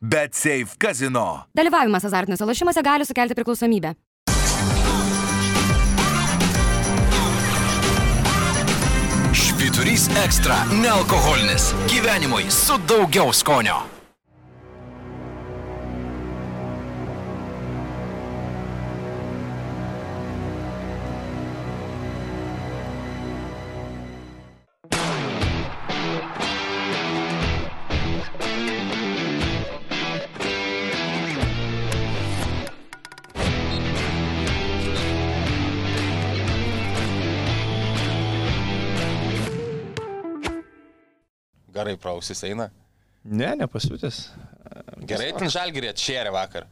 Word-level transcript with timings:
Bet 0.00 0.34
Safe 0.34 0.76
Casino. 0.78 1.46
Dalyvavimas 1.56 2.04
azartiniuose 2.04 2.44
lošimuose 2.44 2.82
gali 2.82 3.04
sukelti 3.04 3.34
priklausomybę. 3.34 3.94
Švyturys 9.32 10.08
ekstra- 10.24 10.56
nealkoholinis. 10.82 11.72
Gyvenimui 11.88 12.50
su 12.50 12.78
daugiau 12.88 13.32
skonio. 13.32 13.95
Gerai 41.86 42.00
prausis 42.02 42.42
eina. 42.46 42.70
Ne, 43.26 43.52
nepasiūtęs. 43.62 44.18
Gerai, 45.06 45.30
ten 45.38 45.50
žalgirė 45.52 45.92
atšėrė 45.92 46.32
vakar. 46.34 46.66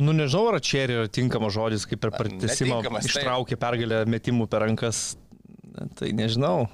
Nu, 0.00 0.14
nežinau, 0.16 0.48
ar 0.54 0.62
čia 0.64 0.86
yra 0.86 1.08
tinkamas 1.10 1.52
žodis, 1.54 1.84
kaip 1.88 2.00
per 2.02 2.14
pratesimą 2.14 2.80
ištraukė 3.02 3.58
pergalę 3.60 4.04
metimų 4.08 4.46
per 4.50 4.64
rankas. 4.64 5.02
Tai 5.98 6.08
nežinau. 6.16 6.68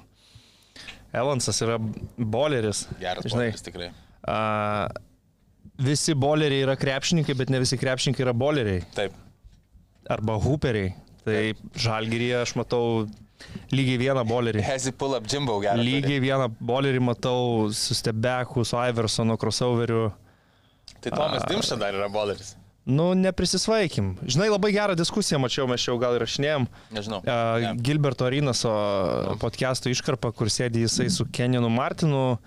Evansas 1.15 1.59
yra 1.65 1.77
boleris. 2.17 2.85
Geras 3.01 3.25
Žinai, 3.25 3.49
žodis 3.51 3.65
tikrai. 3.65 3.89
a, 4.29 4.89
visi 5.81 6.13
boleriai 6.13 6.67
yra 6.67 6.75
krepšininkai, 6.79 7.35
bet 7.39 7.49
ne 7.53 7.61
visi 7.63 7.79
krepšininkai 7.81 8.25
yra 8.27 8.35
boleriai. 8.37 8.83
Taip. 8.95 9.15
Arba 10.09 10.37
hooperiai. 10.41 10.93
Tai 11.25 11.41
žalgyrėje 11.77 12.37
aš 12.43 12.55
matau 12.59 13.07
lygiai 13.73 13.99
vieną 14.01 14.23
bolerį. 14.27 14.63
Hezi 14.65 14.93
pull 14.95 15.17
up 15.17 15.27
Jimbo 15.29 15.59
geras. 15.63 15.81
Lygiai 15.85 16.21
vieną 16.23 16.49
bolerį 16.59 17.01
matau 17.03 17.69
su 17.75 17.97
Stebeku, 17.97 18.65
su 18.67 18.79
Iversono 18.79 19.37
crossoveriu. 19.39 20.09
Tai 20.99 21.13
Tomas 21.15 21.45
Dimša 21.47 21.77
dar 21.79 21.95
yra 21.95 22.09
boleris. 22.11 22.55
Nu, 22.89 23.11
neprisisvaikim. 23.13 24.15
Žinai, 24.25 24.47
labai 24.49 24.71
gerą 24.73 24.95
diskusiją 24.97 25.37
mačiau, 25.43 25.67
mes 25.69 25.83
jau 25.85 25.93
gal 26.01 26.15
įrašinėjom. 26.17 26.65
Nežinau. 26.95 27.19
Uh, 27.21 27.59
Ne. 27.61 27.73
Gilberto 27.85 28.25
Arynaso 28.25 28.71
podcast'o 29.41 29.91
iškarpa, 29.93 30.31
kur 30.33 30.49
sėdi 30.49 30.81
jisai 30.87 31.09
su 31.13 31.27
Keninu 31.29 31.69
Martinu, 31.69 32.39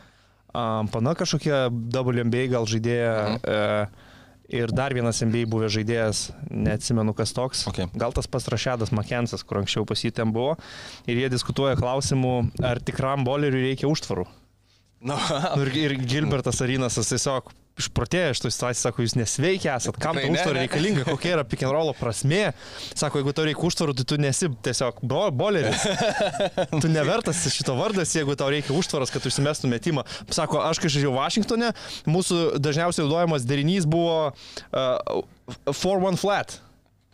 um, 0.50 0.88
pana 0.90 1.14
kažkokia 1.18 1.68
WNBA 1.70 2.48
gal 2.56 2.66
žaidėja. 2.66 3.12
Uh, 3.38 4.08
Ir 4.52 4.72
dar 4.76 4.92
vienas 4.92 5.22
NBA 5.24 5.46
buvęs 5.48 5.72
žaidėjas, 5.78 6.18
neatsimenu 6.52 7.14
kas 7.16 7.32
toks. 7.32 7.64
Okay. 7.70 7.88
Gal 7.96 8.12
tas 8.12 8.28
pats 8.28 8.50
Rašedas 8.52 8.92
Makensas, 8.92 9.44
kur 9.46 9.62
anksčiau 9.62 9.86
pas 9.88 10.02
jį 10.04 10.12
ten 10.18 10.34
buvo. 10.34 10.58
Ir 11.08 11.22
jie 11.22 11.30
diskutuoja 11.32 11.78
klausimų, 11.80 12.34
ar 12.60 12.82
tikram 12.84 13.24
boleriui 13.24 13.70
reikia 13.70 13.88
užtvarų. 13.88 14.26
Nu, 15.02 15.16
Nu, 15.16 15.62
Ir, 15.64 15.72
ir 15.74 15.96
Gilbertas 16.06 16.60
Arinasas 16.62 17.08
tiesiog 17.10 17.50
išprotėjo 17.80 18.32
iš 18.34 18.40
to 18.42 18.50
situacijos, 18.52 18.82
sako, 18.84 19.04
jūs 19.06 19.14
nesveikia 19.16 19.76
esat, 19.78 19.96
kam 20.00 20.18
Tai 20.18 20.28
ne. 20.32 20.42
reikalinga, 20.58 21.04
kokia 21.08 21.36
yra 21.36 21.44
pick 21.48 21.64
and 21.64 21.72
rollo 21.74 21.94
prasme. 21.96 22.52
Sako, 22.92 23.20
jeigu 23.22 23.34
tau 23.36 23.46
reikia 23.48 23.66
užtvarų, 23.68 23.94
tai 23.98 24.06
tu 24.08 24.18
nesi 24.20 24.50
tiesiog 24.66 25.00
bo, 25.08 25.22
boleris. 25.34 25.86
tu 26.82 26.90
nevertas 26.92 27.40
šito 27.54 27.76
vardas, 27.78 28.12
jeigu 28.16 28.36
tau 28.38 28.50
reikia 28.52 28.76
užtvaros, 28.76 29.12
kad 29.12 29.24
tu 29.24 29.32
išsimestų 29.32 29.70
metimą. 29.72 30.04
Sako, 30.32 30.60
aš 30.66 30.82
kai 30.82 30.92
žaidžiau 30.92 31.14
Vašingtone, 31.16 31.72
mūsų 32.10 32.42
dažniausiai 32.62 33.06
naudojamas 33.06 33.48
derinys 33.48 33.88
buvo 33.88 34.34
4-1 34.72 36.20
flat. 36.20 36.60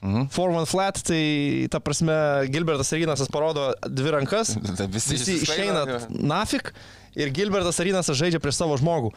Mhm. 0.02 0.28
4-1 0.30 0.68
flat, 0.70 1.00
tai 1.02 1.66
ta 1.72 1.80
prasme, 1.82 2.14
Gilbertas 2.52 2.92
Arinasas 2.94 3.30
parodo 3.34 3.72
dvi 3.82 4.12
rankas, 4.14 4.54
visi 4.86 5.16
visi 5.16 5.40
išeina 5.42 5.82
nafik 6.14 6.70
ir 7.18 7.32
Gilbertas 7.34 7.80
Arinasas 7.82 8.18
žaidžia 8.18 8.40
prieš 8.42 8.60
savo 8.62 8.76
žmogų. 8.80 9.10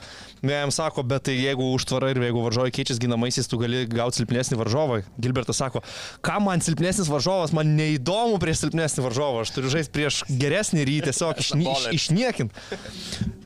Jam 0.49 0.73
sako, 0.73 1.03
bet 1.07 1.27
tai 1.29 1.35
jeigu 1.37 1.67
užtvara 1.75 2.11
ir 2.11 2.21
jeigu 2.25 2.43
varžovai 2.47 2.71
keičiasi 2.73 3.03
ginamaisiais, 3.05 3.49
tu 3.51 3.59
gali 3.61 3.83
gauti 3.89 4.21
silpnesnį 4.21 4.57
varžovą. 4.61 5.01
Gilbertas 5.21 5.61
sako, 5.61 5.83
ką 6.25 6.39
man 6.43 6.63
silpnesnis 6.65 7.11
varžovas, 7.11 7.53
man 7.55 7.75
neįdomu 7.77 8.39
prieš 8.41 8.65
silpnesnį 8.65 9.05
varžovą, 9.05 9.45
aš 9.45 9.53
turiu 9.55 9.73
žaisti 9.73 9.93
prieš 9.95 10.23
geresnį 10.41 10.81
ir 10.85 10.93
jį 10.95 10.99
tiesiog 11.11 11.39
išni, 11.45 11.69
iš, 11.69 11.85
išniekint. 11.99 12.57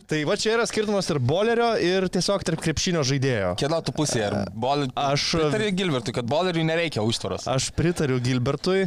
Tai 0.05 0.19
va 0.29 0.35
čia 0.37 0.51
yra 0.53 0.67
skirtumas 0.69 1.07
tarp 1.09 1.23
bolerio 1.25 1.71
ir 1.81 2.05
tiesiog 2.13 2.43
tarp 2.45 2.61
krepšinio 2.61 3.01
žaidėjo. 3.09 3.55
Kieno 3.57 3.79
tu 3.81 3.89
pusėje? 3.97 4.27
Ar 4.29 4.51
bol... 4.53 4.83
Aš- 5.01 5.31
Pritari 5.39 5.71
Gilbertui, 5.73 6.13
kad 6.13 6.27
boleriui 6.29 6.65
nereikia 6.67 7.01
užtvaros. 7.01 7.47
Aš 7.49 7.71
pritariu 7.73 8.19
Gilbertui, 8.21 8.83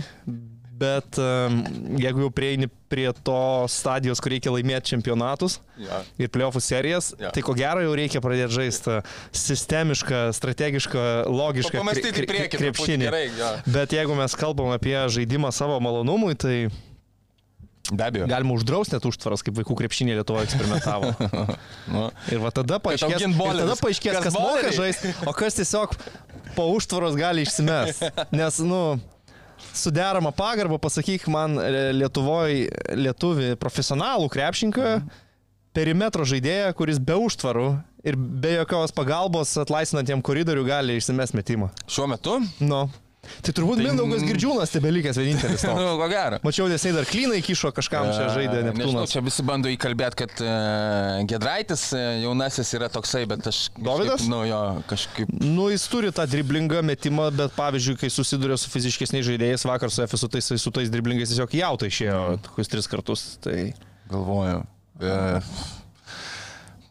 bet 0.78 1.18
jeigu 1.98 2.22
jau 2.26 2.30
prieini 2.34 2.68
prie 2.88 3.08
to 3.26 3.38
stadijos, 3.68 4.20
kur 4.22 4.32
reikia 4.32 4.52
laimėti 4.54 4.94
čempionatus 4.94 5.58
Jo. 5.82 5.98
ir 6.22 6.30
playoffų 6.32 6.62
serijas, 6.64 7.10
Jo. 7.20 7.30
tai 7.34 7.42
ko 7.44 7.52
gero 7.58 7.82
jau 7.84 7.94
reikia 7.98 8.22
pradėti 8.24 8.54
žaisti 8.60 8.98
sistemišką, 9.36 10.28
strategišką, 10.38 11.02
logišką 11.28 11.82
kre- 11.82 12.12
truputį, 12.22 12.48
krepšinį. 12.56 13.08
gerai, 13.08 13.24
jo. 13.38 13.50
Bet 13.74 13.92
jeigu 13.96 14.16
mes 14.18 14.36
kalbam 14.38 14.70
apie 14.76 14.96
žaidimą 15.12 15.50
savo 15.52 15.80
malonumui, 15.84 16.34
tai 16.38 16.68
Be 17.88 18.04
abejo. 18.04 18.26
galima 18.28 18.52
uždrausti 18.52 18.92
net 18.98 19.04
užtvaras, 19.08 19.40
kaip 19.42 19.56
vaikų 19.56 19.74
krepšinė 19.80 20.18
Lietuvoje 20.18 20.44
eksperimentavo. 20.50 21.12
Nu, 21.92 22.10
Ir 22.28 22.42
va 22.42 22.50
tada 22.52 22.76
paaiškės, 22.84 23.22
ir 23.24 23.32
tada 23.32 23.76
paaiškės 23.80 24.18
Kas 24.18 24.26
kas 24.28 24.34
moka 24.36 24.72
žaisti, 24.76 25.12
o 25.24 25.32
kas 25.32 25.56
tiesiog 25.56 25.94
po 26.56 26.66
užtvaros 26.76 27.16
gali 27.16 27.46
išsimes. 27.48 28.02
Nes, 28.38 28.58
nu, 28.60 29.00
suderama 29.72 30.32
pagarba, 30.36 30.78
pasakyk 30.82 31.26
man 31.32 31.58
Lietuvoje 31.96 32.68
lietuvi 32.98 33.54
profesionalų 33.60 34.28
krepšinką, 34.32 34.94
perimetro 35.76 36.26
žaidėją, 36.28 36.72
kuris 36.78 37.00
be 37.02 37.16
užtvarų 37.18 37.68
ir 38.08 38.16
be 38.16 38.54
jokios 38.56 38.94
pagalbos 38.94 39.56
atlaisvinantiem 39.62 40.22
koridorių 40.24 40.64
gali 40.68 40.98
išsimes 40.98 41.34
metimą. 41.36 41.70
šiuo 41.90 42.08
metu? 42.10 42.38
Nu. 42.60 42.86
Tai 43.44 43.54
turbūt 43.56 43.80
Tai- 43.80 43.86
Mindaugas 43.88 44.24
Girdžiūnas 44.28 44.72
tebelikęs 44.74 45.18
vienintelis. 45.20 45.64
toks. 45.64 45.76
Nu, 45.88 45.94
ko 46.00 46.08
gero. 46.10 46.38
Mačiau, 46.44 46.68
nesai 46.70 46.92
dar 46.96 47.06
klynai 47.08 47.40
kišo 47.44 47.70
kažkam 47.76 48.10
čia 48.12 48.28
žaidė 48.34 48.58
E, 48.58 48.72
Nežinau, 48.74 49.04
čia 49.08 49.22
visi 49.24 49.44
bando 49.46 49.70
įkalbėti, 49.72 50.18
kad 50.22 50.40
uh, 50.42 51.20
Gedraitis 51.28 51.88
uh, 51.94 52.18
jaunasis 52.24 52.72
yra 52.76 52.88
toksai, 52.92 53.24
bet 53.30 53.46
aš... 53.50 53.60
Dovydas? 53.78 54.26
Nu, 54.30 54.42
jo, 54.48 54.60
kažkaip... 54.90 55.30
Nu, 55.42 55.68
jis 55.72 55.86
turi 55.90 56.10
tą 56.14 56.26
driblingą 56.30 56.82
metimą, 56.86 57.28
bet 57.34 57.54
pavyzdžiui, 57.56 57.98
kai 58.02 58.10
susiduria 58.12 58.58
su 58.60 58.70
fiziškesniais 58.72 59.26
žaidėjais, 59.28 59.66
vakar 59.68 59.92
su 59.94 60.04
FSU 60.04 60.30
tais, 60.34 60.50
su 60.60 60.74
tais 60.74 60.90
driblingais 60.92 61.30
tiesiog 61.32 61.54
jautai 61.60 61.90
išėjo 61.92 62.22
kokius 62.50 62.72
tris 62.74 62.90
kartus. 62.90 63.26
Tai... 63.44 63.56
Galvoju. 64.12 64.64
Uh, 64.98 65.54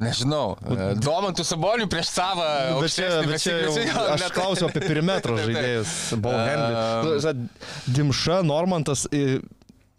nežinau. 0.03 0.55
Uh, 0.61 0.93
Domantų 1.01 1.45
Sabonių 1.47 1.89
prieš 1.91 2.13
savo... 2.13 2.45
Bet 2.81 2.93
čia, 2.95 3.11
bet 3.27 3.41
čia 3.43 3.57
jau, 3.65 3.75
aš 4.15 4.27
klausiau 4.35 4.69
apie 4.71 4.83
perimetro 4.85 5.37
žaidėjus. 5.43 5.93
Ball 6.21 6.41
handling. 6.47 7.47
Dimša, 7.87 8.41
Normantas. 8.47 9.07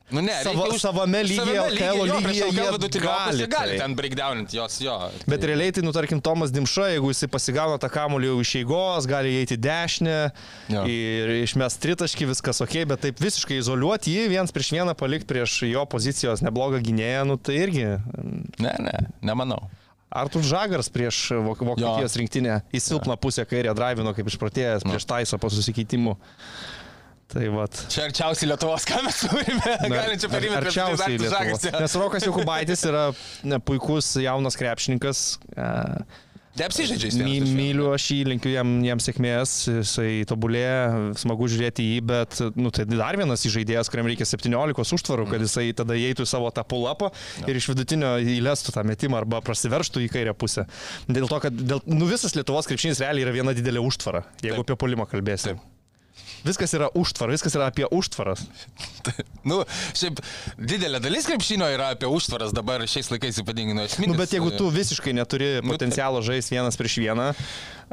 Nu, 0.09 0.23
ne, 0.25 0.33
Sava- 0.41 0.71
už- 0.73 0.81
savame 0.81 1.19
lygyje, 1.21 1.53
LKL 1.69 1.99
lygyje 2.09 2.47
jie 2.49 3.01
gali, 3.05 3.45
gali 3.45 3.45
tai. 3.53 3.75
ten 3.77 3.93
breakdownint 3.93 4.55
jos, 4.57 4.79
jo. 4.81 4.95
Bet 5.29 5.43
realiai 5.45 5.69
tai, 5.77 5.83
nu, 5.85 5.93
tarkim, 5.93 6.17
Tomas 6.25 6.49
Dimša, 6.49 6.87
jeigu 6.95 7.11
jisai 7.13 7.29
pasigauna 7.29 7.77
tą 7.77 7.91
kamuolį 7.93 8.31
jau 8.31 8.39
iš 8.41 8.53
eigos, 8.63 9.05
gali 9.11 9.35
eiti 9.43 9.59
į 9.59 9.61
dešinę 9.67 10.17
Jo. 10.73 10.87
ir 10.89 11.35
išmes 11.43 11.77
tritaškį, 11.85 12.31
viskas 12.33 12.65
ok, 12.65 12.79
bet 12.89 13.05
taip 13.05 13.21
visiškai 13.21 13.61
izoliuoti 13.61 14.17
jį, 14.17 14.23
viens 14.33 14.49
prieš 14.57 14.73
vieną 14.79 14.97
palikti 14.97 15.29
prieš 15.29 15.59
jo 15.69 15.85
pozicijos 15.93 16.41
neblogą 16.41 16.81
gynėją, 16.89 17.27
nu 17.29 17.37
tai 17.37 17.61
irgi. 17.67 17.91
Ne, 18.65 18.73
ne, 18.81 18.97
nemanau. 19.21 19.61
Artur 20.11 20.43
Žagars 20.43 20.89
prieš 20.93 21.19
Vok- 21.45 21.65
Vokietijos 21.69 22.15
rinktinę 22.17 22.61
į 22.73 22.81
silpną 22.81 23.17
pusę 23.21 23.45
kairę 23.49 23.75
drivino 23.77 24.15
kaip 24.17 24.31
išpratėjęs 24.31 24.87
prieš 24.89 25.05
Taisą 25.11 25.39
po 25.43 25.51
susikeitimų. 25.53 26.17
Tai 27.29 27.45
vat. 27.53 27.77
Čia 27.93 28.07
arčiausiai 28.09 28.49
Lietuvos, 28.49 28.87
ką 28.89 29.03
mes 29.05 29.19
turime. 29.29 29.75
Galinčią 29.93 30.31
perimetrą. 30.33 30.71
Arčiausiai 30.71 31.19
Lietuvos. 31.21 31.67
Nes 31.77 31.97
Rokas 32.01 32.25
Jokubaitis 32.25 32.87
yra 32.89 33.03
ne, 33.45 33.59
puikus 33.61 34.15
jaunas 34.25 34.57
krepšininkas. 34.57 35.21
e, 35.53 35.67
Neapsižaidžiai 36.59 37.13
jis 37.13 37.19
My, 37.21 37.37
myliu 37.55 37.91
aš 37.93 38.07
jį, 38.15 38.19
linkiu 38.33 38.51
jam, 38.51 38.71
jam 38.87 39.03
sėkmės, 39.03 39.53
jisai 39.69 40.25
tobulėja, 40.29 41.13
smagu 41.21 41.47
žiūrėti 41.51 41.85
į 41.85 41.93
jį, 41.93 42.03
bet 42.09 42.41
nu, 42.59 42.73
tai 42.75 42.87
dar 42.89 43.19
vienas 43.21 43.45
žaidėjas, 43.47 43.91
kuriam 43.93 44.09
reikia 44.11 44.27
17 44.27 44.97
užtvarų, 44.99 45.29
kad 45.31 45.45
jisai 45.45 45.69
tada 45.79 45.97
įeitų 45.99 46.27
į 46.27 46.31
savo 46.33 46.51
tą 46.55 46.65
pulapą 46.69 47.13
ir 47.47 47.61
iš 47.61 47.71
vidutinio 47.73 48.17
įlestų 48.39 48.75
tą 48.75 48.87
metimą 48.89 49.23
arba 49.23 49.43
prasiverštų 49.45 50.07
į 50.09 50.13
kairę 50.17 50.37
pusę. 50.39 50.67
Dėl 51.07 51.31
to, 51.31 51.43
kad 51.47 51.55
dėl, 51.55 51.85
nu, 51.87 52.09
visas 52.11 52.35
Lietuvos 52.39 52.71
krepšinis 52.71 53.05
realiai 53.05 53.29
yra 53.29 53.37
viena 53.39 53.57
didelė 53.57 53.85
užtvara, 53.85 54.25
jeigu 54.43 54.63
Taip. 54.63 54.67
apie 54.67 54.81
pulimą 54.83 55.09
kalbėsim. 55.11 55.61
Viskas 56.49 56.73
yra 56.77 56.89
užtvara, 56.97 57.35
viskas 57.37 57.57
yra 57.59 57.71
apie 57.73 57.89
užtvaras. 57.93 58.45
Nu, 59.49 59.63
šiaip 59.97 60.19
didelė 60.61 60.99
dalis 61.01 61.25
krepšinio 61.29 61.65
yra 61.73 61.93
apie 61.95 62.09
užtvaras 62.11 62.51
dabar 62.53 62.83
šiais 62.91 63.09
laikais 63.09 63.39
ypatingai 63.41 63.77
nu 63.79 63.85
esminis. 63.87 64.11
Nu, 64.13 64.19
bet 64.19 64.35
jeigu 64.35 64.51
tu 64.59 64.67
visiškai 64.73 65.15
neturi 65.17 65.55
Nu, 65.63 65.71
potencialo 65.73 66.21
žaisti 66.27 66.57
vienas 66.59 66.77
prieš 66.77 66.99
vieną, 67.01 67.31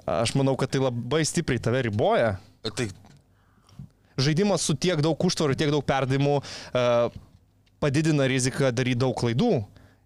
Aš 0.04 0.36
manau, 0.36 0.56
kad 0.60 0.70
tai 0.74 0.82
labai 0.84 1.24
stipriai 1.26 1.62
tave 1.62 1.86
riboja. 1.88 2.36
Tai 2.66 2.90
Žaidimas 4.16 4.64
su 4.64 4.76
tiek 4.80 5.02
daug 5.04 5.20
užtvarų, 5.28 5.58
tiek 5.60 5.72
daug 5.74 5.84
perdavimų 5.84 6.36
uh, 6.40 7.16
padidina 7.84 8.28
riziką 8.32 8.72
daryti 8.72 9.02
daug 9.02 9.16
klaidų. 9.18 9.58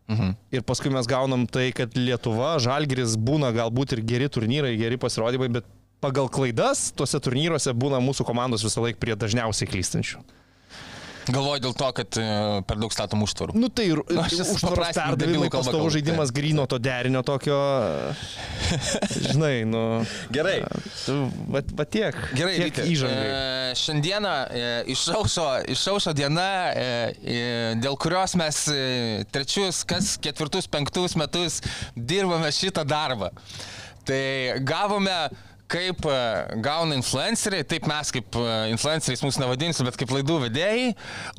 Mhm. 0.09 0.31
Ir 0.57 0.63
paskui 0.65 0.89
mes 0.89 1.05
gaunam 1.05 1.43
tai, 1.45 1.67
kad 1.77 1.93
Lietuva, 1.93 2.55
Žalgiris 2.63 3.13
būna 3.21 3.51
galbūt 3.53 3.93
ir 3.93 4.01
geri 4.09 4.29
turnyrai, 4.33 4.73
geri 4.79 4.97
pasirodymai, 4.97 5.51
bet 5.59 5.67
pagal 6.03 6.29
klaidas 6.31 6.89
tuose 6.95 7.19
turnyruose 7.23 7.73
būna 7.75 8.01
mūsų 8.03 8.27
komandos 8.27 8.65
visą 8.65 8.83
laiką 8.85 8.99
prie 9.01 9.17
dažniausiai 9.19 9.69
klystančių. 9.69 10.21
galvoju 11.29 11.61
dėl 11.61 11.73
to, 11.77 11.87
kad 11.93 12.17
e, 12.17 12.23
per 12.65 12.79
daug 12.81 12.93
statom 12.93 13.21
užtvarų. 13.21 13.53
Nu 13.59 13.67
tai 13.69 13.83
ir 13.91 13.99
užtvaros 14.01 14.95
perdavimai, 14.97 15.49
pastovų 15.53 15.91
žaidimas 15.93 16.31
grino 16.33 16.63
to 16.71 16.79
derinio 16.81 17.21
tokio, 17.27 17.57
žinai, 19.27 19.61
nu, 19.69 19.83
Gerai. 20.33 20.63
tu, 21.03 21.17
va, 21.53 21.85
tiek. 21.85 22.17
Gerai, 22.33 22.55
tiek 22.63 22.79
įžangai. 22.81 23.27
e, 23.27 23.75
šiandieną 23.77 24.31
e, 24.49 24.71
išaušo, 24.95 25.45
išaušo 25.75 26.15
diena, 26.17 26.47
e, 26.71 26.87
e, 27.21 27.43
dėl 27.83 27.99
kurios 28.01 28.33
mes 28.39 28.63
e, 28.73 28.79
trečius, 29.29 29.83
kas 29.85 30.15
ketvirtus, 30.23 30.65
penktus 30.71 31.13
metus 31.19 31.59
dirbame 31.93 32.49
šitą 32.55 32.87
darbą. 32.89 33.29
Tai 34.09 34.23
gavome 34.65 35.19
kaip 35.69 36.05
e, 36.09 36.17
gauna 36.65 36.97
influenceriai, 36.97 37.65
taip 37.67 37.87
mes 37.89 38.11
kaip 38.15 38.37
e, 38.39 38.51
influenceriais 38.73 39.23
mūsų 39.25 39.43
nevadinsiu, 39.45 39.85
bet 39.87 39.97
kaip 39.99 40.13
laidų 40.15 40.39
vedėjai, 40.47 40.91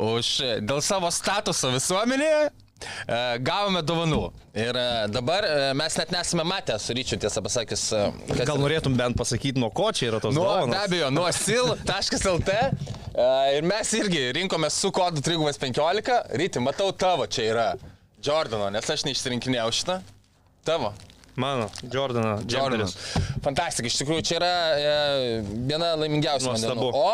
už 0.07 0.33
e, 0.47 0.57
dėl 0.65 0.83
savo 0.85 1.11
statuso 1.15 1.73
visuomenėje 1.77 2.51
gavome 3.45 3.83
dovanų. 3.85 4.23
Ir 4.57 4.73
dabar 5.13 5.45
mes 5.77 5.99
net 6.01 6.15
nesame 6.15 6.47
matę 6.49 6.79
su 6.81 6.95
ryčiu, 6.97 7.19
tiesą 7.21 7.43
pasakius, 7.45 7.83
kas 8.31 8.41
Gal 8.49 8.57
norėtum 8.57 8.97
bent 8.97 9.19
pasakyti, 9.21 9.61
nuo 9.61 9.69
ko 9.69 9.91
čia 9.93 10.07
yra 10.09 10.21
tos 10.25 10.33
Nuo, 10.33 10.47
be 10.47 10.55
dovanos? 10.63 10.87
abejo, 10.87 11.11
nuo 11.13 11.27
sil.lt. 11.29 12.57
Ir 13.59 13.69
mes 13.69 13.93
irgi 14.01 14.25
rinkomės 14.39 14.81
su 14.81 14.89
kodu 14.97 15.21
315. 15.27 16.17
Ryti, 16.41 16.65
matau 16.65 16.89
tavo 16.97 17.29
čia 17.29 17.51
yra. 17.51 17.69
Jordano, 18.25 18.73
nes 18.73 18.89
aš 18.97 19.05
neišsirinkinėjau 19.11 19.69
šitą. 19.77 20.01
Tavo. 20.65 20.95
Mano, 21.37 21.69
Jordana, 21.93 22.41
Jordanas. 22.49 22.97
Fantastika, 23.45 23.87
iš 23.89 24.01
tikrųjų 24.01 24.25
čia 24.27 24.41
yra 24.41 24.51
e, 24.75 24.95
viena 25.69 25.93
laimingiausių 26.01 26.51
mano. 26.51 26.89
O, 26.91 27.13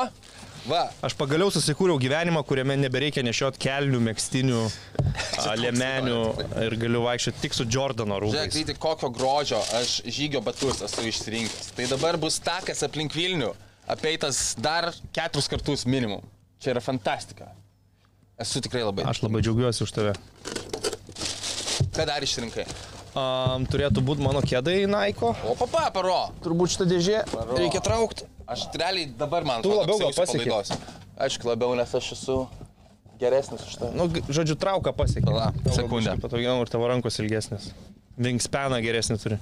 va, 0.71 0.81
Aš 1.07 1.15
pagaliau 1.19 1.53
susikūriau 1.53 1.99
gyvenimą, 2.01 2.41
kuriame 2.49 2.79
nebereikia 2.81 3.23
nešiot 3.27 3.59
kelnių, 3.63 4.01
mėgstinių, 4.09 4.63
a, 5.45 5.53
liemenių 5.61 6.17
ir 6.65 6.79
galiu 6.81 7.05
vaikščioti 7.05 7.45
tik 7.45 7.59
su 7.59 7.69
Jordano 7.69 8.19
žiūrėk, 8.23 8.49
rūbais. 8.49 8.59
Ryti, 8.63 8.79
kokio 8.83 9.13
grožio 9.15 9.61
aš 9.79 10.01
žygio 10.09 10.43
batus 10.47 10.83
esu 10.89 11.07
išsirinkęs. 11.13 11.71
Tai 11.77 11.91
dabar 11.93 12.19
bus 12.23 12.41
takas 12.43 12.83
aplink 12.89 13.15
Vilnių, 13.17 13.53
apeitas 13.93 14.55
dar 14.59 14.91
keturis 15.15 15.53
kartus 15.53 15.87
minimum. 15.87 16.25
Čia 16.63 16.73
yra 16.73 16.83
fantastika. 16.83 17.53
Esu 18.41 18.61
tikrai 18.65 18.83
labai. 18.85 19.05
Aš 19.09 19.23
labai 19.25 19.45
džiaugiuosi 19.45 19.85
už 19.85 19.93
tave. 19.97 20.17
Ką 21.97 22.05
dar 22.09 22.25
išrinkai? 22.25 22.67
Um, 23.17 23.65
turėtų 23.65 24.03
būti 24.05 24.21
mano 24.21 24.43
kėdai 24.45 24.83
Naiko. 24.91 25.31
O 25.49 25.55
papa, 25.57 25.87
paro. 25.95 26.19
Turbūt 26.45 26.75
šitą 26.75 26.87
dėžę 26.91 27.23
Paro. 27.31 27.57
reikia 27.57 27.81
traukti. 27.81 28.27
Aš 28.45 28.67
realiai 28.77 29.09
dabar 29.17 29.47
man 29.49 29.65
Tu 29.65 29.73
labiau 29.73 29.97
gal 30.03 30.13
palaidos. 30.13 30.75
Aišku, 31.17 31.49
labiau, 31.49 31.73
nes 31.79 31.95
aš 31.97 32.11
esu 32.13 32.37
geresnis 33.17 33.65
už 33.65 33.79
tai. 33.81 33.89
Nu, 33.97 34.11
žodžiu, 34.29 34.59
trauką 34.61 34.93
pasiekė. 34.93 35.33
Tavo 35.33 35.77
sekundę. 35.79 36.19
Patogiau 36.21 36.61
ir 36.61 36.73
tavo 36.73 36.91
rankos 36.93 37.17
ilgesnės. 37.25 37.71
Wingspaną 38.21 38.83
geresnį 38.85 39.17
turi. 39.23 39.41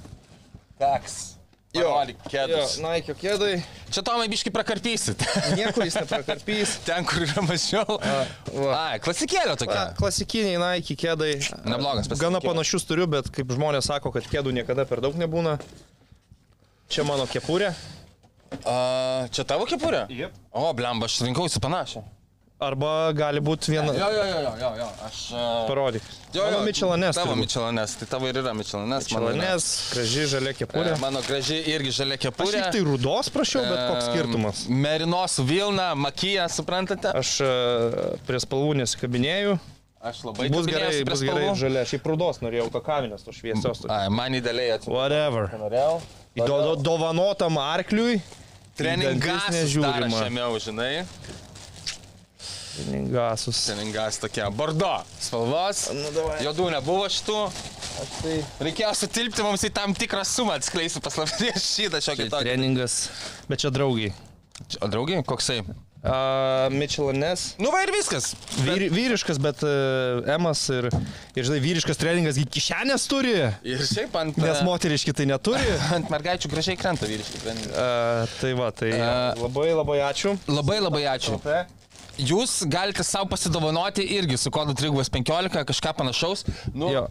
Teks. 0.78 1.34
Parodyk 1.74 2.20
kėdus. 2.30 2.76
Naikio 2.82 3.14
kėdai. 3.18 3.56
Čia 3.94 4.02
Tomai 4.06 4.28
biški 4.30 4.50
prakarpysit. 4.54 5.22
Niekur 5.58 5.84
jis 5.86 5.96
neprakarpys. 6.00 6.76
Ten, 6.86 7.06
kur 7.08 7.24
yra 7.26 7.42
mažiau. 7.46 7.98
va. 7.98 8.70
Ai, 8.78 9.00
klasikėlė 9.02 9.56
tokia. 9.60 9.80
Na, 9.90 9.96
klasikiniai 9.98 10.60
Nike 10.62 10.96
kėdai. 10.98 11.32
Neblogas 11.66 12.06
Gana 12.06 12.14
pasirinkimas. 12.14 12.46
panašius 12.46 12.86
turiu, 12.88 13.08
bet 13.10 13.30
kaip 13.34 13.50
žmonės 13.54 13.90
sako, 13.90 14.14
kad 14.14 14.26
kėdų 14.30 14.54
niekada 14.60 14.86
per 14.86 15.02
daug 15.04 15.18
nebūna. 15.18 15.56
Čia 16.94 17.06
mano 17.08 17.26
kepurė. 17.30 17.72
A, 18.62 19.26
čia 19.34 19.42
tavo 19.48 19.66
kepurė? 19.66 20.04
Jep. 20.14 20.34
O, 20.54 20.68
blemba, 20.78 21.08
aš 21.10 21.18
rinkausi 21.26 21.58
panašią. 21.64 22.04
Arba 22.62 23.10
gali 23.10 23.40
būti 23.42 23.72
viena. 23.74 23.90
Jo, 23.98 24.06
jo, 24.14 24.24
jo, 24.30 24.36
jo, 24.44 24.50
jo, 24.60 24.68
jo. 24.78 24.86
Aš. 25.02 25.16
a, 25.34 25.46
Parodyk. 25.66 26.04
Jo, 26.36 26.44
jo, 26.52 26.60
Michelanės. 26.62 27.18
Tavo. 27.18 27.34
Michelanės, 27.38 27.96
tai 27.98 28.06
tavo 28.12 28.28
ir 28.30 28.38
yra 28.38 28.52
yra. 28.54 29.08
Michelanės, 29.10 29.66
graži 29.90 30.26
žalia 30.30 30.52
kepurė. 30.54 30.92
E, 30.94 31.00
Mano 31.02 31.22
graži 31.26 31.58
irgi 31.74 31.90
žalia 31.98 32.14
Aš 32.14 32.22
kepurė. 32.28 32.60
tik 32.62 32.76
tai 32.76 32.82
rudos 32.86 33.30
prašiau, 33.34 33.64
bet 33.66 33.82
koks 33.90 34.06
skirtumas. 34.06 34.62
E, 34.68 34.78
Merinos 34.86 35.36
Vilna, 35.42 35.90
Makija, 35.98 36.46
suprantate? 36.46 37.10
Aš 37.10 37.34
e, 37.42 37.50
prie 38.28 38.40
spalvų 38.46 38.78
nesikabinėjau. 38.84 39.58
Aš 40.04 40.20
labai 40.28 40.46
Bus 40.52 40.66
gerai, 40.68 40.92
bus 41.08 41.22
gerai 41.24 41.50
žalia. 41.58 41.82
Šiaip 41.88 42.06
rudos 42.12 42.38
norėjau 42.44 42.68
kakavinės, 42.74 43.24
tos 43.24 43.38
šviesios. 43.40 43.82
Ai, 43.88 44.06
man 44.12 44.36
idealiai 44.36 44.76
atsiprašau. 44.76 44.98
Whatever. 45.00 45.48
Norėjau. 45.58 45.94
Do, 46.38 46.46
do, 46.50 46.74
dovanotam 46.86 47.58
arkliui. 47.62 48.18
Treningas 48.76 49.48
nežiūrima. 49.54 50.10
nežiūrima. 50.10 50.60
žinai. 50.60 50.92
Gasus. 53.12 53.60
Treningas 53.68 54.18
tokia. 54.22 54.50
Bordo 54.50 54.90
spalvos. 55.22 55.86
Nu, 55.94 56.10
davai. 56.14 56.40
Jodų 56.44 56.68
nebuvo 56.74 57.06
šitų. 57.12 57.38
Tai... 58.18 58.36
Reikėjo 58.66 58.92
sutilpti 58.98 59.46
mums 59.46 59.64
į 59.66 59.70
tam 59.76 59.94
tikrą 59.96 60.24
sumą, 60.26 60.58
atskleisiu 60.58 61.02
paslapties 61.04 61.68
šitą 61.76 62.02
šiokį 62.04 62.28
tokį. 62.32 62.44
Treningas. 62.48 63.00
Bet 63.50 63.62
čia 63.62 63.72
draugiai. 63.74 64.14
O 64.82 64.90
draugiai, 64.90 65.22
koksai? 65.26 65.62
Uh, 66.04 66.68
Michelanės. 66.68 67.54
Nu 67.56 67.70
va 67.72 67.80
ir 67.80 67.90
viskas. 67.94 68.34
Vyr, 68.60 68.82
vyriškas, 68.92 69.38
bet 69.40 69.62
uh, 69.64 70.20
Emas 70.34 70.60
ir, 70.74 70.90
ir, 71.32 71.46
žinai, 71.46 71.62
vyriškas 71.64 71.96
treningas 71.96 72.36
kišenės 72.52 73.06
turi. 73.08 73.32
Ir 73.64 73.80
šiaip 73.88 74.18
ant... 74.20 74.36
Nes 74.36 74.60
moteriški 74.66 75.14
tai 75.16 75.24
neturi. 75.30 75.64
Ant 75.96 76.12
mergaičių 76.12 76.50
gražiai 76.52 76.76
krenta 76.80 77.08
vyriški 77.08 77.40
treningai. 77.40 77.72
Uh, 77.72 78.36
tai 78.36 78.52
va, 78.58 78.68
tai 78.76 78.92
A. 78.98 79.14
labai 79.40 79.70
labai 79.72 80.02
ačiū. 80.10 80.36
Labai 80.50 80.78
labai 80.84 81.06
ačiū. 81.14 81.40
Jūs 82.18 82.60
galite 82.70 83.02
savo 83.04 83.26
pasidovanoti 83.32 84.04
irgi 84.16 84.36
su 84.38 84.50
kodu 84.54 84.74
315 84.78 85.64
kažką 85.66 85.92
panašaus. 85.98 86.44
Nu, 86.74 86.90
Jo. 86.92 87.08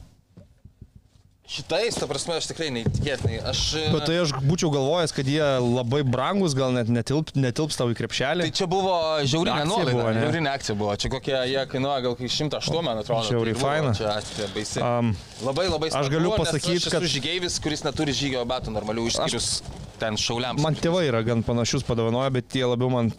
šitais, 1.53 1.97
ta 1.99 2.07
prasme, 2.07 2.37
aš 2.39 2.47
tikrai 2.49 2.69
neįtikėtinai. 2.73 3.41
Aš... 3.51 3.61
Bet 3.93 4.05
tai 4.07 4.15
aš 4.23 4.31
būčiau 4.47 4.69
galvojęs, 4.73 5.11
kad 5.13 5.27
jie 5.27 5.43
labai 5.59 5.99
brangus, 6.07 6.55
gal 6.57 6.71
net 6.73 6.87
netilp, 6.87 7.33
netilps 7.35 7.75
tau 7.77 7.89
į 7.91 7.97
krepšelį. 7.99 8.47
Tai 8.47 8.55
čia 8.61 8.67
buvo 8.71 8.95
žiaurinė 9.27 9.65
nuolaida. 9.67 9.91
buvo, 9.91 10.07
ne? 10.15 10.23
Žiaurinė 10.23 10.53
akcija 10.55 10.77
buvo. 10.79 10.95
Čia 11.03 11.11
kokie 11.13 11.35
jie 11.51 11.65
kainuoja 11.73 11.99
gal 12.07 12.15
108, 12.15 12.79
man 12.87 13.03
atrodo. 13.03 13.27
Žiauriai 13.27 13.59
Tai 13.59 13.65
faina. 13.67 13.93
Čia 13.99 14.15
akcija 14.21 14.49
baisi. 14.55 14.79
Um, 14.81 15.11
Labai 15.43 15.67
labai 15.67 15.91
aš 15.91 16.09
galiu 16.15 16.31
nes 16.31 16.41
pasakyt, 16.45 16.79
aš 16.79 16.87
esu 16.87 16.95
kad- 16.95 17.09
žygeivis, 17.17 17.59
kuris 17.61 17.83
neturi 17.85 18.15
žygio 18.15 18.47
batų 18.47 18.71
normalių 18.79 19.09
išskyrus 19.11 19.51
ten 20.03 20.19
šauliams. 20.19 20.61
man 20.63 20.75
tėvai 20.77 21.05
yra 21.07 21.23
gan 21.25 21.43
panašius 21.45 21.85
padovanoję, 21.87 22.31
bet 22.35 22.57
jie 22.57 22.65
labiau 22.67 22.91
man 22.91 23.11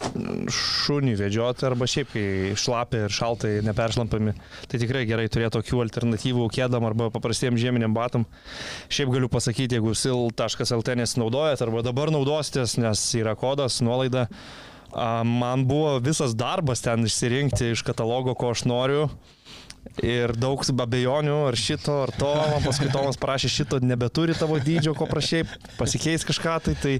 šunį 0.53 1.15
vedžioti 1.19 1.65
arba 1.67 1.87
šiaip, 1.89 2.11
kai 2.13 2.53
šlapia 2.59 3.05
ir 3.07 3.15
šaltai 3.15 3.53
neperšlampami. 3.65 4.35
Tai 4.69 4.81
tikrai 4.81 5.05
gerai 5.09 5.27
turėti 5.31 5.55
tokių 5.57 5.81
alternatyvų 5.87 6.47
kėdam 6.53 6.85
arba 6.87 7.09
paprastiem 7.13 7.57
žieminiam 7.59 7.95
batam. 7.95 8.27
Šiaip 8.93 9.13
galiu 9.15 9.31
pasakyti, 9.31 9.79
jeigu 9.79 9.95
sil.lt 9.97 10.99
nesinaudojat 11.01 11.65
arba 11.65 11.83
dabar 11.85 12.13
naudositės, 12.13 12.77
nes 12.81 13.07
yra 13.17 13.35
kodas, 13.39 13.81
nuolaida. 13.85 14.27
Man 14.95 15.65
buvo 15.67 15.97
visas 15.99 16.37
darbas 16.37 16.83
ten 16.85 17.03
išsirinkti 17.03 17.73
iš 17.73 17.83
katalogo, 17.83 18.35
ko 18.37 18.53
aš 18.55 18.63
noriu. 18.69 19.09
Ir 20.03 20.33
daug 20.35 20.59
abejonių, 20.59 21.35
ar 21.47 21.55
šito, 21.55 21.93
ar 22.03 22.11
to, 22.11 22.27
man 22.51 22.59
paskui 22.65 22.89
Tomas 22.91 23.15
prašė 23.15 23.47
šito, 23.47 23.77
nebeturi 23.79 24.33
tavo 24.35 24.57
dydžio, 24.59 24.91
ko 24.97 25.05
prašiai, 25.07 25.45
pasikeis 25.79 26.25
kažką, 26.27 26.55
tai, 26.65 26.73
tai 26.81 26.93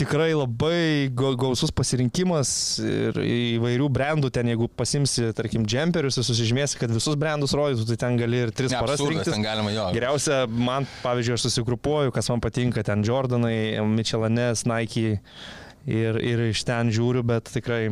tikrai 0.00 0.32
labai 0.34 1.06
gau- 1.14 1.36
gausus 1.38 1.70
pasirinkimas 1.70 2.50
ir 2.82 3.20
įvairių 3.22 3.86
brandų, 3.94 4.32
ten 4.34 4.50
jeigu 4.50 4.66
pasimsi, 4.74 5.28
tarkim, 5.38 5.62
džemperius 5.70 6.18
ir 6.18 6.26
susižymėsi, 6.26 6.80
kad 6.82 6.90
visus 6.90 7.14
brandus 7.20 7.54
rodytų, 7.54 7.86
tai 7.92 8.00
ten 8.06 8.18
gali 8.18 8.42
ir 8.48 8.50
tris 8.50 8.74
Ne, 8.74 8.80
paras 8.82 8.98
absurdas, 8.98 9.22
rinktis. 9.30 9.44
galima 9.46 9.70
jo. 9.76 9.86
Geriausia, 9.94 10.42
man, 10.50 10.88
pavyzdžiui, 11.06 11.38
aš 11.38 11.46
susigrupuoju, 11.46 12.10
kas 12.18 12.32
man 12.34 12.42
patinka, 12.42 12.82
ten 12.82 13.06
Jordanai, 13.06 13.78
Michelanės, 13.86 14.66
Nike 14.66 15.20
ir, 15.86 16.18
ir 16.18 16.48
iš 16.50 16.66
ten 16.66 16.90
žiūriu, 16.90 17.22
bet 17.26 17.54
tikrai 17.54 17.84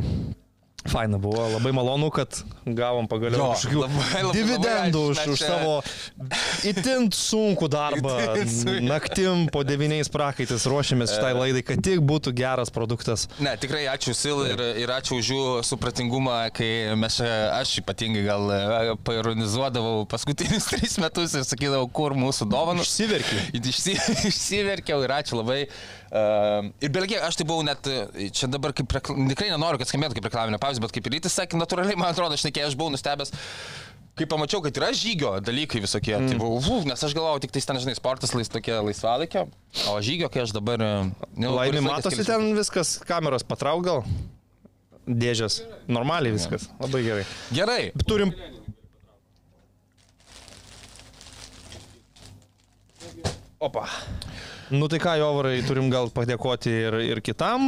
Faina 0.89 1.19
buvo, 1.21 1.43
labai 1.53 1.73
malonu, 1.77 2.09
kad 2.15 2.39
gavom 2.65 3.05
pagaliau 3.11 3.51
kažkokių 3.53 4.31
dividendų 4.33 5.03
labai, 5.11 5.27
už, 5.29 5.35
už 5.35 5.43
savo 5.43 5.75
itin 6.65 7.11
sunkų 7.13 7.69
darbą. 7.69 8.15
Itin. 8.41 8.89
Naktim 8.89 9.45
po 9.53 9.61
devyniais 9.67 10.09
prakaitis 10.13 10.65
ruošiamės 10.71 11.13
šitai 11.13 11.35
laidai, 11.37 11.63
kad 11.67 11.83
tik 11.85 12.01
būtų 12.07 12.33
geras 12.37 12.73
produktas. 12.73 13.27
Ne, 13.45 13.53
tikrai 13.61 13.85
ačiū 13.93 14.17
Sil 14.17 14.41
ir, 14.49 14.63
ir 14.81 14.93
ačiū 14.95 15.21
už 15.21 15.31
jų 15.35 15.45
supratingumą, 15.69 16.39
kai 16.57 16.71
mes, 16.97 17.21
aš 17.21 17.77
ypatingai 17.85 18.25
gal 18.25 18.49
e, 18.57 18.97
paironizuodavau 19.05 20.07
paskutinius 20.11 20.69
tris 20.73 20.97
metus 21.03 21.37
ir 21.37 21.45
sakydavau, 21.45 21.91
kur 21.93 22.17
mūsų 22.17 22.49
dovanos. 22.51 22.89
Išsiverki. 22.89 23.45
Išsi, 23.71 23.99
išsiverkiau 24.33 25.05
ir 25.05 25.19
ačiū 25.21 25.43
labai. 25.43 25.67
Uh, 26.11 26.73
ir 26.83 26.91
belgiai, 26.91 27.21
aš 27.23 27.37
tai 27.39 27.45
buvau 27.47 27.63
net, 27.63 27.87
e, 27.87 28.27
čia 28.35 28.49
dabar 28.51 28.73
kaip, 28.75 28.91
tikrai 28.91 29.53
nenoriu, 29.53 29.79
kad 29.79 29.87
skambėtų 29.87 30.17
kaip 30.17 30.27
reklaminė 30.27 30.59
pauzė, 30.71 30.83
bet 30.85 30.95
kaip 30.95 31.09
ir 31.09 31.19
rytis 31.19 31.37
sakė, 31.37 31.59
natūraliai, 31.59 31.99
man 31.99 32.13
atrodo, 32.15 32.37
aš 32.39 32.47
nekėjau, 32.47 32.71
aš 32.71 32.79
buvau 32.79 32.95
nustebęs. 32.95 33.35
Kai 34.19 34.27
pamačiau, 34.29 34.61
kad 34.61 34.77
yra 34.77 34.91
žygio 34.93 35.37
dalykai 35.41 35.81
visokie, 35.81 36.17
mm. 36.17 36.29
tai 36.29 36.39
buvau, 36.41 36.59
uf, 36.61 36.85
nes 36.85 37.05
aš 37.07 37.15
galvojau, 37.17 37.41
tik 37.45 37.55
tai 37.55 37.63
ten, 37.65 37.79
žinai, 37.81 37.95
sportas 37.97 38.35
lais 38.37 38.51
tokie 38.53 38.75
laisvalaikio, 38.75 39.47
o 39.89 39.95
žygio, 40.05 40.29
kai 40.33 40.43
aš 40.45 40.53
dabar... 40.57 40.83
e, 40.83 40.91
nu, 41.39 41.55
Laimė 41.55 41.81
laikas 41.87 42.11
matosi 42.11 42.27
ten 42.29 42.51
viskas, 42.59 42.99
kameros 43.09 43.47
patrauk 43.47 43.87
gal. 43.87 44.05
Dėžės. 45.11 45.63
Normaliai 45.91 46.35
viskas. 46.37 46.69
Labai 46.83 47.01
gerai. 47.07 47.25
Gerai. 47.55 47.81
Turim. 48.07 48.35
Opa. 53.61 53.87
Nu 54.71 54.87
tai 54.87 55.01
ką, 55.03 55.17
Jovarai, 55.19 55.57
turim 55.67 55.89
gal 55.91 56.11
padėkoti 56.15 56.71
ir, 56.71 56.97
ir 57.03 57.21
kitam 57.27 57.65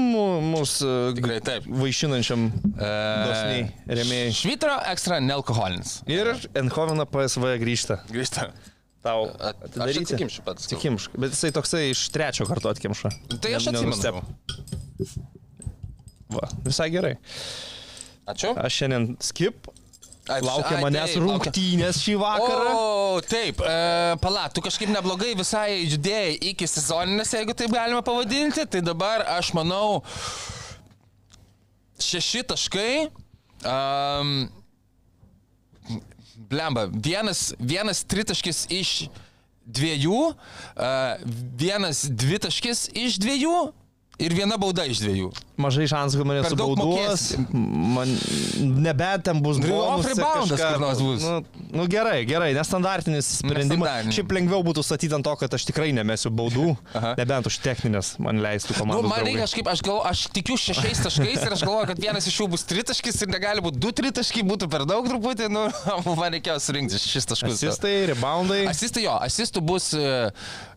mūsų 0.52 0.90
Tikrai 1.16 1.40
taip. 1.42 1.64
vaišinančiam 1.66 2.44
dosniai 2.78 3.64
remėjai. 3.90 4.28
Švitro 4.38 4.76
ekstra 4.92 5.18
nealkoholinis. 5.25 5.97
Ir 6.06 6.30
Enhovena 6.59 7.06
PSV 7.11 7.56
grįžta. 7.62 7.99
Grįžta. 8.11 8.52
Tau. 9.02 9.25
At- 9.35 9.59
Aš 9.59 9.73
atidaryti? 9.73 10.04
atsikimšiu 10.06 10.44
pats. 10.47 10.68
Atsikimšk. 10.68 11.16
Bet 11.18 11.35
jisai 11.35 11.50
toksai 11.56 11.82
iš 11.90 12.04
trečio 12.14 12.47
karto 12.47 12.71
atkimša. 12.71 13.11
Tai 13.42 13.54
aš 13.59 13.66
atsimenu. 13.73 14.23
Va, 16.32 16.47
visai 16.64 16.87
gerai. 16.94 17.16
Ačiū. 18.30 18.54
Aš 18.62 18.78
šiandien 18.78 19.16
skip. 19.21 19.66
Ai, 20.30 20.38
Laukia 20.38 20.76
ai, 20.76 20.82
manęs 20.84 21.16
taip, 21.16 21.22
rungtynės 21.24 21.98
šį 21.98 22.12
vakarą. 22.20 22.74
O, 22.78 23.22
taip, 23.26 23.58
e, 23.66 23.78
pala, 24.22 24.44
tu 24.54 24.62
kažkaip 24.62 24.92
neblogai 24.94 25.32
visai 25.34 25.80
judėjai 25.80 26.36
iki 26.52 26.68
sezoninės, 26.70 27.32
jeigu 27.34 27.56
taip 27.58 27.74
galima 27.74 28.04
pavadinti, 28.06 28.62
tai 28.70 28.84
dabar 28.86 29.24
aš 29.34 29.50
manau 29.58 29.98
šeši 31.98 32.44
taškai. 32.52 32.92
Um, 33.66 34.46
blemba, 36.50 36.86
vienas, 36.86 37.48
vienas 37.58 38.06
tritaškis 38.06 38.68
iš 38.70 38.94
dviejų, 39.66 40.22
uh, 40.30 41.28
vienas 41.58 42.06
dvitaškis 42.06 42.88
iš 42.94 43.18
dviejų 43.22 43.58
ir 44.22 44.34
viena 44.36 44.56
bauda 44.60 44.84
iš 44.88 45.00
dviejų. 45.02 45.30
Mažai 45.62 45.84
šansų, 45.90 46.20
kad 46.22 46.28
mane 46.30 46.42
subauduos. 46.48 47.24
Man 47.52 48.12
nebent 48.82 49.24
ten 49.28 49.40
bus 49.44 49.58
Off 49.60 49.68
bonusai 49.68 50.14
reboundas 50.14 50.54
kažką. 50.56 50.70
kur 50.72 50.82
nors 50.82 51.02
bus. 51.04 51.24
Nu, 51.26 51.66
nu 51.82 51.86
gerai, 51.90 52.22
gerai, 52.28 52.50
nestandartinis 52.56 53.28
sprendimas. 53.40 54.08
Šiaip 54.14 54.32
lengviau 54.34 54.62
būtų 54.66 54.84
statyti 54.86 55.14
ant 55.18 55.26
to, 55.26 55.34
kad 55.42 55.54
aš 55.58 55.66
tikrai 55.68 55.90
nemesiu 55.96 56.32
baudų, 56.34 56.72
nebent 57.20 57.50
už 57.50 57.58
techninės 57.64 58.14
man 58.22 58.40
leistų 58.44 58.72
Nu, 58.72 58.78
komandos. 58.80 59.10
man 59.12 59.26
reikia 59.26 59.44
kažkaip, 59.46 59.68
aš 59.74 59.82
galvoju, 59.86 60.06
aš 60.10 60.24
tikiu 60.38 60.56
šešiais 60.58 61.02
taškais 61.04 61.42
ir 61.46 61.56
aš 61.58 61.64
galvoju, 61.66 61.90
kad 61.92 62.00
vienas 62.02 62.26
iš 62.30 62.40
jų 62.40 62.48
bus 62.54 62.64
tritaškis 62.70 63.20
ir 63.26 63.32
negali 63.34 63.62
būti 63.64 63.82
du 63.82 63.92
tritaškai, 64.00 64.42
būtų 64.48 64.70
per 64.72 64.86
daug 64.88 65.06
truputį, 65.10 65.50
nu, 65.52 65.66
man 66.18 66.32
reikėjo 66.38 66.56
surinkti 66.64 66.98
šešis 67.02 67.28
taškus. 67.34 67.58
Asistai, 67.60 67.94
reboundai. 68.14 68.62
Asistai 68.72 69.04
jo, 69.06 69.14
asistų 69.28 69.62
bus 69.68 69.90
uh, 69.98 70.30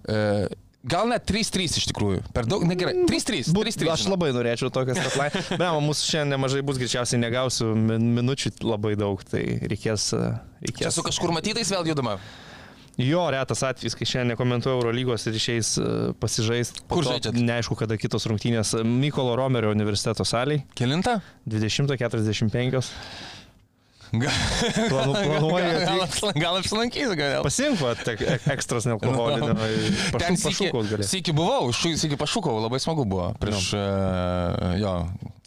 uh, 0.10 0.46
gal 0.86 1.10
net 1.10 1.26
3-3 1.30 1.80
iš 1.82 1.88
tikrųjų. 1.92 2.24
Per 2.36 2.48
daug, 2.50 2.66
negerai. 2.68 2.96
3-3. 3.10 3.52
Būt, 3.56 3.72
3-3. 3.74 3.92
aš 3.96 4.08
labai 4.12 4.32
norėčiau 4.36 4.72
tokias 4.74 5.00
statline. 5.02 5.44
Be, 5.60 5.70
mūsų 5.88 6.10
šiandien 6.12 6.36
nemažai 6.38 6.64
bus, 6.66 6.80
greičiausiai 6.82 7.22
negausiu 7.22 7.74
min, 7.78 8.12
minučių 8.20 8.56
labai 8.66 8.96
daug, 9.00 9.22
tai 9.28 9.46
reikės... 9.66 10.12
Čia 10.14 10.36
reikės. 10.66 10.98
su 10.98 11.06
kažkur 11.06 11.34
matytais 11.36 11.72
vėl 11.74 11.90
judama. 11.92 12.20
Jo, 12.96 13.26
retas 13.34 13.60
atvejis, 13.68 13.96
kai 14.00 14.06
šiandien 14.08 14.32
nekomentuoju 14.34 14.78
Eurolygos 14.78 15.26
ir 15.28 15.36
išeis 15.36 15.74
uh, 15.82 16.14
pasižaisti. 16.22 16.86
Kur 16.88 17.04
žaidžiat? 17.04 17.36
Neaišku, 17.36 17.76
kada 17.76 17.98
kitos 18.00 18.24
rungtynės. 18.32 18.72
Mykolo 18.88 19.34
Romerio 19.36 19.74
universiteto 19.76 20.24
saliai. 20.28 20.64
Kelinta? 20.80 21.18
20.45. 21.52 22.94
Gal, 24.14 24.32
Planu, 24.90 25.14
planuoju 25.14 25.66
gal, 25.66 25.80
atvykti. 25.82 26.04
apsilan- 26.06 26.38
gal 26.40 26.58
apsilankys, 26.60 27.14
gal. 27.20 27.44
Pasink, 27.44 27.80
va, 27.82 27.94
tek- 27.98 28.22
ek- 28.22 28.46
ekstras 28.54 28.86
nealkoholinio. 28.88 29.56
Ten 30.16 30.38
Pašūk, 30.38 30.46
pašūkaus 30.72 30.92
gali. 30.94 31.08
Sėki 31.10 31.34
buvau, 31.36 31.72
sėki 31.76 32.16
pašūkau, 32.20 32.56
labai 32.64 32.80
smagu 32.84 33.04
buvo. 33.10 33.32
Prieš, 33.42 33.74
uh, 33.76 34.76
jo. 34.80 34.94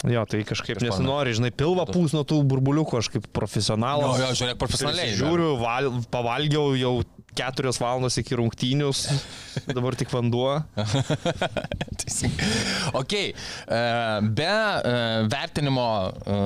Jo, 0.06 0.22
tai 0.30 0.44
kažkaip 0.46 0.78
nesinori, 0.84 1.32
žinai, 1.34 1.50
pilvą 1.50 1.86
pūs 1.90 2.12
nuo 2.14 2.22
tų 2.28 2.42
burbuliukų, 2.46 3.00
aš 3.00 3.08
kaip 3.16 3.24
profesionalas. 3.34 4.18
Jo, 4.20 4.28
jo, 4.28 4.34
žiūrėk, 4.42 4.58
profesionaliai. 4.60 5.14
Žiūriu, 5.18 5.54
val, 5.58 5.88
pavalgiau 6.12 6.76
jau 6.78 6.92
keturios 7.38 7.78
valandos 7.80 8.18
iki 8.21 8.37
rungtynių, 8.38 8.90
dabar 9.71 9.97
tik 9.99 10.12
vanduo. 10.12 10.59
Ok, 12.99 13.12
e, 13.12 13.33
be 14.23 14.45
e, 14.45 14.92
vertinimo, 15.28 16.12
e, 16.25 16.37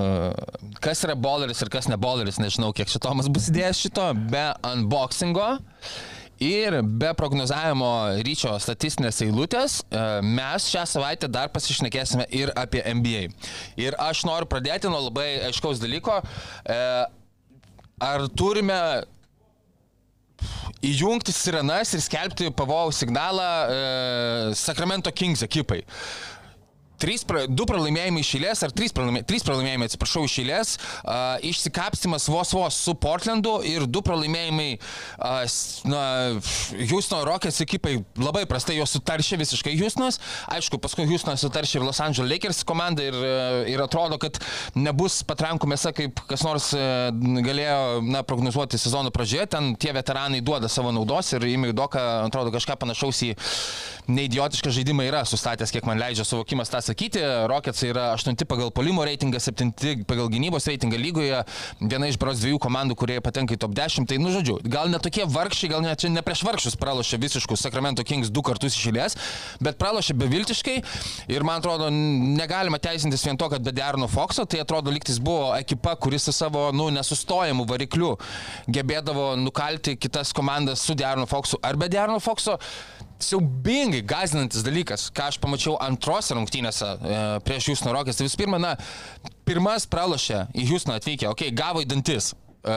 kas 0.83 1.05
yra 1.07 1.15
bowleris 1.19 1.63
ir 1.63 1.71
kas 1.73 1.89
ne 1.91 1.99
bowleris, 2.01 2.41
nežinau, 2.43 2.73
kiek 2.77 2.91
šitomas 2.91 3.31
bus 3.33 3.47
įdėjęs 3.53 3.85
šito, 3.87 4.09
be 4.33 4.49
unboxingo. 4.73 5.53
Ir 6.43 6.81
be 6.83 7.13
prognozavimo 7.15 7.93
ryčio 8.27 8.57
statistinės 8.59 9.21
eilutės, 9.23 9.77
mes 10.27 10.65
šią 10.73 10.83
savaitę 10.91 11.29
dar 11.31 11.53
pasišnekėsime 11.55 12.27
ir 12.35 12.51
apie 12.59 12.83
NBA. 12.83 13.29
Ir 13.79 13.95
aš 14.03 14.25
noriu 14.27 14.49
pradėti 14.51 14.91
nuo 14.91 15.05
labai 15.05 15.29
aiškaus 15.47 15.79
dalyko. 15.79 16.17
Ar 18.03 18.27
turime 18.35 18.81
įjungti 20.83 21.35
sirenas 21.35 21.95
ir 21.95 22.03
skelbti 22.03 22.51
pavojaus 22.57 22.99
signalą 23.03 23.49
e, 23.71 24.55
Sacramento 24.59 25.13
Kings 25.15 25.45
ekipai. 25.47 25.83
Trys, 27.03 27.25
pra, 27.27 27.49
du 27.51 27.65
pralaimėjimai 27.67 28.23
išėlės, 28.23 28.61
ar 28.63 28.71
trys 28.71 28.93
pralaimėjimai, 28.95 29.27
trys 29.27 29.43
pralaimėjimai, 29.47 29.89
atsiprašau, 29.91 30.23
išėlės, 30.29 30.77
uh, 31.03 31.41
išsikapstimas 31.51 32.29
vos 32.31 32.53
vos 32.55 32.77
su 32.79 32.95
Portlandu 32.95 33.57
ir 33.67 33.89
du 33.91 34.05
pralaimėjimai, 34.07 34.69
uh, 35.19 35.41
na, 35.91 36.03
Houstono 36.93 37.25
Rockets 37.27 37.59
ekipai 37.65 37.97
labai 38.23 38.45
prastai 38.47 38.77
jos 38.77 38.95
sutaršė 38.95 39.41
visiškai 39.41 39.75
Houstonas, 39.81 40.21
aišku, 40.55 40.79
paskui 40.83 41.09
Houstonas 41.11 41.43
sutaršė 41.43 41.81
ir 41.81 41.87
Los 41.89 41.99
Angeles 42.05 42.31
Lakers 42.31 42.63
komanda 42.69 43.03
ir, 43.09 43.19
uh, 43.19 43.65
ir 43.67 43.83
atrodo, 43.83 44.21
kad 44.23 44.39
nebus 44.79 45.25
patrankų 45.27 45.73
mėsa, 45.75 45.91
kaip 45.97 46.23
kas 46.31 46.47
nors 46.47 46.71
uh, 46.77 47.11
galėjo, 47.43 47.99
na, 48.07 48.23
prognozuoti 48.23 48.79
sezono 48.79 49.11
pradžioje, 49.11 49.49
ten 49.57 49.73
tie 49.75 49.91
veteranai 49.99 50.39
duoda 50.45 50.71
savo 50.71 50.95
naudos 50.95 51.35
ir 51.35 51.51
Imi 51.51 51.75
Doka, 51.75 52.07
atrodo, 52.29 52.55
kažką 52.55 52.79
panašaus 52.79 53.25
į 53.27 53.35
neidiotišką 54.13 54.71
žaidimą 54.79 55.11
yra 55.11 55.27
sustatęs, 55.27 55.75
kiek 55.75 55.87
man 55.89 55.99
leidžia 55.99 56.27
suvokimas 56.27 56.71
tą 56.71 56.83
sakyti. 56.93 57.21
Rockets 57.49 57.83
yra 57.89 58.13
8 58.15 58.37
pagal 58.47 58.71
polimo 58.71 59.05
reitingą, 59.05 59.41
7 59.41 60.05
pagal 60.07 60.29
gynybos 60.29 60.67
reitingą 60.69 60.99
lygoje, 61.01 61.43
viena 61.81 62.09
iš 62.09 62.19
bros 62.21 62.41
dviejų 62.43 62.61
komandų, 62.63 62.97
kurie 62.99 63.19
patenka 63.25 63.57
į 63.57 63.61
top 63.61 63.75
10. 63.77 64.07
Tai, 64.09 64.19
nu, 64.21 64.33
žodžiu, 64.35 64.59
gal 64.69 64.91
ne 64.93 65.01
tokie 65.03 65.25
vargšiai, 65.27 65.73
gal 65.73 65.83
net 65.85 66.03
čia 66.03 66.13
ne 66.13 66.23
prieš 66.23 66.45
vargšius 66.47 66.77
pralošė 66.81 67.19
visiškus 67.23 67.65
Sacramento 67.65 68.05
Kings 68.05 68.31
du 68.31 68.45
kartus 68.45 68.77
išėlės, 68.77 69.17
bet 69.63 69.79
pralošė 69.81 70.17
beviltiškai 70.21 70.77
ir 71.33 71.47
man 71.47 71.63
atrodo, 71.63 71.89
negalima 71.91 72.81
teisintis 72.83 73.25
vien 73.27 73.39
to, 73.41 73.49
kad 73.53 73.65
be 73.65 73.73
Derno 73.75 74.09
Foxo, 74.11 74.45
tai 74.45 74.63
atrodo, 74.63 74.93
liktis 74.93 75.21
buvo 75.23 75.53
ekipa, 75.57 75.97
kuris 75.97 76.29
su 76.29 76.37
savo, 76.37 76.69
nu, 76.77 76.91
nesustojamų 76.93 77.67
varikliu 77.71 78.15
gebėdavo 78.73 79.33
nukalti 79.41 79.97
kitas 79.97 80.35
komandas 80.37 80.85
su 80.85 80.97
Derno 80.99 81.29
Foxu 81.31 81.61
ar 81.63 81.79
be 81.81 81.89
Derno 81.93 82.21
Foxo 82.23 82.59
siaubingai 83.25 84.03
gazinantis 84.07 84.65
dalykas, 84.67 85.09
ką 85.15 85.29
aš 85.31 85.39
pamačiau 85.43 85.77
antrose 85.83 86.37
rungtynėse 86.37 86.89
e, 86.89 87.21
prieš 87.47 87.71
Jūsno 87.73 87.95
Rokės. 87.95 88.19
Tai 88.19 88.27
visų 88.29 88.41
pirma, 88.43 88.61
na, 88.63 88.75
pirmas 89.49 89.87
pralošė 89.91 90.47
į 90.55 90.67
Jūsną 90.73 90.99
atvykę, 91.01 91.31
okei, 91.31 91.53
okay, 91.53 91.57
gavo 91.57 91.83
į 91.85 91.89
dantis. 91.91 92.33
E, 92.33 92.77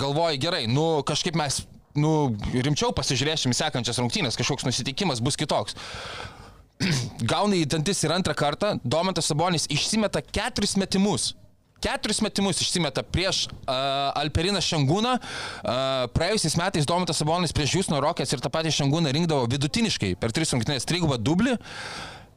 galvoju, 0.00 0.40
gerai, 0.42 0.64
nu 0.70 1.02
kažkaip 1.06 1.38
mes, 1.38 1.62
nu, 1.98 2.32
rimčiau 2.54 2.94
pasižiūrėsim 2.96 3.54
sekančias 3.56 4.00
rungtynės, 4.02 4.38
kažkoks 4.40 4.68
nusiteikimas 4.68 5.22
bus 5.24 5.38
kitoks. 5.40 5.78
Gauna 7.32 7.58
į 7.58 7.66
dantis 7.68 8.00
ir 8.06 8.14
antrą 8.14 8.34
kartą, 8.38 8.76
Domantas 8.84 9.28
Sabonis 9.30 9.68
išsimeta 9.72 10.22
keturis 10.24 10.78
metimus. 10.80 11.34
Keturis 11.80 12.20
metimus 12.24 12.60
išsimeta 12.60 13.04
prieš 13.06 13.46
uh, 13.48 14.12
Alperiną 14.20 14.60
Šangūną. 14.64 15.16
Uh, 15.16 16.06
praėjusiais 16.14 16.58
metais 16.60 16.88
Domantas 16.88 17.20
Sabonis 17.22 17.54
prieš 17.56 17.78
Jūsno 17.78 18.00
Rokės 18.04 18.34
ir 18.34 18.44
tą 18.44 18.52
patį 18.52 18.74
Šangūną 18.82 19.12
rinkdavo 19.16 19.48
vidutiniškai 19.50 20.14
per 20.20 20.34
tris 20.36 20.52
rungtynės 20.52 20.88
trigubą 20.88 21.16
dublį. 21.20 21.56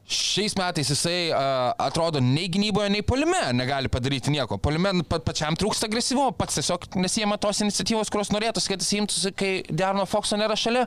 Šiais 0.04 0.52
metais 0.58 0.90
jisai 0.92 1.30
uh, 1.32 1.70
atrodo 1.80 2.20
nei 2.20 2.44
gynyboje, 2.52 2.90
nei 2.92 3.00
polime 3.00 3.38
negali 3.56 3.88
padaryti 3.88 4.28
nieko. 4.34 4.58
Polime 4.60 4.90
nu, 4.98 5.04
pa, 5.08 5.16
pačiam 5.24 5.56
trūksta 5.56 5.88
agresyvumo, 5.88 6.34
pats 6.36 6.58
tiesiog 6.58 6.84
nesijama 7.00 7.38
tos 7.40 7.62
iniciatyvos, 7.64 8.10
kurios 8.12 8.28
norėtųsi, 8.34 8.68
kad 8.68 8.84
jis 8.84 8.90
imtųsi, 8.98 9.32
kai 9.32 9.52
Derno 9.72 10.04
Foxo 10.04 10.36
nėra 10.36 10.58
šalia. 10.60 10.82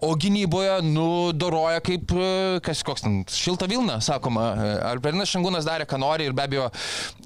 O 0.00 0.14
gynyboje, 0.16 0.78
nu, 0.88 1.34
doroja 1.36 1.82
kaip, 1.84 2.14
e, 2.16 2.30
kas 2.64 2.80
koks 2.86 3.04
ten, 3.04 3.18
šilta 3.28 3.68
Vilna, 3.68 3.98
sakoma. 4.04 4.46
Alperinas 4.88 5.28
Šangūnas 5.34 5.68
darė, 5.68 5.84
ką 5.90 6.00
nori 6.00 6.30
ir 6.30 6.36
be 6.36 6.46
abejo, 6.46 6.70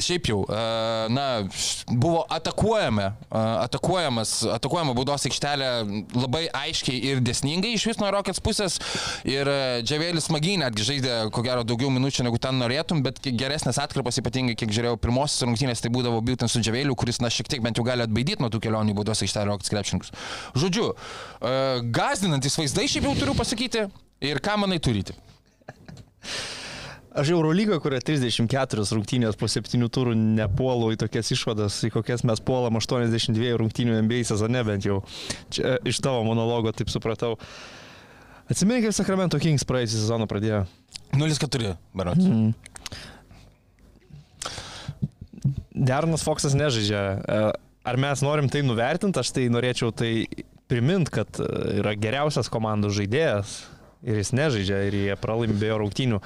šiaip 0.02 0.32
jau, 0.32 0.40
uh, 0.48 1.06
na, 1.14 1.28
buvo 1.92 2.24
atakuojama, 2.26 3.06
uh, 3.28 3.38
atakuojamas, 3.68 4.34
atakuojama 4.58 4.96
baudos 4.98 5.30
aikštelė 5.30 5.70
labai 6.18 6.48
aiškiai 6.64 6.98
ir 7.12 7.22
desningai 7.22 7.76
iš 7.78 7.86
vis 7.92 8.02
nuo 8.02 8.10
Rockets 8.16 8.42
pusės. 8.42 8.82
Ir 9.30 9.46
uh, 9.46 9.78
Džiavėlis 9.86 10.30
Magy 10.34 10.58
netgi 10.58 10.90
žaidė 10.90 11.19
ko 11.34 11.42
gero 11.44 11.64
daugiau 11.66 11.90
minučių 11.92 12.26
negu 12.26 12.40
ten 12.42 12.58
norėtum, 12.60 13.02
bet 13.04 13.20
geresnės 13.24 13.80
atkarpas, 13.82 14.20
ypatingai 14.22 14.56
kiek 14.58 14.72
žiūrėjau 14.74 15.00
pirmosios 15.02 15.44
rungtynės, 15.46 15.82
tai 15.84 15.92
būdavo 15.94 16.22
būtent 16.24 16.52
su 16.52 16.62
Džiavėliu, 16.62 16.96
kuris, 16.98 17.20
na, 17.24 17.32
šiek 17.32 17.50
tiek 17.50 17.64
bent 17.64 17.80
jau 17.80 17.86
gali 17.86 18.06
atbaidyti 18.06 18.42
nuo 18.42 18.52
tų 18.52 18.62
kelionių 18.66 18.96
aikštelę 19.10 19.48
Rockets 19.50 19.72
krepšininkus. 19.72 20.14
Žodžiu, 20.58 20.92
uh, 20.94 21.82
gazdinantis 21.94 22.56
vaizdai 22.60 22.86
šiaip 22.90 23.10
jau 23.10 23.16
turiu 23.18 23.36
pasakyti 23.38 23.88
ir 24.30 24.40
ką 24.44 24.56
manai 24.62 24.80
turite. 24.82 25.18
Aš 27.10 27.32
Eurolygoje, 27.34 27.80
kuria 27.82 27.98
34 28.06 28.84
rungtynės 28.94 29.38
po 29.38 29.48
7 29.50 29.88
turų 29.90 30.12
nepuolu 30.14 30.92
į 30.94 31.00
tokias 31.02 31.32
išvadas, 31.34 31.80
į 31.88 31.90
kokias 31.96 32.22
mes 32.22 32.38
puolam 32.46 32.78
82 32.78 33.56
rungtynių 33.58 33.96
NBA 34.04 34.22
sezone 34.28 34.62
bent 34.66 34.86
jau. 34.86 35.00
Čia 35.50 35.80
iš 35.90 35.98
tavo 36.04 36.22
monologo 36.28 36.70
taip 36.70 36.92
supratau. 36.92 37.34
Atsimeni, 38.50 38.82
kaip 38.82 38.94
Sacramento 38.96 39.38
Kings 39.38 39.62
praeisį 39.66 40.00
sezoną 40.00 40.26
pradėjo? 40.30 40.64
0-4, 41.14 41.74
berots. 41.94 42.26
Mm. 42.26 42.50
Dernas 45.70 46.24
Foksas 46.26 46.56
nežaidžia. 46.58 47.02
E, 47.20 47.42
ar 47.86 48.00
mes 48.00 48.22
norim 48.26 48.50
tai 48.50 48.64
nuvertinti, 48.66 49.22
aš 49.22 49.30
tai 49.36 49.46
norėčiau 49.52 49.94
tai 49.96 50.26
primint, 50.70 51.08
kad 51.14 51.40
e, 51.40 51.46
yra 51.80 51.94
geriausias 51.98 52.50
komandų 52.52 52.90
žaidėjas 52.98 53.54
ir 54.02 54.20
jis 54.20 54.34
nežaidžia 54.36 54.82
ir 54.88 54.98
jie 54.98 55.16
pralaimėjo 55.20 55.78
rungtynių. 55.84 56.20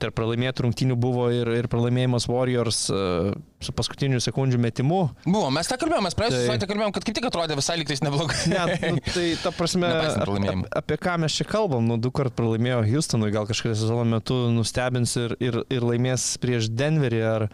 Tarp 0.00 0.16
pralaimėtų 0.18 0.66
rungtynių 0.66 0.96
buvo 1.00 1.28
ir, 1.32 1.48
ir 1.56 1.68
pralaimėjimas 1.70 2.26
Warriors 2.28 2.82
uh, 2.92 3.30
su 3.62 3.72
paskutiniu 3.76 4.18
sekundžių 4.20 4.58
metimu. 4.60 4.98
Buvo, 5.24 5.46
mes 5.54 5.68
tą 5.70 5.78
kalbėjome, 5.80 6.08
mes 6.08 6.16
praėjusią 6.18 6.36
tai... 6.36 6.46
savaitę 6.48 6.68
kalbėjome, 6.70 6.94
kad 6.96 7.06
kaip 7.06 7.16
tik 7.18 7.28
atrodė 7.30 7.56
visai 7.58 7.76
liktais 7.80 8.02
neblogai. 8.04 8.38
Ne, 8.50 8.76
nu, 8.96 9.02
tai 9.14 9.26
ta 9.40 9.54
prasme, 9.54 9.90
apie, 10.24 10.54
apie 10.82 11.00
ką 11.00 11.16
mes 11.24 11.38
čia 11.38 11.46
kalbam, 11.48 11.86
nu 11.88 12.00
du 12.02 12.12
kart 12.14 12.34
pralaimėjo 12.36 12.82
Houstonui, 12.90 13.32
gal 13.34 13.48
kažkada 13.48 13.78
sezono 13.78 14.06
metu 14.16 14.42
nustebins 14.54 15.16
ir, 15.20 15.36
ir, 15.40 15.62
ir 15.72 15.86
laimės 15.86 16.32
prieš 16.42 16.70
Denverį 16.74 17.24
ar, 17.30 17.48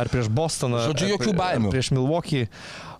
ar 0.00 0.12
prieš 0.12 0.30
Bostoną. 0.32 0.86
Žodžiu, 0.90 1.14
jokių 1.16 1.36
baimių. 1.40 1.72
Prieš 1.74 1.92
Milwaukee. 1.96 2.46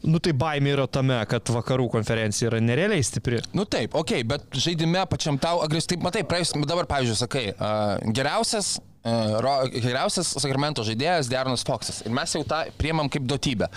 Nu 0.07 0.21
tai 0.23 0.33
baimė 0.39 0.77
yra 0.77 0.87
tame, 0.91 1.19
kad 1.31 1.51
vakarų 1.51 1.89
konferencija 1.91 2.51
yra 2.51 2.61
nerealiai 2.63 3.05
stipri. 3.07 3.41
Nu 3.57 3.65
taip, 3.67 3.97
okei, 3.99 4.23
okay, 4.23 4.29
bet 4.29 4.61
žaidime 4.67 5.03
pačiam 5.11 5.39
tau 5.43 5.63
agresyviai, 5.65 6.05
matai, 6.07 6.23
praėjus, 6.29 6.55
dabar, 6.63 6.87
pavyzdžiui, 6.91 7.19
sakai, 7.25 7.49
uh, 7.57 8.13
geriausias 8.15 8.77
geriausias 9.07 10.33
Sacramento 10.35 10.85
žaidėjas 10.87 11.29
Deronas 11.31 11.65
Foxas. 11.67 12.03
Ir 12.07 12.15
mes 12.15 12.33
jau 12.35 12.43
tą 12.49 12.65
priemam 12.79 13.11
kaip 13.13 13.27
duotybę. 13.29 13.69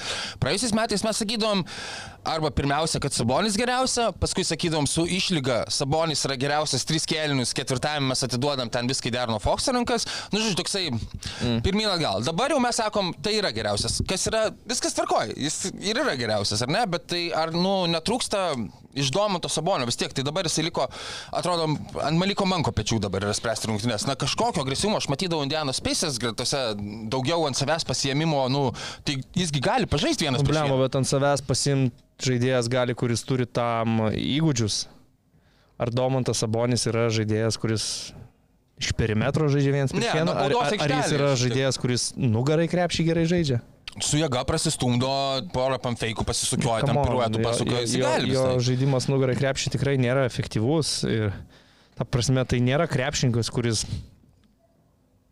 Praėjusiais 0.41 0.73
metais 0.73 1.03
mes 1.05 1.21
sakydom, 1.21 1.61
arba 2.29 2.51
pirmiausia, 2.53 2.99
kad 3.03 3.13
Sabonis 3.13 3.57
geriausia, 3.59 4.09
paskui 4.19 4.45
sakydom 4.47 4.87
su 4.89 5.05
išlyga, 5.09 5.63
Sabonis 5.73 6.23
yra 6.27 6.37
geriausias 6.39 6.85
tris 6.87 7.07
kėlinius, 7.09 7.53
ketvirtajame 7.57 8.11
mes 8.11 8.25
atiduodam 8.25 8.71
ten 8.73 8.89
viską 8.89 9.09
į 9.09 9.15
Derono 9.15 9.39
Foxo 9.43 9.73
rankas. 9.75 10.05
Nu, 10.33 10.41
žodžiu, 10.41 10.57
toksai 10.59 10.83
mm. 10.91 11.61
pirmyn 11.65 11.89
atgal. 11.91 12.23
Dabar 12.25 12.53
jau 12.53 12.59
mes 12.63 12.79
sakom, 12.79 13.11
tai 13.25 13.37
yra 13.39 13.53
geriausias. 13.55 13.99
Kas 14.09 14.27
yra, 14.31 14.47
viskas 14.69 14.97
tvarkoja, 14.97 15.33
jis 15.37 15.71
ir 15.73 16.01
yra 16.03 16.15
geriausias, 16.19 16.63
ar 16.65 16.73
ne? 16.73 16.83
Bet 16.89 17.09
tai 17.13 17.23
ar, 17.35 17.53
nu, 17.55 17.83
netrūksta 17.91 18.43
iš 18.99 19.11
Domanto 19.13 19.49
Sabonio 19.49 19.85
vis 19.85 19.97
tiek, 19.99 20.13
tai 20.13 20.25
dabar 20.25 20.47
jisai 20.47 20.65
liko, 20.67 20.87
atrodo, 21.35 21.69
ant 22.03 22.19
Maliko 22.19 22.47
Manko 22.49 22.73
pečių 22.75 22.99
dabar 23.03 23.27
yra 23.27 23.35
spręsti 23.37 23.69
rungtynės. 23.69 24.07
Na, 24.09 24.17
kažkokio 24.19 24.63
agresyvumo 24.65 24.99
aš 24.99 25.09
matydavau 25.11 25.45
Indianos 25.45 25.79
Spaces 25.81 26.19
gretose, 26.21 26.61
daugiau 27.11 27.45
ant 27.47 27.59
savęs 27.59 27.85
pasiemimo, 27.87 28.45
nu, 28.51 28.69
tai 29.05 29.19
jisgi 29.37 29.63
gali 29.63 29.89
pažaisti 29.89 30.27
vienas 30.27 30.45
prieš 30.45 30.65
vieną. 30.65 30.79
bet 30.81 30.99
ant 30.99 31.09
savęs 31.09 31.45
pasimti 31.45 32.07
žaidėjas 32.23 32.69
gali, 32.71 32.95
kuris 32.97 33.23
turi 33.27 33.47
tam 33.47 34.09
įgūdžius. 34.11 34.85
Ar 35.79 35.91
Domantas 35.95 36.41
Sabonis 36.43 36.83
yra 36.89 37.07
žaidėjas, 37.13 37.55
kuris 37.59 37.85
iš 38.79 38.93
perimetro 38.95 39.47
žaidžia 39.51 39.75
vienas 39.75 39.93
prieš 39.95 40.15
vieną, 40.15 40.33
ar, 40.35 40.55
ar, 40.55 40.73
ar 40.75 40.93
jis 40.97 41.13
yra 41.15 41.33
žaidėjas, 41.39 41.79
kuris 41.79 42.09
nugarai 42.19 42.67
krepšį 42.71 43.05
gerai 43.11 43.25
žaidžia? 43.29 43.61
Su 44.05 44.19
jėga 44.19 44.43
prasistumdo, 44.47 45.09
porą 45.51 45.79
pamfeikų 45.81 46.23
pasisukioja, 46.27 46.85
tam 46.87 47.01
piruetų 47.01 47.41
pasukoja, 47.43 47.81
jis 47.83 47.95
gali. 47.99 48.31
Jo 48.35 48.45
žaidimas 48.63 49.09
nugarai 49.11 49.35
krepšį 49.39 49.73
tikrai 49.75 49.97
nėra 49.99 50.27
efektyvus 50.29 51.01
ir 51.09 51.33
ta 51.97 52.07
prasme 52.07 52.45
tai 52.47 52.61
nėra 52.63 52.85
krepšininkas, 52.91 53.49
kuris 53.51 53.83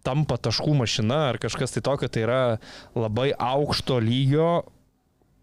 tampa 0.08 0.40
taškų 0.40 0.74
mašina 0.82 1.20
ar 1.32 1.40
kažkas 1.44 1.76
tai 1.76 1.84
tokio, 1.86 2.10
tai 2.12 2.26
yra 2.26 2.42
labai 2.96 3.30
aukšto 3.36 4.00
lygio 4.04 4.50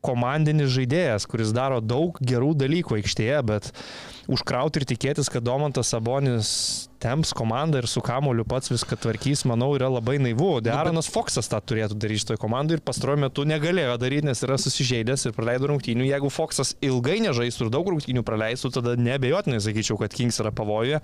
komandinis 0.04 0.72
žaidėjas, 0.74 1.28
kuris 1.30 1.54
daro 1.56 1.80
daug 1.82 2.18
gerų 2.20 2.52
dalykų 2.60 3.00
aikštėje, 3.00 3.40
bet 3.48 3.70
užkrauti 4.30 4.80
ir 4.80 4.88
tikėtis, 4.88 5.30
kad 5.32 5.44
Domantas 5.44 5.92
Sabonis 5.92 6.50
temps 7.04 7.34
komandą 7.36 7.82
ir 7.82 7.88
su 7.90 8.00
kamoliu 8.04 8.46
pats 8.48 8.70
viską 8.72 8.96
tvarkys, 9.02 9.44
manau, 9.48 9.74
yra 9.76 9.90
labai 9.92 10.16
naivu. 10.22 10.62
Dearanas 10.64 11.10
Foksas 11.12 11.50
tą 11.52 11.60
turėtų 11.60 11.98
daryti 12.00 12.22
šitoje 12.22 12.40
komandoje 12.40 12.80
ir 12.80 12.84
pastaruoju 12.86 13.20
metu 13.26 13.44
negalėjo 13.48 13.98
daryti, 14.00 14.28
nes 14.30 14.40
yra 14.46 14.56
susižeidęs 14.60 15.28
ir 15.28 15.36
praleido 15.36 15.68
rungtynių. 15.68 16.08
Jeigu 16.08 16.32
Foksas 16.32 16.72
ilgai 16.84 17.18
nežaistų 17.26 17.68
ir 17.68 17.74
daug 17.74 17.92
rungtynių 17.92 18.24
praleistų, 18.24 18.72
tada 18.78 18.96
nebejotinai 18.96 19.60
sakyčiau, 19.64 20.00
kad 20.00 20.16
Kings 20.16 20.40
yra 20.40 20.54
pavojuje. 20.56 21.02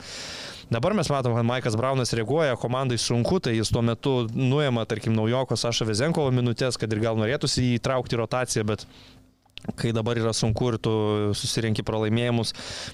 Dabar 0.72 0.94
mes 0.96 1.12
matom, 1.12 1.37
kad 1.37 1.46
Maikas 1.48 1.76
Braunas 1.76 2.14
reaguoja, 2.16 2.56
komandai 2.61 2.96
sunku, 3.02 3.42
tai 3.42 3.56
jis 3.59 3.72
tuo 3.74 3.83
metu 3.85 4.14
nuėma, 4.33 4.87
tarkim, 4.88 5.16
naujoko 5.18 5.59
Saša 5.59 5.88
Vezenkovo 5.88 6.33
minutės, 6.33 6.80
kad 6.80 6.92
ir 6.94 7.02
gal 7.02 7.18
norėtųsi 7.18 7.74
įtraukti 7.74 8.20
rotaciją, 8.20 8.68
bet 8.70 8.87
kai 9.76 9.92
dabar 9.96 10.18
yra 10.18 10.32
sunku 10.36 10.70
ir 10.72 10.78
tu 10.82 10.92
susirinki 11.36 11.84
pralaimėjimus, 11.86 12.52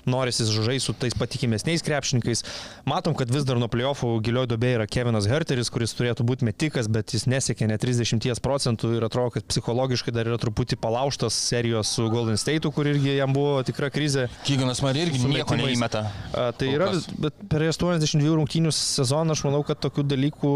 norisi 0.08 0.46
žaisti 0.48 0.86
su 0.86 0.94
tais 0.98 1.14
patikimesniais 1.18 1.84
krepšininkais. 1.86 2.42
Matom, 2.88 3.14
kad 3.18 3.30
vis 3.32 3.46
dar 3.48 3.60
nuo 3.60 3.68
playoffų 3.72 4.12
gilioje 4.26 4.50
dobėje 4.52 4.80
yra 4.80 4.88
Kevinas 4.90 5.28
Herteris, 5.30 5.70
kuris 5.72 5.94
turėtų 5.96 6.26
būti 6.26 6.46
metikas, 6.48 6.90
bet 6.92 7.14
jis 7.14 7.26
nesiekia 7.30 7.68
net 7.70 7.84
30 7.84 8.42
procentų 8.42 8.96
ir 8.96 9.06
atrodo, 9.06 9.36
kad 9.36 9.46
psichologiškai 9.48 10.14
dar 10.14 10.28
yra 10.30 10.38
truputį 10.42 10.78
palauštas 10.82 11.36
serijos 11.50 11.92
su 11.96 12.08
Golden 12.12 12.38
State'u, 12.40 12.72
kur 12.74 12.88
irgi 12.90 13.16
jam 13.16 13.34
buvo 13.36 13.60
tikra 13.66 13.90
krizė. 13.94 14.26
Kyganas 14.46 14.82
man 14.84 14.98
irgi 14.98 15.22
nieko 15.22 15.58
neįmeta. 15.58 16.04
A, 16.32 16.48
tai 16.56 16.72
yra, 16.74 16.90
bet 17.22 17.38
per 17.50 17.64
82 17.66 18.34
rungtynių 18.36 18.72
sezoną 18.74 19.36
aš 19.36 19.44
manau, 19.46 19.62
kad 19.66 19.80
tokių 19.82 20.06
dalykų 20.10 20.52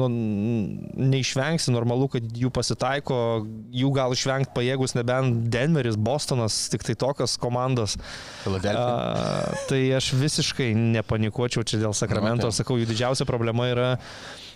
nu, 0.00 0.08
neišvengsi, 1.12 1.72
normalu, 1.74 2.08
kad 2.16 2.26
jų 2.38 2.52
pasitaiko, 2.54 3.18
jų 3.74 3.92
gal 3.96 4.14
išvengti 4.16 4.54
pajėgus 4.56 4.96
nebent 4.98 5.51
Denveris, 5.52 5.98
Bostonas, 6.00 6.56
tik 6.72 6.84
tai 6.86 6.96
tokios 6.98 7.36
komandos. 7.40 7.98
A, 8.46 8.86
tai 9.68 9.82
aš 9.96 10.12
visiškai 10.18 10.72
nepanikuočiau 10.96 11.66
čia 11.66 11.82
dėl 11.82 11.96
Sakramento. 11.96 12.48
Okay. 12.48 12.62
Sakau, 12.62 12.78
jų 12.80 12.88
didžiausia 12.90 13.28
problema 13.28 13.68
yra 13.70 13.90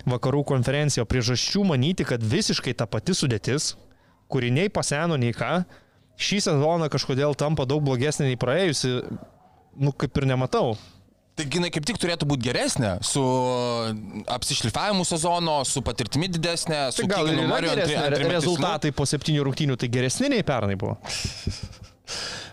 vakarų 0.09 0.45
konferencija. 0.49 1.05
O 1.05 1.11
priežasčių 1.11 1.67
manyti, 1.69 2.07
kad 2.09 2.23
visiškai 2.25 2.77
ta 2.79 2.89
pati 2.91 3.15
sudėtis, 3.17 3.75
kuri 4.33 4.51
nei 4.55 4.73
paseno, 4.73 5.19
nei 5.21 5.37
ką, 5.37 5.61
šį 6.17 6.43
sezoną 6.49 6.91
kažkodėl 6.93 7.37
tampa 7.39 7.67
daug 7.69 7.85
blogesnė 7.85 8.31
nei 8.33 8.41
praėjusi, 8.41 8.99
nu 9.77 9.93
kaip 9.93 10.17
ir 10.17 10.31
nematau. 10.33 10.75
Taigi 11.37 11.59
jinai 11.59 11.69
kaip 11.69 11.85
tik 11.85 11.99
turėtų 12.01 12.25
būti 12.31 12.47
geresnė, 12.47 12.95
su 13.05 13.23
apsišlifavimu 14.33 15.05
sezono, 15.05 15.59
su 15.69 15.83
patirtimi 15.85 16.31
didesnė, 16.33 16.79
su 16.97 17.05
tai 17.05 17.11
gal 17.13 17.29
ir 17.29 17.43
geresnė. 17.67 18.23
Rezultatai 18.33 18.95
po 18.97 19.05
septynių 19.09 19.45
rungtynių 19.51 19.77
tai 19.77 19.91
geresni 19.93 20.33
nei 20.33 20.47
pernai 20.49 20.79
buvo. 20.81 20.97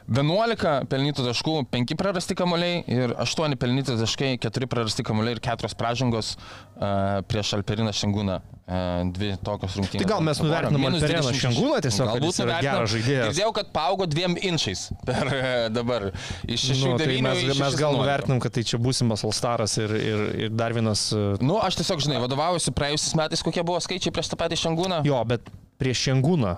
11 0.10 0.88
pelnytų 0.92 1.24
taškų, 1.30 1.54
5 1.72 1.96
prarasti 2.00 2.36
kamuoliai 2.36 2.82
ir 2.92 3.14
8 3.24 3.56
pelnyti 3.60 3.96
taškai, 4.00 4.34
4 4.44 4.68
prarasti 4.72 5.06
kamuoliai 5.06 5.38
ir 5.38 5.44
4 5.44 5.78
pražangos 5.80 6.34
uh, 6.36 7.22
prieš 7.30 7.54
Alperiną 7.60 7.94
Šengūną. 7.96 8.42
Uh, 8.64 9.02
dvi 9.12 9.34
tokios 9.44 9.74
rungtynės. 9.76 10.06
Tai 10.06 10.08
gal 10.08 10.22
mes 10.24 10.40
nuvertinam 10.40 10.86
Alperiną 10.88 11.32
Šengūną 11.36 11.80
tiesiog, 11.84 12.12
galbūt 12.14 12.38
yra 12.46 12.60
geras 12.64 12.94
žaidėjas. 12.94 13.26
Girdėjau, 13.28 13.50
kad 13.58 13.72
paaugo 13.76 14.08
dviem 14.08 14.38
inčiais 14.40 14.86
per 15.08 15.28
uh, 15.28 15.48
dabar. 15.72 16.10
Iš 16.48 16.70
šešių 16.70 16.94
nu, 16.94 17.00
tai 17.02 17.18
mes, 17.28 17.44
mes 17.60 17.80
gal 17.80 18.00
nuvertinam, 18.00 18.40
kad 18.44 18.56
tai 18.56 18.64
čia 18.68 18.80
būsimas 18.80 19.26
Alstaras 19.28 19.76
ir, 19.84 19.96
ir, 20.00 20.26
ir 20.46 20.56
dar 20.56 20.76
vienas. 20.76 21.10
Uh... 21.12 21.36
Nu, 21.44 21.60
aš 21.64 21.82
tiesiog, 21.82 22.06
žinai, 22.08 22.24
vadovaujuosi 22.24 22.72
praėjusiais 22.76 23.20
metais, 23.20 23.44
kokie 23.44 23.68
buvo 23.68 23.84
skaičiai 23.84 24.16
prieš 24.16 24.32
tą 24.32 24.40
patį 24.40 24.64
Šengūną. 24.64 25.04
Jo, 25.08 25.20
bet 25.28 25.52
prieš 25.84 26.08
Šengūną 26.08 26.56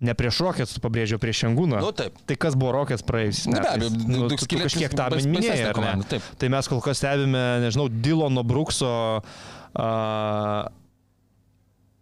Ne 0.00 0.14
prieš 0.16 0.38
tu 0.72 0.80
pabrėžiau 0.80 1.20
prieš 1.20 1.42
Šengūną. 1.44 1.80
Nu, 1.84 1.90
taip. 1.92 2.14
Tai 2.24 2.36
kas 2.40 2.54
buvo 2.56 2.72
Rockets 2.78 3.04
praėjusiais 3.04 3.50
Nu, 3.50 3.58
be 3.58 3.60
metais? 3.60 3.74
abejo, 3.76 3.90
Nu, 4.08 4.28
tu, 4.32 4.46
tu 4.48 4.60
kažkiek 4.62 4.94
tą 4.96 5.08
minėjai, 5.28 5.72
komanda. 5.76 6.20
Tai 6.40 6.48
mes 6.56 6.70
kol 6.72 6.80
kas 6.84 7.02
stebime, 7.02 7.42
nežinau, 7.66 7.90
Dilono 7.92 8.40
Brukso 8.48 8.92
a, 9.20 9.88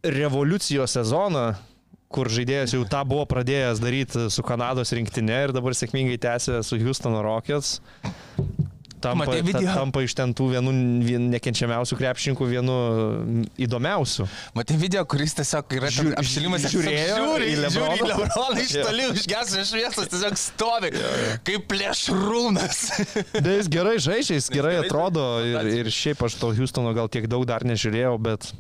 revoliucijos 0.07 0.95
sezoną, 0.95 1.49
kur 2.09 2.31
žaidėjas 2.33 2.73
jau 2.77 2.85
tą 2.89 3.03
buvo 3.05 3.27
pradėjęs 3.29 3.83
daryti 3.83 4.29
su 4.33 4.45
Kanados 4.47 4.95
rinktinė 4.97 5.43
ir 5.49 5.53
dabar 5.53 5.75
sėkmingai 5.77 6.17
tęsė 6.23 6.63
su 6.65 6.79
Houstono 6.81 7.21
Rockets. 7.27 7.81
Tampa, 9.01 9.27
ta, 9.31 9.61
tampa 9.75 10.03
iš 10.03 10.15
ten 10.19 10.33
tų 10.37 10.49
vienų 10.55 10.73
vien, 11.07 11.27
nekenčiamiausių 11.35 11.99
krepšininkų 12.01 12.49
vienu 12.51 12.77
įdomiausių. 13.61 14.27
Matai 14.59 14.77
video, 14.81 15.05
kuris 15.09 15.37
tiesiog 15.39 15.77
yra 15.79 15.91
Žiū- 15.95 16.15
apšilimas. 16.19 16.67
žiūrėjo 16.73 17.19
žiūri, 17.21 17.51
į 17.53 17.59
Lebroną? 17.63 17.97
Lebroną. 17.99 18.19
Lebroną 18.25 18.65
iš 18.65 18.75
toli 18.79 19.07
užgesęs 19.13 19.73
šviesas, 19.73 20.11
tiesiog 20.13 20.39
stovi 20.41 20.93
kaip 21.47 21.69
plėšrūnas. 21.71 22.81
Bet 23.45 23.53
jis 23.55 23.71
gerai 23.73 23.97
žaidžia, 24.03 24.39
jis 24.41 24.51
gerai 24.53 24.77
atrodo 24.83 25.27
ir, 25.47 25.71
ir 25.85 25.93
šiaip 25.95 26.25
aš 26.27 26.39
to 26.41 26.53
Houstono 26.59 26.95
gal 26.97 27.11
tiek 27.13 27.29
daug 27.31 27.47
dar 27.49 27.65
nežiūrėjau, 27.69 28.17
bet 28.23 28.51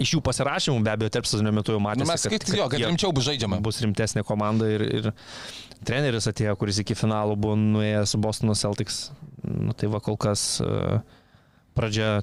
iš 0.00 0.14
jų 0.16 0.20
pasirašymų 0.24 0.82
be 0.86 0.92
abejo 0.94 1.12
tarp 1.16 1.28
sezono 1.28 1.52
metu 1.54 1.74
jau 1.74 1.80
Nu, 1.80 1.86
matėsi, 1.88 2.08
mes 2.08 2.24
skaitai, 2.26 2.58
jo, 2.58 2.68
kad 2.72 2.82
jie 2.82 2.88
rimčiau 2.88 3.12
bus 3.16 3.26
žaidžiama. 3.28 3.60
bus 3.64 3.80
rimtesnė 3.84 4.24
komanda 4.26 4.68
ir, 4.72 4.84
ir 5.00 5.10
treneris 5.86 6.28
atėjo, 6.30 6.56
kuris 6.60 6.80
iki 6.82 6.96
finalo 6.98 7.36
buvo 7.36 7.58
nuėjęs 7.60 8.14
su 8.14 8.20
Bostono 8.22 8.56
Celtics. 8.58 9.10
Nu, 9.44 9.74
tai 9.76 9.90
va 9.92 10.00
kol 10.04 10.18
kas 10.20 10.60
e, 10.64 11.00
pradžia 11.76 12.20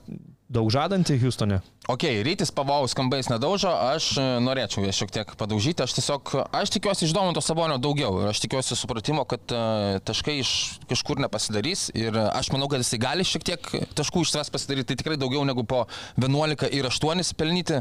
daug 0.49 0.69
žadanti 0.73 1.17
Houstone. 1.21 1.61
Ok, 1.87 2.03
rytis 2.03 2.51
pavojaus 2.51 2.91
skambais 2.91 3.29
nedaužo, 3.31 3.69
aš 3.71 4.09
e, 4.19 4.23
norėčiau 4.43 4.83
jas 4.83 4.97
šiek 4.99 5.11
tiek 5.15 5.29
padaužyti, 5.39 5.85
aš 5.85 5.93
tiesiog, 5.95 6.33
aš 6.59 6.71
tikiuosi 6.75 7.05
iš 7.07 7.13
Domanto 7.15 7.39
Sabonio 7.39 7.77
daugiau 7.79 8.17
ir 8.19 8.27
aš 8.27 8.41
tikiuosi 8.43 8.75
supratimo, 8.75 9.23
kad 9.23 9.53
uh, 9.55 9.95
taškai 10.03 10.35
iš 10.41 10.49
kažkur 10.89 11.21
nepasidarys 11.23 11.85
ir 11.95 12.11
aš 12.11 12.49
manau, 12.51 12.67
kad 12.67 12.83
jisai 12.83 12.99
gali 12.99 13.23
šiek 13.27 13.45
tiek 13.47 13.69
taškų 13.95 14.25
iš 14.25 14.33
savęs 14.33 14.51
pasidaryti, 14.51 14.89
tai 14.89 14.97
tikrai 14.99 15.15
daugiau 15.21 15.45
negu 15.47 15.63
po 15.63 15.85
11 16.19 16.67
ir 16.75 16.89
8 16.89 17.31
pelnyti. 17.39 17.79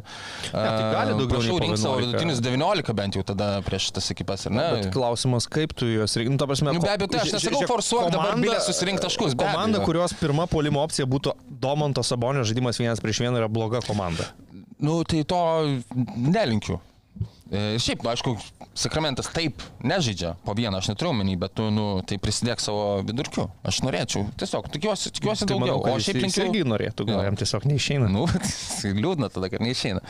tai 0.52 0.70
gali 0.94 1.18
daugiau 1.18 1.42
Prašau, 1.42 1.58
rink 1.64 1.82
savo 1.82 1.98
11. 1.98 2.06
vidutinius 2.06 2.44
19 2.46 2.96
bent 3.02 3.18
jau 3.18 3.26
tada 3.26 3.50
prieš 3.66 3.90
tas 3.98 4.12
ekipas, 4.14 4.46
ar 4.46 4.54
ne? 4.54 4.68
Bet 4.76 4.88
klausimas, 4.94 5.50
kaip 5.50 5.74
tu 5.74 5.90
juos 5.90 6.14
reikia. 6.14 6.30
Nu, 6.30 6.38
ta 6.38 6.46
prasme, 6.46 6.76
Nu, 6.78 6.84
be 6.86 6.94
abejo, 6.94 7.10
tai 7.10 7.24
aš 7.24 7.34
nesakau, 7.40 7.66
forsuok 7.74 8.14
dabar 8.14 8.38
bilę 8.38 8.62
susirinkti 8.70 9.08
taškus, 9.08 9.34
Komanda, 9.34 9.82
kurios 9.82 10.14
pirma 10.22 10.46
polimo 10.46 10.86
opcija 10.86 11.10
būtų 11.10 11.34
Domanto 11.50 12.06
Sabonio 12.06 12.46
žaidimas 12.46 12.78
vienas 12.78 13.02
prieš 13.02 13.24
vieną, 13.26 13.42
yra 13.42 13.50
bloga 13.50 13.82
komanda. 13.82 13.95
Nu, 14.82 15.00
tai 15.08 15.24
to 15.28 15.40
nelinkiu. 16.16 16.80
E, 17.46 17.76
Šiaip, 17.78 18.02
aišku, 18.10 18.34
Sakramentas 18.76 19.30
taip 19.32 19.62
nežaidžia 19.86 20.34
po 20.44 20.52
vieną, 20.56 20.82
aš 20.82 20.90
neturiu 20.90 21.14
menį, 21.16 21.36
bet 21.40 21.54
tu, 21.56 21.68
nu, 21.72 21.84
tai 22.04 22.18
prisidėk 22.20 22.60
savo 22.60 22.98
vidurkiu. 23.06 23.46
Aš 23.64 23.78
norėčiau, 23.86 24.26
tiesiog, 24.36 24.68
tikiuosi, 24.74 25.12
tikiuosi 25.16 25.46
Tai 25.46 25.54
daugiau. 25.54 25.78
manau, 25.78 25.94
o 25.96 26.02
šiaip 26.02 26.18
linkiu... 26.20 26.42
irgi 26.44 26.66
norėtų, 26.68 27.06
gal 27.08 27.22
jam 27.24 27.38
tiesiog 27.40 27.64
neišeina. 27.70 28.10
Nu, 28.12 28.26
liūdna 29.06 29.30
tada, 29.32 29.48
kad 29.54 29.64
neišeina. 29.64 30.02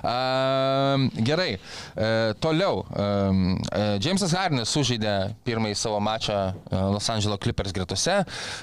Uh, 0.00 1.06
gerai, 1.28 1.50
uh, 1.60 2.34
toliau. 2.42 2.82
Uh, 2.90 3.98
Jamesas 4.02 4.34
Hardinas 4.34 4.74
sužaidė 4.74 5.14
pirmąjį 5.46 5.78
savo 5.78 6.02
mačą 6.02 6.40
uh, 6.50 6.78
Los 6.96 7.06
Angeles 7.12 7.38
Clippers 7.44 7.76
gretose. 7.76 8.22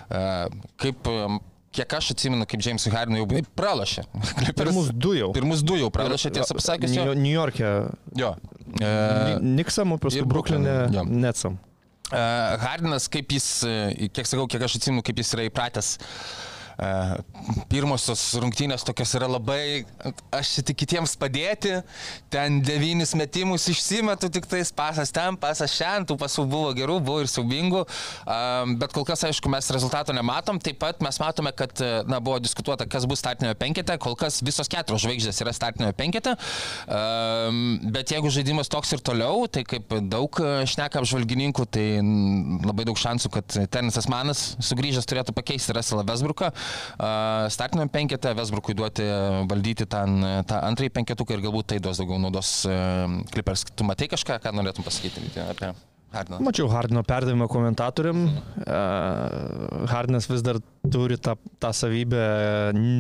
Uh, 0.09 0.49
kaip, 0.81 1.07
um, 1.07 1.39
kiek 1.75 1.95
aš 1.99 2.11
atsimenu, 2.15 2.47
kaip 2.49 2.63
Jamesas 2.65 2.93
Hardinas 2.93 3.21
jau 3.21 3.43
pralašė. 3.59 4.05
Pirmus 4.59 4.89
du 4.93 5.13
jau. 5.17 5.29
Pirmus 5.35 5.63
du 5.67 5.77
jau 5.79 5.91
pralašė, 5.93 6.33
tiesą 6.39 6.57
pasakius. 6.57 6.95
New 7.13 7.31
York'e. 7.33 7.71
Jo. 8.17 8.33
E, 8.79 8.91
Niksam, 9.43 9.95
paskui 10.01 10.25
Brooklyn'e 10.29 10.75
jo. 10.95 11.05
Netsam. 11.07 11.59
e, 12.11 12.25
Hardinas, 12.65 13.09
kaip 13.11 13.35
jis, 13.37 13.47
e, 13.67 14.09
kiek 14.09 14.27
sakau, 14.29 14.47
kiek 14.51 14.65
aš 14.67 14.79
atsimenu, 14.79 15.05
kaip 15.05 15.19
jis 15.23 15.35
yra 15.37 15.49
įpratęs. 15.51 15.95
e, 15.99 16.54
Pirmosios 17.71 18.21
rungtynės 18.41 18.83
tokios 18.83 19.13
yra 19.15 19.29
labai, 19.31 19.85
aš 20.35 20.57
tik 20.67 20.81
kitiems 20.83 21.15
padėti, 21.19 21.77
ten 22.33 22.59
devynis 22.65 23.13
metimus 23.15 23.69
išsimetu, 23.71 24.27
tik 24.33 24.47
tais 24.51 24.71
pasas 24.75 25.13
ten, 25.15 25.37
pasas 25.39 25.71
šiandien, 25.71 26.09
tų 26.09 26.17
pasų 26.19 26.43
buvo 26.51 26.73
gerų, 26.75 26.97
buvo 27.05 27.23
ir 27.23 27.31
siaubingų, 27.31 27.85
e, 27.85 28.39
bet 28.81 28.95
kol 28.95 29.07
kas, 29.07 29.23
aišku, 29.29 29.51
mes 29.51 29.71
rezultato 29.71 30.15
nematom, 30.15 30.59
taip 30.59 30.81
pat 30.81 30.99
mes 31.05 31.19
matome, 31.21 31.53
kad, 31.55 31.79
na, 32.09 32.19
buvo 32.19 32.41
diskutuota, 32.43 32.87
kas 32.89 33.07
bus 33.07 33.23
startinėme 33.23 33.55
penkete, 33.59 33.95
kol 34.01 34.17
kas 34.19 34.41
visos 34.45 34.69
keturios 34.71 35.05
žvaigždės 35.05 35.39
yra 35.45 35.55
startinėme 35.55 35.95
penkete, 35.95 36.35
bet 37.95 38.11
jeigu 38.11 38.33
žaidimas 38.33 38.71
toks 38.71 38.91
ir 38.97 39.03
toliau, 39.05 39.45
tai 39.47 39.63
kaip 39.67 39.95
daug 40.11 40.43
e, 40.43 40.51
šneka 40.69 40.99
apžvalgininkų, 41.01 41.69
tai 41.71 41.87
labai 42.65 42.87
daug 42.87 42.99
šansų, 42.99 43.31
kad 43.39 43.57
tenisas 43.71 44.09
manas 44.11 44.45
sugrįžęs 44.63 45.07
turėtų 45.07 45.35
pakeisti 45.37 45.75
Russellą 45.75 46.03
Vesbruką. 46.07 46.51
Startiniam 47.55 47.91
penketę 47.91 48.35
Vesbrukui 48.37 48.77
duoti 48.77 49.07
valdyti 49.49 49.87
ten, 49.89 50.21
tą 50.49 50.61
antrąjį 50.69 50.93
penketuką 50.99 51.37
ir 51.37 51.43
galbūt 51.47 51.73
tai 51.73 51.81
duos 51.83 51.99
daugiau 52.01 52.21
naudos 52.21 52.61
klipers. 53.33 53.67
Tu 53.75 53.87
matai 53.87 54.09
kažką, 54.11 54.39
ką 54.43 54.55
norėtum 54.55 54.87
pasakyti 54.87 55.27
apie 55.45 55.73
Hardiną? 56.15 56.39
Mačiau 56.39 56.67
Hardino 56.71 57.03
perdavimą 57.03 57.47
komentatoriam. 57.51 58.25
Uh, 58.25 59.85
Hardinas 59.91 60.29
vis 60.29 60.43
dar 60.45 60.59
turi 60.91 61.17
tą, 61.19 61.35
tą 61.59 61.71
savybę 61.75 62.21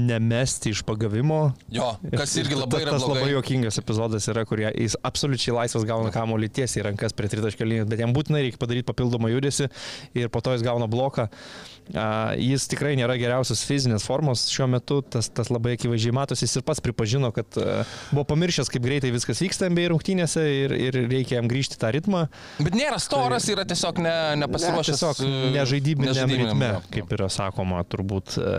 nemesti 0.09 0.73
iš 0.73 0.83
pagavimo. 0.87 1.39
Jo, 1.71 1.93
kas 2.11 2.35
irgi 2.41 2.57
labai 2.59 2.81
yra 2.83 2.95
tas 2.95 3.05
labai 3.07 3.29
jokingas 3.31 3.79
epizodas 3.81 4.27
yra, 4.31 4.43
kur 4.49 4.63
jis 4.65 4.97
absoliučiai 5.05 5.55
laisvas 5.61 5.87
gauna 5.87 6.11
kamuolį 6.15 6.51
tiesiai 6.59 6.83
į 6.83 6.87
rankas 6.89 7.15
prie 7.15 7.29
tritaškio 7.31 7.67
linijos, 7.67 7.89
bet 7.91 8.03
jam 8.03 8.15
būtinai 8.15 8.43
reikia 8.47 8.61
padaryti 8.61 8.89
papildomą 8.89 9.31
judesį 9.31 9.69
ir 10.17 10.33
po 10.33 10.43
to 10.43 10.57
jis 10.57 10.65
gauna 10.65 10.89
bloką. 10.91 11.29
Uh, 11.29 11.74
jis 11.93 12.65
tikrai 12.71 12.95
nėra 12.97 13.13
geriausios 13.19 13.61
fizinės 13.67 14.05
formos 14.07 14.47
šiuo 14.49 14.65
metu, 14.71 14.99
tas, 15.01 15.27
tas 15.29 15.51
labai 15.53 15.75
akivaizdžiai 15.75 16.15
matosi, 16.15 16.47
jis 16.47 16.57
ir 16.57 16.65
pats 16.65 16.81
pripažino, 16.83 17.29
kad 17.35 17.59
uh, 17.61 17.97
buvo 18.09 18.25
pamiršęs, 18.31 18.71
kaip 18.73 18.85
greitai 18.85 19.11
viskas 19.13 19.41
vyksta 19.43 19.69
NBA 19.69 19.91
rungtynėse 19.93 20.41
ir, 20.49 20.73
ir 20.87 20.97
reikia 21.05 21.37
jam 21.37 21.49
grįžti 21.51 21.77
tą 21.81 21.91
ritmą. 21.93 22.25
Bet 22.57 22.77
nėra 22.77 22.97
storas, 23.01 23.45
yra 23.53 23.67
tiesiog 23.69 24.01
ne, 24.01 24.15
nepasiruošęs. 24.41 24.97
Tiesiog 24.97 25.21
e, 25.27 25.53
nežaidybiniam, 25.55 26.33
ritme, 26.33 26.71
kaip 26.93 27.15
yra 27.17 27.29
sakoma, 27.33 27.83
turbūt 27.89 28.37
e, 28.41 28.57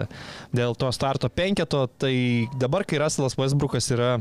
dėl 0.55 0.79
to 0.79 0.93
starto 0.95 1.31
penketo. 1.33 1.87
Tai 1.99 2.15
dabar, 2.61 2.87
kai 2.87 3.03
Russellas 3.03 3.35
Westbrookas 3.39 3.91
yra 3.97 4.17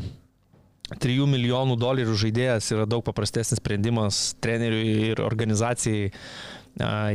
3 1.02 1.30
milijonų 1.30 1.78
dolerių 1.82 2.18
žaidėjas, 2.26 2.74
yra 2.74 2.90
daug 2.90 3.06
paprastesnis 3.06 3.62
sprendimas 3.62 4.32
treneriui 4.42 5.12
ir 5.12 5.22
organizacijai 5.26 6.12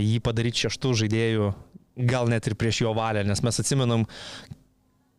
jį 0.00 0.20
padaryti 0.24 0.64
šeštų 0.64 0.94
žaidėjų, 1.03 1.50
gal 2.08 2.28
net 2.30 2.46
ir 2.46 2.54
prieš 2.58 2.82
jo 2.84 2.92
valią, 2.96 3.24
nes 3.26 3.42
mes 3.44 3.60
atsimenam, 3.62 4.06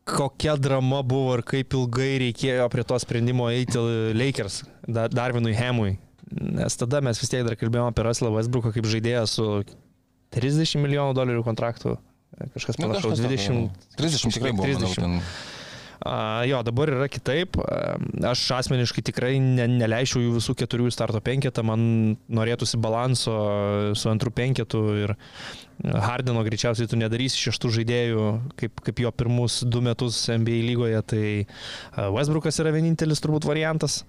kokia 0.08 0.56
drama 0.58 1.02
buvo 1.06 1.36
ir 1.38 1.44
kaip 1.46 1.74
ilgai 1.78 2.13
reikėjo 2.26 2.67
prie 2.74 2.84
to 2.88 2.98
sprendimo 3.04 3.50
eiti 3.54 3.78
Lakers, 4.17 4.63
Da- 4.88 5.08
Darvinui 5.12 5.54
Hemui. 5.56 5.98
Nes 6.32 6.76
tada 6.80 7.02
mes 7.04 7.20
vis 7.20 7.30
tiek 7.30 7.44
dar 7.46 7.58
kalbėjome 7.60 7.91
apie 7.91 8.06
Russellą 8.08 8.32
Westbrooką 8.38 8.72
kaip 8.74 8.88
žaidėją 8.88 9.26
su 9.28 9.46
30 10.32 10.80
milijonų 10.80 11.13
dolerių 11.17 11.44
kontraktu. 11.44 11.98
Kažkas 12.56 12.78
Nu, 12.80 12.88
panašaus, 12.88 13.20
kažkas 13.20 13.20
tokio, 13.20 13.36
20. 13.36 13.58
jo. 13.60 13.96
30 14.00 14.34
tikrai 14.38 14.52
buvo. 14.56 14.63
30. 14.65 15.02
Manau, 15.04 15.20
ten. 15.20 15.51
Jo, 16.02 16.64
dabar 16.66 16.90
yra 16.90 17.06
kitaip. 17.12 17.60
Aš 18.26 18.42
asmeniškai 18.58 19.04
tikrai 19.06 19.36
ne, 19.42 19.68
neleičiau 19.70 20.24
jų 20.24 20.32
visų 20.40 20.56
keturių 20.58 20.90
starto 20.94 21.22
penketą. 21.22 21.62
Man 21.68 22.16
norėtųsi 22.34 22.80
balanso 22.82 23.36
su 23.94 24.10
antru 24.10 24.34
penketu 24.34 24.82
ir 25.04 25.14
Hardino 25.82 26.42
greičiausiai 26.46 26.90
tu 26.90 26.98
nedarysi 26.98 27.42
šeštų 27.42 27.74
žaidėjų 27.78 28.26
kaip, 28.58 28.82
kaip 28.86 29.02
jo 29.06 29.12
pirmus 29.14 29.62
du 29.66 29.82
metus 29.86 30.24
NBA 30.30 30.62
lygoje. 30.72 31.02
Tai 31.14 31.26
Westbrookas 32.18 32.58
yra 32.64 32.74
vienintelis 32.74 33.22
turbūt 33.22 33.46
variantas. 33.50 34.02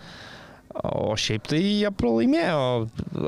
O 0.72 1.12
šiaip 1.20 1.44
tai 1.52 1.58
jie 1.60 1.90
pralaimėjo 1.92 2.60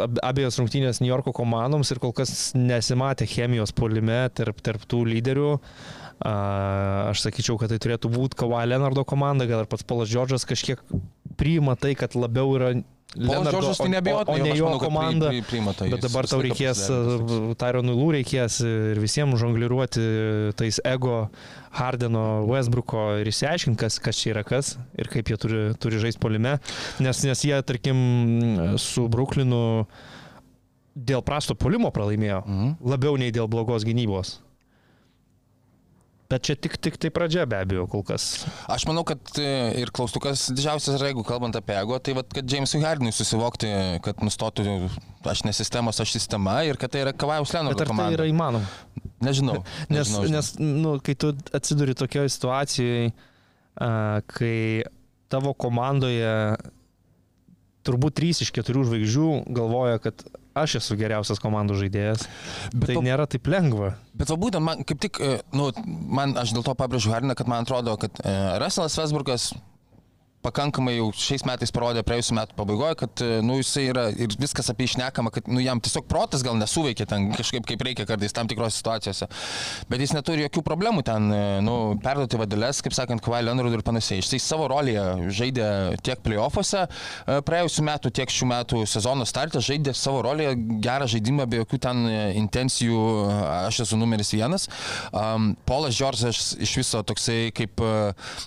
ab- 0.06 0.20
abiejos 0.24 0.56
rungtynės 0.56 1.02
New 1.02 1.10
Yorko 1.10 1.34
komandoms 1.36 1.90
ir 1.92 2.00
kol 2.00 2.14
kas 2.16 2.54
nesimatė 2.56 3.28
chemijos 3.28 3.74
polime 3.76 4.22
tarp, 4.32 4.64
tarp 4.64 4.86
tų 4.88 5.02
lyderių. 5.10 5.50
A, 5.52 6.03
Aš 6.22 7.20
sakyčiau, 7.26 7.58
kad 7.58 7.68
tai 7.72 7.78
turėtų 7.82 8.10
būti 8.12 8.38
Kawhi 8.38 8.66
Leonardo 8.70 9.04
komanda, 9.04 9.46
gal 9.50 9.64
ir 9.64 9.66
pats 9.70 9.82
Polas 9.82 10.08
Džordžas 10.08 10.46
kažkiek 10.46 10.78
priima 11.36 11.74
tai, 11.76 11.94
kad 11.98 12.14
labiau 12.14 12.54
yra 12.56 12.74
Džordžas 13.14 13.78
tai 13.78 13.86
o- 14.12 14.24
o, 14.26 14.36
ne 14.42 14.54
jo 14.56 14.66
manau, 14.66 14.78
kad 14.80 14.88
pri- 14.88 14.88
komanda. 14.88 15.28
pri- 15.30 15.42
priima 15.46 15.72
tai, 15.76 15.88
Bet 15.90 16.00
dabar 16.02 16.26
tau 16.26 16.40
reikės, 16.42 16.80
Tyronui 17.60 17.94
Lū 17.94 18.08
reikės 18.16 18.60
ir 18.64 18.98
visiems 18.98 19.38
žongliruoti 19.38 20.54
tais 20.56 20.80
ego 20.84 21.28
Hardeno, 21.74 22.46
Westbrooko 22.46 23.20
ir 23.20 23.26
išsiaiškinti, 23.30 23.76
kas, 23.78 23.98
kas 24.02 24.16
čia 24.18 24.34
yra 24.34 24.42
kas 24.44 24.78
ir 24.98 25.06
kaip 25.10 25.26
jie 25.30 25.36
turi, 25.36 25.60
turi 25.78 25.98
žaisti 26.02 26.18
polime. 26.22 26.58
Nes, 27.00 27.22
nes 27.24 27.42
jie, 27.44 27.54
tarkim, 27.62 28.78
su 28.78 29.06
Brooklynu 29.08 29.86
dėl 30.96 31.22
prasto 31.26 31.54
polimo 31.54 31.90
pralaimėjo 31.90 32.42
Mhm. 32.46 32.76
labiau 32.82 33.18
nei 33.18 33.30
dėl 33.30 33.48
blogos 33.48 33.84
gynybos. 33.84 34.38
Bet 36.34 36.42
čia 36.48 36.56
tik, 36.58 36.74
tik 36.82 36.96
tai 36.98 37.12
pradžia 37.14 37.44
be 37.46 37.60
abejo 37.62 37.84
kol 37.90 38.02
kas. 38.02 38.42
Aš 38.66 38.88
manau, 38.88 39.04
kad 39.06 39.22
e, 39.38 39.46
ir 39.78 39.92
klaustukas 39.94 40.48
didžiausias 40.50 40.96
yra, 40.96 41.12
jeigu 41.12 41.22
kalbant 41.26 41.54
apie 41.54 41.76
ego, 41.78 41.94
tai 42.02 42.16
vat, 42.18 42.26
kad 42.34 42.48
Jamesui 42.50 42.80
Hardinui 42.82 43.14
susivokti, 43.14 43.70
kad 44.02 44.18
nustotų 44.26 44.66
aš 45.30 45.44
ne 45.46 45.54
sistemos, 45.54 46.00
aš 46.02 46.16
sistema 46.16 46.56
ir 46.66 46.80
kad 46.80 46.90
tai 46.90 47.04
yra 47.04 47.14
Kavajaus 47.14 47.54
Leonardo 47.54 47.78
Bet 47.78 47.84
ar 47.84 47.86
tai 47.86 47.94
komanda. 47.94 48.18
yra 48.18 48.26
įmanoma? 48.32 48.66
Nežinau. 49.22 49.60
Nes, 49.86 49.94
nežinau, 49.94 50.24
žinau. 50.26 50.34
nes 50.34 50.50
nu, 50.58 50.96
kai 51.06 51.14
tu 51.14 51.30
atsiduri 51.54 51.94
tokioje 52.02 52.34
situacijoje, 52.34 53.14
kai 54.34 54.58
tavo 55.30 55.54
komandoje 55.54 56.34
turbūt 57.86 58.18
trys 58.18 58.42
iš 58.42 58.50
keturių 58.58 58.88
žvaigždžių 58.90 59.30
galvoja, 59.54 60.02
kad 60.02 60.26
aš 60.54 60.76
esu 60.80 60.96
geriausias 60.96 61.40
komandų 61.42 61.76
žaidėjas, 61.82 62.26
Bet 62.72 62.88
tai 62.90 62.94
to- 62.98 63.02
nėra 63.02 63.26
taip 63.30 63.46
lengva. 63.50 63.94
Bet 64.14 64.30
va 64.30 64.36
būtent, 64.38 64.62
man 64.62 64.84
kaip 64.86 65.00
tik, 65.02 65.18
e, 65.20 65.40
nu, 65.52 65.70
man, 65.86 66.36
aš 66.38 66.52
dėl 66.54 66.64
to 66.64 66.74
pabrėžiu 66.78 67.10
Hardiną, 67.14 67.34
kad 67.34 67.48
man 67.50 67.64
atrodo, 67.66 67.96
kad 67.98 68.10
e, 68.24 68.34
Russellas 68.62 68.96
Vesburgas 68.98 69.52
pakankamai 70.44 70.96
jau 70.98 71.08
šiais 71.16 71.44
metais 71.48 71.72
parodė 71.74 72.04
praėjusiu 72.06 72.36
metu 72.36 72.56
pabaigoje, 72.58 72.98
kad 73.00 73.22
e, 73.24 73.38
nu, 73.44 73.56
jisai 73.60 73.86
yra 73.90 74.04
ir 74.12 74.34
viskas 74.40 74.68
apie 74.72 74.88
išnekama, 74.88 75.32
kad 75.34 75.48
nu, 75.50 75.62
jam 75.64 75.80
tiesiog 75.82 76.06
protas 76.10 76.44
gal 76.44 76.58
nesuveikia 76.60 77.06
ten 77.08 77.30
kažkaip 77.34 77.66
kaip 77.68 77.84
reikia 77.86 78.06
kartais 78.08 78.34
tam 78.36 78.50
tikrose 78.50 78.78
situacijose. 78.78 79.28
Bet 79.90 80.04
jis 80.04 80.14
neturi 80.16 80.44
jokių 80.44 80.64
problemų 80.66 81.04
ten 81.06 81.30
e, 81.32 81.40
nu, 81.64 81.76
perduoti 82.04 82.40
vadėlės, 82.40 82.82
kaip 82.84 82.96
sakant, 82.96 83.24
Kavai 83.24 83.42
Leonardui 83.44 83.78
ir 83.78 83.84
panašiai. 83.86 84.20
Jisai 84.20 84.40
savo 84.42 84.68
rolėje 84.72 85.30
žaidė 85.34 85.68
tiek 86.04 86.20
playoffuose 86.24 86.84
e, 86.84 87.38
praėjusiu 87.48 87.86
metu, 87.88 88.12
tiek 88.14 88.32
šių 88.32 88.50
metų 88.52 88.84
sezono 88.90 89.26
startė, 89.28 89.62
žaidė 89.64 89.96
savo 89.96 90.22
rolėje 90.26 90.56
gerą 90.84 91.08
žaidimą 91.10 91.48
be 91.50 91.62
jokių 91.62 91.80
ten 91.88 92.04
intencijų, 92.44 93.00
aš 93.64 93.84
esu 93.86 93.98
numeris 94.00 94.34
vienas. 94.34 94.68
Um, 95.14 95.52
Polas 95.68 95.96
Džordžas 95.96 96.54
iš 96.62 96.76
viso 96.80 97.00
toksai, 97.06 97.48
kaip, 97.54 97.80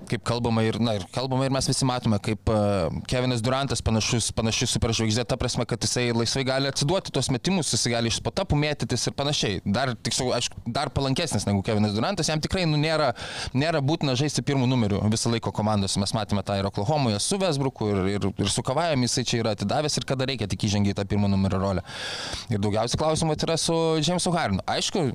kaip 0.09 0.25
kalbama 0.27 0.63
ir, 0.67 0.79
na, 0.83 0.97
ir 0.99 1.05
kalbama 1.15 1.47
ir 1.47 1.53
mes 1.53 1.67
visi 1.69 1.86
matome, 1.87 2.19
kaip 2.23 2.51
e, 2.51 2.57
Kevinas 3.09 3.41
Durantas 3.43 3.81
panašus, 3.85 4.29
panašus 4.35 4.75
superžvaigždė, 4.75 5.25
ta 5.27 5.37
prasme, 5.39 5.65
kad 5.69 5.83
jisai 5.83 6.09
laisvai 6.15 6.43
gali 6.47 6.69
atsiduoti 6.71 7.13
tos 7.15 7.31
metimus, 7.33 7.71
jisai 7.73 7.93
gali 7.95 8.11
iš 8.11 8.19
spotapų 8.21 8.59
mėtytis 8.59 9.07
ir 9.09 9.15
panašiai. 9.17 9.61
Dar, 9.65 9.93
tiksliau, 9.95 10.33
aišku, 10.37 10.63
dar 10.75 10.91
palankesnis 10.93 11.47
negu 11.47 11.63
Kevinas 11.65 11.95
Durantas, 11.95 12.29
jam 12.31 12.43
tikrai 12.43 12.65
nu, 12.69 12.79
nėra, 12.81 13.13
nėra 13.57 13.81
būtina 13.85 14.17
žaisti 14.19 14.43
pirmų 14.47 14.67
numerių 14.71 15.01
visą 15.13 15.31
laiką 15.33 15.53
komandos. 15.55 15.97
Mes 16.01 16.13
matėme 16.17 16.43
tą 16.47 16.59
ir 16.59 16.69
Oklahomoje 16.69 17.21
su 17.23 17.39
Vesbruku 17.41 17.91
ir, 17.93 18.03
ir, 18.17 18.29
ir 18.35 18.51
su 18.53 18.65
Kavajami 18.65 19.07
jisai 19.07 19.25
čia 19.27 19.41
yra 19.43 19.55
atidavęs 19.57 19.97
ir 19.99 20.07
kada 20.09 20.27
reikia 20.29 20.49
tik 20.51 20.67
įžengia 20.67 20.95
į 20.95 20.99
tą 20.99 21.07
pirmą 21.09 21.31
numerio 21.31 21.61
rolę. 21.63 21.85
Ir 22.51 22.61
daugiausiai 22.63 22.99
klausimų 23.01 23.39
yra 23.47 23.57
su 23.61 23.75
Jamesu 24.01 24.33
Harinu. 24.35 24.63
Aišku, 24.67 25.07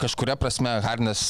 kažkuria 0.00 0.36
prasme 0.40 0.76
Harnas 0.84 1.22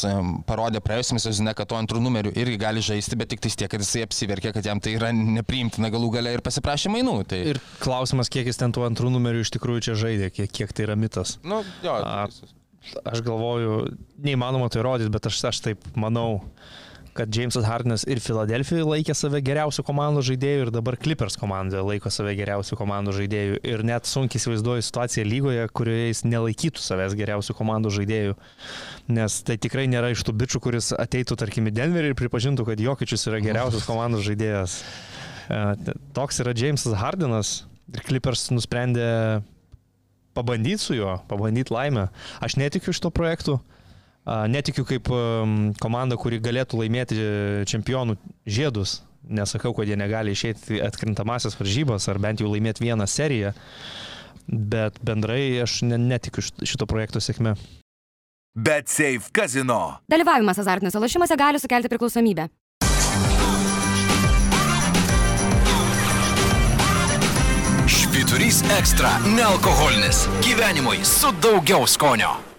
parodė 0.48 0.82
praėjusiame 0.84 1.22
sezone, 1.22 1.54
kad 1.56 1.70
to 1.70 1.78
antrų 1.78 2.02
numerių 2.04 2.34
irgi 2.38 2.58
gali 2.60 2.82
žaisti, 2.84 3.18
bet 3.18 3.30
tik 3.32 3.44
tais 3.44 3.56
tiek, 3.58 3.70
kad 3.72 3.82
jisai 3.82 4.04
apsiverkė, 4.06 4.52
kad 4.56 4.66
jam 4.66 4.82
tai 4.82 4.96
yra 4.98 5.12
nepriimtina 5.16 5.90
galų 5.94 6.12
gale 6.18 6.34
ir 6.36 6.44
pasiprašė 6.46 6.92
mainų. 6.94 7.16
Tai... 7.30 7.40
Ir 7.54 7.62
klausimas, 7.82 8.30
kiek 8.32 8.48
jis 8.50 8.60
ten 8.60 8.74
tų 8.74 8.86
antrų 8.90 9.12
numerių 9.14 9.46
iš 9.46 9.54
tikrųjų 9.56 9.88
čia 9.88 9.98
žaidė, 10.06 10.30
kiek, 10.34 10.52
kiek 10.60 10.76
tai 10.76 10.88
yra 10.88 10.98
mitas. 10.98 11.38
Nu, 11.46 11.62
jo, 11.84 11.96
A, 11.96 12.26
Aš 13.02 13.18
galvoju, 13.26 13.80
neįmanoma 14.22 14.68
tai 14.70 14.84
rodyti, 14.86 15.10
bet 15.10 15.26
aš, 15.26 15.40
aš 15.50 15.58
taip 15.64 15.86
manau, 15.98 16.44
kad 17.16 17.32
Jamesas 17.32 17.64
Hardinas 17.64 18.04
ir 18.08 18.20
Filadelfijoje 18.20 18.84
laikė 18.86 19.14
save 19.16 19.40
geriausių 19.44 19.82
komandų 19.86 20.22
žaidėjų 20.28 20.66
ir 20.66 20.70
dabar 20.74 20.98
Clippers 21.00 21.38
komandoje 21.40 21.84
laiko 21.86 22.12
save 22.12 22.34
geriausių 22.38 22.78
komandų 22.78 23.14
žaidėjų. 23.16 23.60
Ir 23.66 23.84
net 23.88 24.08
sunkiai 24.10 24.40
įsivaizduoju 24.40 24.84
situaciją 24.84 25.24
lygoje, 25.26 25.66
kurioje 25.76 26.10
jis 26.10 26.22
nelaikytų 26.28 26.84
savęs 26.84 27.16
geriausių 27.18 27.56
komandų 27.56 27.92
žaidėjų. 27.96 28.36
Nes 29.16 29.38
tai 29.48 29.56
tikrai 29.62 29.86
nėra 29.90 30.12
iš 30.12 30.24
tų 30.26 30.36
bičių, 30.42 30.62
kuris 30.66 30.90
ateitų, 30.96 31.38
tarkim, 31.40 31.70
į 31.70 31.76
Denverį 31.76 32.12
ir 32.12 32.18
pripažintų, 32.18 32.66
kad 32.68 32.82
Jokičius 32.82 33.28
yra 33.30 33.40
geriausias 33.44 33.86
komandų 33.90 34.20
žaidėjas. 34.26 34.80
E, 35.48 35.62
Toks 36.16 36.42
yra 36.44 36.56
Jamesas 36.56 36.98
Hardinas 37.00 37.54
ir 37.94 38.04
Clippers 38.04 38.50
nusprendė 38.52 39.08
pabandyti 40.36 40.82
su 40.82 40.98
juo, 40.98 41.16
pabandyti 41.30 41.72
laimę. 41.72 42.10
Aš 42.44 42.58
netikiu 42.60 42.92
šito 42.92 43.08
projektu. 43.14 43.56
A, 43.60 43.75
Netikiu 44.26 44.82
kaip 44.88 45.06
komanda, 45.80 46.16
kuri 46.18 46.40
galėtų 46.42 46.80
laimėti 46.82 47.18
čempionų 47.70 48.16
žiedus. 48.46 49.00
Nesakau, 49.26 49.72
kad 49.74 49.86
jie 49.90 49.96
negali 49.98 50.34
išeiti 50.34 50.80
atkrintamasias 50.86 51.56
varžybas 51.58 52.06
ar 52.10 52.18
bent 52.22 52.42
jau 52.42 52.50
laimėti 52.50 52.84
vieną 52.86 53.06
seriją. 53.10 53.52
Bet 54.46 54.98
bendrai 55.02 55.58
aš 55.62 55.80
ne, 55.82 55.98
netikiu 55.98 56.42
šit- 56.46 56.62
šito 56.66 56.86
projekto 56.86 57.18
sėkme. 57.22 57.56
Bet 58.56 58.88
Safe 58.88 59.30
Casino. 59.34 59.98
Dalyvavimas 60.08 60.58
azartiniuose 60.62 61.02
lošimuose 61.02 61.36
gali 61.36 61.58
sukelti 61.58 61.90
priklausomybę. 61.92 62.46
Švyturys 67.86 68.62
ekstra- 68.78 69.10
nealkoholinis. 69.36 70.26
Gyvenimui 70.42 71.04
su 71.04 71.32
daugiau 71.42 71.86
skonio. 71.86 72.55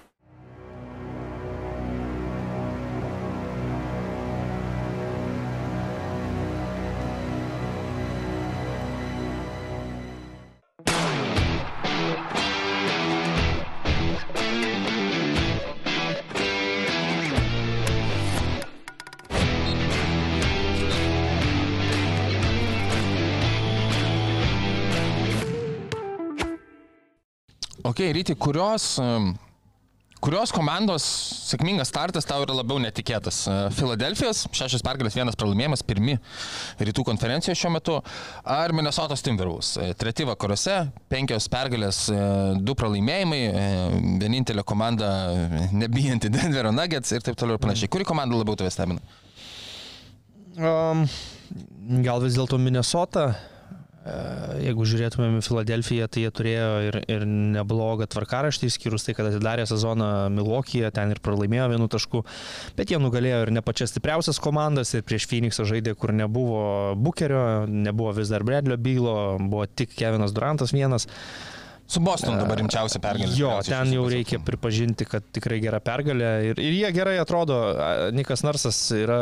Ok, 27.88 28.00
ryti, 28.12 28.34
kurios, 28.36 28.98
kurios 30.20 30.52
komandos 30.52 31.06
sėkmingas 31.48 31.88
startas 31.88 32.26
tau 32.28 32.42
yra 32.44 32.58
labiau 32.58 32.82
netikėtas? 32.84 33.38
E, 33.48 33.54
Filadelfijos, 33.78 34.42
šešios 34.60 34.84
pergalės, 34.84 35.16
vienas 35.16 35.38
pralaimėjimas, 35.40 35.86
pirmi 35.88 36.18
rytų 36.84 37.06
konferencijoje 37.08 37.56
šiuo 37.62 37.72
metu, 37.78 37.96
ar 38.44 38.76
Minnesotos 38.76 39.24
Timberwolves? 39.24 39.72
E, 39.80 39.94
Treti 39.96 40.28
vakaruose, 40.28 40.82
penkios 41.08 41.48
pergalės, 41.54 42.02
e, 42.12 42.20
du 42.60 42.76
pralaimėjimai, 42.76 43.42
vienintelė 44.20 44.68
komanda 44.68 45.14
nebijanti 45.72 46.34
Denverio 46.36 46.76
Nuggets 46.76 47.16
ir 47.16 47.24
taip 47.24 47.40
toliau 47.40 47.56
ir 47.56 47.64
panašiai. 47.64 47.94
Kuri 47.96 48.10
komanda 48.10 48.36
labiau 48.36 48.60
tave 48.60 48.74
stebina? 48.76 49.00
Um, 50.60 51.08
gal 52.04 52.20
vis 52.26 52.36
dėlto 52.36 52.60
Minnesota. 52.60 53.30
E, 54.08 54.16
Jeigu 54.68 54.86
žiūrėtumėm 54.88 55.38
į 55.40 55.44
Filadelfiją, 55.46 56.08
tai 56.12 56.24
jie 56.24 56.32
turėjo 56.34 56.70
ir, 56.88 56.98
ir 57.12 57.26
neblogą 57.28 58.08
tvarkaraštį, 58.12 58.70
skyrus 58.74 59.06
tai, 59.08 59.16
kad 59.18 59.30
atidarė 59.30 59.68
sezoną 59.70 60.10
Milwaukee'e, 60.34 60.90
ten 60.96 61.14
ir 61.14 61.22
pralaimėjo 61.24 61.68
vienu 61.74 61.90
tašku, 61.92 62.24
bet 62.78 62.94
jie 62.94 63.02
nugalėjo 63.02 63.44
ir 63.46 63.54
ne 63.58 63.64
pačias 63.66 63.94
stipriausias 63.94 64.42
komandas, 64.44 64.94
ir 64.96 65.06
prieš 65.08 65.28
Phoenixą 65.30 65.68
žaidė, 65.70 65.96
kur 66.00 66.16
nebuvo 66.16 66.96
Bukerio, 67.00 67.68
nebuvo 67.68 68.16
vis 68.18 68.32
dar 68.34 68.48
Bradlio 68.48 68.80
bylo, 68.82 69.18
buvo 69.44 69.68
tik 69.68 69.94
Kevinas 69.98 70.36
Durantas 70.36 70.74
vienas. 70.76 71.10
Su 71.88 72.02
Bostonu 72.04 72.36
dabar 72.36 72.60
rimčiausia 72.60 73.00
pergalė. 73.00 73.32
Jo, 73.40 73.54
ten 73.64 73.94
jau 73.96 74.04
reikia 74.12 74.42
pripažinti, 74.44 75.06
kad 75.08 75.24
tikrai 75.32 75.62
gera 75.64 75.80
pergalė. 75.80 76.32
Ir, 76.50 76.60
ir 76.60 76.74
jie 76.76 76.90
gerai 76.92 77.16
atrodo. 77.22 77.62
Nikas 78.12 78.44
Narsas 78.44 78.80
yra 78.92 79.22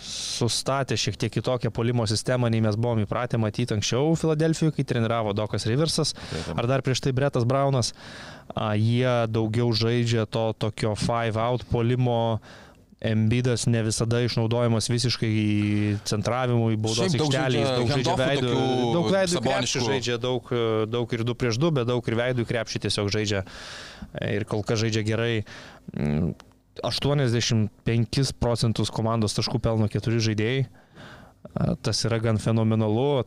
sustatę 0.00 0.96
šiek 0.96 1.18
tiek 1.20 1.34
kitokią 1.34 1.68
polimo 1.76 2.06
sistemą, 2.08 2.48
nei 2.52 2.64
mes 2.64 2.78
buvome 2.80 3.04
įpratę 3.04 3.36
matyti 3.40 3.76
anksčiau 3.76 4.16
Filadelfijoje, 4.16 4.78
kai 4.78 4.88
treniravo 4.88 5.36
Dokas 5.36 5.68
Riversas. 5.68 6.14
Ar 6.56 6.68
dar 6.70 6.84
prieš 6.86 7.04
tai 7.04 7.12
Bretas 7.16 7.44
Braunas. 7.44 7.92
Jie 8.80 9.16
daugiau 9.28 9.68
žaidžia 9.76 10.24
to 10.24 10.48
tokio 10.56 10.96
five 10.96 11.36
out 11.36 11.68
polimo. 11.68 12.40
Embidas 13.04 13.66
ne 13.68 13.82
visada 13.84 14.22
išnaudojamas 14.24 14.88
visiškai 14.88 15.32
centravimui, 16.08 16.78
baudos 16.80 17.12
aikštelėje, 17.12 17.66
daug 17.76 17.90
žaidžia 17.92 18.14
veidų, 18.22 18.52
daug 18.94 19.08
veidų 19.12 19.42
krepšį 19.44 19.82
žaidžia, 19.84 20.16
daug, 20.22 20.48
daug 20.88 21.12
ir 21.12 21.24
2 21.28 21.36
prieš 21.36 21.58
2, 21.60 21.74
bet 21.76 21.90
daug 21.90 22.08
ir 22.08 22.16
veidų 22.22 22.46
krepšį 22.48 22.86
tiesiog 22.86 23.10
žaidžia 23.12 23.44
ir 24.24 24.48
kol 24.48 24.64
kas 24.64 24.80
žaidžia 24.80 25.04
gerai. 25.04 25.32
Mm, 25.92 26.32
85 26.84 28.32
procentus 28.40 28.92
komandos 28.92 29.36
taškų 29.36 29.60
pelno 29.64 29.88
keturi 29.92 30.20
žaidėjai. 30.20 30.66
Tas 31.84 32.02
yra 32.08 32.18
gan 32.20 32.40
fenomenalu. 32.42 33.24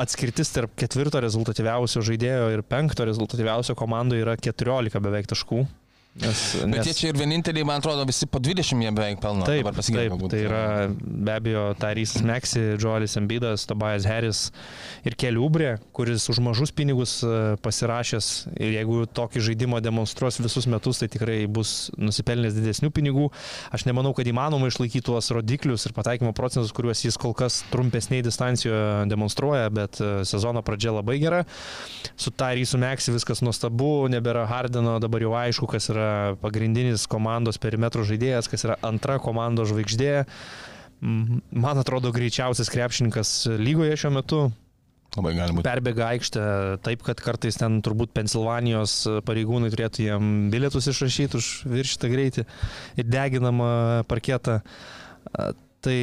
Atskirtis 0.00 0.50
tarp 0.54 0.74
ketvirto 0.78 1.20
rezultatyviausio 1.20 2.02
žaidėjo 2.06 2.50
ir 2.54 2.62
penkto 2.64 3.04
rezultatyviausio 3.06 3.76
komandoje 3.78 4.24
yra 4.24 4.36
14 4.40 5.02
beveik 5.04 5.28
taškų. 5.30 5.66
Nes, 6.12 6.40
Bet 6.68 6.84
jie 6.84 6.92
čia 6.92 7.06
ir 7.08 7.16
vieninteliai, 7.16 7.64
man 7.64 7.80
atrodo, 7.80 8.04
visi 8.04 8.26
po 8.28 8.36
20 8.36 8.82
jie 8.84 8.90
beveik 8.92 9.20
pelno. 9.22 9.46
Taip, 9.48 9.64
taip 9.64 10.10
galbūt. 10.12 10.34
tai 10.34 10.40
yra 10.44 10.64
be 10.92 11.32
abejo 11.32 11.62
Tarys 11.80 12.18
Meksi, 12.20 12.74
Joelis 12.76 13.16
Embidas, 13.16 13.64
Tobias 13.64 14.04
Harris 14.04 14.42
ir 15.08 15.16
Keliubrė, 15.16 15.78
kuris 15.96 16.26
už 16.28 16.42
mažus 16.44 16.68
pinigus 16.76 17.14
e, 17.24 17.56
pasirašęs 17.64 18.28
ir 18.58 18.74
jeigu 18.74 19.06
tokį 19.08 19.40
žaidimą 19.46 19.80
demonstruos 19.80 20.36
visus 20.44 20.68
metus, 20.68 21.00
tai 21.00 21.08
tikrai 21.14 21.38
bus 21.48 21.88
nusipelnęs 21.96 22.60
didesnių 22.60 22.92
pinigų. 22.92 23.30
Aš 23.72 23.86
nemanau, 23.88 24.12
kad 24.12 24.28
įmanoma 24.28 24.68
išlaikyti 24.68 25.06
tuos 25.08 25.32
rodiklius 25.32 25.88
ir 25.88 25.96
pataikymo 25.96 26.34
procentus, 26.36 26.76
kuriuos 26.76 27.06
jis 27.06 27.16
kol 27.16 27.32
kas 27.32 27.62
trumpesniai 27.72 28.20
distancijoje 28.28 29.08
demonstruoja, 29.08 29.72
bet 29.72 29.96
e, 30.04 30.12
sezono 30.28 30.60
pradžia 30.60 30.92
labai 30.98 31.16
gera. 31.24 31.40
Su 32.20 32.36
Tarysu 32.36 32.76
Meksi 32.84 33.16
viskas 33.16 33.40
nuostabu, 33.40 34.10
nebėra 34.12 34.44
Hardino, 34.52 34.98
dabar 35.00 35.24
jau 35.24 35.32
aišku, 35.40 35.72
kas 35.72 35.88
yra 35.88 36.01
pagrindinis 36.42 37.06
komandos 37.10 37.60
perimetro 37.62 38.06
žaidėjas, 38.08 38.50
kas 38.50 38.66
yra 38.68 38.78
antra 38.86 39.18
komandos 39.22 39.70
žvaigždė. 39.72 40.14
Man 41.02 41.80
atrodo 41.80 42.12
greičiausias 42.14 42.70
krepšininkas 42.70 43.34
lygoje 43.58 43.96
šiuo 44.04 44.12
metu. 44.14 44.42
Labai 45.12 45.34
gali 45.36 45.52
būti. 45.52 45.66
Perbėga 45.66 46.06
aikštę 46.14 46.44
taip, 46.86 47.02
kad 47.04 47.20
kartais 47.20 47.58
ten 47.60 47.82
turbūt 47.84 48.14
Pensilvanijos 48.16 48.94
pareigūnai 49.26 49.68
turėtų 49.74 50.06
jam 50.06 50.30
bilietus 50.52 50.88
išrašyti 50.88 51.36
už 51.36 51.50
viršitą 51.68 52.08
greitį 52.12 52.46
ir 53.02 53.10
deginamą 53.10 53.68
parketą. 54.08 54.62
Tai 55.82 55.98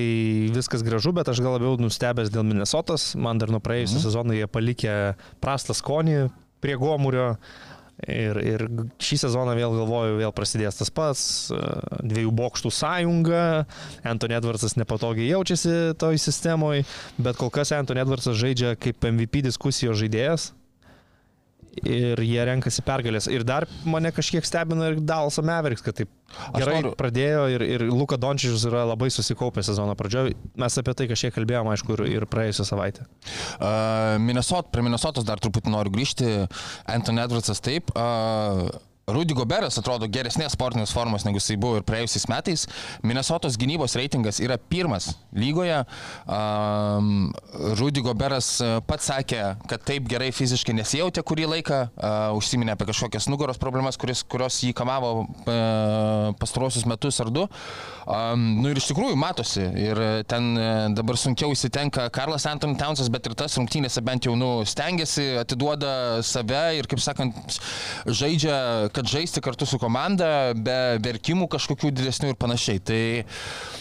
viskas 0.52 0.84
gražu, 0.84 1.14
bet 1.16 1.32
aš 1.32 1.40
gal 1.42 1.56
labiau 1.56 1.80
nustebęs 1.80 2.30
dėl 2.34 2.44
Minnesotas. 2.46 3.14
Man 3.16 3.40
dar 3.42 3.50
nuo 3.54 3.62
praėjusią 3.64 3.96
mhm. 3.96 4.04
sezoną 4.06 4.38
jie 4.38 4.50
palikė 4.52 4.96
prastą 5.42 5.74
skonį 5.78 6.28
prie 6.62 6.76
gomurio. 6.78 7.32
Ir, 8.08 8.38
ir 8.40 8.62
šį 9.04 9.18
sezoną 9.26 9.58
vėl 9.58 9.74
galvoju, 9.76 10.20
vėl 10.22 10.32
prasidės 10.36 10.78
tas 10.80 10.92
pats, 10.94 11.24
e, 11.52 11.60
dviejų 12.08 12.32
bokštų 12.38 12.72
sąjunga, 12.72 13.42
Anthony 14.08 14.38
Edwardsas 14.38 14.78
nepatogiai 14.80 15.28
jaučiasi 15.34 15.98
toj 16.00 16.22
sistemoje, 16.22 16.86
bet 17.20 17.40
kol 17.42 17.52
kas 17.52 17.74
Anthony 17.76 18.06
Edwardsas 18.06 18.40
žaidžia 18.40 18.78
kaip 18.80 19.04
MVP 19.04 19.44
diskusijos 19.50 20.00
žaidėjas. 20.00 20.54
Ir 21.88 22.22
jie 22.24 22.40
renkasi 22.50 22.84
pergalės. 22.86 23.28
Ir 23.32 23.46
dar 23.48 23.68
mane 23.88 24.12
kažkiek 24.16 24.46
stebina 24.48 24.90
ir 24.92 25.00
Dalso 25.00 25.44
Mavericks, 25.46 25.84
kad 25.86 25.98
taip 26.00 26.10
gerai 26.56 26.80
noriu- 26.80 26.96
pradėjo 27.00 27.46
ir, 27.56 27.66
ir 27.66 27.86
Luka 27.90 28.18
Dončičius 28.20 28.66
yra 28.70 28.84
labai 28.90 29.10
susikaupęs 29.14 29.72
sezono 29.72 29.96
pradžioje. 30.00 30.36
Mes 30.60 30.78
apie 30.82 30.94
tai 30.94 31.08
kažkiek 31.12 31.34
kalbėjome, 31.36 31.74
aišku, 31.74 31.96
ir, 31.98 32.06
ir 32.20 32.28
praėjusią 32.30 32.68
savaitę. 32.68 33.08
Uh, 33.60 34.18
Minnesota, 34.22 34.70
prie 34.74 34.84
Minnesotos 34.86 35.26
dar 35.28 35.42
truputį 35.42 35.74
noriu 35.74 35.94
grįžti. 35.96 36.48
Anthony 36.90 37.24
Edwardsas 37.26 37.62
taip. 37.66 37.92
Uh, 37.96 38.70
Rudy 39.14 39.34
Goberas 39.38 39.78
atrodo 39.80 40.08
geresnės 40.12 40.54
sportinės 40.56 40.94
formos 40.94 41.26
negu 41.26 41.40
jisai 41.40 41.58
buvo 41.62 41.80
ir 41.80 41.86
praėjusiais 41.88 42.28
metais. 42.30 42.66
Minnesotos 43.06 43.58
gynybos 43.60 43.96
reitingas 43.98 44.40
yra 44.44 44.60
pirmas 44.60 45.12
lygoje. 45.36 45.82
Um, 46.30 47.30
Rudy 47.80 48.04
Goberas 48.06 48.52
uh, 48.64 48.78
pats 48.86 49.10
sakė, 49.10 49.42
kad 49.70 49.84
taip 49.88 50.10
gerai 50.12 50.30
fiziškai 50.36 50.76
nesijautė 50.78 51.24
kurį 51.26 51.48
laiką, 51.56 51.80
uh, 51.90 52.38
užsiminė 52.38 52.76
apie 52.76 52.90
kažkokias 52.92 53.30
nugaros 53.32 53.60
problemas, 53.62 53.98
kuris, 54.00 54.22
kurios 54.24 54.60
jį 54.66 54.74
kamavo 54.78 55.14
uh, 55.24 56.30
pastarosius 56.40 56.88
metus 56.90 57.20
ar 57.24 57.32
du. 57.34 57.48
Um, 58.10 58.46
nu 58.64 58.72
ir 58.72 58.80
iš 58.82 58.90
tikrųjų 58.92 59.18
matosi. 59.20 59.66
Ir 59.80 60.02
ten 60.30 60.52
uh, 60.58 60.88
dabar 60.98 61.18
sunkiau 61.20 61.54
įsitenka 61.56 62.08
Karlas 62.14 62.48
Anthony 62.50 62.78
Townsas, 62.80 63.10
bet 63.14 63.30
ir 63.30 63.38
tas 63.38 63.58
rungtynėse 63.60 64.04
bent 64.06 64.30
jau 64.30 64.36
nu, 64.38 64.52
stengiasi, 64.70 65.32
atiduoda 65.42 66.22
save 66.26 66.64
ir, 66.80 66.90
kaip 66.90 67.02
sakant, 67.04 67.60
žaidžia, 68.06 68.90
kad 69.00 69.08
žaisti 69.10 69.42
kartu 69.46 69.66
su 69.70 69.80
komanda, 69.82 70.32
be 70.56 70.78
verkimų 71.08 71.48
kažkokių 71.56 71.94
didesnių 72.02 72.34
ir 72.34 72.40
panašiai. 72.40 72.82
Tai, 72.84 73.02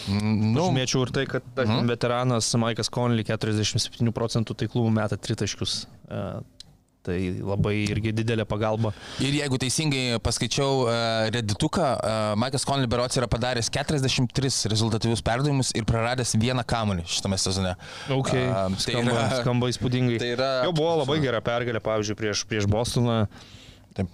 mm, 0.07 0.53
nu, 0.55 0.69
Žymėčiau 0.69 1.03
ir 1.07 1.11
tai, 1.19 1.25
kad 1.29 1.43
Mhm. 1.65 1.87
veteranas 1.91 2.47
Maikas 2.55 2.89
Conley 2.89 3.23
47 3.27 4.11
procentų 4.15 4.55
taiklumų 4.63 4.95
meta 5.01 5.17
tritaškius. 5.19 5.83
E, 6.09 6.23
Tai 7.01 7.15
labai 7.15 7.85
irgi 7.87 8.11
didelė 8.11 8.43
pagalba. 8.45 8.89
Ir 9.23 9.31
jeigu 9.31 9.55
teisingai 9.57 10.19
paskaičiau 10.19 10.81
uh, 10.83 11.29
redituką, 11.31 11.85
uh, 11.95 12.35
Maikas 12.37 12.65
Conley 12.67 12.89
Berots 12.91 13.15
yra 13.17 13.25
padaręs 13.25 13.69
43 13.71 14.67
rezultatyvius 14.69 15.23
perdavimus 15.23 15.71
ir 15.79 15.87
praradęs 15.87 16.35
vieną 16.35 16.61
kamuolį 16.67 17.07
šitame 17.07 17.39
sezone. 17.39 17.71
Okay. 18.11 18.43
Uh, 18.51 18.75
tai 18.75 18.91
skamba, 18.99 19.15
yra- 19.15 19.39
skamba 19.41 19.71
įspūdingai. 19.71 20.19
tai 20.19 20.33
yra- 20.35 20.51
Jau 20.67 20.73
buvo 20.75 20.97
labai 20.99 21.17
gera 21.23 21.39
pergalė, 21.41 21.79
pavyzdžiui, 21.87 22.19
prieš, 22.19 22.43
prieš 22.51 22.67
Bostoną. 22.67 23.27
Taip. 23.95 24.11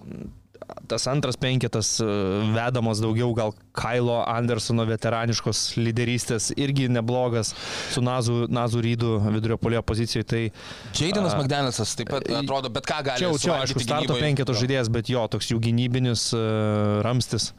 Tas 0.90 1.04
antras 1.08 1.38
penketas 1.38 2.00
e, 2.02 2.06
vedamas 2.56 2.98
daugiau 3.02 3.30
gal 3.38 3.52
Kailo 3.78 4.16
Andersono 4.26 4.86
veteraniškos 4.90 5.60
lyderystės 5.78 6.48
irgi 6.58 6.88
neblogas 6.90 7.52
su 7.94 8.02
Nazu, 8.02 8.48
Nazu 8.50 8.82
Rydu 8.82 9.12
vidurio 9.28 9.58
polio 9.62 9.82
pozicijoje. 9.86 10.26
Tai 10.26 10.42
Jaidenas 10.98 11.36
A, 11.36 11.40
McDanielsas 11.44 11.94
taip 12.00 12.10
pat 12.10 12.26
atrodo, 12.40 12.72
bet 12.74 12.90
ką 12.90 12.98
gali 13.12 13.22
čia, 13.22 13.30
jau- 13.30 13.42
čia 13.46 13.60
aišku, 13.62 13.84
starto 13.86 14.18
penketo 14.18 14.58
žaidėjas, 14.58 14.90
bet 14.94 15.10
jo, 15.14 15.28
toks 15.30 15.52
jų 15.54 15.60
gynybinis 15.68 16.32
uh, 16.34 17.02
ramstis. 17.06 17.52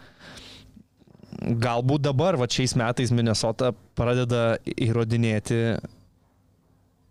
Galbūt 1.37 2.01
dabar, 2.07 2.39
va 2.41 2.47
šiais 2.49 2.73
metais 2.81 3.11
Minnesota 3.15 3.71
pradeda 3.99 4.57
įrodinėti 4.73 5.59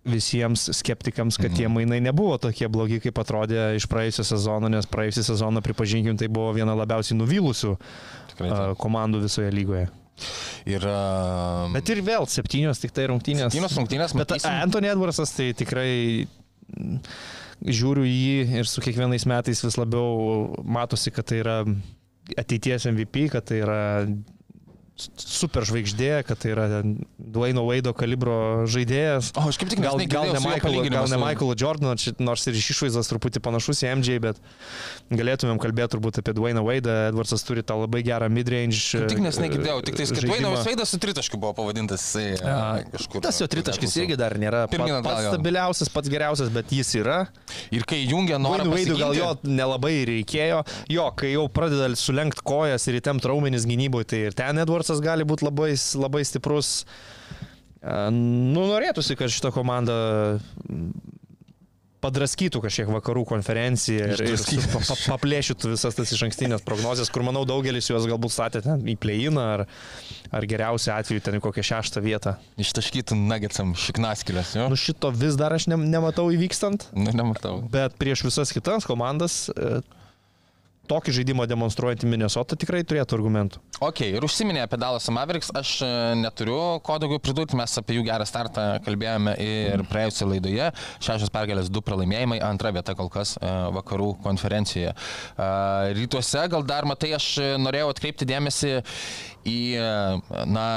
visiems 0.06 0.68
skeptikams, 0.78 1.38
kad 1.42 1.50
Mhm. 1.52 1.58
tie 1.58 1.68
mainai 1.68 2.00
nebuvo 2.02 2.38
tokie 2.38 2.68
blogi, 2.70 3.00
kaip 3.02 3.18
atrodė 3.24 3.76
iš 3.76 3.88
praėjusio 3.90 4.24
sezono, 4.24 4.70
nes 4.70 4.86
praėjusią 4.86 5.24
sezoną, 5.32 5.62
pripažinkim, 5.66 6.18
tai 6.18 6.28
buvo 6.28 6.52
viena 6.54 6.76
labiausiai 6.78 7.18
nuvylusių 7.18 7.72
Tikrai 8.34 8.52
uh, 8.52 8.58
taip. 8.58 8.78
komandų 8.84 9.22
visoje 9.26 9.52
lygoje. 9.52 9.88
Ir... 10.66 10.86
Bet 11.74 11.90
ir 11.92 12.00
vėl 12.06 12.24
septynios 12.32 12.80
tik 12.80 12.94
tai 12.96 13.08
rungtynės. 13.12 13.50
Septynios 13.52 13.74
rungtynės, 13.76 14.14
Bet 14.16 14.30
matysim. 14.32 14.54
Anthony 14.64 14.88
Edwardsas 14.94 15.34
tai 15.36 15.50
tikrai 15.58 15.90
mm, 16.78 17.02
žiūriu 17.66 18.06
į 18.08 18.14
jį 18.16 18.60
ir 18.62 18.70
su 18.70 18.82
kiekvienais 18.86 19.26
metais 19.28 19.60
vis 19.66 19.76
labiau 19.78 20.56
matosi, 20.64 21.12
kad 21.12 21.26
tai 21.28 21.42
yra 21.44 21.58
ateities 22.38 22.88
MVP, 22.94 23.28
kad 23.34 23.44
tai 23.46 23.60
yra 23.66 23.82
super 24.96 25.66
žvaigždė, 25.68 26.24
kad 26.24 26.40
tai 26.40 26.54
yra 26.54 26.66
Dwayno 27.20 27.66
Vaido 27.68 27.92
kalibro 27.98 28.64
žaidėjas. 28.72 29.34
O, 29.36 29.44
aš 29.50 29.58
kaip 29.60 29.68
tik 29.74 29.82
Gal, 29.84 30.00
gal, 30.08 30.30
ne 30.32 30.40
Michael, 30.40 30.78
gal 30.88 31.10
ne 31.12 31.20
Michaelo 31.20 31.56
Jordano, 31.60 31.96
čia 32.00 32.14
nors 32.24 32.46
ir 32.48 32.56
iš 32.56 32.70
išvaizdos 32.76 33.10
truputį 33.12 33.42
panašus 33.44 33.84
į 33.84 33.90
MJ, 34.00 34.16
bet 34.24 34.40
galėtumėm 35.12 35.60
kalbėti 35.62 35.96
turbūt 35.98 36.22
apie 36.22 36.34
Dwayną 36.38 36.64
Vaidą. 36.66 36.96
Edwardsas 37.12 37.44
turi 37.46 37.64
tą 37.68 37.76
labai 37.82 38.02
gerą 38.08 38.30
midrange. 38.32 38.80
Tik 39.12 39.20
nesenai 39.24 39.50
girdėjau, 39.52 39.82
tik 39.86 40.00
tai, 40.00 40.08
kad. 40.16 40.30
Vainas 40.32 40.64
Vaidas 40.66 40.94
su 40.96 41.02
tritaškiu 41.04 41.40
buvo 41.44 41.52
pavadintas. 41.60 42.06
Jisai, 42.06 42.40
e, 42.40 42.86
kažkur, 42.96 43.24
Tas 43.26 43.40
jo 43.42 43.48
tritaškis 43.52 43.98
irgi 44.00 44.18
dar 44.20 44.38
nėra 44.40 44.64
pa- 44.66 44.74
Pirmyn 44.78 44.96
atgal, 45.00 45.06
pats 45.10 45.28
jo. 45.28 45.34
stabiliausias, 45.36 45.92
pats 45.92 46.12
geriausias, 46.12 46.50
bet 46.56 46.72
jis 46.72 46.94
yra. 47.02 47.20
Ir 47.76 47.84
kai 47.88 48.00
jungia 48.08 48.40
norą 48.40 48.64
Vaidų 48.70 48.96
vaidų 48.96 48.98
gal 49.00 49.14
jo 49.20 49.30
nelabai 49.44 49.94
reikėjo. 50.08 50.64
Jo, 50.92 51.10
kai 51.18 51.34
jau 51.36 51.46
pradeda 51.52 51.92
sulenkti 52.00 52.44
kojas 52.46 52.88
ir 52.88 53.00
įtempt 53.02 53.26
raumenis 53.28 53.66
gynyboje, 53.68 54.08
tai 54.14 54.20
ir 54.30 54.38
ten 54.38 54.60
Edwardsas 54.86 55.02
gali 55.02 55.26
būti 55.26 55.46
labai, 55.48 55.74
labai 55.98 56.24
stiprus. 56.26 56.86
Nu, 57.82 58.66
norėtųsi, 58.70 59.16
kad 59.18 59.30
šita 59.30 59.52
komanda 59.54 59.96
mm, 60.38 60.90
padraskytų 62.02 62.62
kažkiek 62.62 62.90
vakarų 62.94 63.24
konferenciją 63.30 64.12
ir, 64.14 64.22
ir 64.30 64.66
pa, 64.72 64.82
pa, 64.82 64.98
paplėšytų 65.14 65.72
visas 65.74 65.98
tas 65.98 66.14
iš 66.14 66.22
ankstinės 66.28 66.66
prognozijas, 66.66 67.10
kur 67.14 67.26
manau 67.26 67.44
daugelis 67.50 67.90
juos 67.90 68.06
galbūt 68.10 68.34
statė 68.34 68.62
ten 68.66 68.86
į 68.90 68.98
pleiną 69.02 69.46
ar, 69.56 69.66
ar 70.34 70.48
geriausiu 70.50 70.94
atveju 70.96 71.26
ten 71.26 71.38
į 71.40 71.44
kokią 71.46 71.66
šeštą 71.72 72.06
vietą. 72.06 72.36
Ištaškytų 72.62 73.18
nagetsam 73.26 73.74
šiknaskilės, 73.78 74.56
jo? 74.58 74.70
Nu 74.70 74.78
šito 74.78 75.14
vis 75.14 75.38
dar 75.38 75.54
aš 75.58 75.70
ne, 75.74 75.82
nematau 75.82 76.30
įvykstant. 76.34 76.90
Nu, 76.94 77.14
nematau. 77.14 77.60
Bet 77.74 77.98
prieš 78.02 78.26
visas 78.30 78.54
kitas 78.54 78.86
komandas 78.90 79.46
e, 79.54 79.82
tokį 80.90 81.14
žaidimą 81.20 81.46
demonstruojantį 81.50 82.10
Minnesota 82.10 82.58
tikrai 82.60 82.84
turėtų 82.88 83.18
argumentų. 83.18 83.62
Ok, 83.84 84.04
ir 84.08 84.26
užsiminė 84.26 84.64
apie 84.64 84.80
Dallas 84.82 85.08
Mavericks, 85.14 85.52
aš 85.56 85.72
e, 85.86 85.90
neturiu 86.20 86.58
ko 86.86 86.98
daugiau 87.02 87.22
pridurti, 87.24 87.58
mes 87.60 87.76
apie 87.82 87.98
jų 87.98 88.06
gerą 88.08 88.28
startą 88.30 88.68
kalbėjome 88.86 89.36
ir 89.44 89.86
praėjusioje 89.90 90.30
laidoje. 90.34 90.70
Šešios 91.04 91.34
pergalės, 91.34 91.72
du 91.74 91.84
pralaimėjimai, 91.86 92.40
antra 92.46 92.72
vieta 92.76 92.96
kol 92.98 93.12
kas 93.14 93.36
e, 93.40 93.54
vakarų 93.76 94.14
konferencijoje. 94.26 94.94
E, 94.94 95.50
Rytuose 96.00 96.46
gal 96.52 96.68
dar 96.68 96.88
matai, 96.90 97.16
aš 97.18 97.32
norėjau 97.62 97.92
atkreipti 97.94 98.30
dėmesį 98.30 98.78
į 99.46 99.60
na, 100.50 100.70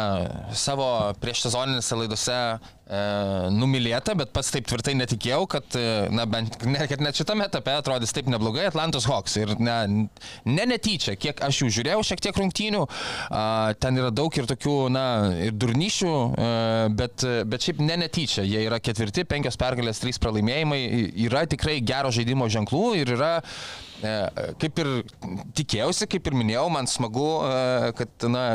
savo 0.53 0.89
prieš 1.23 1.47
sezoninėse 1.47 1.97
laidose 1.97 2.41
numylėta, 2.89 4.15
bet 4.17 4.31
pats 4.33 4.49
taip 4.55 4.69
tvirtai 4.69 4.95
netikėjau, 4.97 5.43
kad, 5.51 5.67
e, 5.77 6.09
na, 6.15 6.25
bent, 6.31 6.57
ne, 6.65 6.87
kad 6.89 7.03
net 7.05 7.19
šitame 7.21 7.45
etape 7.45 7.75
atrodys 7.77 8.15
taip 8.17 8.31
neblogai 8.33 8.65
Atlantos 8.71 9.05
Hawks. 9.11 9.37
Ir 9.43 9.53
ne, 9.61 10.09
ne 10.49 10.67
netyčia, 10.71 11.19
kiek 11.21 11.43
aš 11.45 11.63
jų 11.63 11.71
žiūrėjau 11.79 12.07
šiek 12.09 12.25
tiek 12.25 12.41
rungtynių, 12.41 12.87
a, 13.29 13.45
ten 13.81 14.01
yra 14.01 14.09
daug 14.15 14.33
ir 14.41 14.49
tokių, 14.49 14.77
na, 14.95 15.05
ir 15.49 15.57
durnyšių, 15.61 16.15
a, 16.15 16.51
bet, 16.97 17.27
bet 17.49 17.69
šiaip 17.69 17.85
ne 17.85 18.01
netyčia. 18.07 18.47
Jie 18.49 18.65
yra 18.65 18.81
ketvirti, 18.81 19.27
penkios 19.29 19.61
pergalės, 19.61 20.01
trys 20.01 20.21
pralaimėjimai, 20.23 20.81
yra 21.29 21.45
tikrai 21.51 21.81
gero 21.85 22.13
žaidimo 22.15 22.49
ženklų 22.53 22.85
ir 23.03 23.17
yra 23.19 23.35
e, 24.01 24.15
kaip 24.65 24.81
ir 24.81 24.95
tikėjausi, 25.59 26.09
kaip 26.09 26.31
ir 26.31 26.41
minėjau, 26.41 26.69
man 26.73 26.89
smagu, 26.89 27.31
e, 27.45 27.93
kad, 28.01 28.31
na, 28.33 28.47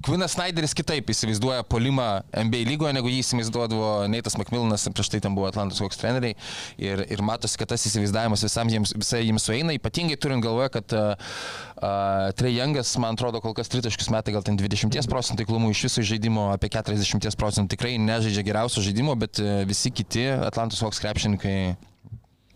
Kvinas 0.00 0.32
Snyderis 0.32 0.72
kitaip 0.76 1.10
įsivaizduoja 1.12 1.64
polimą 1.68 2.22
NBA 2.32 2.62
lygoje, 2.68 2.94
negu 2.96 3.10
jį 3.10 3.18
įsivaizduodavo 3.20 3.90
Neitas 4.08 4.36
Makmilanas, 4.40 4.86
prieš 4.96 5.10
tai 5.12 5.20
ten 5.24 5.36
buvo 5.36 5.48
Atlantos 5.50 5.80
Hawks 5.82 6.00
treneriai. 6.00 6.36
Ir, 6.80 7.02
ir 7.12 7.22
matosi, 7.26 7.58
kad 7.60 7.68
tas 7.72 7.84
įsivaizdavimas 7.90 8.44
visam 8.46 8.70
jiems, 8.72 8.94
visai 8.96 9.22
jiems 9.26 9.44
sueina, 9.44 9.76
ypatingai 9.76 10.16
turint 10.20 10.44
galvoje, 10.44 10.72
kad 10.78 10.96
uh, 10.96 11.32
uh, 11.76 12.30
Trejangas, 12.38 12.94
man 13.02 13.18
atrodo, 13.18 13.42
kol 13.44 13.56
kas 13.56 13.72
tritaškius 13.72 14.12
metai 14.14 14.34
gal 14.36 14.46
ten 14.46 14.58
20 14.60 15.10
procentų 15.10 15.44
taiklumų 15.44 15.72
iš 15.74 15.86
viso 15.90 16.06
žaidimo, 16.14 16.48
apie 16.54 16.72
40 16.72 17.40
procentų 17.40 17.76
tikrai 17.76 17.96
nežaidžia 18.00 18.46
geriausio 18.46 18.84
žaidimo, 18.86 19.18
bet 19.20 19.42
uh, 19.44 19.60
visi 19.68 19.92
kiti 19.92 20.30
Atlantos 20.32 20.80
Hawks 20.84 21.02
krepšininkai 21.04 21.58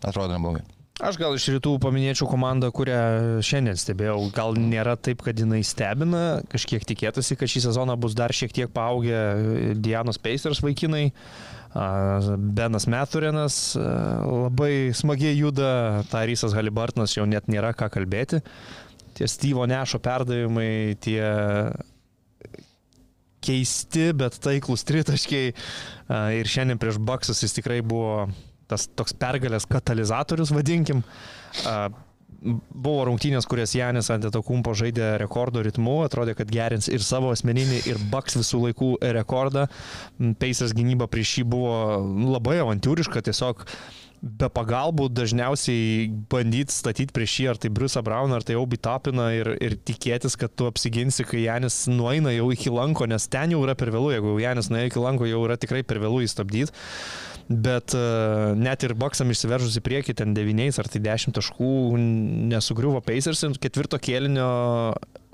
atrodo 0.01 0.33
neblogai. 0.33 0.65
Aš 1.03 1.17
gal 1.19 1.33
iš 1.35 1.49
rytų 1.51 1.73
paminėčiau 1.83 2.23
komandą, 2.31 2.69
kurią 2.71 3.41
šiandien 3.43 3.75
stebėjau. 3.75 4.29
Gal 4.31 4.55
nėra 4.55 4.93
taip, 4.95 5.25
kad 5.25 5.35
jinai 5.35 5.59
stebina, 5.67 6.39
kažkiek 6.47 6.85
tikėtasi, 6.87 7.35
kad 7.35 7.51
šį 7.51 7.65
sezoną 7.65 7.97
bus 7.99 8.15
dar 8.15 8.31
šiek 8.31 8.53
tiek 8.55 8.71
paaugę 8.71 9.75
Dianos 9.75 10.21
Pacers 10.23 10.63
vaikinai. 10.63 11.09
Benas 12.55 12.87
Meturinas 12.87 13.57
labai 13.75 14.95
smagiai 14.95 15.35
juda, 15.35 16.05
Tarysas 16.07 16.55
Halibartinas 16.55 17.17
jau 17.17 17.27
net 17.27 17.51
nėra 17.51 17.73
ką 17.75 17.91
kalbėti. 17.91 18.39
Tie 19.19 19.27
Stevo 19.27 19.67
Nešo 19.67 19.99
perdavimai, 19.99 20.95
tie 21.03 21.19
keisti, 23.43 24.13
bet 24.15 24.39
taiklus 24.39 24.87
tritaškiai. 24.87 25.51
Ir 26.39 26.55
šiandien 26.55 26.79
prieš 26.79 27.03
Baksus 27.03 27.43
jis 27.43 27.59
tikrai 27.59 27.83
buvo 27.83 28.29
tas 28.71 28.87
toks 28.97 29.15
pergalės 29.17 29.67
katalizatorius, 29.69 30.53
vadinkim. 30.55 31.03
Buvo 32.45 33.05
rungtynės, 33.07 33.47
kurias 33.49 33.73
Janis 33.73 34.11
ant 34.13 34.25
Etokumpo 34.27 34.75
žaidė 34.77 35.15
rekordo 35.17 35.63
ritmu, 35.65 36.03
atrodė, 36.05 36.35
kad 36.37 36.51
gerins 36.51 36.89
ir 36.91 37.01
savo 37.01 37.31
asmeninį, 37.33 37.79
ir 37.89 38.01
Baks 38.11 38.37
visų 38.37 38.67
laikų 38.67 38.89
rekordą. 39.17 39.65
Peisas 40.41 40.75
gynyba 40.77 41.07
prieš 41.09 41.39
jį 41.39 41.45
buvo 41.55 41.77
labai 42.35 42.59
avantūriška, 42.61 43.23
tiesiog 43.25 43.65
be 44.25 44.49
pagalbų 44.49 45.07
dažniausiai 45.13 46.07
bandyti 46.31 46.73
statyti 46.73 47.13
prieš 47.13 47.35
jį, 47.39 47.47
ar 47.51 47.59
tai 47.61 47.69
Briusą 47.73 48.01
Brauną, 48.05 48.39
ar 48.39 48.45
tai 48.45 48.57
Aubi 48.57 48.77
Tapiną 48.81 49.27
ir, 49.37 49.51
ir 49.61 49.77
tikėtis, 49.85 50.37
kad 50.39 50.53
tu 50.57 50.69
apsiginsi, 50.69 51.25
kai 51.29 51.45
Janis 51.45 51.83
nueina 51.91 52.33
jau 52.33 52.49
iki 52.53 52.73
lanko, 52.73 53.05
nes 53.09 53.29
ten 53.31 53.53
jau 53.53 53.61
yra 53.65 53.77
per 53.77 53.93
vėlų, 53.93 54.15
jeigu 54.15 54.35
Janis 54.41 54.71
nueina 54.73 54.89
iki 54.89 55.01
lanko, 55.01 55.29
jau 55.29 55.43
yra 55.45 55.59
tikrai 55.61 55.83
per 55.85 56.01
vėlų 56.03 56.25
įstabdyti 56.25 56.73
bet 57.49 57.93
uh, 57.93 58.55
net 58.57 58.83
ir 58.85 58.95
Baksam 58.97 59.29
išsiveržus 59.29 59.77
į 59.77 59.83
priekį 59.85 60.15
ten 60.17 60.33
9 60.33 60.79
ar 60.81 60.89
tai 60.89 61.01
10 61.03 61.35
taškų 61.37 61.73
nesugriuvo 62.51 63.03
Pacers 63.05 63.43
ir 63.45 63.59
ketvirto 63.61 63.99
kėlinio 64.01 64.47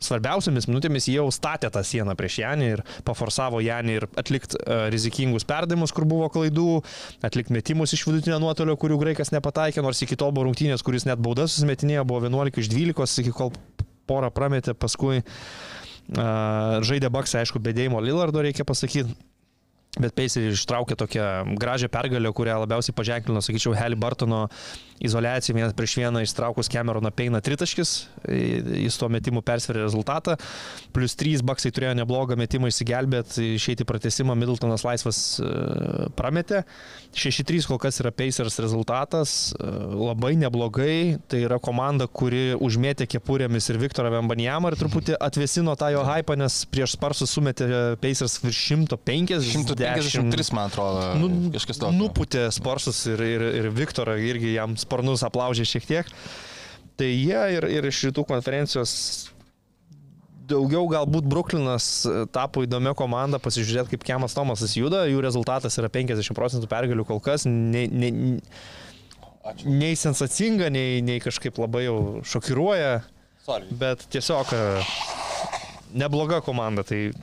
svarbiausiamis 0.02 0.68
minutėmis 0.68 1.08
jau 1.14 1.28
statė 1.32 1.70
tą 1.72 1.84
sieną 1.86 2.16
prieš 2.20 2.40
Janį 2.42 2.70
ir 2.74 2.84
paforsavo 3.08 3.62
Janį 3.64 3.98
ir 4.00 4.08
atlikti 4.20 4.60
uh, 4.60 4.88
rizikingus 4.92 5.48
perdavimus, 5.48 5.94
kur 5.96 6.08
buvo 6.10 6.28
klaidų, 6.34 6.82
atlikti 7.24 7.56
metimus 7.56 7.96
iš 7.96 8.04
vidutinio 8.10 8.42
nuotolio, 8.44 8.76
kurių 8.82 9.00
graikas 9.06 9.32
nepataikė, 9.32 9.84
nors 9.86 10.02
iki 10.04 10.20
tol 10.20 10.34
buvo 10.36 10.50
rungtynės, 10.50 10.84
kuris 10.84 11.08
net 11.08 11.22
baudas 11.22 11.56
susimetinėjo, 11.56 12.08
buvo 12.10 12.26
11 12.28 12.64
iš 12.64 12.72
12, 12.74 13.22
iki 13.24 13.36
kol 13.38 13.54
porą 14.10 14.34
prametė, 14.34 14.76
paskui 14.76 15.22
uh, 15.22 16.82
žaidė 16.84 17.14
Baksą, 17.14 17.46
aišku, 17.46 17.62
bedėjimo 17.64 18.02
Lillardo 18.04 18.44
reikia 18.44 18.66
pasakyti 18.68 19.14
Bet 20.00 20.14
Pacers 20.16 20.56
ištraukė 20.56 20.96
tokią 20.96 21.24
gražią 21.60 21.90
pergalę, 21.92 22.32
kurią 22.32 22.62
labiausiai 22.64 22.96
paženklino, 22.96 23.42
sakyčiau, 23.44 23.74
Heli 23.76 23.98
Bartono 24.00 24.46
izolacija 25.02 25.56
vienas 25.56 25.74
prieš 25.78 25.98
vieną 26.00 26.22
ištraukus 26.26 26.70
Cameroną 26.72 27.12
Peina 27.16 27.42
tritaškis, 27.42 27.94
jis 28.28 28.98
tuo 29.00 29.10
metimu 29.12 29.42
persverė 29.46 29.84
rezultatą, 29.86 30.38
plus 30.96 31.16
3 31.20 31.42
baksai 31.46 31.72
turėjo 31.74 31.96
neblogą 32.02 32.38
metimą 32.40 32.70
išsigelbėti, 32.72 33.54
išeiti 33.58 33.88
pratesimą, 33.88 34.36
Middletonas 34.38 34.86
laisvas 34.86 35.22
e, 35.42 35.52
prametė, 36.18 36.64
6-3 37.18 37.68
kol 37.70 37.80
kas 37.82 38.00
yra 38.04 38.14
Pacers 38.16 38.60
rezultatas, 38.64 39.36
e, 39.56 39.72
labai 39.98 40.36
neblogai, 40.40 41.18
tai 41.32 41.44
yra 41.48 41.60
komanda, 41.64 42.08
kuri 42.08 42.52
užmėtė 42.62 43.10
kepurėmis 43.12 43.72
ir 43.72 43.82
Viktorą 43.82 44.14
Vembanjamą 44.14 44.72
ir 44.72 44.80
truputį 44.80 45.18
atvesino 45.20 45.76
tą 45.80 45.92
jo 45.96 46.06
hypą, 46.08 46.38
nes 46.40 46.62
prieš 46.72 46.96
Sparsus 46.98 47.34
sumetė 47.34 47.68
Pacers 48.02 48.38
virš 48.44 48.62
150. 48.72 49.72
153, 49.72 50.52
man 50.56 50.70
atrodo. 50.70 51.04
Nu, 51.20 51.30
kažkas 51.56 51.82
tokio. 51.82 51.98
Nuputė 51.98 52.46
Sporsus 52.54 53.04
ir, 53.12 53.22
ir, 53.26 53.46
ir 53.62 53.70
Viktorą 53.76 54.18
irgi 54.22 54.56
jam 54.56 54.76
sparnus 54.92 55.24
aplaužė 55.28 55.68
šiek 55.68 55.88
tiek. 55.88 56.10
Tai 57.00 57.08
jie 57.08 57.44
ir, 57.56 57.68
ir 57.72 57.88
iš 57.88 58.04
rytų 58.10 58.26
konferencijos 58.30 58.92
daugiau 60.52 60.84
galbūt 60.92 61.28
Bruklinas 61.32 62.04
tapo 62.36 62.66
įdomia 62.66 62.92
komanda 62.98 63.40
pasižiūrėti, 63.40 63.94
kaip 63.94 64.04
Kemas 64.10 64.36
Tomasas 64.36 64.76
juda, 64.76 65.06
jų 65.08 65.24
rezultatas 65.24 65.80
yra 65.80 65.88
50 65.92 66.36
procentų 66.36 66.68
pergalių 66.72 67.08
kol 67.08 67.22
kas, 67.24 67.48
nei, 67.48 67.88
nei, 67.88 68.12
nei 69.64 69.96
sensacinga, 69.96 70.68
nei, 70.74 71.00
nei 71.06 71.24
kažkaip 71.24 71.62
labai 71.62 71.86
jau 71.86 71.98
šokiruoja, 72.28 72.98
Sorry. 73.48 73.72
bet 73.80 74.04
tiesiog 74.12 74.52
nebloga 75.96 76.42
komanda, 76.44 76.84
tai 76.84 77.14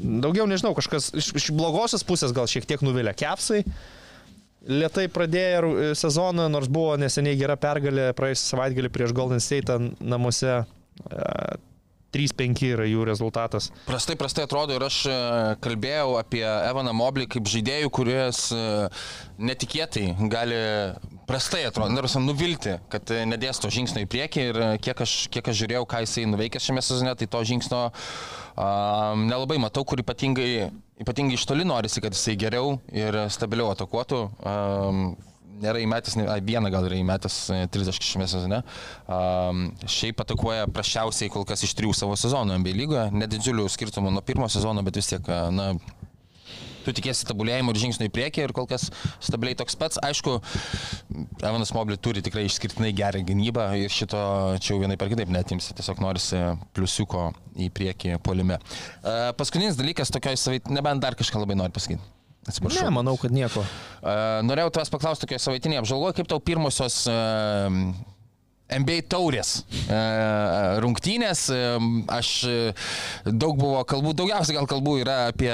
Daugiau 0.00 0.46
nežinau, 0.48 0.72
kažkas 0.76 1.10
iš, 1.12 1.32
iš 1.36 1.50
blogosios 1.52 2.04
pusės 2.08 2.32
gal 2.32 2.48
šiek 2.48 2.64
tiek 2.68 2.80
nuvilia 2.84 3.12
kepsai. 3.12 3.60
Lietai 4.70 5.08
pradėjo 5.10 5.94
sezoną, 5.98 6.46
nors 6.52 6.68
buvo 6.70 6.94
neseniai 7.00 7.38
gera 7.40 7.56
pergalė 7.58 8.12
praėjusią 8.14 8.52
savaitgalį 8.52 8.92
prieš 8.94 9.14
Golden 9.16 9.42
State 9.42 9.78
namuose. 9.98 10.60
3-5 12.12 12.64
yra 12.72 12.86
jų 12.88 13.06
rezultatas. 13.08 13.70
Prastai, 13.86 14.16
prastai 14.20 14.46
atrodo 14.46 14.76
ir 14.76 14.84
aš 14.86 14.98
e, 15.08 15.16
kalbėjau 15.64 16.18
apie 16.20 16.44
Evaną 16.44 16.92
Moblį 16.96 17.28
kaip 17.32 17.48
žaidėjų, 17.50 17.92
kuris 17.94 18.44
e, 18.54 18.62
netikėtai 19.40 20.06
gali 20.32 20.60
prastai 21.28 21.64
atrodo, 21.68 21.94
nors 21.94 22.16
nuvilti, 22.20 22.76
kad 22.92 23.12
nedės 23.28 23.60
to 23.62 23.70
žingsnio 23.72 24.04
į 24.04 24.10
priekį 24.12 24.46
ir 24.50 24.60
kiek 24.84 25.04
aš, 25.04 25.16
kiek 25.32 25.48
aš 25.48 25.60
žiūrėjau, 25.62 25.84
ką 25.88 26.02
jisai 26.04 26.26
nuveikė 26.28 26.60
šiame 26.62 26.84
sezone, 26.84 27.14
tai 27.16 27.28
to 27.30 27.42
žingsnio 27.48 27.82
um, 27.88 29.26
nelabai 29.30 29.58
matau, 29.62 29.84
kur 29.88 30.02
ypatingai, 30.02 30.68
ypatingai 31.02 31.38
iš 31.38 31.46
toli 31.48 31.66
norisi, 31.68 32.02
kad 32.04 32.16
jisai 32.16 32.36
geriau 32.40 32.76
ir 32.92 33.22
stabiliau 33.32 33.72
atakuotų. 33.72 34.24
Um, 34.44 35.04
nėra 35.62 35.82
įmetęs, 35.82 36.18
ne, 36.20 36.26
vieną 36.46 36.70
gal 36.74 36.86
yra 36.88 36.98
įmetęs 37.00 37.38
30 37.72 37.92
e, 37.92 38.10
šiame 38.10 38.28
sezone. 38.30 38.62
Um, 39.06 39.64
šiaip 39.90 40.22
atakuoja 40.24 40.68
prašiausiai 40.72 41.32
kol 41.32 41.46
kas 41.48 41.64
iš 41.66 41.76
trijų 41.78 41.94
savo 41.96 42.18
sezonų 42.18 42.60
MB 42.60 42.76
lygoje, 42.78 43.08
nedidžiulių 43.16 43.68
skirtumų 43.72 44.14
nuo 44.14 44.24
pirmo 44.26 44.48
sezono, 44.52 44.84
bet 44.86 45.00
vis 45.00 45.12
tiek, 45.12 45.26
e, 45.26 45.42
na, 45.54 45.72
tu 46.82 46.94
tikėsi 46.94 47.26
tabulėjimo 47.28 47.72
ir 47.72 47.80
žingsnių 47.84 48.08
į 48.08 48.12
priekį 48.16 48.46
ir 48.46 48.54
kol 48.56 48.66
kas 48.70 48.88
stabiliai 49.22 49.58
toks 49.58 49.76
pats. 49.78 50.00
Aišku, 50.02 50.38
Evanas 51.42 51.72
Moblį 51.76 51.98
turi 52.02 52.24
tikrai 52.24 52.46
išskirtinai 52.48 52.92
gerą 52.96 53.22
gynybą 53.28 53.68
ir 53.82 53.92
šito 53.94 54.22
čia 54.58 54.74
jau 54.74 54.80
vienai 54.82 54.98
per 55.00 55.12
kitaip 55.12 55.30
netimsi, 55.32 55.76
tiesiog 55.78 56.02
norisi 56.02 56.42
pliusiuko 56.76 57.28
į 57.62 57.70
priekį 57.74 58.18
polime. 58.26 58.58
Uh, 59.02 59.30
paskutinis 59.38 59.78
dalykas 59.78 60.12
tokioj 60.14 60.40
savait, 60.40 60.72
nebent 60.72 61.04
dar 61.04 61.18
kažką 61.18 61.44
labai 61.44 61.58
nori 61.58 61.74
pasakyti. 61.74 62.02
Atsiprašau. 62.48 62.88
Ne, 62.88 62.94
manau, 62.94 63.14
kad 63.20 63.34
nieko. 63.34 63.62
Uh, 64.02 64.40
norėjau 64.46 64.72
tavęs 64.74 64.90
paklausti 64.90 65.26
tokioje 65.26 65.44
savaitinėje 65.44 65.84
apžalgoje, 65.84 66.16
kaip 66.18 66.30
tau 66.32 66.42
pirmosios 66.42 67.04
uh, 67.06 67.68
NBA 68.80 69.04
taurės 69.10 69.62
e, 69.86 69.98
rungtynės. 70.82 71.44
E, 71.52 71.60
aš 72.12 72.30
e, 72.48 72.56
daug 73.26 73.58
buvo 73.60 73.82
kalbų, 73.88 74.14
daugiausiai 74.18 74.56
gal 74.56 74.68
kalbų 74.70 74.96
yra 75.02 75.16
apie 75.30 75.52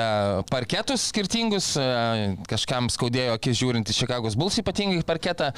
parketus 0.51 1.09
skirtingus. 1.13 1.71
Kažkam 2.49 2.91
skaudėjo 2.93 3.37
akis 3.39 3.59
žiūrint 3.61 3.91
į 3.91 3.97
Čikagos 3.97 4.37
Bulls 4.39 4.59
ypatingai 4.61 5.05
parketą. 5.07 5.51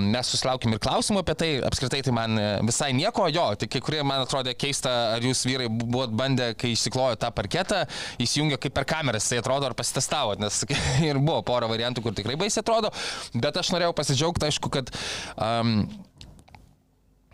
Mes 0.00 0.30
susilaukim 0.32 0.74
ir 0.74 0.82
klausimų 0.82 1.22
apie 1.24 1.36
tai. 1.38 1.50
Apskritai 1.66 2.02
tai 2.06 2.14
man 2.16 2.38
visai 2.66 2.90
nieko. 2.96 3.26
Jo, 3.30 3.50
tik 3.58 3.72
kai 3.74 3.82
kurie 3.84 4.02
man 4.06 4.24
atrodė 4.24 4.54
keista, 4.58 4.92
ar 5.16 5.24
jūs 5.24 5.44
vyrai 5.48 5.68
buvot 5.70 6.12
bandę, 6.16 6.52
kai 6.58 6.72
išsiklojo 6.74 7.18
tą 7.20 7.30
parketą, 7.34 7.82
įsijungė 8.22 8.60
kaip 8.60 8.76
per 8.76 8.86
kameras, 8.88 9.28
tai 9.30 9.40
atrodo, 9.42 9.70
ar 9.70 9.76
pasitestavot, 9.78 10.40
nes 10.42 10.62
ir 11.08 11.20
buvo 11.20 11.40
pora 11.46 11.70
variantų, 11.70 12.04
kur 12.04 12.16
tikrai 12.16 12.38
baisiai 12.40 12.64
atrodo. 12.64 12.92
Bet 13.34 13.58
aš 13.60 13.72
norėjau 13.74 13.96
pasidžiaugti, 13.96 14.50
aišku, 14.50 14.72
kad 14.72 14.92
um, 15.36 15.84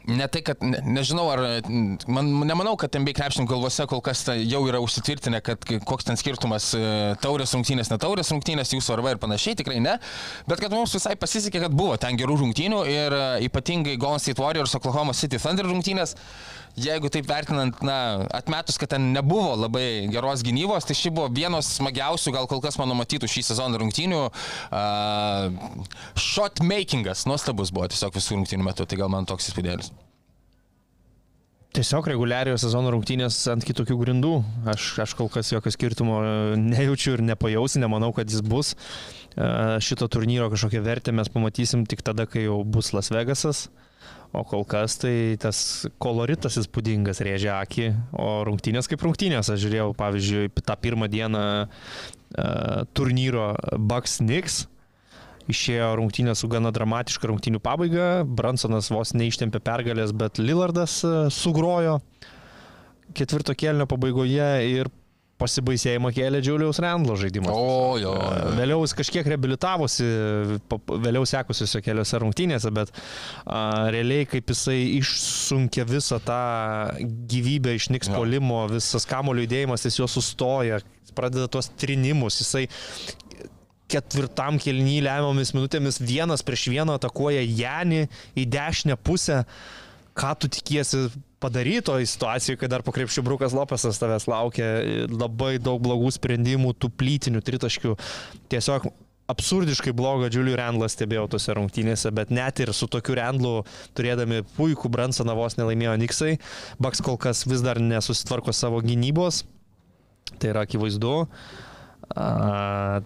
ne 0.06 0.26
tai, 0.30 0.42
kad 0.46 0.62
ne, 0.64 0.80
nežinau, 0.86 1.26
ar 1.32 1.42
man, 2.10 2.30
nemanau, 2.46 2.76
kad 2.80 2.94
MB 2.98 3.14
krepšininkų 3.16 3.52
galvose 3.52 3.86
kol 3.90 4.02
kas 4.04 4.24
ta, 4.26 4.36
jau 4.38 4.62
yra 4.68 4.80
užsitvirtinę, 4.84 5.40
kad 5.44 5.66
koks 5.88 6.08
ten 6.08 6.18
skirtumas 6.20 6.70
e, 6.78 6.82
taurės 7.22 7.54
rungtynės, 7.56 7.90
ne 7.92 7.98
taurės 8.02 8.30
rungtynės, 8.34 8.74
jų 8.74 8.82
svarba 8.84 9.14
ir 9.14 9.22
panašiai, 9.22 9.56
tikrai 9.58 9.80
ne. 9.82 9.96
Bet 10.50 10.62
kad 10.62 10.74
mums 10.74 10.94
visai 10.96 11.16
pasisekė, 11.20 11.64
kad 11.66 11.76
buvo 11.76 11.98
ten 12.00 12.18
gerų 12.18 12.38
rungtynių 12.44 12.84
ir 12.92 13.18
e, 13.18 13.24
ypatingai 13.48 13.98
Golden 14.00 14.22
State 14.22 14.42
Warriors, 14.42 14.76
Oklahoma 14.78 15.16
City 15.16 15.42
Thunder 15.42 15.66
rungtynės. 15.66 16.14
Jeigu 16.76 17.08
taip 17.08 17.24
vertinant, 17.24 17.78
na, 17.86 18.26
atmetus, 18.36 18.76
kad 18.76 18.90
ten 18.92 19.08
nebuvo 19.14 19.54
labai 19.56 20.10
geros 20.12 20.42
gynybos, 20.44 20.84
tai 20.84 20.96
ši 20.98 21.12
buvo 21.16 21.30
vienos 21.32 21.70
smagiausių, 21.78 22.34
gal 22.36 22.48
kol 22.50 22.60
kas 22.64 22.76
mano 22.76 22.92
matytų 22.98 23.30
šį 23.32 23.46
sezoną 23.48 23.80
rungtynių. 23.80 24.18
Uh, 24.68 25.86
shot 26.20 26.60
makingas, 26.60 27.24
nuostabus 27.30 27.72
buvo 27.72 27.88
tiesiog 27.88 28.18
visų 28.18 28.36
rungtynių 28.36 28.68
metu, 28.68 28.84
tai 28.84 29.00
gal 29.00 29.08
man 29.12 29.24
toks 29.28 29.48
įspūdėlis. 29.48 29.88
Tiesiog 31.76 32.06
reguliariojo 32.08 32.56
sezono 32.60 32.92
rungtynės 32.92 33.38
ant 33.52 33.64
kitokių 33.64 33.96
grindų. 34.00 34.34
Aš, 34.72 34.84
aš 35.04 35.12
kol 35.16 35.28
kas 35.32 35.50
jokio 35.52 35.72
skirtumo 35.72 36.20
nejaučiu 36.60 37.16
ir 37.16 37.24
nepajausiu, 37.24 37.82
nemanau, 37.82 38.12
kad 38.16 38.32
jis 38.32 38.40
bus. 38.44 38.70
E, 39.36 39.48
Šito 39.84 40.08
turnyro 40.08 40.48
kažkokią 40.52 40.80
vertę 40.84 41.12
mes 41.12 41.28
pamatysim 41.32 41.84
tik 41.84 42.00
tada, 42.04 42.24
kai 42.24 42.46
jau 42.46 42.62
bus 42.64 42.94
Las 42.96 43.12
Vegasas. 43.12 43.66
O 44.36 44.42
kol 44.44 44.66
kas 44.68 44.98
tai 45.00 45.36
tas 45.40 45.58
koloritas 46.02 46.58
įspūdingas 46.60 47.22
rėžia 47.24 47.54
akį, 47.62 47.86
o 48.20 48.28
rungtynės 48.44 48.88
kaip 48.90 49.04
rungtynės. 49.06 49.48
Aš 49.52 49.62
žiūrėjau, 49.64 49.90
pavyzdžiui, 49.96 50.50
tą 50.60 50.76
pirmą 50.82 51.08
dieną 51.08 51.44
uh, 51.64 52.82
turnyro 52.92 53.54
Bucks 53.80 54.18
Knicks. 54.20 54.66
Išėjo 55.46 55.92
rungtynė 56.00 56.34
su 56.34 56.50
gana 56.50 56.72
dramatiška 56.74 57.30
rungtynių 57.30 57.62
pabaiga. 57.62 58.08
Bransonas 58.26 58.90
vos 58.90 59.14
neištempė 59.14 59.60
pergalės, 59.62 60.10
bet 60.10 60.40
Lillardas 60.42 60.98
e, 61.06 61.12
sugrojo 61.30 62.00
ketvirto 63.14 63.54
kelnio 63.54 63.86
pabaigoje 63.86 64.48
ir 64.66 64.90
pasibaisėjimą 65.40 66.10
kėlė 66.16 66.40
Džiuliaus 66.44 66.80
Rendlo 66.80 67.16
žaidimas. 67.20 67.52
O, 67.52 67.96
jo. 68.00 68.14
E, 68.16 68.54
Vėliau 68.56 68.80
jis 68.86 68.94
kažkiek 68.96 69.28
reabilitavosi, 69.34 70.06
vėliau 71.04 71.26
sekusiuose 71.28 71.82
keliose 71.84 72.20
rungtynėse, 72.22 72.72
bet 72.76 72.92
a, 73.44 73.90
realiai 73.92 74.28
kaip 74.30 74.48
jisai 74.54 74.78
išsunkia 74.96 75.84
visą 75.88 76.20
tą 76.24 76.40
gyvybę 77.32 77.76
iš 77.76 77.90
Niks 77.92 78.10
Jo. 78.10 78.20
polimo, 78.22 78.64
visas 78.72 79.04
kamulio 79.08 79.44
judėjimas, 79.44 79.84
jis 79.86 80.00
jo 80.00 80.08
sustoja, 80.10 80.80
pradeda 81.16 81.48
tuos 81.52 81.70
trinimus, 81.80 82.40
jisai 82.42 82.66
ketvirtam 83.92 84.58
kelny 84.62 84.98
lemiamomis 85.04 85.52
minutėmis 85.54 86.00
vienas 86.02 86.42
prieš 86.46 86.66
vieną 86.72 86.96
atakuoja 86.98 87.44
Janį 87.46 88.06
į 88.36 88.46
dešinę 88.50 88.96
pusę. 88.98 89.44
Ką 90.16 90.34
tu 90.40 90.48
tikiesi 90.52 91.06
padaryti 91.42 91.84
toj 91.90 92.06
situacijoje, 92.08 92.60
kai 92.60 92.70
dar 92.72 92.84
po 92.84 92.94
krepšių 92.96 93.24
Brukas 93.26 93.54
Lopesas 93.56 94.00
tavęs 94.00 94.28
laukia, 94.30 94.68
labai 95.12 95.56
daug 95.62 95.82
blogų 95.84 96.14
sprendimų, 96.16 96.72
tų 96.80 96.90
plytinių 96.96 97.42
tritaškių. 97.44 97.96
Tiesiog 98.52 98.88
absurdiškai 99.30 99.92
blogą 99.96 100.30
Julių 100.30 100.54
Rendlą 100.58 100.88
stebėjau 100.90 101.26
tose 101.34 101.54
rungtynėse, 101.58 102.12
bet 102.14 102.30
net 102.34 102.62
ir 102.62 102.72
su 102.76 102.88
tokiu 102.90 103.16
Rendlu, 103.18 103.54
turėdami 103.98 104.44
puikų 104.56 104.90
Bransoną 104.92 105.34
vos 105.38 105.58
nelaimėjo 105.58 105.96
Niksai, 106.02 106.36
Baks 106.82 107.02
kol 107.04 107.18
kas 107.20 107.44
vis 107.48 107.64
dar 107.64 107.80
nesusitvarko 107.82 108.54
savo 108.54 108.80
gynybos, 108.84 109.42
tai 110.38 110.54
yra 110.54 110.64
akivaizdu. 110.66 111.26
A, 112.14 113.02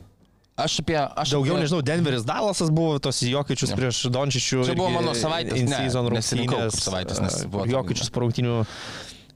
Aš 0.64 0.78
apie... 0.84 0.98
Aš 1.00 1.34
Daugiau 1.34 1.56
apie... 1.56 1.64
nežinau, 1.64 1.80
Denveris 1.84 2.24
Dalasas 2.28 2.70
buvo 2.74 2.98
tos 3.02 3.22
Jokičius 3.24 3.72
Jo. 3.72 3.78
prieš 3.80 4.00
Dončičių. 4.12 4.64
Čia 4.68 4.76
buvo 4.78 4.90
mano 4.94 5.14
savaitės, 5.16 5.62
ne, 5.64 5.84
nesirinkau 6.16 6.66
savaitės, 6.74 7.22
nes 7.24 7.38
buvo 7.46 7.64
tokia- 7.64 7.76
Jokičius 7.78 8.12
po 8.12 8.24
rungtynių 8.26 8.56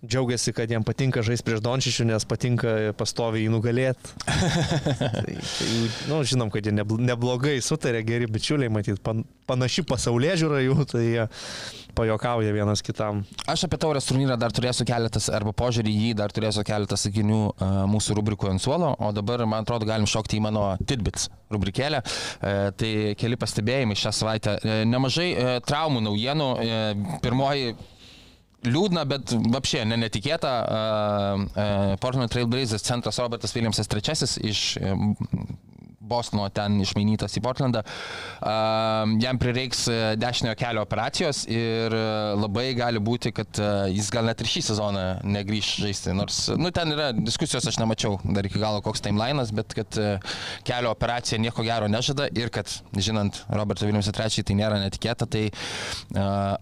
džiaugiasi, 0.09 0.53
kad 0.57 0.71
jam 0.71 0.85
patinka 0.87 1.23
žaisti 1.25 1.47
prieš 1.47 1.63
Dončičių, 1.65 2.09
nes 2.13 2.27
patinka 2.29 2.75
pastoviai 2.99 3.47
jį 3.47 3.53
nugalėti. 3.55 4.15
tai, 5.01 5.37
tai, 5.37 5.71
nu, 6.11 6.21
žinom, 6.27 6.53
kad 6.55 6.67
jie 6.67 6.75
nebl- 6.75 7.01
neblogai 7.03 7.57
sutarė, 7.65 8.05
geri 8.07 8.29
bičiuliai, 8.31 8.73
matyt, 8.73 9.01
pan, 9.05 9.25
panaši 9.49 9.85
pasaulyje 9.89 10.43
žiūra 10.45 10.61
jų, 10.65 10.77
tai 10.91 11.05
jie 11.05 11.27
pajokauja 11.95 12.53
vienas 12.55 12.83
kitam. 12.85 13.23
Aš 13.51 13.67
apie 13.69 13.79
taurės 13.81 14.09
turnyrą 14.09 14.37
dar 14.41 14.55
turėsiu 14.55 14.87
keletas, 14.89 15.29
arba 15.33 15.55
požiūrį 15.57 15.93
į 15.93 16.09
jį 16.09 16.17
dar 16.19 16.35
turėsiu 16.35 16.65
keletą 16.67 16.99
sakinių 16.99 17.41
uh, 17.53 17.77
mūsų 17.91 18.19
rubrikoje 18.19 18.57
ant 18.57 18.65
suolo, 18.65 18.93
o 18.99 19.13
dabar, 19.15 19.45
man 19.47 19.63
atrodo, 19.63 19.87
galim 19.89 20.09
šokti 20.11 20.41
į 20.41 20.45
mano 20.49 20.67
Tidbits 20.83 21.29
rubrikėlę. 21.55 22.03
Uh, 22.03 22.71
tai 22.79 22.93
keli 23.21 23.39
pastebėjimai 23.39 23.99
šią 23.99 24.15
savaitę. 24.21 24.59
Uh, 24.59 24.83
nemažai 24.91 25.31
traumų 25.65 26.03
naujienų. 26.09 26.49
Pirmoji 27.23 27.75
liūdna, 28.69 29.05
bet 29.09 29.35
apšė, 29.35 29.85
ne 29.89 29.99
netikėta. 30.05 30.53
Uh, 30.65 31.45
uh, 31.55 31.95
Portland 32.03 32.33
Trail 32.33 32.49
Blazers 32.51 32.85
centras 32.87 33.21
Robertas 33.23 33.55
Williamsas 33.57 33.91
III 33.91 34.51
iš 34.51 34.65
Bostono 36.05 36.47
ten 36.55 36.77
išmainytas 36.85 37.39
į 37.39 37.43
Portlandą. 37.45 37.83
Uh, 38.45 39.15
jam 39.23 39.39
prireiks 39.41 39.85
uh, 39.91 40.13
dešiniojo 40.21 40.59
kelio 40.61 40.85
operacijos 40.85 41.45
ir 41.51 41.95
uh, 41.95 42.35
labai 42.39 42.67
gali 42.79 43.03
būti, 43.03 43.33
kad 43.37 43.61
uh, 43.63 43.87
jis 43.93 44.11
gal 44.15 44.29
net 44.29 44.43
ir 44.45 44.51
šį 44.51 44.65
sezoną 44.69 45.05
negrįž 45.25 45.71
žaisti. 45.85 46.15
Nors, 46.17 46.41
nu, 46.61 46.71
ten 46.75 46.93
yra 46.95 47.11
diskusijos, 47.17 47.67
aš 47.71 47.81
nemačiau 47.81 48.19
dar 48.25 48.47
iki 48.47 48.63
galo 48.63 48.83
koks 48.85 49.05
timelinas, 49.05 49.53
bet 49.55 49.75
kad 49.77 50.01
kelio 50.67 50.93
operacija 50.93 51.41
nieko 51.41 51.65
gero 51.67 51.89
nežada 51.91 52.29
ir 52.37 52.53
kad, 52.55 52.71
žinant 52.97 53.43
Roberto 53.53 53.89
Williamsą 53.89 54.15
III, 54.15 54.45
tai 54.47 54.59
nėra 54.59 54.81
netikėta, 54.83 55.29
tai 55.31 55.47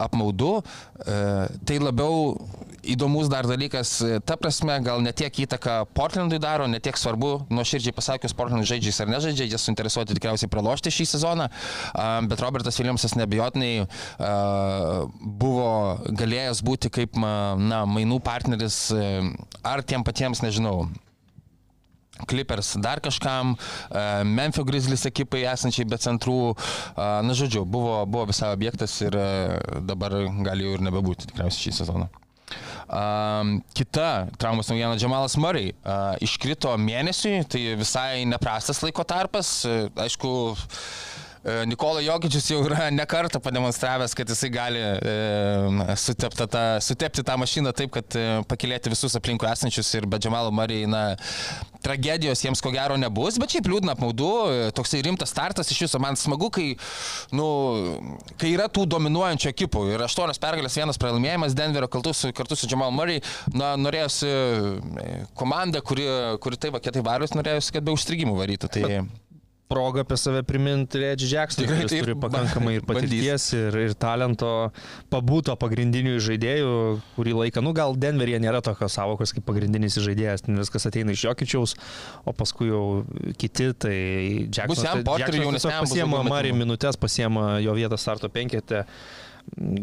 apmaudu. 0.03 0.55
Tai 1.03 1.79
labiau 1.83 2.37
įdomus 2.83 3.31
dar 3.31 3.47
dalykas, 3.47 3.95
ta 4.27 4.37
prasme, 4.41 4.75
gal 4.85 5.03
ne 5.05 5.13
tiek 5.15 5.43
įtaką 5.45 5.77
Portlandui 5.95 6.41
daro, 6.43 6.67
ne 6.71 6.81
tiek 6.83 6.99
svarbu, 6.99 7.33
nuo 7.53 7.65
širdžiai 7.67 7.95
pasakius, 7.97 8.35
Portland 8.37 8.67
žaidžiais 8.69 9.01
ar 9.05 9.13
nežaidžia, 9.13 9.47
jie 9.51 9.61
suinteresuoti 9.61 10.17
tikriausiai 10.19 10.51
pralošti 10.53 10.93
šį 10.95 11.09
sezoną, 11.15 11.49
bet 12.31 12.43
Robertas 12.43 12.81
Williamsas 12.81 13.17
nebejotinai 13.19 13.73
buvo 15.23 15.71
galėjęs 16.11 16.63
būti 16.67 16.91
kaip, 16.93 17.17
na, 17.19 17.85
mainų 17.89 18.21
partneris 18.25 18.85
e, 18.95 19.07
ar 19.67 19.83
tiem 19.87 20.05
patiems, 20.07 20.43
nežinau, 20.45 20.87
Clippers 22.29 22.75
dar 22.79 23.01
kažkam, 23.03 23.55
e, 23.57 24.03
Memphis 24.29 24.67
Grizzlies 24.69 25.07
ekipai 25.09 25.47
esančiai 25.55 25.89
be 25.89 25.99
centrų. 25.99 26.53
Na, 26.97 27.35
žodžiu, 27.35 27.65
buvo, 27.67 28.03
buvo 28.07 28.29
visai 28.31 28.53
objektas 28.55 28.99
ir 29.03 29.17
e, 29.17 29.29
dabar 29.89 30.21
gali 30.47 30.69
jau 30.69 30.77
ir 30.77 30.85
nebebūti 30.91 31.33
tikriausiai 31.33 31.71
šį 31.71 31.79
sezoną. 31.83 32.11
Um, 32.93 33.55
kita 33.73 34.29
traumos 34.37 34.69
naujiena 34.69 34.99
Džemalas 35.01 35.39
Murray 35.41 35.73
uh, 35.73 36.13
iškrito 36.21 36.75
mėnesiui, 36.77 37.47
tai 37.49 37.63
visai 37.81 38.27
neprastas 38.29 38.83
laiko 38.85 39.07
tarpas. 39.09 39.63
Aišku, 40.05 40.33
uh, 40.53 40.67
Nikola 41.67 42.01
Jokičius 42.05 42.47
jau 42.53 42.61
yra 42.63 42.87
nekartą 42.95 43.41
pademonstravęs, 43.43 44.15
kad 44.15 44.29
jisai 44.31 44.51
gali 44.55 44.79
e, 44.79 45.97
sutepti, 45.99 46.47
tą, 46.47 46.63
sutepti 46.81 47.25
tą 47.27 47.35
mašiną 47.43 47.73
taip, 47.75 47.91
kad 47.97 48.15
e, 48.15 48.27
pakilėti 48.47 48.93
visus 48.93 49.17
aplinkui 49.19 49.49
esančius 49.51 49.91
ir 49.99 50.07
be 50.07 50.21
Džemalo 50.23 50.53
Murray, 50.55 50.87
na, 50.87 51.17
tragedijos 51.83 52.45
jiems 52.45 52.63
ko 52.63 52.71
gero 52.71 52.95
nebus, 53.01 53.41
bet 53.43 53.57
šiaip 53.57 53.67
liūdna 53.73 53.97
apmaudu, 53.97 54.29
e, 54.53 54.69
toksai 54.77 55.03
rimtas 55.03 55.33
startas 55.35 55.73
iš 55.75 55.81
viso. 55.89 56.01
Man 56.03 56.19
smagu, 56.21 56.47
kai, 56.55 56.69
nu, 57.35 57.49
kai 58.39 58.53
yra 58.55 58.69
tų 58.71 58.87
dominuojančių 58.95 59.51
ekipų 59.51 59.85
ir 59.97 60.07
aštuonios 60.07 60.39
pergalės, 60.43 60.79
vienas 60.79 61.01
pralaimėjimas 61.03 61.59
Denverio 61.59 61.91
kartu 61.91 62.15
su, 62.15 62.31
kartu 62.37 62.59
su 62.59 62.71
Jamal 62.71 62.95
Murray, 62.95 63.19
na, 63.51 63.75
norėjusi 63.81 64.31
e, 64.31 65.11
komanda, 65.39 65.83
kuri, 65.83 66.07
kuri 66.43 66.63
taip, 66.63 66.79
kietai 66.87 67.03
varus, 67.03 67.35
norėjusi, 67.35 67.75
kad 67.75 67.91
be 67.91 67.99
užstrigimų 67.99 68.39
varytų. 68.39 68.73
Tai... 68.79 68.87
Proga 69.73 70.05
apie 70.05 70.19
save 70.21 70.43
priminti 70.47 71.01
Redži 71.01 71.31
Jackson, 71.33 71.67
kuris 71.71 71.89
taip, 71.91 72.05
turi 72.05 72.17
pakankamai 72.21 72.75
ir 72.79 72.87
patirties, 72.89 73.49
ir, 73.57 73.79
ir 73.87 73.97
talento, 73.99 74.53
pabūto 75.13 75.57
pagrindinių 75.61 76.19
žaidėjų, 76.23 76.75
kurį 77.17 77.35
laiką, 77.41 77.65
nu 77.65 77.73
gal 77.77 77.97
Denveryje 77.97 78.43
nėra 78.45 78.61
tokios 78.65 78.99
savokos 78.99 79.33
kaip 79.33 79.47
pagrindinis 79.49 79.97
žaidėjas, 80.03 80.45
ten 80.47 80.61
viskas 80.61 80.89
ateina 80.91 81.17
iš 81.17 81.25
Jokičiaus, 81.29 81.77
o 82.29 82.37
paskui 82.37 82.69
jau 82.71 82.85
kiti, 83.41 83.73
tai 83.73 83.97
Jackson, 84.47 84.75
Bus 84.75 84.85
jam 84.87 85.05
Porteriui 85.07 85.47
jaunesniam, 85.47 85.83
bus 85.83 85.97
pasiema 85.97 86.23
metimų. 86.29 86.63
minutės, 86.65 87.01
pasiema 87.01 87.49
jo 87.65 87.75
vietą 87.79 87.99
starto 88.01 88.31
penketę. 88.33 88.85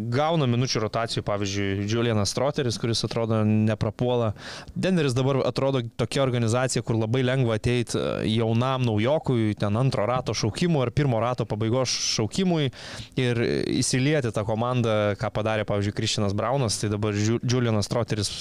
Gauna 0.09 0.47
minučių 0.49 0.81
rotacijų, 0.81 1.21
pavyzdžiui, 1.27 1.85
Julianas 1.91 2.31
Troteris, 2.33 2.79
kuris 2.81 3.03
atrodo 3.05 3.41
neprapuola. 3.45 4.31
Denveris 4.73 5.13
dabar 5.13 5.41
atrodo 5.45 5.83
tokia 5.99 6.23
organizacija, 6.23 6.81
kur 6.85 6.97
labai 6.97 7.21
lengva 7.25 7.59
ateiti 7.59 7.99
jaunam 8.33 8.87
naujokui, 8.87 9.53
ten 9.59 9.77
antro 9.77 10.07
rato 10.09 10.33
šaukimui 10.33 10.81
ar 10.87 10.93
pirmo 10.95 11.19
rato 11.21 11.45
pabaigos 11.49 11.93
šaukimui 12.15 12.71
ir 13.19 13.43
įsilieti 13.79 14.33
tą 14.35 14.45
komandą, 14.47 14.95
ką 15.19 15.31
padarė, 15.37 15.67
pavyzdžiui, 15.69 15.95
Kristinas 15.99 16.33
Braunas, 16.37 16.79
tai 16.81 16.89
dabar 16.95 17.13
Ju- 17.13 17.41
Julianas 17.43 17.91
Troteris 17.91 18.31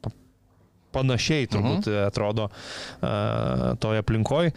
pa- 0.00 0.14
panašiai 0.94 1.48
turbūt 1.52 1.90
mhm. 1.90 2.04
atrodo 2.08 2.48
uh, 2.48 3.74
toje 3.82 4.00
aplinkoje. 4.02 4.54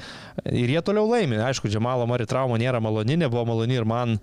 Ir 0.47 0.71
jie 0.71 0.83
toliau 0.85 1.09
laimi. 1.11 1.41
Aišku, 1.43 1.67
Džemalo 1.67 2.07
Mari 2.09 2.29
trauma 2.29 2.61
nėra 2.61 2.79
maloni, 2.83 3.19
nebuvo 3.19 3.43
maloni 3.51 3.75
ir 3.77 3.89
man 3.89 4.21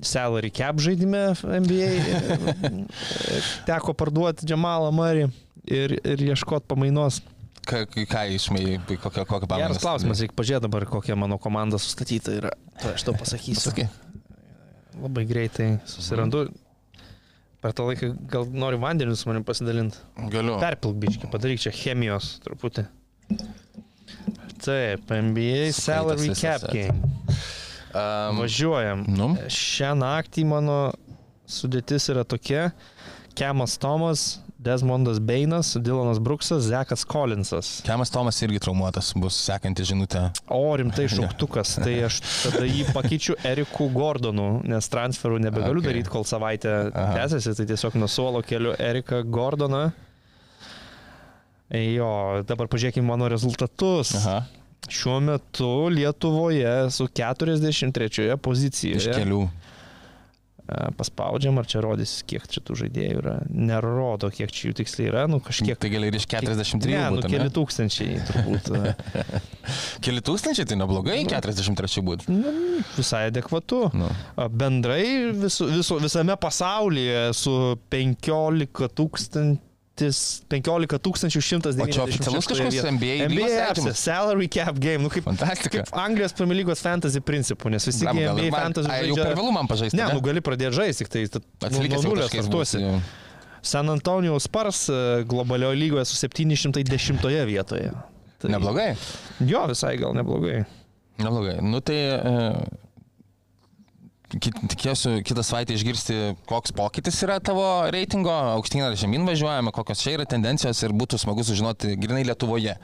salary 0.00 0.50
cap 0.50 0.80
žaidime 0.80 1.34
NBA 1.44 1.90
e, 2.00 3.40
teko 3.68 3.92
parduoti 3.92 4.46
Džamalą 4.48 4.92
Marį 4.96 5.26
ir, 5.68 5.96
ir 6.00 6.22
ieškoti 6.32 6.66
pamainos. 6.70 7.20
Ką, 7.66 7.82
ką 7.90 8.22
išmai, 8.32 8.78
kokią, 9.02 9.26
pamainą? 9.26 9.58
Geras 9.66 9.82
klausimas, 9.82 10.22
reikia 10.22 10.36
pažiūrėti 10.38 10.66
dabar, 10.68 10.86
kokia 10.88 11.18
mano 11.18 11.38
komanda 11.42 11.80
sustatyta 11.82 12.36
yra. 12.38 12.52
Tai 12.80 12.94
aš 12.94 13.08
tau 13.08 13.16
pasakysiu. 13.18 13.88
Labai 15.02 15.26
greitai 15.28 15.74
susirandu. 15.90 16.46
Per 17.60 17.74
tą 17.76 17.88
laiką 17.88 18.12
gal 18.30 18.46
nori 18.54 18.78
vandenį 18.80 19.16
su 19.18 19.28
manim 19.28 19.44
pasidalinti. 19.44 19.98
Galiu. 20.32 20.56
Perpilk 20.62 20.96
biški, 21.02 21.28
padaryk 21.32 21.60
čia 21.60 21.74
chemijos 21.74 22.36
truputį. 22.44 22.86
Taip, 24.62 25.10
NBA 25.10 25.72
salary 25.76 26.30
cap 26.38 26.70
game. 26.70 27.02
Važiuojam. 28.38 29.04
nu, 29.08 29.32
Šią 29.52 29.94
naktį 30.00 30.44
mano 30.48 30.80
sudėtis 31.46 32.08
yra 32.12 32.24
tokia. 32.24 32.70
Kemas 33.36 33.74
Tomas, 33.78 34.40
Desmondas 34.66 35.18
Beinas, 35.20 35.74
Dylanas 35.76 36.16
Bruksas, 36.18 36.64
Zekas 36.64 37.04
Collinsas. 37.06 37.82
Kemas 37.84 38.10
Tomas 38.10 38.38
irgi 38.42 38.58
traumuotas, 38.64 39.10
bus 39.14 39.36
sekanti 39.36 39.84
žinutė. 39.86 40.22
O 40.50 40.62
rimtai 40.80 41.04
šauktukas, 41.12 41.74
tai 41.84 41.98
aš 42.08 42.16
tada 42.46 42.64
jį 42.64 42.86
pakeičiu 42.96 43.36
Eriku 43.46 43.90
Gordonu, 43.92 44.62
nes 44.64 44.88
transferų 44.90 45.38
nebegaliu 45.44 45.84
Okay. 45.84 45.90
daryti, 45.92 46.10
kol 46.10 46.24
savaitę 46.24 46.72
Aha. 46.88 47.12
tęsiasi, 47.20 47.52
tai 47.60 47.66
tiesiog 47.74 48.00
nuo 48.00 48.08
suolo 48.08 48.40
keliu 48.42 48.72
Eriką 48.80 49.20
Gordoną. 49.28 49.84
Jo, 51.70 52.10
dabar 52.46 52.68
pažiūrėkime 52.70 53.06
mano 53.08 53.28
rezultatus. 53.30 54.12
Aha. 54.20 54.40
Šiuo 54.92 55.20
metu 55.24 55.70
Lietuvoje 55.92 56.90
su 56.94 57.08
43 57.08 58.36
pozicijoje. 58.42 59.02
Iš 59.02 59.08
kelių. 59.14 59.46
E, 60.66 60.88
Paspaudžiam, 60.98 61.58
ar 61.60 61.66
čia 61.70 61.78
rodys, 61.84 62.16
kiek 62.26 62.42
čia 62.50 62.58
tų 62.66 62.74
žaidėjų 62.80 63.18
yra. 63.20 63.34
Nerodo, 63.54 64.32
kiek 64.34 64.50
čia 64.50 64.72
jų 64.72 64.78
tiksliai 64.80 65.10
yra, 65.12 65.26
nu 65.30 65.38
kažkiek. 65.44 65.78
Tai 65.78 65.90
gali 65.92 66.10
ir 66.10 66.16
iš 66.18 66.26
43. 66.32 66.90
Ne, 66.90 67.02
nu 67.14 67.20
būt, 67.20 67.28
keli 67.30 67.52
tūkstančiai 67.54 68.16
turbūt. 68.26 68.72
Keli 70.04 70.24
tūkstančiai, 70.26 70.66
tai 70.66 70.80
neblogai, 70.80 71.20
43 71.30 72.02
būtų. 72.06 72.34
nu, 72.34 72.54
visai 72.96 73.28
adekvatu. 73.30 73.84
Nu. 73.94 74.10
Bendrai 74.50 75.04
visu, 75.38 75.68
visu, 75.70 76.00
visame 76.02 76.34
pasaulyje 76.38 77.28
su 77.38 77.54
15 77.94 78.90
tūkstantis. 78.98 79.62
15 79.96 81.00
190. 81.16 81.82
O 81.82 81.86
čia 81.88 82.02
oficialus 82.04 82.48
kažkoks 82.50 82.78
NBA 82.92 83.28
NBA 83.30 83.48
apsis, 83.70 83.96
salary 84.02 84.48
cap 84.52 84.76
game, 84.78 84.98
nu 85.04 85.08
kaip, 85.12 85.24
Fantastika. 85.24 85.70
kaip 85.82 85.92
Anglijos 85.96 86.34
Premier 86.36 86.58
lygos 86.60 86.82
fantasy 86.84 87.22
principų, 87.24 87.72
nes 87.72 87.86
visi 87.88 88.04
gal 88.04 88.14
NBA 88.36 88.50
man- 88.52 88.60
fantasy 88.68 88.90
ai, 88.92 89.06
Jau 89.08 89.16
per 89.16 89.30
žaidžia... 89.30 89.38
vėlų 89.40 89.54
man 89.56 89.70
pažaisti. 89.70 89.96
Ne, 90.00 90.08
nu 90.12 90.20
gali 90.24 90.42
pradėti 90.44 90.76
žaisti, 90.76 91.06
tik 91.06 91.12
tai 91.14 91.24
nuo 91.26 91.70
Atsilikęs 91.70 92.04
nuo 92.04 92.12
nulio 92.14 92.28
startuosi. 92.28 92.82
San 93.66 93.88
Antonijaus 93.90 94.44
Spars 94.46 94.84
e, 94.92 94.98
globalioje 95.26 95.80
lygoje 95.80 96.04
su 96.06 96.14
710 96.20 97.46
vietoje. 97.48 97.90
Tai, 98.38 98.50
Neblogai. 98.52 98.92
Jo, 99.48 99.64
visai 99.66 99.96
gal 99.98 100.12
neblogai. 100.14 100.60
Neblogai. 101.18 101.56
Nu 101.64 101.80
tai 101.80 101.96
ki- 102.20 102.85
tikėsiu 104.26 105.20
kitą 105.26 105.42
savaitę 105.46 105.74
išgirsti, 105.76 106.16
koks 106.50 106.72
pokytis 106.76 107.18
yra 107.22 107.38
tavo 107.44 107.64
reitingo, 107.94 108.32
aukštyn 108.56 108.82
ar 108.88 108.96
žemyn 108.98 109.26
važiuojame, 109.28 109.70
kokios 109.74 110.02
čia 110.02 110.16
yra 110.16 110.26
tendencijos 110.28 110.80
ir 110.82 110.94
būtų 110.96 111.20
smagu 111.22 111.44
sužinoti 111.46 111.94
grinai 112.00 112.24
Lietuvoje. 112.26 112.74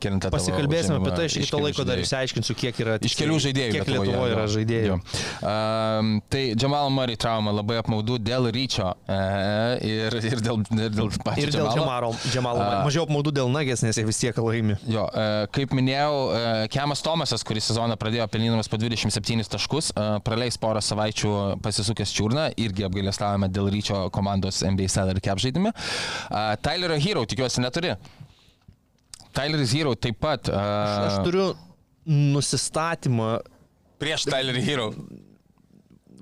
Pasikalbėsime 0.00 0.98
apie 1.00 1.14
tai, 1.14 1.28
aš 1.30 1.38
iki 1.38 1.46
iš 1.46 1.52
to 1.54 1.60
laiko 1.62 1.86
dar 1.88 2.02
išsiaiškinsiu, 2.02 2.56
kiek 2.58 2.82
yra 2.84 2.98
Iš 3.00 3.16
kelių 3.16 3.38
žaidėjų. 3.46 3.76
Kiek 3.78 3.92
Lietuvoje 3.94 4.34
yra 4.34 4.44
jo. 4.44 4.52
žaidėjų. 4.56 4.98
Um, 5.40 6.12
tai 6.32 6.42
Džamal 6.58 6.92
Murray 6.92 7.16
trauma 7.20 7.54
labai 7.56 7.80
apmaudu 7.80 8.18
dėl 8.20 8.50
ryčio 8.52 8.90
e, 9.08 9.18
ir, 9.88 10.18
ir 10.20 10.44
dėl, 10.44 10.60
ir 10.76 10.92
dėl 10.92 11.10
pačio 11.24 11.46
Ir 11.46 11.54
dėl 11.54 11.70
Džamalo. 11.72 12.12
Džamalo. 12.28 12.60
A. 12.60 12.82
Mažiau 12.84 13.06
apmaudu 13.08 13.32
dėl 13.34 13.48
nagės, 13.52 13.84
nes 13.86 13.96
jie 13.96 14.04
vis 14.04 14.20
tiek 14.20 14.36
laimi. 14.36 14.76
Jo, 14.90 15.06
e, 15.08 15.48
kaip 15.56 15.72
minėjau, 15.76 16.14
e, 16.36 16.44
Kemas 16.72 17.00
Tomasas, 17.04 17.44
kuris 17.46 17.70
sezoną 17.72 17.96
pradėjo 18.00 18.28
pelnydamas 18.32 18.68
po 18.68 18.78
27 18.80 19.48
taškus, 19.56 19.92
e, 19.94 20.06
praleis 20.26 20.60
porą 20.60 20.82
savaičių 20.90 21.32
pasisukęs 21.64 22.12
čiurną, 22.16 22.48
irgi 22.60 22.84
apgailestavome 22.88 23.48
dėl 23.52 23.70
ryčio 23.74 24.02
komandos 24.14 24.62
NBA 24.66 24.88
salary 24.92 25.22
cap 25.24 25.40
žaidime. 25.42 25.72
E, 25.72 26.42
Tylerio 26.66 26.98
Hero, 27.06 27.24
tikiuosi, 27.30 27.62
neturi. 27.64 27.94
Tyleris 29.36 29.72
Hero 29.78 29.94
taip 29.94 30.18
pat. 30.20 30.48
e, 30.50 30.60
Aš 31.06 31.20
turiu 31.26 31.50
nusistatymą, 32.10 33.38
Prieš 34.00 34.24
Tylerį 34.30 34.62
Hero. 34.64 34.86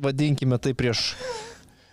vadinkime 0.02 0.58
tai 0.58 0.72
prieš 0.74 1.12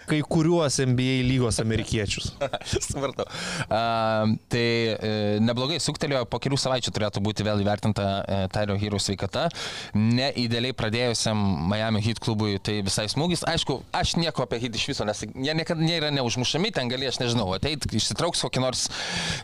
kai 0.10 0.22
kuriuos 0.26 0.80
NBA 0.86 1.20
lygos 1.28 1.60
amerikiečius. 1.64 2.34
Supratau. 2.90 3.28
Uh, 3.66 4.36
tai 4.52 4.66
e, 4.96 5.12
neblogai 5.44 5.78
suktelėjo, 5.84 6.26
po 6.30 6.40
kelių 6.42 6.58
savaičių 6.60 6.94
turėtų 6.96 7.22
būti 7.26 7.46
vėl 7.46 7.62
įvertinta 7.64 8.06
e, 8.06 8.40
Tyro 8.54 8.78
Hero 8.80 9.00
sveikata. 9.02 9.48
Neįdėliai 9.98 10.76
pradėjusiam 10.78 11.40
Miami 11.70 12.04
Heat 12.06 12.22
klubui 12.24 12.58
tai 12.64 12.80
visai 12.86 13.08
smūgis. 13.12 13.46
Aišku, 13.50 13.80
aš 13.96 14.16
nieko 14.20 14.46
apie 14.46 14.60
Heat 14.64 14.78
iš 14.78 14.88
viso, 14.92 15.08
nes 15.08 15.24
jie 15.26 15.56
niekada 15.58 15.82
nėra 15.82 16.12
neužmušami, 16.16 16.72
ten 16.76 16.92
gali, 16.92 17.10
aš 17.10 17.20
nežinau, 17.24 17.48
ateit, 17.58 17.88
išsitrauks 17.90 18.44
kokį 18.46 18.64
nors 18.64 18.88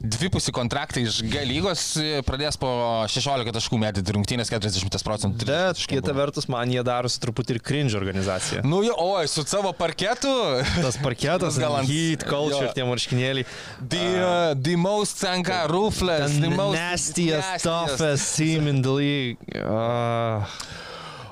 dvipusį 0.01 0.53
kontraktą 0.55 1.03
iš 1.03 1.21
G 1.31 1.45
lygos, 1.47 1.85
e, 2.01 2.21
pradės 2.27 2.59
po 2.61 2.71
16 3.11 3.55
taškų 3.57 3.81
metyti 3.81 4.15
rungtynės 4.15 4.51
40 4.53 5.05
procentų. 5.07 5.47
Bet 5.49 5.81
kita 5.91 6.15
vertus, 6.17 6.49
man 6.51 6.71
jie 6.71 6.83
darosi 6.85 7.21
truputį 7.23 7.57
ir 7.57 7.61
cringe 7.65 7.97
organizacija. 7.99 8.65
Nu, 8.67 8.81
jo, 8.85 8.95
oi, 8.97 9.25
su 9.31 9.45
savo 9.47 9.73
parketu. 9.77 10.31
Tas 10.81 10.97
parketas, 11.01 11.57
Gal 11.63 11.77
ant- 11.81 11.89
heat, 11.89 12.23
culture, 12.27 12.67
jo. 12.69 12.73
tie 12.75 12.85
marškinėliai. 12.87 13.45
The, 13.81 14.03
uh, 14.19 14.53
the 14.55 14.75
most 14.79 15.21
tenka, 15.23 15.63
ruthless, 15.71 16.35
the 16.37 16.49
The 16.49 16.55
most 16.55 16.77
nastiest, 16.79 17.63
toughest 17.63 18.35
team 18.37 18.67
in 18.67 18.81
the 18.81 18.91
league. 18.91 19.37
Uh, 19.55 20.45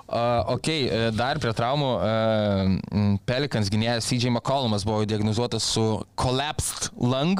Uh, 0.09 0.41
ok, 0.55 0.67
e, 0.89 1.11
dar 1.13 1.37
prie 1.37 1.51
traumų 1.53 1.89
uh, 2.01 3.11
Pelikans 3.29 3.67
gynėjas 3.69 4.07
CJ 4.09 4.31
McCollumas 4.33 4.81
buvo 4.81 5.03
diagnozuotas 5.05 5.61
su 5.69 5.83
collapsed 6.17 6.87
lung. 6.97 7.37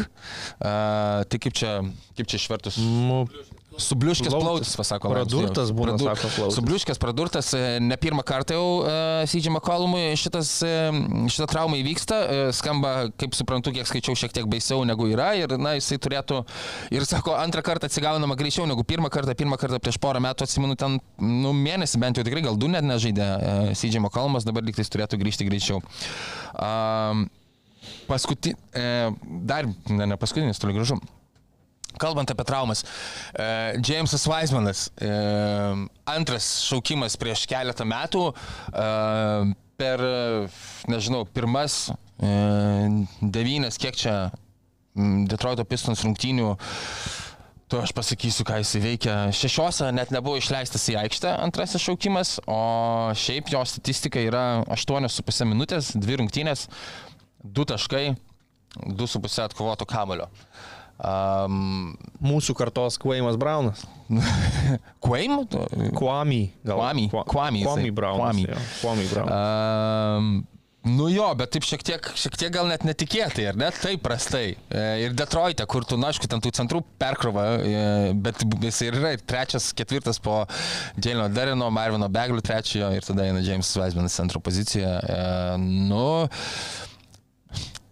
Uh, 0.62 1.26
tai 1.26 1.40
kaip 1.42 1.58
čia, 1.58 1.72
kaip 2.14 2.30
čia 2.30 2.38
išvertus? 2.38 2.78
nu, 2.78 3.24
Subliuškės 3.82 4.34
Plautis. 4.34 4.74
pasako. 4.80 5.12
Pradurtas 5.14 5.72
būna, 5.76 5.96
sako, 6.00 6.30
plautis. 6.36 6.58
Subliuškės 6.58 7.02
pradurtas, 7.02 7.52
e, 7.58 7.80
ne 7.84 7.98
pirmą 8.00 8.24
kartą 8.28 8.58
jau 8.58 8.68
uh, 8.82 9.24
CJ 9.30 9.54
McCollumui 9.54 10.14
šitas, 10.20 10.52
e, 10.66 10.74
šita 11.32 11.48
trauma 11.52 11.80
įvyksta. 11.80 12.20
E, 12.20 12.44
Skamba, 12.56 12.94
kaip 13.20 13.38
suprantu, 13.38 13.74
kiek 13.76 13.88
skaičiau, 13.90 14.18
šiek 14.20 14.36
tiek 14.36 14.50
baisiau 14.52 14.84
negu 14.88 15.10
yra. 15.10 15.32
Ir, 15.40 15.56
na, 15.62 15.76
jisai 15.80 16.00
turėtų, 16.02 16.44
ir 16.96 17.08
sako, 17.10 17.36
antrą 17.40 17.64
kartą 17.66 17.90
atsigaunama 17.90 18.38
greičiau 18.40 18.68
negu 18.70 18.86
pirmą 18.88 19.12
kartą. 19.14 19.36
Pirmą 19.40 19.60
kartą 19.62 19.82
prieš 19.84 20.00
porą 20.02 20.22
metų, 20.24 20.48
atsimenu, 20.48 20.78
ten, 20.80 21.00
nu, 21.24 21.56
mėnesį 21.56 22.02
bent 22.04 22.20
jau 22.20 22.28
tikrai, 22.28 22.44
gal 22.46 22.60
du 22.60 22.72
net 22.72 22.86
nežaidė 22.86 23.28
uh, 23.28 23.74
CJ 23.78 24.04
McCollumas, 24.04 24.48
dabar 24.48 24.66
liktais 24.68 24.92
turėtų 24.92 25.22
grįžti 25.22 25.48
greičiau. 25.48 25.84
Um, 26.60 27.28
Paskuti, 28.10 28.56
e, 28.74 29.12
dar, 29.24 29.68
ne, 29.90 30.06
ne 30.06 30.18
paskutinis, 30.18 30.60
toli 30.60 30.74
gražu. 30.74 30.98
Kalbant 32.00 32.32
apie 32.32 32.46
traumas, 32.48 32.86
Jamesas 33.84 34.24
Weismanas, 34.30 34.86
e, 35.04 35.10
antras 36.08 36.48
šaukimas 36.70 37.18
prieš 37.20 37.44
keletą 37.50 37.88
metų, 37.88 38.30
e, 38.72 38.86
per, 39.80 40.04
nežinau, 40.92 41.24
pirmas 41.34 41.88
e, 41.90 42.30
devynes, 43.22 43.80
kiek 43.80 43.98
čia 44.00 44.16
Detroito 45.30 45.64
Pistons 45.68 46.02
rungtynių, 46.04 46.50
tu 47.70 47.80
aš 47.80 47.94
pasakysiu, 47.96 48.44
ką 48.48 48.58
jis 48.60 48.74
veikia. 48.82 49.18
Šešiose 49.36 49.92
net 49.96 50.12
nebuvo 50.12 50.40
išleistas 50.40 50.88
į 50.92 50.98
aikštę 51.04 51.36
antrasis 51.46 51.84
šaukimas, 51.86 52.40
o 52.50 53.14
šiaip 53.16 53.52
jo 53.54 53.62
statistika 53.70 54.24
yra 54.26 54.64
8,5 54.74 55.46
minutės, 55.48 55.94
2 55.96 56.20
rungtynės, 56.24 56.66
2 57.46 57.68
taškai, 57.70 58.06
2,5 58.90 59.46
atkovoto 59.46 59.86
kamulio. 59.90 60.28
Um, 61.00 61.94
mūsų 62.20 62.56
kartos 62.60 62.98
Kvaimas 63.00 63.38
Braunas. 63.40 63.86
Kwame, 65.96 66.50
Kwa- 67.10 67.24
Kwame 67.30 67.60
jisai. 67.62 67.74
Kwame 67.74 67.92
Braunas. 67.96 68.36
Kwame. 68.36 68.48
jo, 68.50 68.64
Kwame 68.82 69.10
Braunas. 69.14 70.18
Um, 70.18 70.48
Nu 70.90 71.10
jo, 71.12 71.26
bet 71.36 71.52
taip 71.52 71.66
šiek 71.68 71.82
tiek, 71.84 72.06
šiek 72.16 72.38
tiek 72.40 72.52
gal 72.56 72.70
net 72.72 72.86
netikėtai, 72.88 73.44
ar 73.50 73.58
ne? 73.60 73.68
Taip 73.76 74.00
prastai. 74.02 74.54
E, 74.72 74.84
Ir 75.04 75.12
Detroite, 75.14 75.66
kur 75.68 75.84
tu, 75.84 75.98
na, 76.00 76.08
aišku, 76.08 76.24
ten 76.32 76.40
tų 76.40 76.54
centrų 76.56 76.80
perkrova, 76.98 77.44
e, 77.60 77.82
bet 78.16 78.40
jis 78.64 78.80
ir 78.88 78.96
yra 79.02 79.12
ir 79.18 79.20
trečias, 79.28 79.68
ketvirtas 79.76 80.22
po 80.24 80.38
Džeilino 80.96 81.28
Darino, 81.36 81.68
Marvino 81.76 82.08
Beglių 82.10 82.40
trečiojo 82.48 82.94
ir 82.96 83.04
tada 83.06 83.28
eina 83.28 83.44
James 83.44 83.74
Weismanas 83.76 84.16
centro 84.16 84.40
poziciją. 84.40 84.96
E, 85.04 85.20
Nu, 85.92 86.06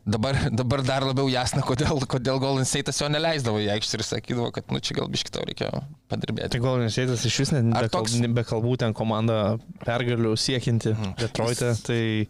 Dabar, 0.08 0.38
dabar 0.56 0.80
dar 0.88 1.04
labiau 1.04 1.28
jasna, 1.28 1.60
kodėl, 1.68 2.00
kodėl 2.08 2.38
Golden 2.40 2.64
State'as 2.64 3.02
jo 3.02 3.10
neleisdavo 3.12 3.60
į 3.60 3.66
aikštę 3.74 3.98
ir 4.00 4.04
sakydavo, 4.08 4.52
kad, 4.56 4.70
nu, 4.72 4.80
čia 4.80 4.96
gal 5.02 5.10
biškai 5.12 5.34
tau 5.36 5.44
reikėjo 5.50 5.82
padirbėti. 6.08 6.54
Tai 6.54 6.62
Golden 6.64 6.88
State'as 6.94 7.26
iš 7.28 7.40
vis 7.44 7.52
net 7.52 7.68
be, 7.76 7.90
toks- 7.92 8.16
be 8.38 8.44
kalbų 8.48 8.78
ten 8.86 8.96
komanda 8.96 9.58
pergalių 9.84 10.32
siekinti 10.40 10.94
Mhm. 10.96 11.18
Detroit'e, 11.20 11.74
tai 11.84 12.28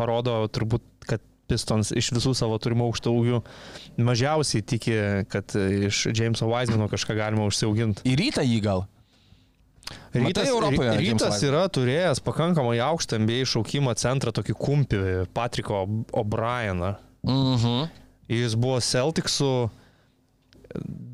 parodo 0.00 0.38
turbūt, 0.48 0.80
kad 1.04 1.20
Pistons 1.50 1.90
iš 1.92 2.08
visų 2.16 2.32
savo 2.38 2.56
turimų 2.62 2.88
aukštų 2.88 3.12
ūgių 3.20 3.42
mažiausiai 4.06 4.62
tiki, 4.64 4.96
kad 5.28 5.50
iš 5.58 6.06
Jameso 6.16 6.46
Wisemano 6.48 6.88
kažką 6.88 7.16
galima 7.18 7.44
užsiauginti. 7.50 8.06
Į 8.08 8.16
rytą 8.16 8.46
jį 8.48 8.60
gal. 8.64 8.86
Matai 10.14 10.46
Europoje 10.46 10.92
rytas 11.02 11.42
yra 11.42 11.64
turėjęs 11.68 12.20
pakankamai 12.22 12.78
aukštą 12.80 13.18
NBA 13.18 13.42
šaukimo 13.50 13.92
centrą, 13.98 14.30
tokį 14.32 14.54
kumpį, 14.56 15.00
Patriko 15.34 15.84
O'Brieną. 16.14 16.94
Mhm. 17.26 17.88
Jis 18.30 18.54
buvo 18.54 18.78
Celticsų 18.80 19.52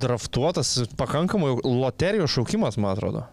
draftuotas, 0.00 0.74
pakankamai 1.00 1.54
loterijos 1.64 2.34
šaukimas, 2.34 2.76
man 2.76 2.92
atrodo. 2.92 3.24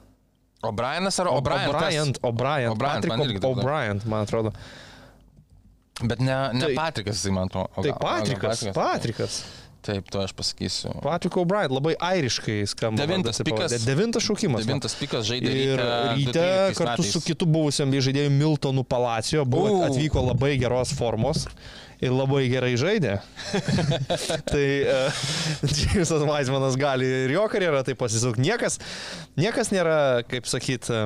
O'Brienas 0.64 1.20
ar 1.20 1.28
O'Brien? 1.28 1.68
O'Brien, 1.68 2.14
O'Brien, 2.24 3.44
O'Brien, 3.44 4.00
man 4.08 4.24
atrodo. 4.24 4.54
Bet 6.02 6.20
ne, 6.24 6.38
ne 6.54 6.70
Tai- 6.70 6.76
Patrikas, 6.78 7.20
jisai 7.20 7.34
man 7.36 7.52
atrodo. 7.52 7.84
Tai 7.84 7.94
Patrikas, 8.00 8.64
Patrikas. 8.74 9.44
Taip, 9.84 10.08
to 10.08 10.22
aš 10.24 10.32
pasakysiu. 10.32 10.94
Patrick 11.04 11.36
O'Brien, 11.36 11.68
labai 11.76 11.92
airiškai 12.00 12.62
skamba. 12.72 13.04
Devintas 13.04 13.42
pikas. 13.44 13.76
Devintas 13.84 14.24
šaukimas. 14.24 14.64
Devintas 14.64 14.96
pikas 14.96 15.28
žaidė 15.28 15.52
Ir 15.52 15.82
ryte 16.16 16.46
kartu 16.80 17.04
su 17.04 17.20
kitu 17.20 17.44
buvusiam 17.44 17.92
bei 17.92 18.00
žaidėju 18.00 18.32
Miltonu 18.32 18.86
Palacijo 18.88 19.44
buvo, 19.44 19.82
atvyko 19.84 20.24
labai 20.32 20.54
geros 20.62 20.96
formos 20.96 21.44
ir 22.04 22.14
labai 22.14 22.46
gerai 22.52 22.74
žaidė. 22.80 23.18
tai 24.52 24.66
uh, 24.84 25.22
Džeimsas 25.64 26.24
Weismanas 26.28 26.78
gali 26.80 27.08
ir 27.24 27.34
jo 27.36 27.46
karjerą 27.52 27.84
taip 27.88 28.00
pasisukti. 28.02 28.44
Niekas, 28.44 28.80
niekas 29.40 29.72
nėra, 29.74 29.98
kaip 30.30 30.48
sakyt, 30.50 30.90
e, 30.92 31.02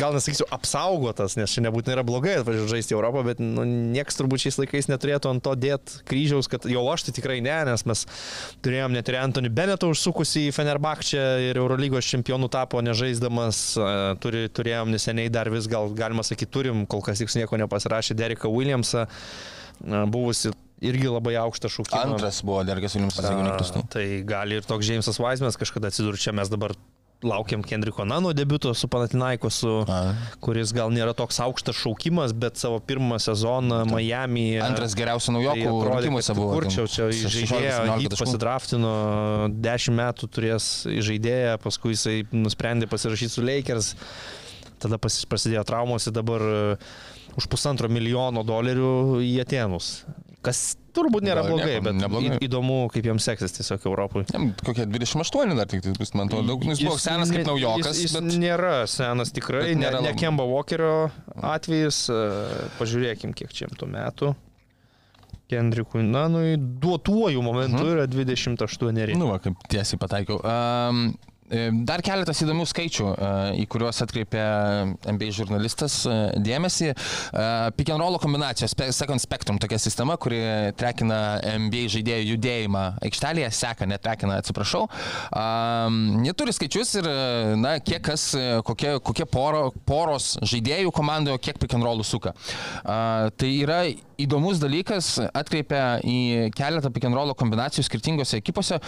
gal 0.00 0.16
nesakysiu, 0.16 0.46
apsaugotas, 0.54 1.36
nes 1.38 1.52
čia 1.52 1.64
nebūtinai 1.66 1.96
yra 1.98 2.06
blogai 2.06 2.38
atvažiuoti 2.40 2.72
žaisti 2.72 2.96
Europą, 2.96 3.24
bet 3.26 3.42
nu, 3.42 3.66
niekas 3.66 4.18
turbūt 4.18 4.46
šiais 4.46 4.60
laikais 4.62 4.88
neturėtų 4.90 5.32
ant 5.32 5.44
to 5.44 5.54
dėti 5.58 6.02
kryžiaus, 6.08 6.48
kad 6.52 6.66
jau 6.70 6.84
aš 6.92 7.06
tai 7.08 7.16
tikrai 7.18 7.40
ne, 7.44 7.56
nes 7.68 7.86
mes 7.88 8.04
turėjom 8.64 8.96
net 8.96 9.10
ir 9.12 9.20
Anthony 9.20 9.52
Bennettą 9.52 9.90
užsukusi 9.92 10.48
į 10.48 10.56
Fenerbahčę 10.56 11.24
ir 11.50 11.60
Eurolygos 11.60 12.08
čempionų 12.08 12.50
tapo 12.52 12.82
nežaisdamas, 12.84 13.64
e, 13.76 13.88
turi, 14.22 14.46
turėjom 14.54 14.92
neseniai 14.94 15.32
dar 15.32 15.52
vis, 15.52 15.68
gal 15.70 15.92
galima 15.96 16.24
sakyti, 16.26 16.52
turim, 16.52 16.86
kol 16.86 17.04
kas 17.04 17.20
tik 17.22 17.32
nieko 17.36 17.58
nepasirašė 17.60 18.16
Dereką 18.18 18.50
Williamsą, 18.52 19.06
e, 19.06 19.60
buvusi 19.82 20.52
irgi 20.82 21.10
labai 21.10 21.36
aukštą 21.42 21.70
šūkį. 21.72 21.98
Antras 22.00 22.40
buvo 22.46 22.62
Dergas 22.66 22.96
Viljamsas, 22.96 23.28
jeigu 23.28 23.44
neklystu. 23.46 23.84
Tai 23.92 24.06
gali 24.26 24.58
ir 24.58 24.66
toks 24.66 24.88
Džeimsas 24.88 25.20
Vaismės 25.22 25.60
kažkada 25.60 25.92
atsidurti 25.92 26.26
čia, 26.26 26.34
mes 26.36 26.50
dabar 26.52 26.74
laukiam 27.22 27.62
Kendriko 27.62 28.04
Nano 28.04 28.32
debiuto 28.32 28.74
su 28.74 28.88
Panatinaikosu, 28.90 29.72
kuris 30.42 30.72
gal 30.74 30.90
nėra 30.90 31.14
toks 31.14 31.38
aukštas 31.44 31.78
šaukimas, 31.78 32.34
bet 32.34 32.58
savo 32.60 32.80
pirmą 32.82 33.18
sezoną 33.22 33.84
Miami. 33.90 34.58
Antras 34.62 34.96
geriausių 34.98 35.30
Tai 35.30 35.36
naujokų 35.38 35.68
atrodė, 35.68 35.94
rinkimuose 36.02 36.36
buvo. 36.38 36.56
Kur 36.56 36.68
čia, 36.72 36.86
16-17 36.88 38.02
jį 38.02 38.12
pasidraftino, 38.18 38.92
10 39.54 39.98
metų 40.02 40.30
turės 40.34 40.68
žaidėją, 41.08 41.56
paskui 41.62 41.94
jisai 41.94 42.18
nusprendė 42.34 42.90
pasirašyti 42.90 43.36
su 43.36 43.46
Lakers, 43.46 43.94
tada 44.82 44.98
prasidėjo 44.98 45.62
traumos 45.68 46.08
ir 46.08 46.16
dabar 46.16 46.42
e, 46.42 46.60
už 47.38 47.46
pusantro 47.48 47.88
milijono 47.88 48.42
dolerių 48.44 49.20
į 49.24 49.32
Atenus. 49.44 50.04
Kas 50.42 50.74
turbūt 50.92 51.22
nėra 51.22 51.44
Gal 51.46 51.52
blogai, 51.52 51.74
nieko, 51.76 51.84
bet 51.86 51.94
neblogai. 52.00 52.38
įdomu, 52.42 52.78
kaip 52.90 53.04
jiems 53.06 53.22
seksis 53.28 53.52
tiesiog 53.54 53.84
Europai. 53.86 54.24
Jam 54.32 54.48
Kokie 54.66 54.84
28 54.90 55.54
dar 55.56 55.66
tik 55.70 55.84
tai 55.86 55.92
man 56.18 56.26
atrodo, 56.26 56.48
daug, 56.50 56.64
nu, 56.66 56.74
jis 56.74 56.82
buvo 56.82 56.98
senas 56.98 57.30
kaip 57.30 57.44
ne- 57.44 57.46
naujokas, 57.46 57.94
Jis, 57.94 58.02
jis 58.10 58.16
bet 58.18 58.40
nėra 58.42 58.72
senas 58.90 59.30
tikrai, 59.32 59.62
bet 59.70 59.76
ne, 59.78 59.84
nėra 59.86 60.00
ne 60.02 60.10
labai- 60.10 60.18
Kemba 60.18 60.42
Walkerio 60.50 61.10
atvejis. 61.40 62.08
e, 62.10 62.68
Pažiūrėkim, 62.80 63.32
kiek 63.38 63.52
čia 63.54 63.68
jam 63.68 63.76
tų 63.78 63.88
metų. 63.94 64.34
Kendrikui 65.52 66.02
Nanui 66.02 66.56
duotuoju 66.58 67.42
momentu 67.44 67.84
yra 67.92 68.06
28. 68.08 69.14
Nu, 69.16 69.28
va, 69.28 69.38
kaip 69.38 69.54
tiesiai 69.68 69.98
pataikiau. 70.00 70.40
Um, 70.42 71.14
Dar 71.86 72.00
keletas 72.04 72.40
įdomių 72.44 72.64
skaičių, 72.68 73.08
e, 73.12 73.30
į 73.62 73.66
kuriuos 73.72 74.00
atkreipė 74.04 74.42
MBA 75.12 75.30
žurnalistas 75.36 75.98
e, 76.08 76.14
dėmesį. 76.40 76.92
E, 76.92 77.46
Pick 77.76 77.92
and 77.92 78.00
roll 78.00 78.16
kombinacijos, 78.22 78.74
Second 78.96 79.20
Spectrum 79.20 79.58
tokia 79.60 79.78
sistema, 79.82 80.16
kuri 80.20 80.40
trekina 80.80 81.20
NBA 81.42 81.90
žaidėjų 81.92 82.32
judėjimą 82.32 82.84
aikštelėje, 83.04 83.50
seka, 83.56 83.88
netrekina, 83.90 84.38
atsiprašau. 84.40 84.86
Jie 86.22 86.34
turi 86.38 86.54
skaičius 86.56 86.94
ir, 87.00 87.08
e, 87.08 87.56
na, 87.60 87.76
kiek 87.84 88.02
kas, 88.06 88.30
e, 88.38 88.46
kokie, 88.66 88.96
kokie 89.04 89.26
poro, 89.28 89.66
poros 89.88 90.36
žaidėjų 90.40 90.94
komandoje, 90.94 91.40
kiek 91.42 91.60
pick 91.60 91.76
and 91.76 91.84
rollų 91.86 92.06
suka. 92.06 92.34
Tai 92.82 93.50
yra 93.52 93.84
įdomus 94.24 94.60
dalykas, 94.62 95.14
atkreipia 95.34 95.98
į 96.06 96.50
keletą 96.56 96.92
roll 97.18 97.34
kombinacijų 97.38 97.84
skirtingose 97.86 98.40
ekipose, 98.40 98.80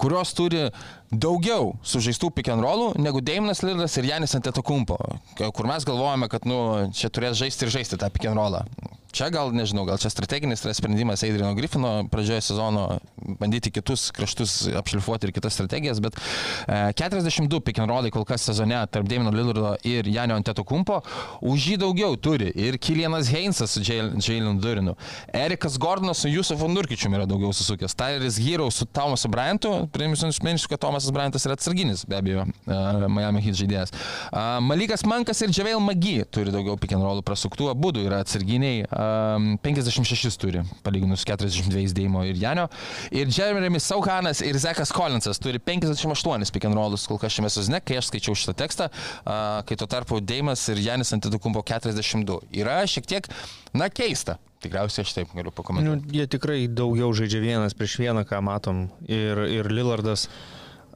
kurios 0.00 0.34
turi 0.36 0.68
daugiau 1.12 1.74
sužaistų 1.86 2.32
rollų 2.64 2.92
negu 3.02 3.20
Daimonas 3.24 3.62
Lillas 3.66 3.96
ir 3.98 4.08
Janis 4.12 4.36
Antetokumpo, 4.38 4.98
kur 5.38 5.68
mes 5.68 5.86
galvojame, 5.88 6.28
kad 6.32 6.48
nu, 6.48 6.58
čia 6.96 7.12
turės 7.12 7.38
žaisti 7.40 7.66
ir 7.66 7.76
žaisti 7.78 8.00
tą 8.00 8.10
rollą. 8.38 8.64
Čia 9.12 9.28
gal, 9.28 9.50
nežinau, 9.52 9.84
gal 9.84 9.98
čia 10.00 10.08
strateginis 10.08 10.62
sprendimas 10.72 11.20
Adriano 11.20 11.52
Griffino 11.52 12.06
pradžioje 12.08 12.40
sezono 12.46 12.98
bandyti 13.40 13.68
kitus 13.70 14.06
kraštus 14.10 14.68
apšlifuoti 14.78 15.28
ir 15.28 15.32
kitas 15.36 15.52
strategijas, 15.52 16.00
bet 16.00 16.16
e, 16.16 16.92
42 16.96 17.60
pick 17.60 17.78
and 17.82 17.92
rollai 17.92 18.08
kol 18.10 18.24
kas 18.24 18.46
sezone 18.48 18.78
tarp 18.88 19.10
Daimono 19.10 19.34
Lillardo 19.36 19.74
ir 19.84 20.08
Janio 20.08 20.38
Antetokumpo, 20.40 21.02
už 21.44 21.66
jį 21.72 21.76
daugiau 21.82 22.16
turi 22.16 22.48
ir 22.56 22.78
Kilianas 22.80 23.28
Heinsas 23.28 23.76
su 23.76 23.82
Jalen 23.84 24.62
Durinu, 24.62 24.96
Erikas 25.28 25.76
Gordonas 25.76 26.24
su 26.24 26.32
Jusufu 26.32 26.70
Nurkičiumi 26.72 27.20
yra 27.20 27.28
daugiau 27.28 27.52
susukęs, 27.52 27.92
Tyleris 27.92 28.40
Hero 28.40 28.70
su 28.72 28.88
Tomasu 28.88 29.28
Bryantu, 29.28 29.74
priminsiu 29.92 30.32
mėnesių, 30.32 30.72
kad 30.72 30.80
Tomasas 30.86 31.12
Bryantas 31.12 31.44
yra 31.44 31.58
atsarginis, 31.60 32.06
be 32.08 32.16
abejo, 32.16 32.48
e, 32.64 32.80
Miami 33.12 33.44
Heat 33.44 33.60
žaidėjas. 33.60 33.92
E, 33.92 34.48
Malikas 34.64 35.04
Mankas 35.04 35.44
ir 35.44 35.52
Džavel 35.52 35.84
Magi 35.84 36.22
turi 36.32 36.54
daugiau 36.54 36.80
pick 36.80 36.96
and 36.96 37.04
rollų 37.04 37.28
prasuktų, 37.28 37.68
abu 37.76 37.92
yra 38.00 38.22
atsarginiai, 38.24 38.86
um, 39.36 39.48
56 39.62 40.38
turi, 40.40 40.62
palyginus 40.86 41.24
42 41.28 41.94
Deimo 41.96 42.22
ir 42.28 42.38
Janio. 42.40 42.68
Ir 43.10 43.30
Jeremis 43.32 43.86
Sauhanas 43.90 44.42
ir 44.46 44.58
Zekas 44.62 44.92
Collinsas 44.94 45.40
turi 45.42 45.58
58 45.58 46.52
pick 46.54 46.68
and 46.68 46.78
rollus 46.78 47.06
kol 47.10 47.18
kas 47.22 47.34
šiame 47.36 47.50
sezone, 47.52 47.82
kai 47.84 47.98
aš 48.00 48.10
skaičiau 48.12 48.36
šitą 48.38 48.54
tekstą, 48.62 48.88
uh, 48.92 49.60
kai 49.68 49.78
tuo 49.80 49.88
tarpu 49.90 50.20
Deimas 50.22 50.62
ir 50.72 50.80
Janis 50.82 51.12
Antetokumpo 51.16 51.64
42. 51.66 52.40
Yra 52.62 52.80
šiek 52.86 53.06
tiek, 53.10 53.28
na, 53.74 53.90
keista. 53.92 54.38
Tikriausiai 54.62 55.02
aš 55.02 55.12
taip 55.16 55.30
galiu 55.34 55.50
Nu, 55.50 55.56
pakomentuoti. 55.56 56.12
jie 56.14 56.26
tikrai 56.30 56.58
daugiau 56.70 57.10
žaidžia 57.16 57.40
vienas 57.42 57.74
prieš 57.74 57.96
vieną, 57.98 58.22
ką 58.28 58.38
matom. 58.46 58.84
Ir, 59.10 59.40
ir 59.50 59.66
Lillardas 59.74 60.28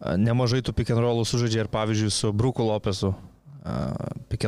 nemažai 0.00 0.61
tų 0.62 0.74
pick 0.76 0.92
and 0.94 1.02
rollų 1.02 1.24
sužaidžia 1.26 1.64
ir 1.64 1.70
pavyzdžiui 1.72 2.12
su 2.14 2.30
Bruku 2.36 2.62
Lopesu. 2.62 3.14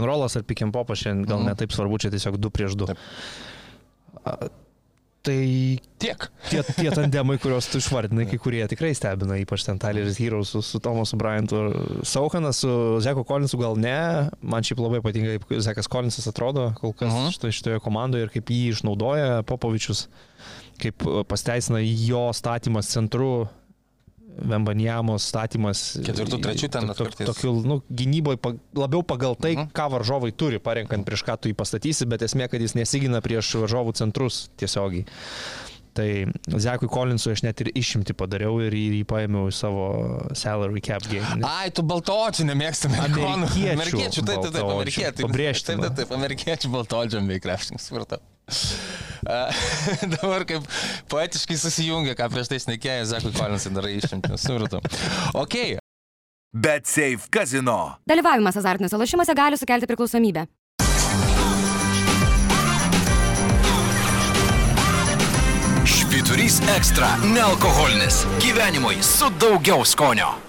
Rollas 0.09 0.37
ar 0.37 0.43
pick 0.43 0.63
and 0.63 0.73
popas 0.73 0.99
šiandien 1.03 1.27
gal 1.27 1.39
Mhm. 1.41 1.49
netaip 1.53 1.71
svarbu, 1.75 1.99
čia 1.99 2.11
tiesiog 2.11 2.37
2 2.39 2.51
prieš 2.51 2.77
2. 2.77 2.87
Taip. 2.87 2.99
Tai 5.21 5.79
Tiek. 5.99 6.29
tie, 6.49 6.63
tie 6.63 6.91
tandemai, 6.95 7.37
kuriuos 7.43 7.67
tu 7.69 7.81
išvardinai, 7.83 8.25
kai 8.31 8.39
kurie 8.39 8.63
tikrai 8.71 8.93
stebina, 8.95 9.35
ypač 9.43 9.65
ten 9.67 9.77
Tyleris 9.83 10.17
Hero 10.23 10.45
su, 10.47 10.63
su 10.63 10.79
Tomasu 10.81 11.19
Bryantu. 11.19 11.59
Sauhanas 12.07 12.63
su 12.63 12.71
Zeko 13.03 13.25
Collinsu 13.27 13.59
gal 13.59 13.75
ne, 13.77 14.31
man 14.41 14.63
šiaip 14.63 14.79
labai 14.81 15.03
patinka, 15.05 15.35
kaip 15.43 15.59
Zekas 15.61 15.91
Collinsas 15.91 16.31
atrodo 16.31 16.71
kol 16.79 16.95
kas 16.95 17.13
Mhm. 17.13 17.35
šitoje, 17.35 17.53
šitoje 17.59 17.81
komandoje 17.83 18.23
ir 18.29 18.29
kaip 18.31 18.47
jį 18.55 18.71
išnaudoja 18.79 19.43
Popovičius, 19.43 20.07
kaip 20.79 21.03
pasteisina 21.29 21.83
jo 21.83 22.31
statymas 22.33 22.87
centru. 22.89 23.49
Vembanjamos 24.39 25.25
statymas. 25.33 25.99
Ketvirtų, 26.05 26.39
trečių 26.45 26.69
ten 26.71 26.87
to- 26.93 26.95
to-. 27.09 27.25
Tokiu, 27.33 27.53
nu, 27.67 27.81
gynyboje 27.91 28.37
pa, 28.39 28.53
labiau 28.75 29.03
pagal 29.03 29.35
tai, 29.37 29.55
Mhm. 29.57 29.73
ką 29.73 29.89
varžovai 29.97 30.31
turi, 30.37 30.59
parenkant 30.59 31.05
prieš 31.05 31.25
ką 31.25 31.41
tu 31.41 31.49
jį 31.49 31.55
pastatysi, 31.55 32.07
bet 32.07 32.21
esmė, 32.23 32.49
kad 32.51 32.61
jis 32.61 32.75
nesigina 32.75 33.21
prieš 33.21 33.55
varžovų 33.65 33.95
centrus 33.97 34.49
tiesiogiai. 34.57 35.07
Tai 35.99 36.27
Zekui 36.63 36.87
Kolinsui 36.87 37.33
aš 37.33 37.43
net 37.43 37.61
ir 37.61 37.73
išimti 37.75 38.15
padariau 38.15 38.61
ir 38.63 38.71
jį, 38.71 39.05
paėmiau 39.05 39.49
į 39.51 39.53
savo 39.53 40.29
salary 40.33 40.81
cap 40.81 41.03
game. 41.11 41.43
Ai, 41.43 41.71
tu 41.71 41.83
baltočių 41.83 42.45
nemėgsti 42.47 42.87
amerikonų. 42.93 43.49
Amerikiečių 43.49 43.73
Amerikiečių, 43.75 44.23
taip, 44.29 44.43
taip, 44.43 44.53
taip, 44.53 44.69
amerikiečių. 44.71 45.25
Pabrėžtina. 45.27 45.81
Taip, 45.83 45.97
taip, 45.97 46.09
taip, 46.09 46.13
amerikiečių 46.19 46.71
baltočių 46.71 47.27
bei 47.27 47.41
krepšininkas, 47.41 47.89
supratau. 47.91 48.21
Dabar 50.15 50.47
kaip 50.49 50.65
poetiškai 51.13 51.59
susijungia, 51.61 52.15
ką 52.19 52.31
prieš 52.33 52.53
tai 52.53 52.63
snekėjo, 52.63 53.11
Zekui 53.13 53.35
Kolinsai 53.37 53.75
darai 53.75 53.99
išimti, 53.99 54.39
supratau. 54.41 54.81
Ok, 55.37 55.77
Bet 56.53 56.87
Safe 56.87 57.29
Casino. 57.31 57.99
Dalyvavimas 58.09 58.57
azartiniuose 58.57 58.97
lošimuose 58.97 59.35
gali 59.37 59.57
sukelti 59.61 59.87
priklausomybę. 59.87 60.47
Špit 65.85 66.09
Vyturys 66.13 66.61
ekstra- 66.77 67.17
nealkoholinis. 67.37 68.25
Gyvenimui 68.41 69.03
su 69.03 69.31
daugiau 69.31 69.85
skonio. 69.85 70.48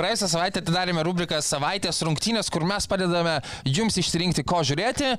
Praėjusią 0.00 0.30
savaitę 0.32 0.62
atidarėme 0.62 1.02
rubriką 1.04 1.42
savaitės 1.44 1.98
rungtynės, 2.06 2.48
kur 2.48 2.64
mes 2.64 2.86
padedame 2.88 3.34
jums 3.68 3.98
išsirinkti, 4.00 4.46
ko 4.48 4.62
žiūrėti 4.64 5.10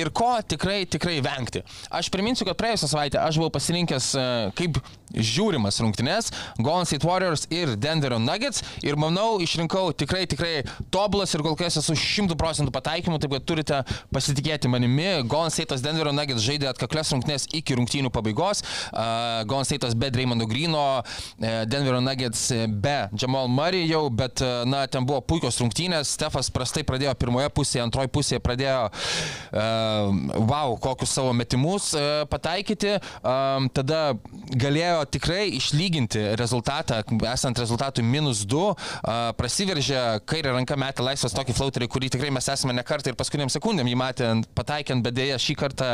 ir 0.00 0.08
ko 0.16 0.30
tikrai, 0.48 0.86
tikrai 0.88 1.18
vengti. 1.24 1.60
Aš 1.92 2.08
priminsiu, 2.14 2.46
kad 2.48 2.56
praėjusią 2.56 2.88
savaitę 2.88 3.20
aš 3.20 3.36
buvau 3.42 3.52
pasirinkęs 3.58 4.06
e, 4.16 4.24
kaip 4.56 4.80
žiūrimas 5.14 5.80
rungtynės 5.82 6.30
Golden 6.58 6.86
State 6.88 7.06
Warriors 7.06 7.46
ir 7.52 7.74
Denverio 7.80 8.18
Nuggets 8.22 8.62
ir 8.86 8.98
manau 9.00 9.40
išrinkau 9.42 9.90
tikrai, 9.96 10.24
tikrai 10.30 10.52
tobulas 10.92 11.34
ir 11.34 11.44
kol 11.44 11.56
kas 11.58 11.78
esu 11.80 11.96
100 11.96 12.36
procentų 12.40 12.74
pataikymu, 12.74 13.18
taip 13.22 13.34
kad 13.34 13.46
turite 13.48 13.80
pasitikėti 14.14 14.70
manimi. 14.70 15.08
Golden 15.30 15.52
State'as 15.54 15.84
Denverio 15.84 16.12
Nuggets 16.16 16.44
žaidė 16.44 16.70
atkaklias 16.70 17.12
rungtynės 17.14 17.48
iki 17.56 17.76
rungtynių 17.78 18.12
pabaigos. 18.14 18.62
Uh, 18.90 19.42
Golden 19.50 19.68
State'as 19.68 19.96
be 19.98 20.10
Dreymondo 20.14 20.46
Grino, 20.50 20.84
uh, 21.00 21.48
Denverio 21.70 22.00
Nuggets 22.04 22.46
e, 22.54 22.66
be 22.66 22.96
Jamal 23.18 23.48
Murray 23.50 23.86
jau, 23.88 24.04
bet 24.12 24.42
uh, 24.44 24.62
na, 24.68 24.84
ten 24.90 25.06
buvo 25.08 25.20
puikios 25.24 25.60
rungtynės. 25.62 26.14
Stefas 26.16 26.50
prastai 26.52 26.84
pradėjo 26.86 27.14
pirmoje 27.20 27.50
pusėje, 27.54 27.84
antroje 27.84 28.10
pusėje 28.12 28.42
pradėjo, 28.44 28.88
uh, 28.90 30.40
wow, 30.50 30.76
kokius 30.82 31.14
savo 31.18 31.34
metimus 31.36 31.90
uh, 31.98 32.24
pataikyti. 32.30 32.96
Um, 33.20 33.68
tada 33.74 34.14
galėjo 34.60 34.99
tikrai 35.08 35.48
išlyginti 35.56 36.22
rezultatą, 36.40 37.00
esant 37.30 37.58
rezultatui 37.58 38.04
minus 38.06 38.44
2, 38.48 38.64
uh, 38.70 39.30
prasiveržė 39.38 40.20
kairę 40.28 40.54
ranką 40.54 40.76
metę 40.80 41.04
laisvas 41.04 41.34
tokį 41.36 41.54
flauterį, 41.56 41.88
kurį 41.90 42.10
tikrai 42.14 42.30
mes 42.34 42.48
esame 42.52 42.74
ne 42.76 42.84
kartą 42.86 43.12
ir 43.12 43.18
paskutiniam 43.18 43.50
sekundėm 43.52 43.88
jį 43.90 43.96
matėm 43.98 44.42
pataikiant, 44.56 45.02
bet 45.04 45.16
dėja 45.16 45.38
šį 45.40 45.56
kartą, 45.58 45.90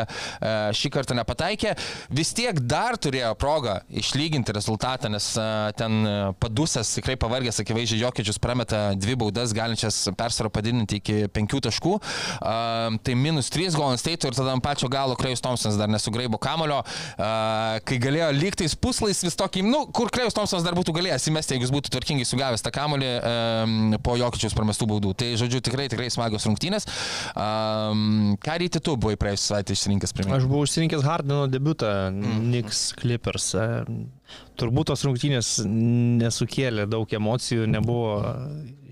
šį 0.77 0.91
kartą 0.95 1.17
nepataikė. 1.19 1.75
Vis 2.17 2.33
tiek 2.37 2.59
dar 2.61 2.99
turėjo 3.01 3.33
progą 3.41 3.79
išlyginti 4.03 4.55
rezultatą, 4.57 5.11
nes 5.13 5.29
ten 5.79 6.09
padusęs, 6.43 6.95
tikrai 6.99 7.17
pavargęs, 7.21 7.61
akivaizdžiai 7.63 8.03
Jokiečius 8.05 8.41
prameta 8.43 8.83
dvi 8.99 9.17
baudas, 9.21 9.55
galinčias 9.57 10.03
persvarą 10.19 10.51
padidinti 10.53 11.01
iki 11.01 11.19
penkių 11.33 11.63
taškų. 11.69 11.95
Tai 13.07 13.17
minus 13.19 13.51
3 13.55 13.77
Golden 13.77 14.01
State 14.01 14.29
ir 14.29 14.37
tada 14.37 14.55
ant 14.57 14.65
pačio 14.65 14.91
galo 14.93 15.17
Krejus 15.19 15.45
Thompsonas 15.45 15.79
dar 15.81 15.91
nesugraibo 15.93 16.41
kamulio, 16.43 16.83
kai 17.17 18.01
galėjo 18.03 18.31
lygtais 18.37 18.77
puslaisvis 18.97 19.37
tokį, 19.37 19.63
nu, 19.67 19.83
kur 19.95 20.09
Krejus 20.13 20.35
Thompsonas 20.37 20.65
dar 20.65 20.77
būtų 20.77 20.95
galėjęs 20.97 21.29
įmesti, 21.31 21.55
jeigu 21.55 21.67
jis 21.67 21.73
būtų 21.75 21.93
tvarkingai 21.93 22.27
sugavęs 22.29 22.65
tą 22.65 22.73
kamulį 22.73 23.11
um, 23.21 23.97
po 24.05 24.17
Jokiečius 24.17 24.57
pramestų 24.57 24.89
baudų. 24.89 25.13
Tai, 25.21 25.29
žodžiu, 25.41 25.61
tikrai, 25.65 25.89
tikrai 25.93 26.09
smagios 26.13 26.47
rungtynės. 26.49 26.89
Um, 27.37 28.37
ką 28.43 28.57
ryti 28.63 28.81
tu 28.81 28.97
buvai 28.97 29.19
praėjusią 29.21 29.53
savaitę 29.53 29.77
išsirinkęs 29.77 30.17
pirmiausia? 30.17 30.41
Aš 30.41 30.49
buvau 30.49 30.65
išsirinkęs 30.65 31.05
Hardino 31.07 31.45
debutą, 31.53 31.93
mm. 32.09 32.41
Knicks 32.49 32.83
Clippers. 32.97 33.53
Turbūt 34.57 34.91
tos 34.91 35.05
rungtynės 35.07 35.53
nesukėlė 35.69 36.89
daug 36.91 37.13
emocijų, 37.21 37.69
nebuvo 37.71 38.17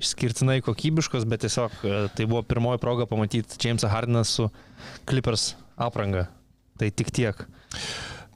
išskirtinai 0.05 0.61
kokybiškos, 0.65 1.25
bet 1.31 1.47
tiesiog 1.47 1.81
e, 1.81 1.99
tai 2.15 2.29
buvo 2.29 2.45
pirmoji 2.47 2.83
proga 2.83 3.09
pamatyti 3.11 3.59
Jamesą 3.59 3.89
Hardiną 3.91 4.25
su 4.29 4.51
Clippers 5.09 5.55
apranga. 5.81 6.29
Tai 6.79 6.91
tik 6.91 7.11
tiek. 7.15 7.47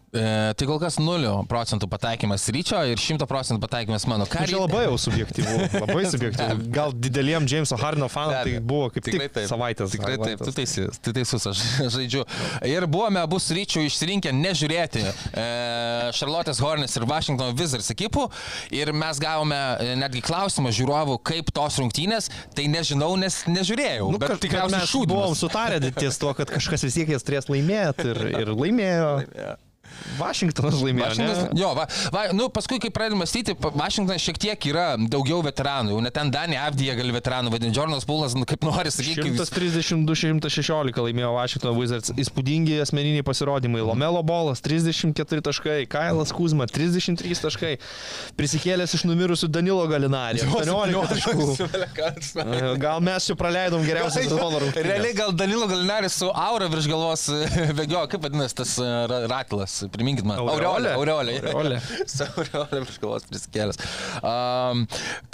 E, 0.08 0.54
tai 0.56 0.64
kol 0.64 0.78
kas 0.80 0.96
0 0.96 1.42
procentų 1.50 1.84
pataikymas 1.92 2.46
ryčio 2.54 2.78
ir 2.88 2.96
100 2.96 3.26
procentų 3.28 3.60
pataikymas 3.60 4.06
mano. 4.08 4.24
Ką 4.24 4.46
Čia 4.48 4.62
labai 4.62 4.86
jau 4.86 4.94
subjektyvu, 5.02 5.56
labai 5.82 6.04
subjektyvu. 6.08 6.68
Gal 6.78 6.94
dideliem 6.96 7.44
Jameso 7.50 7.76
Hardino 7.76 8.08
fanam 8.08 8.38
tai 8.46 8.54
buvo 8.64 8.88
kaip 8.94 9.04
Tikrai 9.04 9.26
tik 9.26 9.34
taip. 9.36 9.48
savaitės. 9.50 9.92
Tikrai 9.92 10.16
taip, 10.22 10.40
tu 10.48 10.54
teisus, 10.56 11.00
tu 11.04 11.12
teisus, 11.12 11.44
aš 11.52 11.60
žaidžiu. 11.98 12.24
Ir 12.64 12.88
buvome 12.88 13.20
abu 13.20 13.36
su 13.42 13.52
ryčiu 13.58 13.84
išsirinkę 13.84 14.32
nežiūrėti 14.32 15.04
e, 15.04 15.12
Charlotte's 16.16 16.64
Hornets 16.64 16.96
ir 16.96 17.04
Washington 17.04 17.52
Wizards 17.60 17.92
ekipų 17.92 18.30
ir 18.80 18.94
mes 18.96 19.20
gavome 19.20 19.60
e, 19.60 19.92
netgi 20.00 20.24
klausimą 20.24 20.72
žiūrovų, 20.72 21.20
kaip 21.20 21.52
tos 21.52 21.76
rungtynės, 21.82 22.32
tai 22.56 22.64
nežinau, 22.72 23.12
nes 23.20 23.42
nežiūrėjau. 23.44 24.08
Nu, 24.16 24.24
bet 24.24 24.38
tikriausiai 24.40 24.80
mes 24.80 24.98
buvom 25.04 25.36
šūdus. 25.36 25.44
sutarę 25.44 25.84
ties 25.92 26.16
tuo, 26.16 26.32
kad 26.38 26.48
kažkas 26.56 26.88
vis 26.88 26.96
tiek 26.96 27.16
jas 27.18 27.28
turės 27.28 27.52
laimėti 27.52 28.14
ir, 28.14 28.26
ir 28.46 28.56
laimėjo. 28.56 29.16
Vašingtonas 30.18 30.82
laimėjo. 30.84 31.08
Vašingtonas, 31.10 31.42
ne? 31.52 31.60
jo, 31.60 31.70
va, 31.78 31.86
va, 32.14 32.24
nu, 32.36 32.48
paskui, 32.54 32.78
kai 32.82 32.90
pradėjome 32.94 33.22
mąstyti, 33.22 33.56
Vašingtonas 33.58 34.24
šiek 34.24 34.40
tiek 34.42 34.68
yra 34.70 34.86
daugiau 35.00 35.40
veteranų, 35.46 35.94
jau 35.94 36.02
net 36.04 36.16
ten 36.16 36.32
Danė 36.34 36.58
Avdija 36.62 36.96
gali 36.98 37.14
veteranų 37.14 37.52
vadinti, 37.54 37.76
Jordanas 37.78 38.06
Pūlas, 38.08 38.36
nu, 38.38 38.46
kaip 38.48 38.64
nori 38.66 38.92
sakyti. 38.94 39.34
132-116 39.38 41.02
laimėjo 41.08 41.32
Washington 41.36 41.76
Wizards. 41.78 42.12
Įspūdingi 42.18 42.78
asmeniniai 42.82 43.24
pasirodymai. 43.26 43.82
Lomelo 43.86 44.22
bolas 44.26 44.62
34 44.64 45.44
taškai, 45.48 45.78
Kailas 45.90 46.32
Kuzma 46.34 46.66
33 46.70 47.42
taškai. 47.44 47.74
Prisikėlęs 48.38 48.94
iš 48.98 49.04
numirusių 49.08 49.50
Danilo 49.52 49.84
Galinarį 49.90 50.44
18 50.46 51.14
taškų. 51.14 51.68
Gal 52.82 53.02
mes 53.04 53.28
čia 53.28 53.36
praleidom 53.38 53.84
geriausią 53.86 54.26
rungtynę. 54.28 54.84
Realiai 54.88 55.14
gal 55.16 55.32
Danilo 55.32 55.66
Galinaris 55.70 56.16
su 56.18 56.28
aura 56.34 56.68
virš 56.70 56.88
galvos 56.90 57.26
bėgio, 57.78 58.04
kaip 58.10 58.24
vadinasi 58.26 58.58
tas 58.60 58.74
e, 58.80 58.88
ra- 59.10 59.22
ratilas, 59.30 59.77
priminkit 59.94 60.26
man. 60.28 60.40
Aureolė? 60.42 60.92
Aureolė. 60.96 61.38
Aureolė. 61.52 61.80
Su 62.10 62.26
aureolė 62.26 62.82
virš 62.84 63.00
galvos 63.02 63.26
prisikėlęs. 63.30 63.80
Um, 64.20 64.84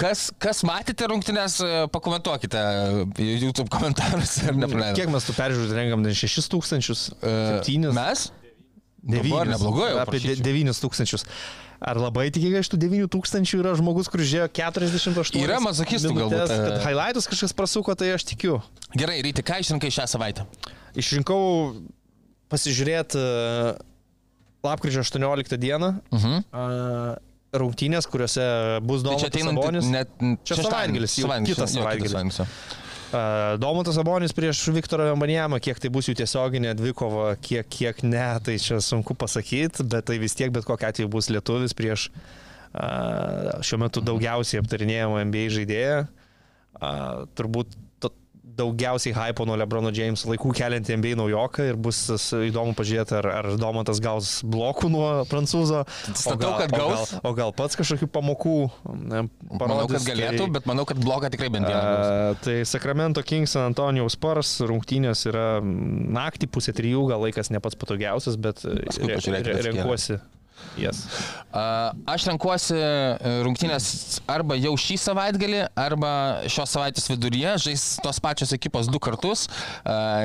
kas, 0.00 0.28
kas 0.42 0.62
matėte 0.68 1.08
rungtynės, 1.10 1.58
e, 1.64 1.82
pakomentuokite 1.94 2.60
e, 2.60 3.28
YouTube 3.40 3.68
komentaruose 3.72 4.48
ar 4.52 4.58
nepraleidome. 4.58 4.94
Kiek 5.00 5.12
mes 5.14 5.28
tų 5.28 5.36
peržiūrų 5.40 5.76
rengam? 5.80 6.08
6 6.24 6.50
tūkstančius? 6.54 7.10
7? 7.24 7.92
Mes? 7.96 8.28
Dabar 9.04 9.48
neblogai 9.48 9.90
jau 9.92 10.00
Apie 10.00 10.16
prašyčiau. 10.16 10.46
9 10.46 10.80
tūkstančius. 10.80 11.26
Ar 11.84 11.98
labai 12.00 12.30
tikiai, 12.32 12.54
kad 12.54 12.64
iš 12.64 12.70
tų 12.72 12.78
9 12.80 13.10
tūkstančių 13.12 13.58
yra 13.60 13.74
žmogus, 13.76 14.08
kuris 14.08 14.30
žiūrėjo 14.30 14.48
48 14.56 15.42
Yra 15.42 15.58
minutes, 15.60 16.06
galbūt, 16.06 16.52
e. 16.54 16.60
Kad 16.64 16.86
highlightus 16.86 17.28
kažkas 17.28 17.52
prasuko, 17.56 17.92
tai 17.98 18.14
aš 18.14 18.24
tikiu. 18.30 18.60
Gerai, 18.96 19.18
Ryti, 19.26 19.44
ką 19.44 19.58
išrinkai 19.60 19.90
šią 19.92 20.06
savaitę? 20.14 20.46
Išrinkau 20.96 21.42
pasižiūrėti 22.52 23.20
e, 23.20 23.74
lapkričio 24.64 25.00
18 25.04 25.58
dieną 25.60 25.94
Uh 26.10 26.24
-huh. 26.24 26.42
a, 26.52 27.16
rungtynės, 27.54 28.08
kuriuose 28.10 28.44
bus 28.82 29.02
Tai 29.02 29.10
Domantas 29.10 29.28
ateinant 29.28 29.58
Sabonis. 29.58 29.90
net... 29.90 30.08
Čia 30.44 30.56
savaitgalis, 30.56 31.14
kitas 31.46 31.74
savaitgalis. 31.76 32.40
A, 32.40 33.56
Domantas 33.62 33.94
Sabonis 33.94 34.32
prieš 34.34 34.64
Viktorą 34.74 35.04
Vembanjamą, 35.12 35.60
kiek 35.62 35.78
tai 35.78 35.90
bus 35.94 36.08
jų 36.08 36.16
tiesioginė 36.18 36.74
dvikova, 36.74 37.36
kiek, 37.40 37.68
kiek 37.70 38.02
ne, 38.02 38.40
tai 38.44 38.58
čia 38.58 38.80
sunku 38.80 39.14
pasakyti, 39.14 39.84
bet 39.86 40.04
tai 40.04 40.18
vis 40.18 40.34
tiek 40.34 40.50
bet 40.50 40.64
kokia 40.64 40.88
atveju 40.90 41.08
bus 41.08 41.30
lietuvis 41.30 41.74
prieš 41.74 42.10
a, 42.72 43.60
šiuo 43.62 43.78
metu 43.78 44.00
daugiausiai 44.02 44.62
aptarinėjamą 44.64 45.24
NBA 45.30 45.48
žaidėją. 45.60 46.06
A, 46.80 46.90
turbūt 47.38 47.70
daugiausiai 48.56 49.14
hypo 49.16 49.44
nuo 49.48 49.56
Lebrono 49.58 49.90
James 49.94 50.22
laikų 50.28 50.52
keliantį 50.54 50.96
NBA 51.00 51.14
naujoką 51.18 51.66
ir 51.72 51.76
bus 51.80 51.98
įdomu 52.38 52.74
pažiūrėti, 52.78 53.16
ar, 53.18 53.28
ar 53.40 53.48
Domantas 53.60 54.00
gaus 54.04 54.36
blokų 54.46 54.90
nuo 54.94 55.08
prancūzo. 55.30 55.84
Statau, 56.14 56.38
gal- 56.54 56.58
kad 56.62 56.72
o 56.72 56.76
gal- 56.78 56.92
gaus. 56.94 57.14
O 57.22 57.32
gal 57.34 57.52
pats 57.56 57.76
kažkokių 57.80 58.08
pamokų 58.14 58.54
ne, 58.94 59.24
Manau, 59.24 59.28
kad 59.50 59.64
parodys, 59.64 60.06
galėtų, 60.08 60.44
tai- 60.44 60.50
bet 60.58 60.68
manau, 60.70 60.84
kad 60.86 60.98
blogą 61.02 61.30
tikrai 61.34 61.50
bent 61.50 61.66
vieną. 61.66 61.82
gaus. 61.82 62.38
Tai 62.44 62.56
Sacramento 62.64 63.22
Kings 63.22 63.50
San 63.56 63.72
Antonijos 63.72 64.12
Spurs 64.18 64.60
rungtynės 64.60 65.26
yra 65.30 65.60
naktį 65.62 66.46
pusė 66.54 66.72
trijų, 66.76 67.08
gal 67.10 67.20
laikas 67.26 67.50
ne 67.50 67.60
pats 67.60 67.74
patogiausias, 67.78 68.36
bet 68.40 68.62
re, 68.64 69.42
re, 69.42 69.60
renkuosi. 69.70 70.20
Yes. 70.78 71.04
Aš 71.54 72.24
renkuosi 72.26 72.74
e, 72.74 72.86
rungtynės 73.46 74.18
arba 74.30 74.56
jau 74.58 74.72
šį 74.80 74.96
savaitgalį, 74.98 75.60
arba 75.78 76.10
šios 76.50 76.72
savaitės 76.74 77.06
viduryje, 77.12 77.52
žais 77.68 77.84
tos 78.02 78.18
pačios 78.22 78.50
ekipos 78.56 78.88
du 78.90 78.98
kartus. 79.02 79.46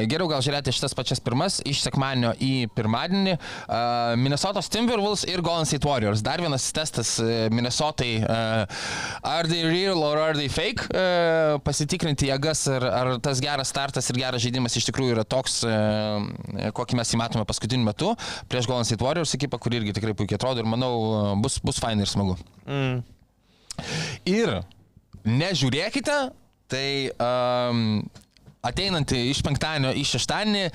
Geriau 0.09 0.29
gal 0.31 0.41
žiūrėti 0.45 0.73
šitas 0.73 0.95
pačias 0.97 1.21
pirmas, 1.21 1.59
iš 1.69 1.83
sekmanio 1.85 2.31
į 2.41 2.69
pirmadienį. 2.73 3.35
A, 3.69 3.81
Minnesota 4.17 4.63
Timberwolves 4.65 5.27
ir 5.29 5.43
Golden 5.45 5.69
State 5.69 5.85
Warriors. 5.85 6.23
Dar 6.25 6.41
vienas 6.41 6.65
testas 6.73 7.15
e, 7.21 7.47
Minnesotai. 7.53 8.11
Ar 8.25 9.49
they 9.49 9.63
real 9.69 10.01
or 10.05 10.17
are 10.17 10.33
they 10.37 10.49
fake? 10.49 10.89
E, 10.89 11.59
Pasitikrinti 11.65 12.31
jėgas, 12.31 12.65
ar, 12.73 12.87
ar 12.89 13.13
tas 13.21 13.41
geras 13.43 13.69
startas 13.69 14.09
ir 14.09 14.21
geras 14.23 14.41
žaidimas 14.41 14.77
iš 14.79 14.89
tikrųjų 14.89 15.13
yra 15.13 15.27
toks, 15.29 15.61
kokį 16.73 16.97
mes 16.97 17.13
jį 17.13 17.19
matome 17.21 17.45
paskutiniu 17.49 17.85
metu 17.85 18.15
prieš 18.49 18.67
Golden 18.69 18.87
State 18.87 19.05
Warriors 19.05 19.35
ekipą, 19.37 19.59
kuri 19.61 19.81
irgi 19.81 19.93
tikrai 19.99 20.15
puikiai 20.17 20.28
puikiai 20.29 20.37
atrodo 20.37 20.61
ir 20.61 20.69
manau 20.69 21.35
bus, 21.41 21.59
bus 21.63 21.79
fainai 21.81 22.05
ir 22.05 22.09
smagu. 22.09 22.37
Mm. 22.67 23.01
Ir 24.29 24.61
nežiūrėkite, 25.25 26.17
tai 26.69 27.09
um, 27.17 28.03
ateinantį 28.65 29.21
iš 29.31 29.39
penktadienio 29.45 29.93
į 29.95 30.03
šeštadienį 30.09 30.63
e, 30.67 30.71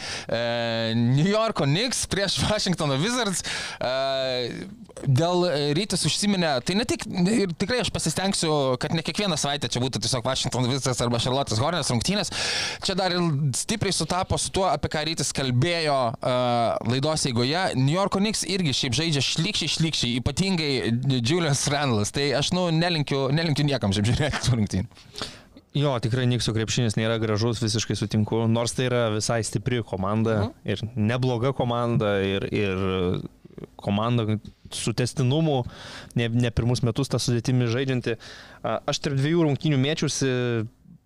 New 0.97 1.29
Yorko 1.29 1.67
Knicks 1.69 2.05
prieš 2.11 2.39
Washingtono 2.49 2.97
Wizards. 3.01 3.45
E, 3.79 4.65
dėl 5.05 5.45
rytis 5.77 6.07
užsiminė, 6.09 6.55
tai 6.65 6.77
ne 6.79 6.87
tik, 6.89 7.05
ir 7.29 7.53
tikrai 7.59 7.83
aš 7.83 7.91
pasistengsiu, 7.93 8.51
kad 8.81 8.95
ne 8.97 9.03
kiekvieną 9.05 9.37
savaitę 9.41 9.69
čia 9.69 9.83
būtų 9.83 10.01
tiesiog 10.05 10.25
Washington 10.25 10.69
Wizards 10.71 11.03
arba 11.05 11.21
Charlotte's 11.21 11.61
Hornets 11.61 11.93
rungtynės. 11.93 12.33
Čia 12.85 12.97
dar 12.99 13.13
ir 13.13 13.21
stipriai 13.59 13.93
sutapo 13.95 14.39
su 14.41 14.53
tuo, 14.55 14.67
apie 14.71 14.91
ką 14.93 15.05
rytis 15.11 15.35
kalbėjo 15.37 15.99
e, 16.15 16.35
laidos 16.95 17.29
eigoje. 17.29 17.67
New 17.77 17.93
Yorko 17.95 18.23
Knicks 18.23 18.47
irgi 18.49 18.77
šiaip 18.81 18.97
žaidžia 18.97 19.25
šlikščiai, 19.29 19.77
šlikščiai, 19.77 20.19
ypatingai 20.23 20.73
Julius 21.21 21.67
Randlas. 21.73 22.15
Tai 22.15 22.31
aš, 22.41 22.55
nu, 22.57 22.71
nelinkiu, 22.75 23.27
nelinkiu 23.35 23.67
niekam 23.69 23.93
šiaip 23.93 24.13
žiūrėti 24.13 24.47
tų 24.47 24.61
rungtynių. 24.61 25.43
Jo, 25.75 25.97
tikrai 25.99 26.27
Niksų 26.31 26.53
krepšinis 26.55 26.95
nėra 26.95 27.17
gražus, 27.19 27.59
visiškai 27.63 27.97
sutinku, 27.99 28.45
nors 28.47 28.77
tai 28.77 28.87
yra 28.87 29.09
visai 29.11 29.41
stipri 29.43 29.81
komanda 29.83 30.37
Mhm. 30.45 30.53
ir 30.65 30.83
nebloga 30.95 31.53
komanda 31.53 32.13
ir, 32.23 32.47
ir 32.55 33.23
komanda 33.77 34.39
su 34.71 34.93
testinumu, 34.93 35.65
ne, 36.15 36.29
ne 36.29 36.51
pirmus 36.51 36.83
metus 36.83 37.09
tą 37.09 37.19
sudėtimį 37.23 37.69
žaidžianti. 37.75 38.17
Aš 38.65 38.99
tarp 39.03 39.19
dviejų 39.19 39.45
rungtynių 39.47 39.79
mėčiausi, 39.79 40.31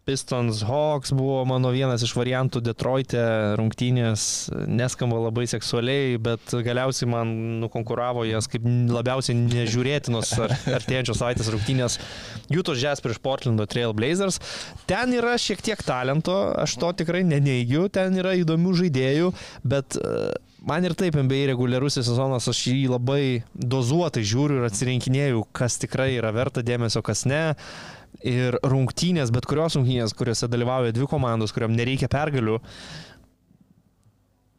Pistons 0.08 0.62
Hawks 0.64 1.12
buvo 1.12 1.42
mano 1.44 1.68
vienas 1.68 2.00
iš 2.00 2.14
variantų 2.16 2.62
Detroite 2.64 3.20
rungtynės, 3.60 4.22
neskamba 4.64 5.18
labai 5.26 5.44
seksualiai, 5.50 6.14
bet 6.16 6.54
galiausiai 6.64 7.10
man 7.12 7.34
nukonkuravo 7.60 8.24
jas 8.24 8.48
kaip 8.48 8.64
labiausiai 8.64 9.36
nežiūrėtinos 9.36 10.30
ar- 10.46 10.54
artėjančios 10.78 11.20
savaitės 11.20 11.50
rungtynės 11.52 11.98
Jutos 12.48 12.80
Jazz 12.80 13.04
prieš 13.04 13.20
Portlando 13.20 13.68
Trail 13.68 13.92
Blazers. 13.92 14.40
Ten 14.88 15.12
yra 15.12 15.34
šiek 15.36 15.60
tiek 15.66 15.84
talento, 15.84 16.38
aš 16.56 16.78
to 16.80 16.94
tikrai 17.02 17.20
neneigiu, 17.28 17.90
ten 17.92 18.16
yra 18.16 18.32
įdomių 18.40 18.72
žaidėjų, 18.80 19.28
bet 19.68 20.00
e, 20.00 20.16
man 20.72 20.88
ir 20.88 20.96
taip 20.96 21.20
NBA 21.20 21.44
reguliarusis 21.52 22.08
sezonas, 22.08 22.48
aš 22.48 22.64
jį 22.72 22.88
labai 22.94 23.22
dozuotai 23.52 24.24
žiūriu 24.24 24.62
ir 24.62 24.70
atsirinkinėjau, 24.72 25.44
kas 25.52 25.76
tikrai 25.84 26.14
yra 26.16 26.32
verta 26.32 26.64
dėmesio, 26.64 27.04
kas 27.04 27.26
ne. 27.28 27.44
Ir 28.26 28.56
rungtynės, 28.66 29.30
bet 29.30 29.46
kurios 29.46 29.76
rungtynės, 29.78 30.14
kuriuose 30.18 30.48
dalyvauja 30.50 30.94
dvi 30.96 31.06
komandos, 31.10 31.52
kuriam 31.54 31.76
nereikia 31.76 32.08
pergalių, 32.10 32.56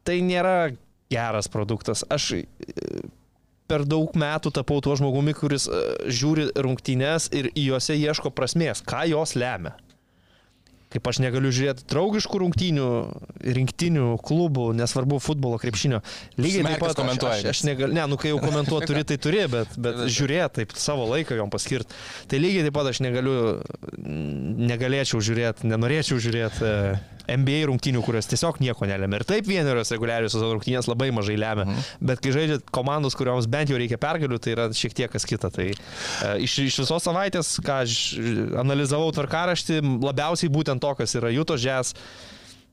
tai 0.07 0.21
nėra 0.23 0.71
geras 1.11 1.49
produktas. 1.51 2.05
Aš 2.07 2.31
e, 2.39 2.43
per 3.69 3.83
daug 3.89 4.15
metų 4.15 4.53
tapau 4.55 4.79
tuo 4.85 4.95
žmogumi, 4.99 5.35
kuris 5.35 5.67
e, 5.67 5.83
žiūri 6.07 6.49
rungtynės 6.55 7.29
ir 7.35 7.51
juose 7.57 7.97
ieško 7.99 8.31
prasmės, 8.35 8.83
ką 8.85 9.03
jos 9.11 9.35
lemia. 9.35 9.75
Kaip 10.89 11.05
aš 11.05 11.19
negaliu 11.21 11.51
žiūrėti 11.53 11.85
draugiškų 11.91 12.39
rungtynių, 12.41 12.85
rinktinių, 13.57 14.07
klubų, 14.25 14.71
nesvarbu 14.79 15.19
futbolo, 15.21 15.59
krepšinio. 15.61 15.99
Lygiai 16.39 16.63
taip 16.63 16.71
Smerkas 16.71 16.81
pat 16.81 16.93
aš, 16.95 16.97
komentuoja, 16.97 17.35
aš, 17.37 17.49
aš 17.51 17.61
negaliu, 17.67 17.93
ne, 17.93 18.07
nu 18.09 18.17
kai 18.17 18.31
jau 18.31 18.39
komentuoti 18.41 18.89
turi, 18.89 19.03
tai 19.05 19.19
turi, 19.21 19.43
bet, 19.53 19.77
bet 19.77 20.01
žiūrėti, 20.17 20.63
taip 20.63 20.73
savo 20.81 21.05
laiką 21.11 21.37
jom 21.37 21.53
paskirti. 21.53 21.93
Tai 22.31 22.41
lygiai 22.41 22.65
taip 22.65 22.77
pat 22.79 22.89
aš 22.89 23.03
negaliu, 23.05 23.37
negalėčiau 24.71 25.21
žiūrėti, 25.29 25.69
nenorėčiau 25.69 26.17
žiūrėti 26.25 26.65
e, 26.65 26.75
NBA 27.29 27.67
rungtynių, 27.69 28.01
kurios 28.05 28.29
tiesiog 28.29 28.57
nieko 28.63 28.87
nelemia. 28.89 29.19
Ir 29.21 29.27
taip 29.29 29.47
vienerios 29.49 29.91
reguliarios 29.93 30.37
rungtynės 30.39 30.89
labai 30.89 31.11
mažai 31.15 31.37
lemia. 31.39 31.67
Mhm. 31.67 31.87
Bet 32.11 32.23
kai 32.23 32.33
žaidžia 32.35 32.59
komandos, 32.73 33.17
kurioms 33.19 33.49
bent 33.51 33.69
jau 33.69 33.77
reikia 33.79 33.99
pergalių, 34.01 34.39
tai 34.41 34.55
yra 34.55 34.69
šiek 34.73 34.95
tiek 34.97 35.13
kas 35.13 35.27
kita. 35.29 35.51
Tai 35.53 35.67
e, 35.69 35.75
iš, 36.45 36.57
iš 36.65 36.81
visos 36.83 37.05
savaitės, 37.05 37.55
ką 37.65 37.81
aš 37.85 37.99
analizavau 38.61 39.11
tvarkaraštį, 39.15 39.81
labiausiai 40.05 40.51
būtent 40.53 40.78
to, 40.81 40.93
kas 40.97 41.15
yra 41.19 41.31
Jutos 41.33 41.63
Jazz 41.63 41.95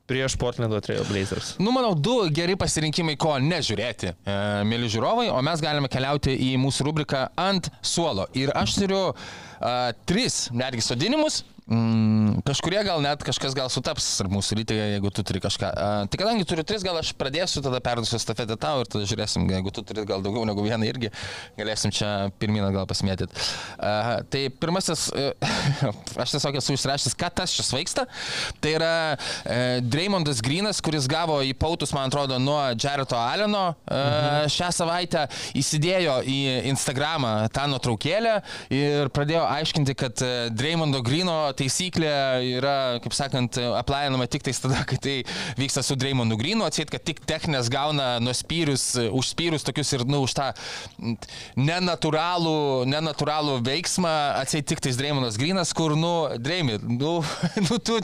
prieš 0.06 0.36
Portlando 0.38 0.78
Trail 0.80 1.02
Blazers. 1.10 1.56
Nu, 1.58 1.72
manau, 1.74 1.94
du 1.98 2.14
geri 2.30 2.54
pasirinkimai, 2.58 3.16
ko 3.18 3.34
nežiūrėti, 3.42 4.12
e, 4.14 4.36
mėly 4.70 4.90
žiūrovai, 4.92 5.26
o 5.34 5.40
mes 5.42 5.62
galime 5.62 5.90
keliauti 5.90 6.36
į 6.46 6.52
mūsų 6.62 6.86
rubriką 6.86 7.26
ant 7.42 7.68
suolo. 7.82 8.28
Ir 8.38 8.54
aš 8.54 8.78
turiu 8.78 9.02
e, 9.10 9.74
tris 10.06 10.46
netgi 10.54 10.84
sodinimus. 10.86 11.42
Mm, 11.66 12.44
kažkurie 12.46 12.78
gal 12.86 13.00
net 13.02 13.24
kažkas 13.26 13.50
gal 13.58 13.66
sutaps 13.74 14.04
ar 14.22 14.28
mūsų 14.30 14.60
rytėje, 14.60 14.82
jeigu 14.92 15.10
tu 15.10 15.24
turi 15.26 15.40
kažką. 15.42 15.70
Uh, 15.74 16.02
tai 16.06 16.20
kadangi 16.20 16.44
turiu 16.46 16.62
tris, 16.62 16.84
gal 16.86 16.94
aš 17.00 17.08
pradėsiu, 17.18 17.58
tada 17.64 17.80
perduosiu 17.82 18.20
stafetę 18.22 18.54
tau 18.54 18.84
ir 18.84 18.90
tada 18.92 19.02
žiūrėsim, 19.10 19.48
jeigu 19.50 19.72
tu 19.74 19.82
turi 19.82 20.04
gal 20.06 20.22
daugiau 20.22 20.46
negu 20.46 20.62
vieną 20.62 20.86
irgi, 20.86 21.10
galėsim 21.58 21.90
čia 21.90 22.10
pirminą 22.38 22.68
gal 22.70 22.86
pasimėtyti. 22.86 23.34
Uh, 23.80 24.10
tai 24.30 24.44
pirmasis, 24.62 25.08
uh, 25.10 25.34
aš 26.22 26.36
tiesiog 26.36 26.60
esu 26.60 26.76
išrašęs, 26.76 27.16
ką 27.18 27.32
tas 27.42 27.56
čia 27.58 27.66
svaigsta. 27.66 28.06
Tai 28.62 28.76
yra 28.76 28.92
uh, 29.18 29.82
Dreymondas 29.82 30.44
Grinas, 30.46 30.78
kuris 30.78 31.10
gavo 31.10 31.40
į 31.42 31.50
pautus, 31.58 31.90
man 31.98 32.12
atrodo, 32.12 32.38
nuo 32.38 32.60
Jareto 32.78 33.18
Aleno 33.18 33.64
uh, 33.72 33.90
mhm. 33.90 34.54
šią 34.54 34.70
savaitę, 34.78 35.26
įsidėjo 35.58 36.20
į 36.30 36.38
Instagramą 36.70 37.34
tą 37.50 37.66
nuotraukėlę 37.74 38.38
ir 38.70 39.10
pradėjo 39.10 39.42
aiškinti, 39.50 39.98
kad 39.98 40.26
Dreymondo 40.54 41.02
Grino 41.02 41.40
taisyklė 41.58 42.12
yra, 42.56 42.76
kaip 43.04 43.14
sakant, 43.16 43.58
aplainama 43.78 44.28
tik 44.30 44.44
tais 44.46 44.60
tada, 44.62 44.82
kai 44.88 44.98
tai 45.02 45.16
vyksta 45.58 45.82
su 45.86 45.96
Dreymondu 45.98 46.38
Grinu, 46.40 46.66
atsėt, 46.66 46.90
kad 46.92 47.04
tik 47.06 47.22
techninės 47.28 47.70
gauna 47.72 48.16
nuspyrus, 48.22 48.88
užspyrus 49.10 49.66
tokius 49.66 49.92
ir, 49.96 50.04
nu, 50.08 50.22
už 50.26 50.36
tą 50.38 50.50
nenatūralų, 51.58 52.84
nenatūralų 52.92 53.58
veiksmą, 53.66 54.14
atsėt 54.42 54.68
tik 54.72 54.82
tais 54.84 54.98
Dreymondas 55.00 55.38
Grinas, 55.40 55.72
kur, 55.76 55.96
nu, 55.98 56.14
Dreymi, 56.42 56.78
nu, 56.84 57.16
nu, 57.66 57.80
tu, 57.80 57.98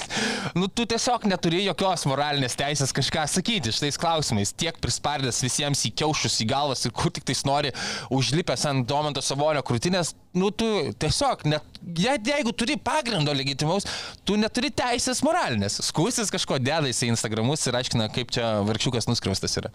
nu, 0.58 0.68
tu 0.68 0.88
tiesiog 0.88 1.28
neturi 1.30 1.64
jokios 1.66 2.06
moralinės 2.10 2.58
teisės 2.58 2.94
kažką 2.96 3.26
sakyti 3.30 3.74
šitais 3.74 4.00
klausimais, 4.00 4.54
tiek 4.56 4.78
prispardęs 4.82 5.42
visiems 5.44 5.84
į 5.88 5.94
kiaušus, 6.02 6.40
į 6.44 6.48
galvas 6.52 6.86
ir 6.86 6.94
kur 6.96 7.12
tik 7.14 7.26
tais 7.28 7.44
nori 7.48 7.72
užlipęs 8.12 8.66
ant 8.70 8.88
Domanto 8.88 9.22
Savolio 9.24 9.62
krūtinės, 9.66 10.14
nu, 10.34 10.48
tu 10.50 10.66
tiesiog, 11.02 11.42
net, 11.50 11.66
je, 11.98 12.12
jeigu 12.28 12.52
turi 12.56 12.78
pagrindo 12.80 13.34
legitimaus, 13.36 13.84
tu 14.24 14.36
neturi 14.40 14.70
teisės 14.72 15.20
moralinės. 15.26 15.80
Skūsis 15.90 16.32
kažko 16.32 16.56
dedasi 16.62 17.08
į 17.08 17.12
Instagramus 17.14 17.66
ir 17.68 17.76
aiškina, 17.80 18.08
kaip 18.14 18.32
čia 18.32 18.54
vargšiukas 18.64 19.08
nuskriaustas 19.10 19.58
yra. 19.60 19.72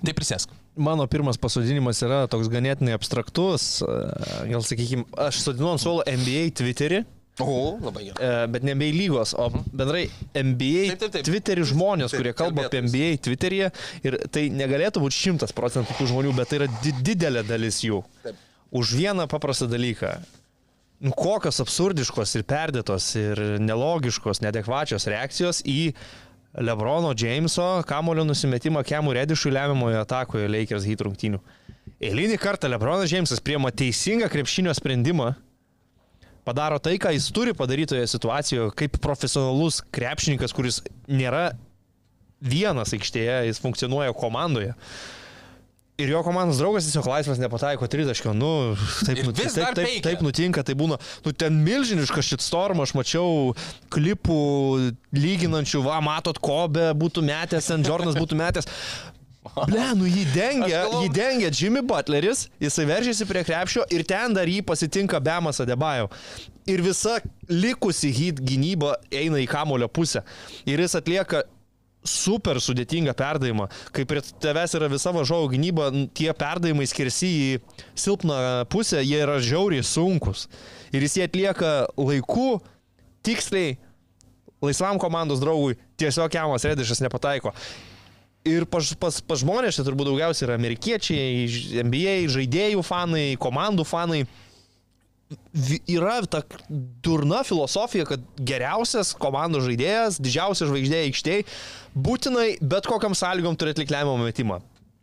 Tai 0.00 0.14
prisėsk. 0.16 0.52
Mano 0.80 1.04
pirmas 1.10 1.36
pasodinimas 1.40 1.98
yra 2.06 2.22
toks 2.30 2.48
ganėtinai 2.48 2.94
abstraktus. 2.96 3.82
e, 3.84 3.96
Gal 4.48 4.62
sakykime, 4.64 5.04
aš 5.28 5.42
sodinu 5.44 5.74
ant 5.74 5.82
suolo 5.82 6.04
NBA 6.08 6.46
Twitterį, 6.56 7.02
O, 7.40 7.78
labai 7.80 8.06
gerai. 8.06 8.26
e, 8.26 8.46
bet 8.52 8.64
ne 8.66 8.74
NBA 8.76 8.88
lygos, 8.96 9.30
o 9.38 9.46
bendrai 9.72 10.06
NBA 10.36 10.82
Taip, 10.92 10.98
taip, 11.04 11.12
taip. 11.14 11.24
Twitterį 11.28 11.62
žmonės, 11.72 12.12
Taip, 12.12 12.20
kurie 12.20 12.32
kalba 12.36 12.66
apie 12.66 12.80
kalbėtojas. 12.80 12.90
NBA 12.92 13.22
Twitteryje. 13.26 13.70
Ir 14.08 14.16
tai 14.34 14.42
negalėtų 14.52 15.00
būti 15.04 15.16
šimtas 15.20 15.54
procentų 15.56 15.96
tų 16.00 16.08
žmonių, 16.14 16.34
bet 16.36 16.50
tai 16.52 16.58
yra 16.62 16.68
di 16.84 16.92
didelė 17.10 17.44
dalis 17.48 17.82
jų. 17.84 18.00
Taip. 18.24 18.40
Už 18.70 18.94
vieną 18.94 19.26
paprastą 19.26 19.66
dalyką. 19.66 20.14
Nu, 21.00 21.14
kokios 21.16 21.60
absurdiškos 21.62 22.34
ir 22.36 22.44
perdėtos 22.44 23.06
ir 23.18 23.40
nelogiškos, 23.62 24.42
nedekvačios 24.44 25.08
reakcijos 25.08 25.62
į 25.64 25.94
Lebrono 26.60 27.14
Jameso 27.16 27.80
kamulio 27.86 28.24
nusimetimą 28.26 28.82
Kemų 28.86 29.14
Redišui 29.16 29.52
lemiamoje 29.54 30.00
atakoje 30.02 30.50
Lakers 30.50 30.84
Heat 30.84 31.04
rungtynių. 31.06 31.38
Eilinį 32.00 32.36
kartą 32.42 32.68
Lebronas 32.68 33.12
Jamesas 33.12 33.42
priema 33.44 33.70
teisingą 33.70 34.28
krepšinio 34.32 34.74
sprendimą, 34.76 35.30
padaro 36.44 36.78
tai, 36.82 36.96
ką 37.00 37.12
jis 37.14 37.30
turi 37.34 37.54
padaryti 37.56 37.94
toje 37.94 38.08
situacijoje, 38.10 38.74
kaip 38.76 38.98
profesionalus 39.04 39.80
krepšininkas, 39.94 40.54
kuris 40.56 40.80
nėra 41.08 41.50
vienas 42.40 42.94
aikštėje, 42.96 43.42
jis 43.50 43.60
funkcionuoja 43.62 44.14
komandoje. 44.16 44.74
Ir 46.00 46.08
jo 46.14 46.22
komandos 46.24 46.56
draugas 46.60 46.86
tiesiog 46.88 47.06
laisvas 47.10 47.40
nepataiko 47.42 47.84
tritaškio. 47.90 48.32
Nu, 48.36 48.50
taip, 49.04 49.20
nu, 49.26 49.34
taip, 49.36 49.52
taip, 49.52 49.74
peikia. 49.76 50.02
taip 50.06 50.22
nutinka, 50.24 50.62
tai 50.64 50.76
būna. 50.78 50.96
Nu, 51.26 51.32
ten 51.36 51.58
milžiniškas 51.66 52.30
šit 52.32 52.44
storm, 52.44 52.80
aš 52.80 52.94
mačiau 52.96 53.52
klipų 53.92 54.38
lyginančių, 55.16 55.82
va, 55.84 55.98
matot, 56.04 56.40
Kobe 56.40 56.90
būtų 56.96 57.24
metęs, 57.26 57.68
St. 57.68 57.84
Jordanas 57.86 58.16
būtų 58.16 58.38
metęs. 58.40 58.70
Ble, 59.66 59.86
nu 59.96 60.04
jį 60.04 60.24
dengia, 60.34 60.82
Aš 60.82 60.90
galvoju- 60.90 61.02
jį 61.06 61.12
dengia 61.16 61.50
Jimmy 61.50 61.80
Butleris, 61.88 62.42
jisai 62.60 62.84
veržėsi 62.88 63.26
prie 63.26 63.40
krepšio 63.48 63.86
ir 63.90 64.04
ten 64.04 64.34
dar 64.36 64.44
jį 64.46 64.60
pasitinka 64.68 65.20
Bemas 65.20 65.60
Adebajo. 65.64 66.10
Ir 66.68 66.82
visa 66.84 67.18
likusi 67.48 68.12
hit 68.12 68.40
gynyba 68.44 68.94
eina 69.10 69.40
į 69.40 69.48
kamulio 69.48 69.88
pusę. 69.88 70.20
Ir 70.68 70.78
jis 70.84 70.94
atlieka 71.00 71.42
super 72.06 72.60
sudėtingą 72.62 73.12
perdavimą. 73.16 73.68
Kai 73.94 74.06
prie 74.08 74.22
tavęs 74.42 74.74
yra 74.78 74.88
visa 74.92 75.12
važiavo 75.14 75.50
gynyba, 75.52 75.90
tie 76.16 76.30
perdavimai 76.36 76.88
skirsi 76.88 77.30
į 77.30 77.50
silpną 77.98 78.40
pusę, 78.72 79.02
jie 79.04 79.20
yra 79.20 79.38
žiauriai 79.44 79.84
sunkus. 79.84 80.46
Ir 80.94 81.04
jis 81.04 81.18
jie 81.18 81.28
atlieka 81.28 81.74
laiku, 82.00 82.60
tiksliai, 83.26 83.76
laisvam 84.64 85.00
komandos 85.00 85.40
draugui, 85.42 85.78
tiesiog 86.00 86.34
Jamas 86.34 86.66
Redišas 86.68 87.02
nepataiko. 87.04 87.52
Ir 88.48 88.64
pas, 88.64 88.94
pas, 88.96 89.18
pas 89.20 89.40
žmonės, 89.42 89.76
čia 89.76 89.84
turbūt 89.84 90.08
daugiausiai 90.08 90.46
yra 90.46 90.56
amerikiečiai, 90.56 91.82
NBA, 91.84 92.14
žaidėjų 92.32 92.84
fanai, 92.86 93.34
komandų 93.40 93.84
fanai. 93.84 94.22
Yra 95.86 96.16
ta 96.26 96.40
durna 97.04 97.44
filosofija, 97.46 98.06
kad 98.08 98.24
geriausias 98.34 99.12
komandų 99.14 99.62
žaidėjas, 99.68 100.18
didžiausia 100.22 100.66
žvaigždė 100.66 101.04
aikštėje, 101.04 101.44
būtinai 101.94 102.48
bet 102.58 102.88
kokiam 102.90 103.14
sąlygom 103.14 103.58
turi 103.58 103.74
atlikti 103.74 103.94
lemiamą 103.94 104.26
metimą. 104.26 104.58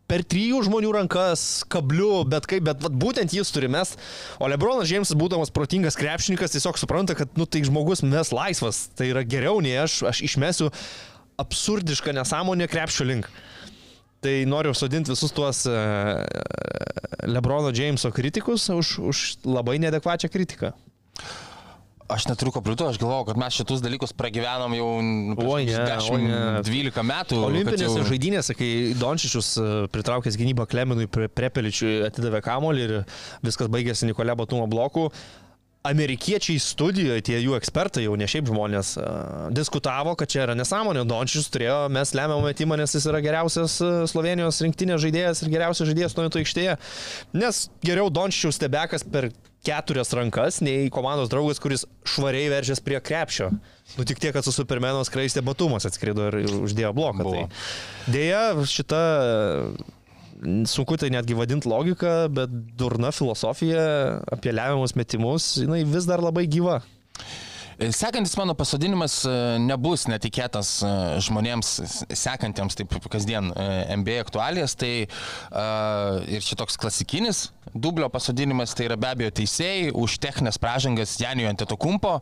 Per 0.07 0.23
trijų 0.23 0.61
žmonių 0.63 0.93
rankas, 0.95 1.41
kabliu, 1.67 2.21
bet 2.27 2.45
kaip, 2.47 2.63
bet 2.63 2.83
vat, 2.83 2.93
būtent 2.95 3.33
jis 3.35 3.51
turi 3.51 3.67
mes. 3.71 3.91
O 4.39 4.47
Lebronas 4.47 4.87
Džeimsas, 4.87 5.17
būdamas 5.19 5.51
protingas 5.51 5.99
krepšininkas, 5.99 6.55
tiesiog 6.55 6.79
supranta, 6.79 7.15
kad, 7.15 7.33
nu, 7.39 7.43
tai 7.43 7.65
žmogus 7.67 8.05
mes 8.07 8.31
laisvas, 8.35 8.85
tai 8.95 9.11
yra 9.11 9.25
geriau 9.27 9.59
nei 9.63 9.75
aš, 9.83 9.99
aš 10.07 10.23
išmesiu 10.29 10.71
absurdišką 11.43 12.15
nesąmonę 12.15 12.69
krepšio 12.71 13.07
link. 13.07 13.27
Tai 14.27 14.43
noriu 14.43 14.73
sodinti 14.75 15.13
visus 15.13 15.31
tuos 15.31 15.61
e, 15.71 15.75
Lebrono 17.31 17.71
Jameso 17.71 18.11
kritikus 18.11 18.67
už, 18.69 18.87
už 18.99 19.17
labai 19.47 19.77
nedekvačią 19.79 20.27
kritiką. 20.27 20.73
Aš 22.11 22.25
neturiu 22.27 22.51
ko 22.55 22.59
pridurti, 22.63 22.87
aš 22.91 22.99
galvoju, 22.99 23.25
kad 23.29 23.39
mes 23.39 23.55
šitus 23.55 23.81
dalykus 23.83 24.13
pragyvenom 24.15 24.75
jau 24.75 24.89
nu, 25.03 25.35
prieš 25.35 25.53
Oi, 25.53 25.63
ne, 25.67 25.79
10, 25.91 26.11
oi, 26.11 26.21
ne. 26.23 26.37
12 26.67 27.03
metų. 27.07 27.39
Olimpinėse 27.47 27.87
jau- 27.87 28.05
žaidynėse, 28.07 28.55
kai 28.55 28.69
Dončičius 28.99 29.49
e, 29.59 29.65
pritraukęs 29.95 30.39
gynybą 30.39 30.67
Kleminui 30.71 31.07
Prepeličiui 31.11 31.97
atidavė 32.07 32.43
kamolį 32.43 32.85
ir 32.87 32.95
viskas 33.47 33.71
baigėsi 33.71 34.07
Nikolė 34.11 34.35
Batumo 34.39 34.67
blokų, 34.71 35.07
amerikiečiai 35.87 36.59
studijoje, 36.61 37.23
tie 37.29 37.39
jų 37.41 37.55
ekspertai, 37.57 38.05
jau 38.05 38.15
ne 38.19 38.27
šiaip 38.29 38.49
žmonės, 38.51 38.93
e, 38.99 39.07
diskutavo, 39.55 40.15
kad 40.19 40.31
čia 40.31 40.43
yra 40.45 40.55
nesąmonė. 40.57 41.05
Dončičius 41.07 41.49
turėjo 41.53 41.79
mes 41.93 42.13
lemiamą 42.17 42.45
metimą, 42.49 42.77
nes 42.79 42.95
jis 42.97 43.07
yra 43.09 43.21
geriausias 43.23 43.79
e, 43.81 43.91
Slovenijos 44.11 44.61
rinktinės 44.65 45.03
žaidėjas 45.05 45.43
ir 45.43 45.53
geriausias 45.53 45.91
žaidėjas 45.91 46.17
nuojų 46.17 46.41
aikštėje. 46.43 46.77
Nes 47.37 47.67
geriau 47.85 48.11
Dončičius 48.13 48.59
stebekas 48.59 49.07
per 49.07 49.31
keturias 49.67 50.13
rankas, 50.15 50.61
nei 50.63 50.87
komandos 50.93 51.31
draugas, 51.31 51.59
kuris 51.59 51.85
švariai 52.07 52.51
veržės 52.53 52.81
prie 52.83 52.99
krepšio. 53.03 53.51
Nu 53.97 54.05
tik 54.07 54.21
tiek, 54.21 54.33
kad 54.35 54.45
su 54.45 54.53
Supermeno 54.55 55.03
skraistė 55.07 55.43
batumas 55.45 55.87
atskrido 55.87 56.29
ir 56.29 56.39
uždėjo 56.61 56.93
bloką. 56.95 57.27
Tai 57.27 58.13
Deja, 58.13 58.43
šita, 58.67 59.01
sunku 60.69 60.97
tai 60.99 61.09
netgi 61.13 61.37
vadinti 61.37 61.69
logika, 61.69 62.27
bet 62.29 62.51
durna 62.77 63.11
filosofija 63.15 63.83
apie 64.33 64.53
lemiamus 64.53 64.95
metimus, 64.99 65.55
jinai 65.63 65.83
vis 65.87 66.07
dar 66.09 66.21
labai 66.23 66.45
gyva. 66.51 66.81
Sekantis 67.77 68.35
mano 68.37 68.55
pasodinimas 68.57 69.19
e, 69.25 69.33
nebus 69.61 70.07
netikėtas 70.09 70.71
e, 70.81 70.93
žmonėms 71.27 71.69
sekantiems 72.09 72.77
taip 72.79 72.95
kasdien 73.13 73.51
e, 73.53 73.67
MBA 73.99 74.17
aktualijas, 74.23 74.73
tai 74.77 75.05
uh, 75.05 76.17
ir 76.25 76.41
šitoks 76.41 76.79
klasikinis 76.81 77.47
dublio 77.77 78.09
pasodinimas 78.09 78.73
tai 78.73 78.87
yra 78.87 78.97
be 78.99 79.09
abejo 79.09 79.33
teisėjai 79.39 79.91
už 79.97 80.17
techninės 80.23 80.59
pražangas 80.61 81.15
Janijų 81.21 81.51
Antetokumpo. 81.51 82.17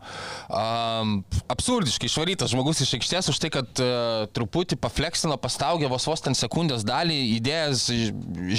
Um, 0.50 1.18
absurdiškai 1.52 2.10
išvarytas 2.10 2.54
žmogus 2.54 2.84
iš 2.84 2.96
aikštės 3.00 3.32
už 3.32 3.42
tai, 3.44 3.52
kad 3.54 3.84
uh, 3.84 4.26
truputį 4.36 4.80
pafleksino 4.82 5.38
pastaugė 5.42 5.90
vos 5.92 6.08
vos 6.10 6.24
ten 6.26 6.38
sekundės 6.38 6.86
dalį, 6.88 7.18
įdėjęs 7.40 7.86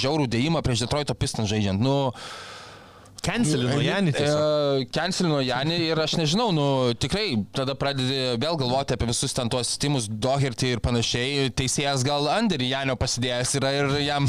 žiaurų 0.02 0.28
dėjimą 0.32 0.64
prieš 0.64 0.86
Detroito 0.86 1.16
Pistons 1.18 1.50
žaidžiant. 1.52 1.82
Nu, 1.82 2.12
Cancelino 3.26 3.78
Janį 3.82 4.14
Kencelino 4.94 5.40
Janį 5.44 5.78
ir 5.90 6.00
aš 6.00 6.16
nežinau, 6.20 6.48
nu 6.54 6.66
tikrai 6.98 7.26
tada 7.56 7.74
pradedi 7.78 8.36
vėl 8.40 8.58
galvoti 8.60 8.94
apie 8.96 9.08
visus 9.10 9.34
ten 9.36 9.50
tuos 9.52 9.74
Timus 9.82 10.06
Doherty 10.08 10.72
ir 10.74 10.82
panašiai. 10.84 11.50
Teisėjas 11.56 12.04
gal 12.06 12.28
Anderį 12.30 12.70
Janio 12.70 12.96
pasidėjęs 13.00 13.54
yra 13.60 13.72
ir 13.76 13.92
jam 14.04 14.28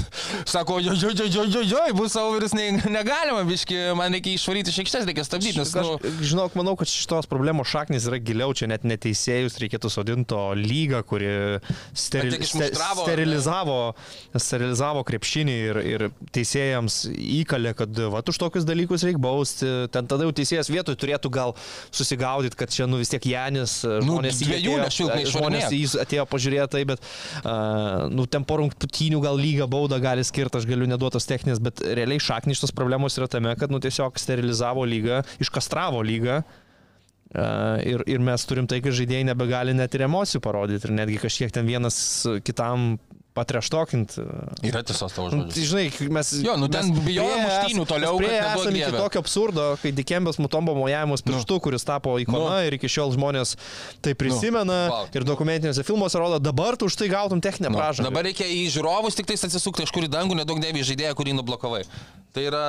sako, 0.49 0.79
jo, 0.83 0.95
jo, 0.97 1.11
jo, 1.13 1.27
jo, 1.29 1.45
jo, 1.57 1.63
jo, 1.67 1.83
bus 1.97 2.17
overis 2.19 2.55
ne, 2.57 2.69
negalima, 2.91 3.43
biški, 3.47 3.77
man 3.97 4.15
reikia 4.15 4.37
išvaryti 4.37 4.73
iš 4.73 4.81
aikštės, 4.83 5.07
reikia 5.09 5.25
stabdyti, 5.27 5.59
nes, 5.61 5.73
nu, 5.77 5.95
Aš, 5.97 6.19
žinok, 6.31 6.57
manau, 6.59 6.75
kad 6.79 6.89
šitos 6.91 7.29
problemos 7.29 7.69
šaknis 7.71 8.07
yra 8.09 8.19
giliau, 8.23 8.55
čia 8.57 8.69
net 8.71 8.85
neteisėjus 8.87 9.59
reikėtų 9.61 9.91
sodinto 9.93 10.41
lygą, 10.57 11.03
kuri 11.07 11.31
steril, 11.97 12.37
ste, 12.41 12.71
sterilizavo, 12.73 13.79
sterilizavo 14.35 15.03
krepšinį 15.07 15.57
ir, 15.69 15.81
ir 15.93 16.07
teisėjams 16.35 17.03
įkalė, 17.41 17.75
kad 17.77 18.03
va 18.13 18.23
už 18.27 18.39
tokius 18.41 18.65
dalykus 18.67 18.86
reikia 18.95 19.21
bausti. 19.21 19.69
Ten 19.91 20.07
tada 20.09 20.27
jau 20.27 20.33
teisėjas 20.35 20.69
vietoj 20.71 20.95
turėtų 20.99 21.31
gal 21.33 21.55
susigaudyti, 21.91 22.57
kad 22.59 22.71
čia 22.73 22.87
nu 22.89 22.99
vis 23.01 23.11
tiek 23.11 23.25
Janis, 23.27 23.79
žmonės, 23.83 24.41
į 24.41 24.45
jį 24.45 24.49
dviejų 24.51 24.75
atėjo- 24.75 24.85
nešiltai 24.85 25.23
žmonės 25.33 25.73
jį 25.75 25.87
atėjo 26.03 26.27
pažiūrėti 26.31 26.73
tai, 26.75 26.83
bet 26.89 27.03
uh, 27.03 28.07
nu, 28.13 28.27
ten 28.29 28.45
po 28.47 28.59
rungtynių 28.61 29.23
gal 29.23 29.39
lygą 29.39 29.67
baudą 29.71 29.99
gali 30.03 30.25
skirti, 30.27 30.61
aš 30.61 30.69
galiu 30.69 30.87
neduotos 30.89 31.27
techninės, 31.29 31.61
bet 31.63 31.81
realiai 31.83 32.21
šaknis 32.23 32.61
šitos 32.61 32.75
problemos 32.75 33.17
yra 33.19 33.27
tame, 33.31 33.53
kad 33.59 33.73
nu, 33.73 33.81
tiesiog 33.83 34.19
sterilizavo 34.21 34.85
lygą, 34.87 35.23
iškastravo 35.43 36.01
lygą. 36.05 36.41
Uh, 37.27 37.75
ir, 37.83 38.01
ir 38.07 38.21
mes 38.23 38.45
turim 38.47 38.69
tai, 38.71 38.79
kad 38.79 38.95
žaidėjai 38.95 39.25
nebegali 39.27 39.73
net 39.75 39.91
ir 39.97 40.05
emocijų 40.05 40.39
parodyti 40.45 40.87
ir 40.87 40.93
netgi 40.95 41.17
kažkiek 41.19 41.51
ten 41.51 41.67
vienas 41.67 41.97
kitam 42.47 42.93
patreštokint. 43.37 44.17
yra 44.65 44.81
tiesos 44.85 45.13
tavo 45.13 45.29
Nu, 45.31 45.45
žodžiai. 45.45 45.67
žinai, 45.91 46.09
mes... 46.17 46.31
Jo, 46.43 46.55
nu, 46.57 46.67
ten 46.73 46.89
mes 46.89 47.03
bijojo 47.05 47.29
priėję 47.29 47.45
muštynių 47.45 47.85
toliau, 47.89 48.13
mes 48.17 48.25
priėję 48.25 48.41
kad 48.41 48.49
neduok 48.49 48.65
esam 48.65 48.75
iki 48.81 48.97
tokio 48.97 49.19
absurdo, 49.23 49.65
kai 49.83 49.91
Dikembės 49.97 50.39
mutombo 50.41 50.75
mojavimus 50.77 51.23
pirštu, 51.25 51.59
kuris 51.63 51.85
tapo 51.87 52.17
ikona 52.21 52.57
Nu. 52.57 52.65
ir 52.67 52.77
iki 52.79 52.89
šiol 52.89 53.13
žmonės 53.15 53.55
tai 54.01 54.13
prisimena 54.17 54.79
vau. 54.91 55.05
ir 55.13 55.23
dokumentiniuose 55.27 55.83
filmuose 55.87 56.17
rodo, 56.19 56.39
dabar 56.39 56.75
tu 56.77 56.85
už 56.89 56.95
tai 56.97 57.07
gautum 57.13 57.41
techninę 57.41 57.69
Nu, 57.71 57.77
pražangą. 57.77 58.09
dabar 58.09 58.23
reikia 58.27 58.45
į 58.49 58.67
žiūrovus 58.75 59.15
tik 59.15 59.27
tais 59.29 59.43
atsisukti 59.47 59.85
kažkur 59.85 60.07
į 60.07 60.11
dangų, 60.17 60.35
nedaug 60.41 60.59
dėvi 60.63 60.83
žaidėją, 60.83 61.13
kurį 61.15 61.37
nublokavai. 61.37 61.83
Tai 62.33 62.43
yra... 62.43 62.65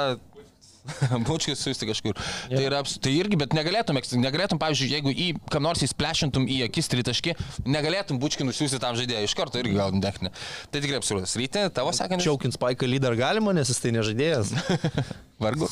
Bučkis 1.29 1.61
suisti 1.63 1.89
kažkur. 1.89 2.15
Yeah. 2.15 2.55
Tai, 2.55 2.63
yra, 2.69 2.81
tai 3.05 3.13
irgi, 3.19 3.39
bet 3.41 3.57
negalėtum, 3.57 3.99
negalėtum, 4.23 4.61
pavyzdžiui, 4.63 4.91
jeigu 4.97 5.13
į 5.13 5.29
kam 5.53 5.67
nors 5.67 5.85
įsplešintum 5.87 6.49
į 6.51 6.63
akis 6.69 6.91
tritaškį, 6.93 7.37
negalėtum 7.69 8.21
bučkį 8.23 8.49
nusiųsti 8.49 8.81
tam 8.83 8.99
žaidėjui 8.99 9.29
iš 9.29 9.37
karto 9.39 9.61
irgi 9.63 9.77
gautum 9.79 10.03
techninę. 10.05 10.33
Tai 10.73 10.83
tikrai 10.85 11.01
absurdas. 11.03 11.37
Ryte, 11.39 11.69
tavo 11.75 11.95
sakantis. 11.97 12.27
Čiaukint 12.29 12.57
Spaiką 12.57 12.89
lyder 12.89 13.19
galima, 13.19 13.55
nes 13.57 13.71
jis 13.73 13.83
tai 13.85 13.95
nežaidėjas. 13.97 14.55
Vargu. 15.43 15.69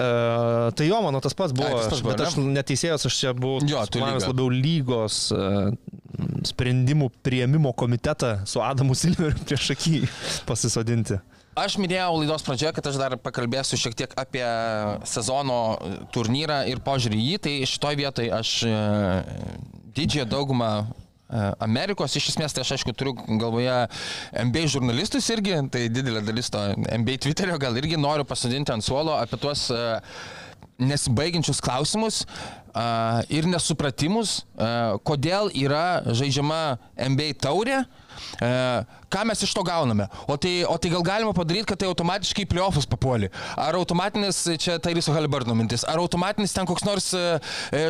Uh, 0.00 0.70
tai 0.78 0.86
jo, 0.86 1.00
mano 1.02 1.18
tas 1.20 1.34
pats 1.34 1.52
buvo, 1.52 1.66
Ai, 1.66 1.80
tas 1.82 1.90
pats 1.90 2.02
buvo, 2.04 2.14
bet 2.14 2.22
ne? 2.22 2.28
aš 2.28 2.36
neteisėjęs, 2.60 3.06
aš 3.08 3.16
čia 3.20 3.32
buvau 3.36 3.58
Jo, 3.66 3.82
lyga. 3.98 4.20
labiau 4.22 4.46
lygos 4.54 5.16
uh, 5.34 5.72
sprendimų 6.46 7.10
prieimimo 7.26 7.72
komitetą 7.76 8.36
su 8.48 8.62
Adamu 8.62 8.94
Silveriu 8.96 9.42
prieš 9.44 9.72
akį 9.74 9.96
pasisodinti. 10.48 11.18
Aš 11.58 11.80
minėjau 11.82 12.14
laidos 12.14 12.44
pradžioje, 12.46 12.70
kad 12.76 12.86
aš 12.86 12.96
dar 13.00 13.16
pakalbėsiu 13.18 13.74
šiek 13.80 13.96
tiek 13.98 14.12
apie 14.22 14.44
sezono 15.10 15.58
turnyrą 16.14 16.60
ir 16.70 16.78
požiūrį 16.86 17.18
į 17.18 17.24
jį. 17.26 17.38
Tai 17.42 17.54
šitoj 17.72 17.96
vietoj 17.98 18.28
aš 18.36 18.52
e, 18.70 18.74
didžiąją 19.98 20.28
daugumą 20.30 20.68
e, 20.78 20.84
Amerikos, 21.66 22.14
iš 22.14 22.28
esmės, 22.32 22.54
tai 22.54 22.62
aš 22.62 22.76
aišku 22.76 22.94
turiu 22.94 23.16
galvoje 23.40 23.80
MBA 24.46 24.62
žurnalistus 24.76 25.26
irgi, 25.34 25.56
tai 25.74 25.88
didelė 25.90 26.22
dalis 26.28 26.52
to 26.54 26.62
MBA 26.86 27.18
Twitterio 27.26 27.58
gal 27.58 27.82
irgi 27.82 27.98
noriu 27.98 28.28
pasodinti 28.30 28.70
ant 28.70 28.86
suolo 28.86 29.18
apie 29.18 29.40
tuos 29.42 29.66
e, 29.74 29.82
nesibaigiančius 30.80 31.58
klausimus 31.66 32.22
ir 33.32 33.48
nesupratimus, 33.50 34.40
kodėl 35.06 35.50
yra 35.56 36.02
žaidžiama 36.06 36.78
NBA 36.94 37.34
taurė, 37.40 37.82
ką 39.10 39.24
mes 39.26 39.42
iš 39.42 39.52
to 39.56 39.62
gauname. 39.66 40.06
O 40.30 40.36
tai, 40.40 40.62
o 40.68 40.76
tai 40.78 40.90
gal 40.92 41.02
galima 41.06 41.32
padaryti, 41.36 41.66
kad 41.70 41.80
tai 41.80 41.88
automatiškai 41.90 42.44
į 42.44 42.50
playoffus 42.50 42.86
papuoli. 42.90 43.30
Ar 43.58 43.78
automatinis, 43.78 44.42
čia 44.60 44.78
tai 44.82 44.94
viso 44.96 45.14
Halibarno 45.14 45.56
mintis, 45.58 45.84
ar 45.88 46.02
automatinis 46.02 46.54
ten 46.54 46.68
koks 46.68 46.86
nors 46.86 47.10
e, 47.16 47.24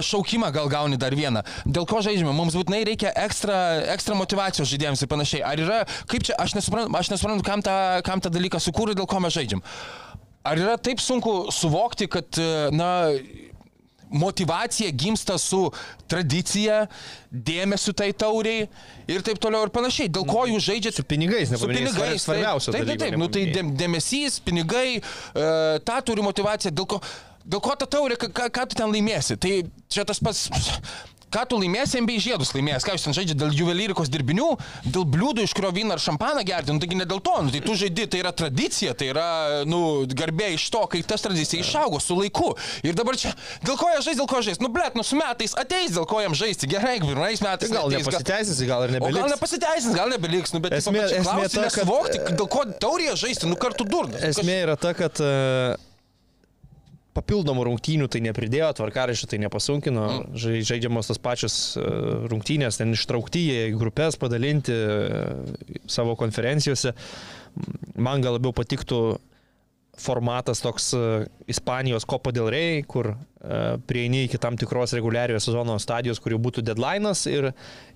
šaukimą 0.06 0.52
gal 0.54 0.70
gauni 0.72 1.00
dar 1.00 1.14
vieną. 1.16 1.44
Dėl 1.66 1.88
ko 1.88 2.00
žaidžiame? 2.04 2.32
Mums 2.36 2.56
būtinai 2.58 2.82
reikia 2.88 3.12
ekstra, 3.24 3.56
ekstra 3.94 4.16
motivacijos 4.18 4.70
žaidėjams 4.70 5.04
ir 5.04 5.10
panašiai. 5.12 5.44
Ar 5.46 5.64
yra, 5.64 5.80
kaip 6.10 6.24
čia, 6.28 6.38
aš 6.40 6.56
nesuprantu, 6.58 6.94
aš 6.98 7.12
nesuprantu 7.14 7.46
kam, 7.46 7.64
tą, 7.66 7.76
kam 8.06 8.22
tą 8.22 8.32
dalyką 8.32 8.62
sukūrė, 8.62 8.96
dėl 8.98 9.08
ko 9.10 9.20
mes 9.22 9.36
žaidžiam. 9.36 9.64
Ar 10.46 10.56
yra 10.56 10.78
taip 10.80 11.02
sunku 11.04 11.50
suvokti, 11.52 12.08
kad, 12.08 12.32
e, 12.40 12.70
na, 12.72 12.90
motivacija 14.10 14.90
gimsta 14.90 15.38
su 15.38 15.70
tradicija, 16.10 16.84
dėmesiu 17.30 17.94
tai 17.96 18.10
tauriai 18.12 18.66
ir 19.10 19.22
taip 19.26 19.38
toliau 19.42 19.66
ir 19.66 19.72
panašiai. 19.74 20.10
Dėl 20.12 20.26
ko 20.28 20.44
jūs 20.50 20.66
žaidžiate? 20.66 21.00
Su 21.00 21.06
pinigais, 21.06 21.48
Su 21.50 21.56
nepaminėjai 21.56 21.92
pinigais. 21.94 22.24
svarbiausio 22.26 22.74
Taip, 22.74 22.86
taip, 22.90 23.00
taip. 23.04 23.18
Nu, 23.20 23.30
tai 23.30 23.46
dėmesys, 23.54 24.40
pinigai, 24.44 24.98
e, 25.00 25.50
tą 25.86 26.00
turi 26.06 26.24
motivaciją. 26.26 26.74
Dėl 26.74 26.88
ko, 26.90 27.00
dėl 27.46 27.62
ko 27.64 27.76
ta 27.78 27.86
taurė, 27.90 28.18
ką, 28.20 28.50
ką 28.50 28.66
tu 28.70 28.80
ten 28.82 28.90
laimėsi? 28.90 29.38
Tai 29.40 29.54
čia 29.88 30.06
tas 30.08 30.18
pats. 30.22 30.48
Ką 31.30 31.44
tu 31.50 31.58
laimėsi 31.62 32.00
MBA 32.02 32.18
žiedus 32.24 32.50
laimėjęs, 32.56 32.84
ką 32.86 32.94
jūs 32.96 33.04
ten 33.06 33.14
žaidžiate 33.16 33.38
dėl 33.40 33.54
juvelyrikos 33.54 34.10
dirbinių, 34.10 34.48
dėl 34.90 35.04
bliūdų, 35.06 35.44
iš 35.46 35.54
kurio 35.56 35.70
vyną 35.76 35.94
ar 35.96 36.02
šampaną 36.02 36.42
gerti, 36.46 36.74
nu 36.74 36.82
taigi 36.82 36.98
ne 36.98 37.06
dėl 37.08 37.20
to, 37.22 37.34
nu, 37.46 37.52
tai 37.54 37.60
tu 37.64 37.76
žaidi, 37.78 38.06
tai 38.10 38.20
yra 38.24 38.32
tradicija, 38.34 38.94
tai 38.98 39.10
yra, 39.12 39.26
nu, 39.70 39.80
garbė 40.10 40.50
iš 40.56 40.66
to, 40.74 40.82
kai 40.90 41.02
tas 41.06 41.22
tradicija 41.22 41.62
išaugo 41.62 42.00
su 42.02 42.16
laiku. 42.18 42.50
Ir 42.82 42.98
dabar 42.98 43.16
čia, 43.20 43.32
dėl 43.62 43.78
ko 43.80 43.88
jie 43.94 44.02
žais, 44.08 44.18
dėl 44.20 44.28
ko 44.30 44.42
žais, 44.42 44.58
nu, 44.62 44.70
blėt, 44.74 44.98
nu, 44.98 45.04
su 45.06 45.18
metais 45.20 45.54
ateis, 45.60 45.94
dėl 45.94 46.08
ko 46.10 46.20
jam 46.24 46.34
žaisti, 46.34 46.66
gerai, 46.70 46.96
pirmais 47.04 47.42
metais. 47.44 47.70
Tai 47.70 47.78
gal 47.78 47.90
neateis, 47.94 48.08
nepasiteisins, 48.10 48.62
gal 48.66 48.86
ir 48.88 48.90
O 48.90 48.98
gal 48.98 49.06
nebeliks. 49.12 49.34
nepasiteisins, 49.36 49.94
gal 50.00 50.10
nebeliks, 50.16 50.54
nu, 50.56 50.60
bet 50.66 50.74
Esmė- 50.80 51.06
tipo, 51.08 51.22
esmė 51.22 51.46
ta, 51.54 51.68
kad- 51.68 51.78
suvokti, 51.84 52.18
dėl 52.40 52.48
ko 52.50 52.64
taurėje 52.82 53.14
žaisti, 53.26 53.46
nu 53.50 53.56
kartu 53.60 53.86
durnas. 53.86 54.22
Esmė 54.32 54.58
yra 54.66 54.76
ta, 54.80 54.92
kad 54.98 55.20
e, 55.22 55.76
papildomų 57.16 57.64
rungtynių 57.66 58.06
tai 58.12 58.20
nepridėjo, 58.24 58.70
tvarkaraščių 58.78 59.28
tai 59.32 59.40
nepasunkino, 59.42 60.04
žai- 60.38 60.62
žaidžiamos 60.66 61.10
tos 61.10 61.18
pačios 61.22 61.56
e, 61.76 61.84
rungtynės, 62.30 62.78
ten 62.80 62.94
ištraukti 62.94 63.42
į 63.54 63.58
grupės, 63.80 64.18
padalinti 64.20 64.74
e, 64.76 65.32
savo 65.90 66.14
konferencijose. 66.20 66.94
Man 67.98 68.22
gal 68.22 68.38
labiau 68.38 68.54
patiktų 68.54 69.00
formatas 70.00 70.60
toks 70.64 70.92
e, 70.94 71.26
Ispanijos 71.50 72.04
Copa 72.04 72.32
del 72.32 72.48
Rey, 72.50 72.82
kur 72.82 73.10
e, 73.10 73.16
prieini 73.86 74.24
iki 74.24 74.38
tam 74.38 74.56
tikros 74.56 74.94
reguliariojo 74.96 75.40
sezono 75.42 75.76
stadijos, 75.82 76.20
kur 76.22 76.34
jau 76.34 76.40
būtų 76.42 76.64
deadline'as 76.64 77.24
ir 77.30 77.50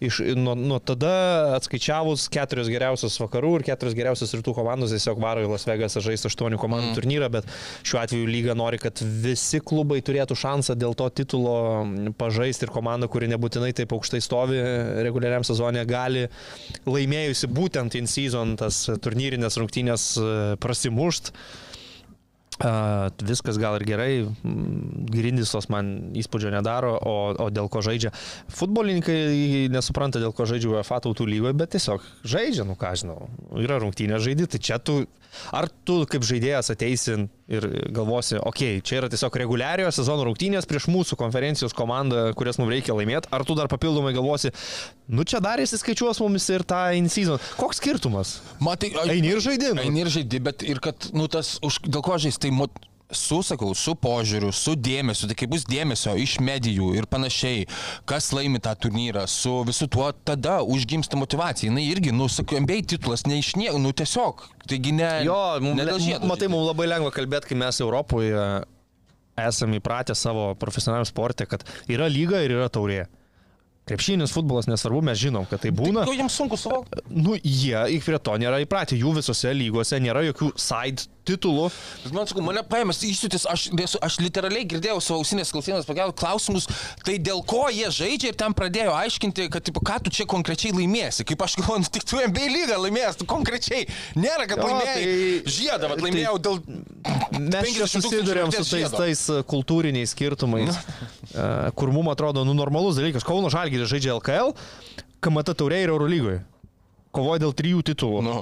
iš, 0.05 0.20
nuo, 0.39 0.56
nuo 0.59 0.81
tada 0.82 1.14
atskaičiavus 1.56 2.26
keturios 2.35 2.70
geriausios 2.72 3.16
vakarų 3.22 3.55
ir 3.59 3.66
keturios 3.70 3.97
geriausios 3.97 4.35
rytų 4.36 4.56
komandos 4.59 4.94
tiesiog 4.94 5.22
varo 5.22 5.44
į 5.44 5.51
Las 5.52 5.66
Vegasą 5.68 6.02
žaisti 6.05 6.28
aštuonių 6.31 6.60
komandų 6.60 6.90
mm. 6.90 6.98
turnyrą, 6.98 7.31
bet 7.39 7.51
šiuo 7.86 8.02
atveju 8.02 8.31
lyga 8.31 8.56
nori, 8.59 8.81
kad 8.82 9.02
visi 9.24 9.62
klubai 9.64 10.01
turėtų 10.05 10.39
šansą 10.39 10.76
dėl 10.78 10.97
to 10.98 11.09
titulo 11.22 11.56
pažaisti 12.20 12.68
ir 12.68 12.74
komanda, 12.74 13.09
kuri 13.10 13.31
nebūtinai 13.32 13.72
taip 13.76 13.94
aukštai 13.97 14.22
stovi 14.24 14.60
reguliariam 15.06 15.47
sezonė, 15.47 15.86
gali 15.89 16.26
laimėjusi 16.89 17.51
būtent 17.55 17.98
in 18.01 18.10
season 18.10 18.56
tas 18.60 18.85
turnyrinės 19.05 19.60
rungtynės 19.60 20.09
e, 20.18 20.32
prasimušt. 20.62 21.31
Uh, 21.35 21.64
viskas 23.24 23.59
gal 23.59 23.76
ir 23.81 23.85
gerai, 23.89 24.12
grindys 25.10 25.51
tos 25.51 25.66
man 25.72 26.14
įspūdžio 26.14 26.52
nedaro, 26.55 26.94
o, 26.97 27.14
o 27.47 27.48
dėl 27.51 27.68
ko 27.72 27.82
žaidžia. 27.82 28.12
Futbolininkai 28.55 29.66
nesupranta, 29.74 30.22
dėl 30.22 30.35
ko 30.36 30.47
žaidžia 30.47 30.70
UEFA 30.76 31.01
tautų 31.05 31.26
lygoje, 31.26 31.56
bet 31.59 31.74
tiesiog 31.74 32.05
žaidžia, 32.22 32.66
nu 32.68 32.78
ką 32.78 32.94
žinau, 33.01 33.28
yra 33.59 33.81
rungtynė 33.82 34.22
žaidži, 34.22 34.47
tai 34.55 34.62
čia 34.62 34.78
tu, 34.78 35.02
ar 35.51 35.68
tu 35.85 36.05
kaip 36.10 36.22
žaidėjas 36.26 36.70
ateisi 36.74 37.24
ir 37.49 37.66
galvosi, 37.93 38.39
okei, 38.41 38.79
okay, 38.79 38.85
čia 38.87 39.01
yra 39.03 39.11
tiesiog 39.12 39.37
reguliariojo 39.43 39.93
sezono 39.93 40.25
rungtynės 40.29 40.69
prieš 40.69 40.87
mūsų 40.93 41.19
konferencijos 41.21 41.77
komandą, 41.77 42.31
kurias 42.39 42.57
mums 42.61 42.73
reikia 42.73 42.97
laimėti, 42.97 43.29
ar 43.35 43.45
tu 43.45 43.57
dar 43.59 43.69
papildomai 43.73 44.15
galvosi, 44.16 44.53
nu 45.12 45.27
čia 45.29 45.43
dar 45.45 45.61
įsiskaičiuos 45.61 46.23
mumis 46.25 46.49
ir 46.55 46.65
tą 46.69 46.87
in 46.97 47.11
season. 47.12 47.43
Koks 47.61 47.83
skirtumas? 47.83 48.39
Matai, 48.65 48.95
Eini 49.05 49.35
ir 49.35 49.45
žaidi, 49.45 49.75
nu. 49.77 49.85
Eini 49.85 50.05
ir 50.07 50.12
žaidi, 50.15 50.41
bet 50.45 50.65
ir 50.65 50.81
kad, 50.85 51.11
nu, 51.16 51.29
tas, 51.29 51.59
už, 51.65 51.83
dėl 51.85 52.05
ko 52.07 52.16
žais, 52.23 52.41
tai 52.41 52.53
mot, 52.55 52.73
su, 53.19 53.41
sakau, 53.47 53.73
su 53.78 53.95
požiūriu, 53.99 54.53
su 54.55 54.74
dėmesiu, 54.78 55.28
tai 55.31 55.36
kai 55.39 55.49
bus 55.51 55.66
dėmesio 55.69 56.15
iš 56.20 56.36
medijų 56.45 56.93
ir 56.99 57.09
panašiai, 57.11 57.65
kas 58.09 58.31
laimi 58.36 58.61
tą 58.62 58.74
turnyrą, 58.86 59.27
su 59.31 59.57
visu 59.69 59.89
tuo, 59.91 60.11
tada 60.27 60.61
užgimsta 60.62 61.19
motivacija. 61.20 61.73
Jis 61.73 61.97
irgi, 61.97 62.15
nu, 62.15 62.28
sakau, 62.32 62.61
MBA 62.65 62.82
titulas 62.95 63.27
ne 63.28 63.41
iš 63.41 63.55
nieko, 63.61 63.81
nu, 63.82 63.95
tiesiog, 63.97 64.47
taigi 64.69 64.95
ne. 64.97 65.11
Jo, 65.27 65.41
mum, 65.65 65.74
ne 65.78 65.89
dėl 65.89 66.01
žiedo 66.03 66.31
matai, 66.31 66.51
mums 66.53 66.69
labai 66.70 66.89
lengva 66.91 67.12
kalbėti, 67.15 67.53
kai 67.53 67.61
mes 67.65 67.82
Europoje 67.85 68.47
esame 69.41 69.81
įpratę 69.81 70.15
savo 70.19 70.53
profesionaliam 70.61 71.07
sportė, 71.09 71.49
kad 71.51 71.66
yra 71.91 72.09
lyga 72.11 72.43
ir 72.45 72.55
yra 72.59 72.70
taurė. 72.73 73.05
Krepšinis, 73.85 74.32
futbolas, 74.32 74.65
nesvarbu, 74.65 75.03
mes 75.05 75.19
žinom, 75.20 75.45
kad 75.45 75.61
tai 75.61 75.69
būna. 75.77 76.07
Nu, 76.09 76.15
jiems 76.16 76.32
sunku 76.39 76.57
suvokti. 76.57 77.03
Nu, 77.12 77.35
jie 77.36 77.77
iki 77.93 78.07
prie 78.07 78.20
to 78.24 78.36
nėra 78.41 78.62
įpratę, 78.65 78.97
jų 78.97 79.12
visose 79.19 79.53
lygose 79.53 79.99
nėra 80.01 80.23
jokių 80.31 80.55
side 80.57 81.05
titulų. 81.28 81.68
Man 82.14 82.28
sakau, 82.28 82.42
mane 82.44 82.62
paėmęs 82.68 83.01
įsiutis, 83.09 83.46
aš, 83.51 83.66
aš, 84.05 84.18
literaliai 84.22 84.66
girdėjau 84.68 85.01
savo 85.02 85.22
ausinės 85.22 85.52
klausymas 85.55 85.88
pagal 85.88 86.12
klausimus, 86.16 86.68
tai 87.05 87.16
dėl 87.22 87.42
ko 87.48 87.66
jie 87.72 87.90
žaidžia 87.94 88.32
ir 88.32 88.38
ten 88.40 88.55
pradėjo 88.56 88.94
aiškinti, 88.98 89.48
kad, 89.52 89.64
tipo, 89.66 89.82
ką 89.84 89.98
tu 90.05 90.12
čia 90.14 90.28
konkrečiai 90.30 90.74
laimėsi. 90.76 91.26
Kaip 91.28 91.44
aš 91.46 91.59
galvoju, 91.60 91.84
nu, 91.84 91.90
tik 91.96 92.06
tu 92.09 92.20
MBA 92.20 92.48
lygą 92.52 92.78
laimėjęs, 92.84 93.20
tu 93.20 93.28
konkrečiai. 93.30 93.88
Nėra, 94.18 94.48
kad 94.51 94.62
laimėjai 94.62 95.02
tai- 95.02 95.55
žiedą, 95.59 95.90
bet 95.92 96.01
tai- 96.01 96.09
laimėjau 96.09 96.36
dėl... 96.48 96.60
Mes 97.34 97.74
čia 97.74 97.84
50 97.84 98.05
susidurėm 98.05 98.52
su 98.55 98.64
tais, 98.68 98.92
tais 98.94 99.22
e, 99.32 99.40
kultūriniais 99.48 100.12
skirtumais, 100.14 100.76
e, 101.34 101.48
kur 101.76 101.92
mums 101.94 102.12
atrodo, 102.14 102.44
nu, 102.46 102.55
normalus 102.56 103.01
dalykas. 103.01 103.26
Kauno 103.26 103.51
Žalgiris 103.52 103.90
žaidžia 103.90 104.14
LKL, 104.16 104.55
KMT 105.24 105.56
taurė 105.56 105.82
ir 105.84 105.92
Eurolygoje. 105.92 106.42
Kovoja 107.14 107.44
dėl 107.44 107.55
trijų 107.56 107.82
titulų. 107.92 108.22
Nu, 108.26 108.36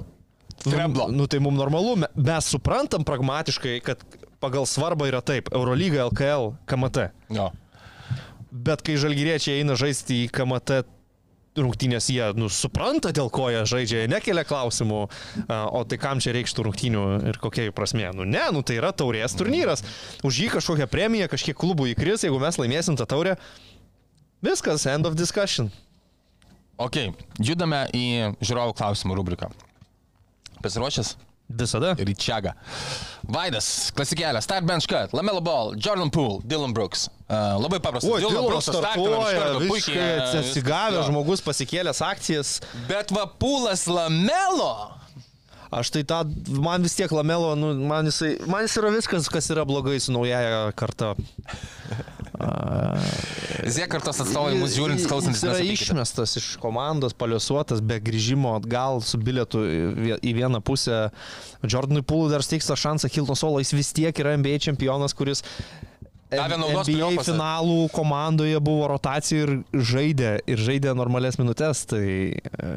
Treblo. 0.65 1.09
Nu, 1.11 1.23
nu 1.23 1.27
tai 1.27 1.41
mums 1.43 1.59
normalu, 1.59 1.97
Me- 2.05 2.11
mes 2.15 2.49
suprantam 2.55 3.05
pragmatiškai, 3.05 3.81
kad 3.85 4.03
pagal 4.43 4.67
svarbą 4.67 5.07
yra 5.11 5.21
taip, 5.25 5.51
Eurolyga, 5.55 6.07
LKL, 6.11 6.53
KMT. 6.71 7.11
jo. 7.35 7.51
Bet 8.53 8.83
kai 8.85 8.99
žalgyriečiai 9.01 9.63
eina 9.63 9.73
žaisti 9.81 10.27
į 10.27 10.31
KMT 10.31 10.83
rungtynės, 11.57 12.07
jie, 12.13 12.25
nu, 12.37 12.49
supranta, 12.53 13.11
dėl 13.17 13.31
ko 13.33 13.47
jie 13.53 13.63
žaidžia, 13.69 14.03
jie 14.03 14.11
nekelia 14.13 14.45
klausimų, 14.49 15.01
o 15.49 15.81
tai 15.89 15.99
kam 16.01 16.21
čia 16.21 16.33
reikštų 16.37 16.65
rungtynių 16.69 17.03
ir 17.29 17.39
kokia 17.41 17.67
jų 17.67 17.75
prasmė. 17.77 18.11
Nu, 18.17 18.25
ne, 18.29 18.45
nu, 18.53 18.61
tai 18.65 18.77
yra 18.81 18.93
taurės 18.97 19.37
turnyras. 19.37 19.85
Už 20.25 20.39
jį 20.45 20.51
kažkokią 20.57 20.87
premiją, 20.89 21.29
kažkiek 21.33 21.57
klubų 21.57 21.91
įkris, 21.93 22.25
jeigu 22.25 22.41
mes 22.41 22.57
laimėsim 22.61 22.97
tą 23.01 23.09
taurę. 23.09 23.37
Viskas, 24.45 24.85
end 24.89 25.07
of 25.09 25.17
discussion. 25.17 25.69
Ok, 26.81 26.97
judame 27.41 27.85
į 27.95 28.05
žiūrovų 28.41 28.77
klausimų 28.81 29.17
rubriką. 29.21 29.49
Pasiruošęs? 30.63 31.17
Visada. 31.53 31.93
Ryčiaga. 31.99 32.55
Vaidas, 33.29 33.67
klasikėlė, 33.97 34.41
Start 34.45 34.65
Bench 34.67 34.87
Cut, 34.89 35.13
Lamelo 35.17 35.43
Ball, 35.45 35.75
Jordan 35.77 36.11
Poole, 36.11 36.41
Dylan 36.49 36.73
Brooks. 36.73 37.09
Uh, 37.29 37.59
labai 37.61 37.81
paprasta. 37.83 38.09
O, 38.09 38.17
Dylan 38.23 38.33
startinam 38.33 38.57
iš 38.59 38.71
startuoja, 38.71 39.45
puikiai, 39.69 39.99
e, 39.99 40.41
atsigavęs 40.41 41.11
žmogus 41.11 41.45
pasikėlęs 41.45 42.03
akcijas. 42.07 42.57
Bet 42.89 43.13
va, 43.15 43.27
Pūlas 43.27 43.85
Lamelo. 43.91 45.02
Aš 45.73 45.89
tai 45.95 46.03
tą, 46.05 46.19
man 46.61 46.83
vis 46.85 46.93
tiek 46.99 47.13
lamelo, 47.17 47.55
nu, 47.57 47.71
man, 47.89 48.05
jisai, 48.11 48.35
man 48.51 48.67
jis 48.67 48.75
yra 48.77 48.91
viskas, 48.93 49.29
kas 49.33 49.47
yra 49.55 49.65
blogai 49.65 49.97
su 50.05 50.13
naujaja 50.13 50.67
karta. 50.77 51.15
Z 53.73 53.87
kartos 53.93 54.19
atstovai 54.25 54.55
mūsų 54.59 54.75
žiūrint, 54.77 55.03
klausantis. 55.07 55.43
Jis 55.45 55.49
yra 55.49 55.63
išmestas 55.75 56.37
iš 56.41 56.47
komandos, 56.63 57.15
paliuosuotas, 57.17 57.83
be 57.85 57.99
grįžimo 58.03 58.55
atgal 58.59 59.01
su 59.07 59.21
bilietu 59.21 59.63
į 59.63 59.81
vie- 60.01 60.19
į 60.19 60.33
vieną 60.41 60.61
pusę. 60.65 60.99
Jordanui 61.63 62.03
Pūlui 62.03 62.33
dar 62.33 62.43
steiks 62.43 62.67
tą 62.67 62.75
šansą 62.79 63.11
Hilton 63.15 63.39
Solo, 63.39 63.61
jis 63.63 63.73
vis 63.77 63.93
tiek 63.95 64.19
yra 64.25 64.35
NBA 64.41 64.59
čempionas, 64.65 65.15
kuris 65.15 65.45
Davė 66.33 66.59
naudos 66.61 66.89
NBA 66.89 67.25
finalų 67.27 67.87
komandoje 67.93 68.61
buvo 68.65 68.89
rotacija 68.93 69.45
ir 69.45 69.53
žaidė, 69.73 70.33
ir 70.49 70.63
žaidė 70.63 70.95
normales 70.97 71.39
minutės. 71.41 71.85
Tai 71.91 72.03
e, 72.03 72.73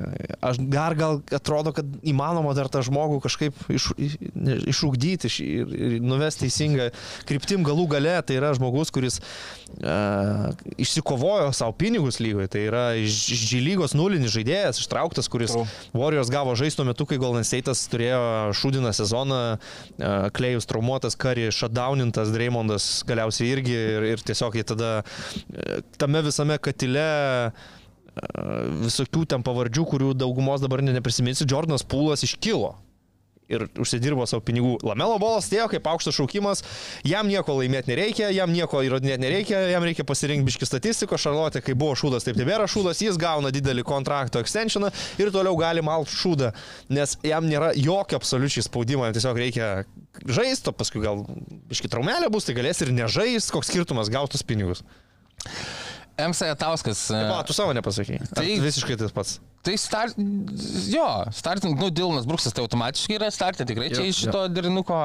aš 0.46 0.60
dar 0.60 0.96
gal 1.00 1.22
atrodo, 1.36 1.74
kad 1.76 1.90
įmanoma 2.06 2.56
dar 2.58 2.70
tą 2.72 2.84
žmogų 2.86 3.22
kažkaip 3.26 3.58
iš, 3.72 3.92
išugdyti 4.68 5.32
iš, 5.32 5.40
ir, 5.46 5.76
ir 5.76 5.96
nuvesti 6.04 6.46
teisingą 6.46 6.90
kryptim 7.30 7.66
galų 7.68 7.88
gale. 7.96 8.18
Tai 8.26 8.40
yra 8.40 8.52
žmogus, 8.58 8.92
kuris 8.94 9.20
uh, 9.22 10.52
išsikovojo 10.82 11.52
savo 11.56 11.76
pinigus 11.78 12.20
lygoje. 12.24 12.52
Tai 12.56 12.66
yra 12.68 12.86
iš 13.00 13.26
iš 13.36 13.46
G 13.50 13.62
lygos 13.64 13.96
nulinis 13.98 14.34
žaidėjas, 14.36 14.82
ištrauktas, 14.84 15.30
kuris 15.32 15.54
True. 15.56 15.66
Warriors 15.96 16.32
gavo 16.34 16.56
žaisti 16.58 16.82
tuo 16.82 16.88
metu, 16.90 17.08
kai 17.10 17.20
Golden 17.22 17.46
State'as 17.48 17.86
turėjo 17.92 18.22
šūdiną 18.58 18.92
sezoną, 18.96 19.42
uh, 19.56 20.28
Klejus 20.36 20.68
traumuotas, 20.70 21.18
Kari 21.20 21.48
shutdownintas, 21.56 22.34
Dreymondas 22.36 22.90
galiausiai 23.08 23.45
irgi 23.54 23.76
ir, 23.76 24.08
ir 24.14 24.24
tiesiog 24.26 24.56
jie 24.58 24.66
tada 24.68 24.92
e, 25.02 25.82
tame 26.02 26.22
visame 26.26 26.58
katile 26.62 27.06
e, 27.06 27.52
visokių 28.86 29.26
ten 29.36 29.46
pavardžių, 29.46 29.86
kurių 29.94 30.14
daugumos 30.18 30.64
dabar 30.64 30.84
ne- 30.86 30.96
neprisiminsiu, 30.98 31.48
Jordanas 31.52 31.86
Pūlas 31.86 32.26
iškilo. 32.28 32.74
Ir 33.52 33.68
užsidirbo 33.78 34.26
savo 34.26 34.42
pinigų. 34.46 34.72
Lamelo 34.86 35.20
bolas 35.22 35.46
atėjo 35.46 35.68
kaip 35.76 35.86
aukštas 35.92 36.16
šaukimas, 36.18 36.64
jam 37.06 37.28
nieko 37.30 37.54
laimėti 37.60 37.92
nereikia, 37.92 38.32
jam 38.34 38.50
nieko 38.50 38.82
įrodinėti 38.82 39.22
nereikia, 39.22 39.60
jam 39.70 39.86
reikia 39.86 40.06
pasirinkti 40.08 40.48
biški 40.48 40.66
statistiko, 40.66 41.20
šarlotė, 41.22 41.62
kai 41.62 41.76
buvo 41.78 41.94
šūdas, 42.00 42.26
taip 42.26 42.40
tebėra 42.40 42.66
šūdas, 42.72 43.04
jis 43.06 43.20
gauna 43.22 43.54
didelį 43.54 43.86
kontrakto 43.86 44.42
extensioną 44.42 44.90
ir 45.22 45.30
toliau 45.36 45.54
gali 45.62 45.86
mal 45.86 46.08
šūdą, 46.10 46.56
nes 46.98 47.18
jam 47.22 47.46
nėra 47.46 47.76
jokio 47.78 48.18
absoliučiai 48.18 48.66
spaudimo, 48.66 49.06
jam 49.06 49.14
tiesiog 49.14 49.42
reikia 49.44 49.72
žaisto, 50.26 50.74
paskui 50.74 51.06
gal 51.06 51.22
biški 51.70 51.92
traumelė 51.92 52.34
bus, 52.34 52.50
tai 52.50 52.58
galės 52.58 52.82
ir 52.82 52.96
nežais, 52.98 53.54
koks 53.54 53.70
skirtumas 53.70 54.10
gautus 54.10 54.42
pinigus. 54.42 54.82
MC 56.18 56.54
Tauskas. 56.56 57.10
Va, 57.12 57.42
tu 57.44 57.54
savo 57.54 57.74
nepasakai. 57.76 58.22
Tai- 58.32 58.44
Tai 58.46 58.60
visiškai 58.64 58.96
tas 58.98 59.12
pats. 59.12 59.40
Tai 59.66 59.74
start, 59.82 60.14
jo, 60.94 61.06
starting, 61.34 61.74
nu, 61.80 61.88
Dilonas 61.90 62.28
Bruksas 62.30 62.54
tai 62.54 62.62
automatiškai 62.62 63.16
yra 63.18 63.32
startė, 63.34 63.66
tikrai 63.66 63.88
čia 63.90 64.04
Jo, 64.04 64.12
iš 64.12 64.20
šito 64.22 64.44
derinuko. 64.54 65.00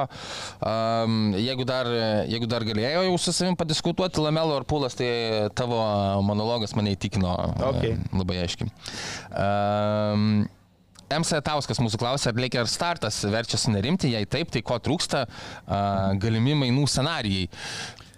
Um, 0.61 1.31
jeigu, 1.33 1.65
dar, 1.65 1.89
jeigu 2.29 2.45
dar 2.45 2.61
galėjau 2.67 3.01
jau 3.07 3.15
su 3.23 3.33
savim 3.33 3.57
padiskutuoti, 3.57 4.21
Lamelo 4.21 4.53
ar 4.59 4.63
Pulas, 4.69 4.93
tai 4.93 5.49
tavo 5.57 5.81
monologas 6.21 6.75
mane 6.77 6.93
įtikino 6.93 7.33
Okay. 7.71 7.97
e, 7.97 8.17
labai 8.21 8.37
aiškiai. 8.45 8.69
Um, 9.33 10.45
MC 11.11 11.41
Tauskas 11.43 11.81
mūsų 11.83 11.97
klausė, 11.99 12.29
ar 12.31 12.61
ar 12.61 12.69
startas 12.71 13.17
verčia 13.33 13.57
sunerimti, 13.59 14.13
jei 14.13 14.29
taip, 14.29 14.53
tai 14.53 14.61
ko 14.63 14.77
trūksta, 14.79 15.25
a, 15.67 16.13
galimi 16.21 16.53
mainų 16.55 16.85
scenarijai. 16.87 17.49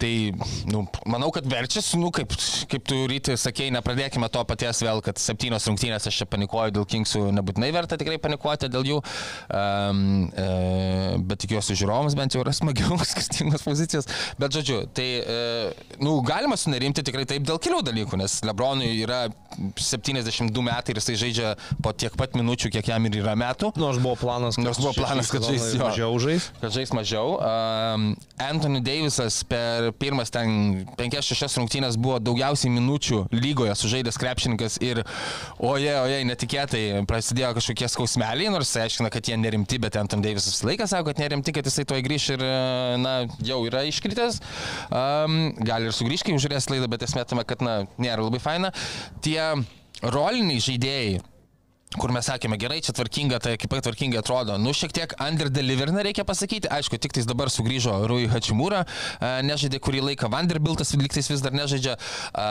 Tai, 0.04 0.34
nu, 0.68 0.82
manau, 1.08 1.30
kad 1.32 1.46
verčiasi, 1.48 1.96
nu, 1.96 2.10
kaip, 2.12 2.34
kaip 2.68 2.84
tu 2.90 2.98
ryti 3.08 3.38
sakėjai, 3.40 3.72
nepradėkime 3.78 4.28
to 4.34 4.42
paties 4.50 4.82
vėl, 4.84 5.00
kad 5.06 5.20
septynios 5.22 5.64
rungtynės 5.70 6.10
aš 6.10 6.18
čia 6.20 6.28
panikuoju 6.28 6.74
dėl 6.76 6.88
Kingsų, 6.92 7.22
nebūtinai 7.38 7.70
verta 7.72 7.96
tikrai 8.02 8.18
panikuoti 8.20 8.68
dėl 8.74 8.90
jų, 8.90 8.98
um, 9.00 10.02
e, 10.28 10.48
bet 11.24 11.40
tikiuosi 11.46 11.78
žiūrovams 11.80 12.18
bent 12.20 12.36
jau 12.36 12.44
yra 12.44 12.52
smagiau 12.52 12.98
skirtingos 13.14 13.64
pozicijos. 13.64 14.10
Bet 14.44 14.58
žodžiu, 14.58 14.82
tai, 14.92 15.08
e, 15.24 15.96
nu, 16.04 16.18
galima 16.28 16.60
sunerimti 16.60 17.06
tikrai 17.08 17.24
taip 17.30 17.48
dėl 17.48 17.64
kelių 17.64 17.80
dalykų, 17.88 18.20
nes 18.20 18.42
Lebronui 18.44 18.92
yra 19.06 19.30
72 19.78 20.64
metai 20.66 20.94
ir 20.94 21.00
jisai 21.02 21.16
žaidžia 21.20 21.54
po 21.84 21.94
tiek 21.96 22.14
pat 22.20 22.36
minučių, 22.38 22.72
kiek 22.74 22.90
jam 22.94 23.08
ir 23.10 23.20
yra 23.22 23.36
metų. 23.40 23.74
Nors 23.80 24.00
buvo 24.04 24.16
planas, 24.20 24.58
Nors 24.62 24.82
buvo 24.82 24.94
planas, 24.98 25.32
kad 25.34 25.46
žais 25.48 25.70
jo. 25.74 25.82
mažiau 25.84 26.20
žais. 26.22 26.50
kad 26.62 26.76
žais 26.76 26.94
mažiau. 26.96 27.38
Um, 27.40 28.08
Anthony 28.42 28.82
Davisas 28.84 29.42
per 29.48 29.92
pirmas 30.00 30.32
ten 30.34 30.84
5-6 31.00 31.60
rungtynės 31.62 31.98
buvo 32.00 32.20
daugiausiai 32.24 32.72
minučių 32.74 33.24
lygoje 33.34 33.76
sužaidęs 33.80 34.20
krepšininkas 34.22 34.80
ir 34.84 35.04
oje, 35.60 35.94
oje, 36.02 36.20
netikėtai 36.30 36.84
prasidėjo 37.10 37.54
kažkokie 37.58 37.90
skausmeliai, 37.92 38.52
nors 38.54 38.72
jis 38.72 38.82
aiškina, 38.86 39.12
kad 39.14 39.28
jie 39.30 39.38
nerimti, 39.40 39.80
bet 39.82 39.98
Anthony 40.00 40.26
Davisas 40.28 40.56
visą 40.56 40.70
laiką 40.72 40.88
sako, 40.90 41.12
kad 41.12 41.22
nerimti, 41.24 41.54
kad 41.56 41.68
jisai 41.68 41.86
to 41.90 41.98
įgrįš 42.00 42.28
ir, 42.36 42.46
na, 43.04 43.14
jau 43.46 43.62
yra 43.68 43.84
iškritęs. 43.90 44.40
Um, 44.90 45.54
gali 45.64 45.90
ir 45.90 45.96
sugrįžti, 45.96 46.30
kai 46.30 46.38
užžiūrės 46.38 46.70
laidą, 46.72 46.90
bet 46.92 47.06
esmė 47.08 47.26
tame, 47.30 47.46
kad, 47.48 47.64
na, 47.66 47.84
nėra 48.02 48.26
labai 48.26 48.42
faina. 48.44 48.74
Tie 49.24 49.43
roliniai 50.15 50.64
žaidėjai, 50.64 51.22
kur 51.99 52.14
mes 52.14 52.26
sakėme, 52.28 52.57
gerai, 52.61 52.80
čia 52.84 52.94
tvarkinga, 52.95 53.40
ta 53.44 53.53
ekipa 53.56 53.80
tvarkingai 53.84 54.20
atrodo. 54.22 54.57
Nu, 54.61 54.74
šiek 54.76 54.94
tiek 54.95 55.14
underdeliverina 55.22 56.03
reikia 56.06 56.26
pasakyti. 56.28 56.70
Aišku, 56.74 56.99
tik 57.02 57.15
tais 57.15 57.28
dabar 57.30 57.52
sugrįžo 57.53 57.95
Rui 58.10 58.28
Hachimūra, 58.32 58.84
e, 58.84 59.32
nežaidė 59.48 59.80
kurį 59.84 60.03
laiką 60.10 60.30
Vanderbiltas, 60.34 60.94
liktais 60.99 61.30
vis 61.32 61.44
dar 61.44 61.56
nežaidžia. 61.56 61.95
E, 61.98 62.48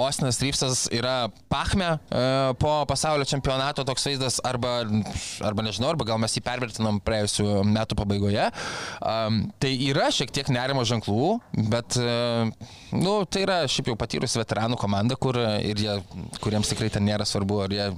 Osnas 0.00 0.40
Rypsas 0.42 0.86
yra 0.94 1.28
Pachme 1.52 1.96
e, 1.96 2.24
po 2.60 2.74
pasaulio 2.88 3.26
čempionato 3.28 3.84
toks 3.86 4.08
vaizdas, 4.08 4.40
arba, 4.46 4.78
arba 5.46 5.66
nežinau, 5.66 5.92
arba 5.94 6.08
gal 6.08 6.20
mes 6.22 6.36
jį 6.36 6.44
pervertinom 6.46 7.00
praėjusiu 7.04 7.62
metu 7.66 7.98
pabaigoje. 7.98 8.48
Tai 9.00 9.72
yra 9.86 10.08
šiek 10.14 10.32
tiek 10.34 10.48
nerimo 10.52 10.84
ženklų, 10.86 11.30
bet, 11.72 11.96
nu, 12.94 13.14
tai 13.30 13.44
yra 13.44 13.58
šiaip 13.70 13.90
jau 13.92 13.96
patyrusi 13.98 14.40
veteranų 14.40 14.78
komanda, 14.80 15.16
kur 15.20 15.38
ir 15.38 15.80
jie, 15.80 15.96
kuriems 16.44 16.70
tikrai 16.72 16.90
ten 16.92 17.06
nėra 17.06 17.26
svarbu, 17.28 17.62
ar 17.66 17.74
jie 17.74 17.88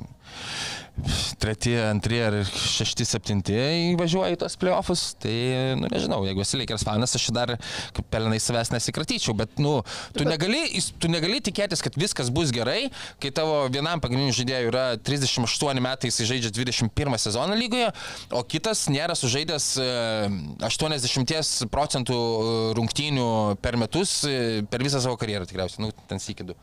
treti, 1.39 1.73
antri 1.79 2.19
ar 2.23 2.37
šešti, 2.49 3.07
septinti 3.07 3.57
įvažiuoja 3.93 4.35
į 4.35 4.39
tos 4.41 4.57
playoffus, 4.61 5.05
tai, 5.23 5.35
nu, 5.79 5.89
nežinau, 5.93 6.21
jeigu 6.27 6.43
esi 6.43 6.59
Lakers 6.61 6.85
fanas, 6.87 7.15
aš 7.19 7.29
dar 7.35 7.55
kaip 7.97 8.09
pelenai 8.13 8.41
savęs 8.43 8.73
nesikratyčiau, 8.75 9.37
bet, 9.39 9.59
nu, 9.63 9.79
tu 10.17 10.27
negali, 10.27 10.65
tu 11.01 11.11
negali 11.11 11.41
tikėtis, 11.45 11.83
kad 11.85 11.99
viskas 11.99 12.33
bus 12.35 12.53
gerai, 12.55 12.89
kai 13.23 13.33
tavo 13.35 13.61
vienam 13.73 14.03
pagrindiniu 14.03 14.35
žaidėjui 14.37 14.73
yra 14.73 14.87
38 14.99 15.83
metai, 15.85 16.11
jis 16.11 16.31
žaidžia 16.33 16.55
21 16.57 17.21
sezoną 17.29 17.59
lygoje, 17.59 17.93
o 18.35 18.43
kitas 18.47 18.87
nėra 18.93 19.17
sužaidęs 19.19 19.69
e, 19.83 19.91
80 20.67 21.69
procentų 21.73 22.19
rungtynių 22.79 23.31
per 23.63 23.79
metus 23.81 24.21
e, 24.27 24.65
per 24.71 24.83
visą 24.85 25.03
savo 25.05 25.19
karjerą 25.21 25.47
tikriausiai, 25.49 25.87
nu, 25.87 25.95
ten 26.11 26.23
sėkidu. 26.23 26.59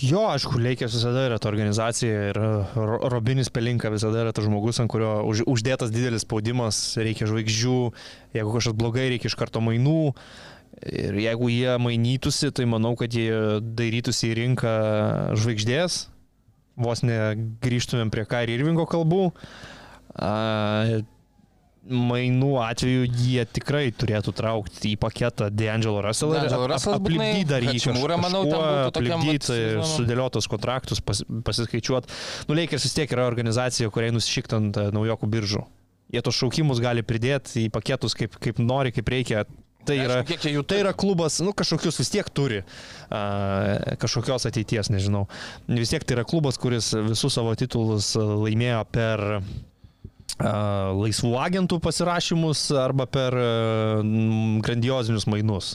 Jo, 0.00 0.22
aišku, 0.32 0.56
Leikės 0.62 0.94
visada 0.96 1.26
yra 1.26 1.36
ta 1.42 1.50
organizacija 1.50 2.20
ir 2.30 2.38
Ro- 2.40 3.00
Robinis 3.12 3.50
Pelinka 3.52 3.90
visada 3.92 4.22
yra 4.22 4.32
tas 4.32 4.46
žmogus, 4.46 4.78
ant 4.80 4.88
kurio 4.92 5.18
už, 5.28 5.42
uždėtas 5.50 5.92
didelis 5.92 6.24
spaudimas, 6.24 6.78
reikia 6.96 7.28
žvaigždžių, 7.28 7.74
jeigu 8.38 8.54
kažkas 8.54 8.76
blogai, 8.78 9.08
reikia 9.12 9.28
iš 9.28 9.36
karto 9.36 9.60
mainų. 9.64 10.14
Ir 10.88 11.18
jeigu 11.20 11.50
jie 11.52 11.74
mainytųsi, 11.82 12.48
tai 12.56 12.64
manau, 12.70 12.94
kad 12.96 13.12
jie 13.12 13.60
dairytųsi 13.60 14.30
į 14.30 14.36
rinką 14.38 14.72
žvaigždės, 15.36 15.98
vos 16.80 17.02
negrįžtumėm 17.04 18.12
prie 18.14 18.24
Kairi 18.30 18.56
Irvingo 18.56 18.86
kalbų. 18.88 19.26
A, 20.16 21.02
mainų 21.88 22.50
atveju 22.60 23.06
jie 23.08 23.44
tikrai 23.48 23.86
turėtų 23.96 24.34
traukti 24.36 24.92
į 24.92 24.98
paketą 25.00 25.48
D'Angelo 25.54 26.02
Russell 26.04 26.34
ir 26.36 26.52
aplipdyti 26.52 27.46
dar 27.48 27.64
jį 27.64 27.78
Hachimura, 27.78 28.18
manau, 28.20 28.42
aplipdyti 28.90 29.48
sezono. 29.48 29.86
sudėliotos 29.94 30.48
kontraktus, 30.50 31.00
pas, 31.04 31.22
pasiskaičiuoti. 31.46 32.12
Nu, 32.50 32.58
Lakers 32.58 32.84
vis 32.84 32.96
tiek 32.98 33.16
yra 33.16 33.24
organizacija, 33.30 33.88
kuriai 33.92 34.12
nusišiktant 34.14 34.76
e, 34.76 34.86
naujokų 34.94 35.30
biržų. 35.32 35.64
Jie 36.12 36.22
tos 36.26 36.36
šaukimus 36.36 36.82
gali 36.82 37.04
pridėti 37.06 37.64
į 37.64 37.72
paketus 37.72 38.16
kaip, 38.18 38.36
kaip 38.42 38.60
nori, 38.60 38.92
kaip 38.92 39.10
reikia. 39.12 39.46
Tai 39.88 39.96
Aišku, 39.96 40.34
yra, 40.36 40.50
jų 40.52 40.62
tai 40.68 40.82
yra 40.82 40.90
klubas, 40.92 41.38
nu, 41.40 41.54
kažkokius 41.56 41.96
vis 42.02 42.10
tiek 42.12 42.26
turi, 42.36 42.58
a, 43.08 43.20
kažkokios 44.02 44.44
ateities, 44.50 44.90
nežinau. 44.92 45.24
Vis 45.72 45.94
tiek 45.94 46.04
tai 46.04 46.18
yra 46.18 46.26
klubas, 46.28 46.60
kuris 46.60 46.90
visus 47.08 47.32
savo 47.32 47.54
titulus 47.56 48.12
a, 48.20 48.26
laimėjo 48.44 48.82
per 48.92 49.24
a, 49.38 49.42
laisvų 50.40 51.34
agentų 51.40 51.80
pasirašymus 51.84 52.66
arba 52.80 53.06
per 53.10 53.36
m, 53.36 54.58
grandiozinius 54.64 55.28
mainus. 55.30 55.74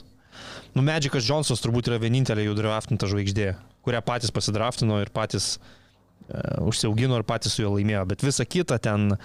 Nu, 0.76 0.84
Medžikas 0.84 1.24
Džonsas 1.24 1.62
turbūt 1.64 1.88
yra 1.92 2.02
vienintelė 2.02 2.50
jų 2.50 2.58
draftinta 2.58 3.08
žvaigždė, 3.08 3.54
kurią 3.86 4.02
patys 4.04 4.34
pasidraftino 4.36 4.98
ir 5.00 5.12
patys 5.16 5.56
uh, 5.56 5.85
užsiaugino 6.66 7.20
ir 7.20 7.26
patys 7.28 7.56
su 7.56 7.64
juo 7.64 7.74
laimėjo. 7.76 8.04
Bet 8.10 8.24
visa 8.26 8.46
kita 8.46 8.78
ten 8.82 9.16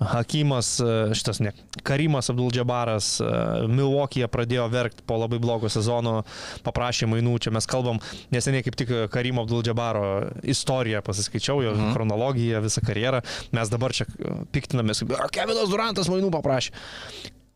Hakimas, 0.00 0.72
uh, 0.82 1.14
šitas 1.16 1.42
ne, 1.44 1.52
Karimas 1.86 2.30
Abdul-Džabaras, 2.32 3.10
uh, 3.22 3.66
Milwaukee'e 3.70 4.28
pradėjo 4.30 4.66
verkti 4.72 5.06
po 5.06 5.20
labai 5.20 5.40
blogo 5.42 5.70
sezono, 5.72 6.20
paprašė 6.66 7.08
mainų, 7.10 7.36
čia 7.46 7.54
mes 7.54 7.68
kalbam, 7.70 8.00
neseniai 8.34 8.66
kaip 8.66 8.78
tik 8.80 8.94
Karimo 9.12 9.44
Abdul-Džabaro 9.46 10.06
istoriją 10.42 11.04
pasiskaičiau, 11.06 11.62
jo 11.66 11.74
mhm. 11.76 11.92
chronologiją, 11.94 12.64
visą 12.64 12.84
karjerą. 12.86 13.22
Mes 13.56 13.72
dabar 13.72 13.94
čia 13.96 14.08
piktinamės, 14.54 15.04
kaip 15.04 15.18
"A, 15.18 15.28
Kevinas 15.32 15.70
Durantas 15.70 16.10
mainų 16.12 16.32
paprašė. 16.34 16.74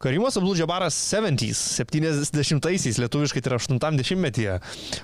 Karimas 0.04 0.36
Abdul-Džabaras 0.36 0.96
70-ais, 1.08 1.60
70-aisiais, 1.80 3.00
lietuviškai 3.00 3.40
tai 3.40 3.54
yra 3.54 3.60
80-metyje, 3.62 4.58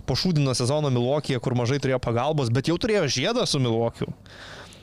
po 0.04 0.16
šūdino 0.18 0.52
sezono 0.56 0.92
Milvokėje, 0.92 1.40
kur 1.40 1.56
mažai 1.56 1.80
turėjo 1.80 2.02
pagalbos, 2.04 2.52
bet 2.52 2.68
jau 2.68 2.76
turėjo 2.80 3.06
žiedą 3.08 3.46
su 3.48 3.62
Milvokiu. 3.62 4.10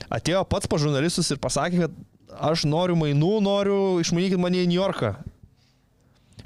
Atėjo 0.10 0.42
pats 0.50 0.70
pa 0.72 0.80
žurnalistus 0.82 1.30
ir 1.34 1.42
pasakė, 1.44 1.86
kad 1.86 2.42
aš 2.50 2.66
noriu 2.66 2.98
mainų, 2.98 3.34
noriu 3.46 3.80
išmanykit 4.02 4.42
mane 4.42 4.64
į 4.64 4.72
New 4.72 4.80
Yorką. 4.80 5.14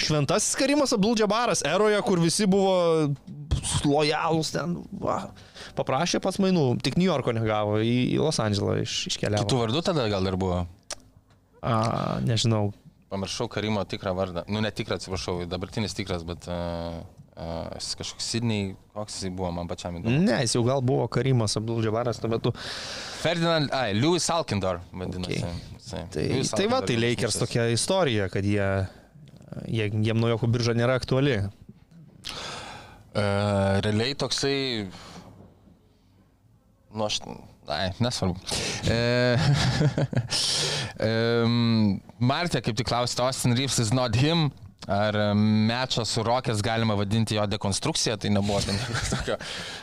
Šventasis 0.01 0.57
Karimas 0.57 0.91
Abdul-Džabaras, 0.95 1.63
eroje, 1.67 1.99
kur 2.03 2.19
visi 2.19 2.47
buvo 2.49 2.75
lojalūs 3.85 4.51
ten, 4.55 4.75
va, 4.99 5.19
paprašė 5.77 6.21
pats 6.23 6.41
mainų, 6.41 6.65
tik 6.83 6.97
New 6.99 7.07
Yorko 7.07 7.35
negavo, 7.37 7.79
į, 7.85 8.17
Los 8.19 8.41
Andželą 8.41 8.81
iš, 8.81 9.05
iškeliavo. 9.13 9.45
Kitų 9.45 9.63
vardų 9.63 9.83
tada 9.91 10.07
gal 10.11 10.25
dar 10.25 10.39
buvo. 10.41 10.63
A, 11.61 11.75
nežinau, 12.25 12.71
Pamiršau 13.11 13.49
Karimo 13.51 13.83
tikrą 13.83 14.13
vardą. 14.15 14.45
Nu, 14.47 14.61
ne 14.63 14.69
tikrą, 14.71 14.95
atsiprašau, 14.95 15.41
dabartinis 15.51 15.91
tikras, 15.97 16.23
bet 16.23 16.45
uh, 16.47 17.01
uh, 17.35 17.95
kažkoks 17.99 18.23
Sidney, 18.23 18.71
koks 18.95 19.17
jis 19.19 19.33
buvo, 19.35 19.49
man 19.55 19.67
pačiam 19.67 19.97
įdomu. 19.99 20.21
Ne, 20.23 20.37
jis 20.45 20.55
jau 20.55 20.63
gal 20.63 20.79
buvo 20.85 21.09
Karimas 21.11 21.57
Abdul-Džabaras 21.59 22.21
tuo 22.23 22.31
metu. 22.31 22.53
Ferdinand, 23.19 23.67
ai, 23.75 23.91
Louis 23.99 24.29
Alkindor, 24.31 24.79
vadinasi. 24.95 25.41
Okay. 25.41 25.59
Jisai. 25.75 26.05
Tai, 26.15 26.25
Louis 26.31 26.55
tai 26.55 26.69
va, 26.71 26.79
Alkindor 26.79 26.87
tai 26.87 26.97
jau 26.97 27.03
Lakers 27.03 27.39
tokia 27.41 27.67
istorija, 27.75 28.31
kad 28.31 28.47
jie, 28.47 28.69
jie 29.67 29.91
jiem 29.91 30.23
naujokų 30.23 30.51
birža 30.55 30.77
nėra 30.79 30.95
aktuali. 31.01 31.35
E, 33.11 33.25
realiai 33.83 34.15
toksai. 34.15 34.57
Nu, 36.95 37.07
aš. 37.11 37.19
Ai, 37.71 37.91
nesvarbu. 38.03 38.35
E, 38.91 39.37
Martė 42.31 42.61
kaip 42.65 42.75
tik 42.77 42.89
klausė, 42.89 43.21
Austin 43.25 43.55
Reeves 43.57 43.79
is 43.79 43.93
not 43.95 44.17
him. 44.19 44.49
Ar 44.89 45.13
mečą 45.37 46.01
su 46.09 46.23
Rockets 46.25 46.63
galima 46.65 46.95
vadinti 46.97 47.35
jo 47.37 47.43
dekonstrukcija, 47.45 48.15
tai 48.17 48.31
nebuvo 48.33 48.57
ten 48.65 48.79
tokio 49.13 49.35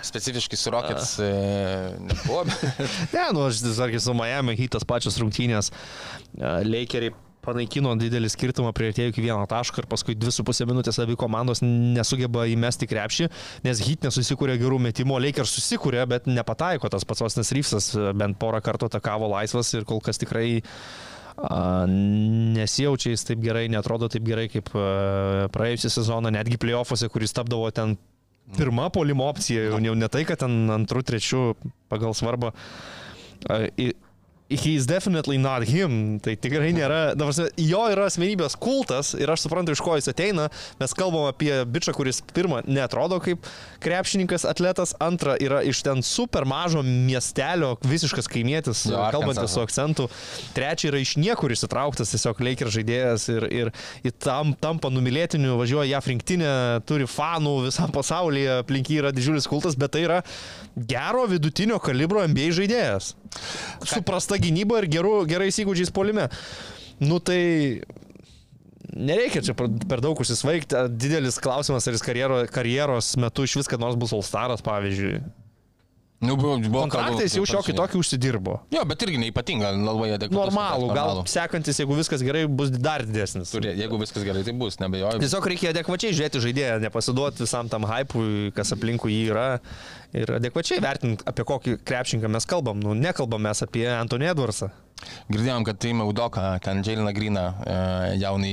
specifiškai 0.02 0.58
su 0.58 0.72
Rockets 0.74 1.12
e, 1.22 1.28
nebuvo. 2.02 2.42
Ne, 3.14 3.28
nu 3.36 3.46
aš 3.46 3.62
sakė, 3.78 4.00
su 4.02 4.14
Miami 4.18 4.56
hitas 4.58 4.82
pačios 4.88 5.20
rungtynės. 5.22 5.70
e, 6.34 6.50
Lakeriai 6.66 7.14
panaikino 7.48 7.96
didelį 7.98 8.28
skirtumą 8.32 8.70
prieartėjo 8.76 9.10
iki 9.14 9.24
vieno 9.24 9.42
taško 9.50 9.82
ir 9.82 9.88
paskui 9.90 10.14
2,5 10.20 10.68
minutės 10.68 11.00
abi 11.02 11.16
komandos 11.18 11.64
nesugeba 11.64 12.44
įmesti 12.52 12.88
krepšį, 12.90 13.30
nes 13.66 13.82
hit 13.88 14.04
nesusikūrė 14.06 14.58
gerų 14.60 14.78
metimų, 14.90 15.18
Lakers 15.26 15.56
susikūrė, 15.58 16.04
bet 16.12 16.28
nepataiko 16.30 16.90
tas 16.92 17.08
pats 17.08 17.24
Osnas 17.26 17.52
Ryfsas, 17.56 17.90
bent 18.20 18.38
porą 18.40 18.60
kartų 18.64 18.90
atakavo 18.92 19.30
laisvas 19.34 19.72
ir 19.78 19.88
kol 19.88 20.02
kas 20.04 20.20
tikrai 20.20 20.60
a, 21.38 21.86
nesijaučia 21.88 23.12
jis 23.14 23.24
taip 23.28 23.42
gerai, 23.44 23.66
netrodo 23.72 24.08
taip 24.12 24.24
gerai 24.26 24.48
kaip 24.52 24.70
praėjusią 25.54 25.90
sezoną, 25.98 26.32
netgi 26.34 26.58
playoffuose, 26.60 27.08
kuris 27.14 27.34
tapdavo 27.36 27.70
ten 27.74 27.96
pirma 28.56 28.88
polimo 28.94 29.26
opcija, 29.28 29.68
jau 29.76 29.94
ne 29.98 30.08
tai, 30.08 30.22
kad 30.28 30.40
ten 30.40 30.54
antrų, 30.72 31.02
trečių 31.10 31.42
pagal 31.92 32.14
svarbą. 32.16 32.54
A, 33.48 33.66
i- 33.78 33.92
He's 34.48 34.86
definitely 34.86 35.36
not 35.36 35.66
him. 35.68 36.16
Tai 36.24 36.32
tikrai 36.40 36.70
nėra. 36.72 37.12
Dabar, 37.18 37.36
jo 37.60 37.80
yra 37.92 38.06
asmenybės 38.08 38.54
kultas 38.56 39.10
ir 39.18 39.28
aš 39.28 39.42
suprantu, 39.44 39.74
iš 39.76 39.82
ko 39.84 39.98
jis 39.98 40.08
ateina. 40.08 40.46
Mes 40.80 40.94
kalbam 40.96 41.26
apie 41.28 41.52
bičią, 41.68 41.92
kuris 41.92 42.22
pirmą 42.32 42.62
netrodo 42.64 43.18
kaip 43.20 43.44
krepšininkas, 43.84 44.46
atletas, 44.48 44.94
antrą 45.04 45.34
yra 45.44 45.60
iš 45.68 45.82
ten 45.84 46.00
super 46.00 46.46
mažo 46.48 46.80
miestelio, 46.80 47.74
visiškas 47.84 48.30
kaimietis, 48.32 48.86
Jo, 48.88 49.02
kalbantis 49.12 49.52
su 49.52 49.60
akcentu. 49.60 50.08
Trečia 50.56 50.88
yra 50.94 51.02
iš 51.04 51.18
niekur 51.20 51.52
įsitrauktas, 51.52 52.14
tiesiog 52.14 52.40
Laker 52.48 52.72
žaidėjas 52.72 53.28
ir, 53.34 53.48
ir, 53.52 53.72
ir 54.00 54.16
tam, 54.16 54.54
tampa 54.56 54.88
numylėtiniu, 54.88 55.58
važiuoja 55.60 55.90
JAF 55.92 56.08
rinktinė, 56.14 56.54
turi 56.88 57.04
fanų 57.04 57.54
visam 57.68 57.92
pasaulyje, 57.92 58.62
aplink 58.62 58.88
jį 58.88 59.02
yra 59.04 59.12
didžiulis 59.12 59.50
kultas, 59.50 59.76
bet 59.76 59.92
tai 59.92 60.06
yra 60.08 60.22
gero 60.88 61.28
vidutinio 61.28 61.76
kalibro 61.84 62.24
NBA 62.24 62.48
žaidėjas. 62.62 63.12
Suprasta 63.84 64.37
gynyba 64.42 64.82
ir 64.82 64.88
geru, 64.98 65.14
gerais 65.28 65.58
įgūdžiais 65.62 65.92
polime. 65.94 66.28
Nu 66.98 67.20
tai 67.22 67.40
nereikia 68.94 69.42
čia 69.44 69.54
per 69.56 70.02
daug 70.04 70.18
užsisvaigti. 70.22 70.86
Didelis 70.98 71.40
klausimas, 71.42 71.86
ar 71.86 71.96
jis 71.96 72.04
karjero, 72.04 72.40
karjeros 72.52 73.14
metu 73.20 73.46
iš 73.46 73.58
viską 73.62 73.78
nors 73.80 73.98
bus 74.00 74.14
Alstaras, 74.16 74.64
pavyzdžiui. 74.66 75.20
Nu, 76.18 76.34
buvo, 76.34 76.56
buvo 76.58 76.80
Kontraktais 76.90 77.36
jau 77.36 77.44
šiokį 77.46 77.76
tokį 77.78 77.98
užsidirbo. 78.00 78.56
Jo, 78.74 78.80
bet 78.90 79.04
irgi 79.06 79.20
neipatinga, 79.22 79.70
labai 79.70 80.08
adekvatus. 80.16 80.50
Normalų, 80.50 80.88
gal 80.96 81.20
sekantis, 81.30 81.78
jeigu 81.78 81.94
viskas 81.94 82.24
gerai, 82.26 82.42
bus 82.50 82.72
dar 82.74 83.04
didesnis. 83.06 83.52
Turi, 83.54 83.70
jeigu 83.78 84.00
viskas 84.02 84.26
gerai, 84.26 84.42
tai 84.42 84.56
bus, 84.58 84.80
nebejoju. 84.82 85.22
Tiesiog 85.22 85.46
reikia 85.52 85.70
adekvačiai 85.70 86.16
žiūrėti 86.18 86.42
žaidėją, 86.42 86.80
nepasiduoti 86.88 87.44
visam 87.44 87.70
tam 87.70 87.86
hypui, 87.86 88.50
kas 88.56 88.74
aplinkui 88.74 89.14
jį 89.14 89.22
yra. 89.30 89.46
Ir 90.18 90.34
adekvačiai 90.40 90.82
vertinti, 90.82 91.22
apie 91.28 91.46
kokį 91.46 91.78
krepšinką 91.86 92.34
mes 92.34 92.50
kalbam. 92.50 92.82
Nu, 92.82 92.98
nekalbam 92.98 93.46
mes 93.46 93.62
apie 93.62 93.86
Antonį 93.86 94.32
Edwardsą. 94.32 94.72
Girdėjom, 95.28 95.64
kad 95.66 95.78
tai 95.80 95.90
Maudoka, 95.96 96.42
ten 96.64 96.80
Džeilina 96.82 97.12
Grina, 97.12 97.44
jaunai 98.18 98.52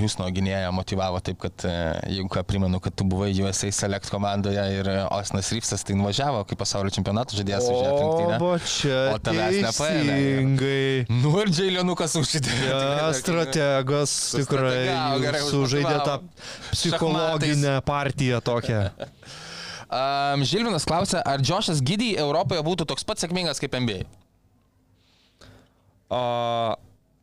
Jūsno 0.00 0.26
gynėją 0.32 0.70
motivavo 0.74 1.20
taip, 1.24 1.38
kad 1.42 1.64
e, 1.68 1.74
jeigu 2.14 2.30
ką 2.32 2.42
primenu, 2.48 2.80
kad 2.82 2.94
tu 2.96 3.04
buvai 3.08 3.30
USA 3.44 3.70
Select 3.74 4.08
komandoje 4.12 4.62
ir 4.78 4.88
e, 4.90 4.96
Osnas 5.12 5.50
Ryfsas 5.54 5.84
tai 5.86 5.96
nuvažiavo 5.98 6.42
kaip 6.48 6.60
pasaulio 6.62 6.92
čempionato 6.94 7.36
žaidėjas 7.38 7.68
už 7.68 7.76
ją 7.84 7.90
O, 7.90 7.98
rinktinę. 8.00 8.38
va 8.42 8.54
čia. 8.64 8.96
O 9.12 9.20
tavęs 9.28 9.60
nepaėmė. 9.66 11.20
Nu 11.20 11.34
ir 11.42 11.52
Džeilinukas 11.52 12.16
užsidėjo. 12.20 12.80
Ja, 12.80 13.10
strategas 13.16 14.16
tikrai 14.38 14.88
gerai 15.22 15.44
sužaidė 15.46 16.00
tą 16.08 16.18
psichologinę 16.72 17.78
partiją 17.86 18.42
tokią. 18.44 18.82
Um, 19.90 20.44
Žilvinas 20.46 20.84
klausia, 20.86 21.18
ar 21.26 21.42
Džošas 21.42 21.80
Gidį 21.82 22.12
Europoje 22.22 22.62
būtų 22.62 22.84
toks 22.92 23.02
pat 23.02 23.18
sėkmingas 23.18 23.58
kaip 23.58 23.74
NBA? 23.74 24.04
O, 26.10 26.76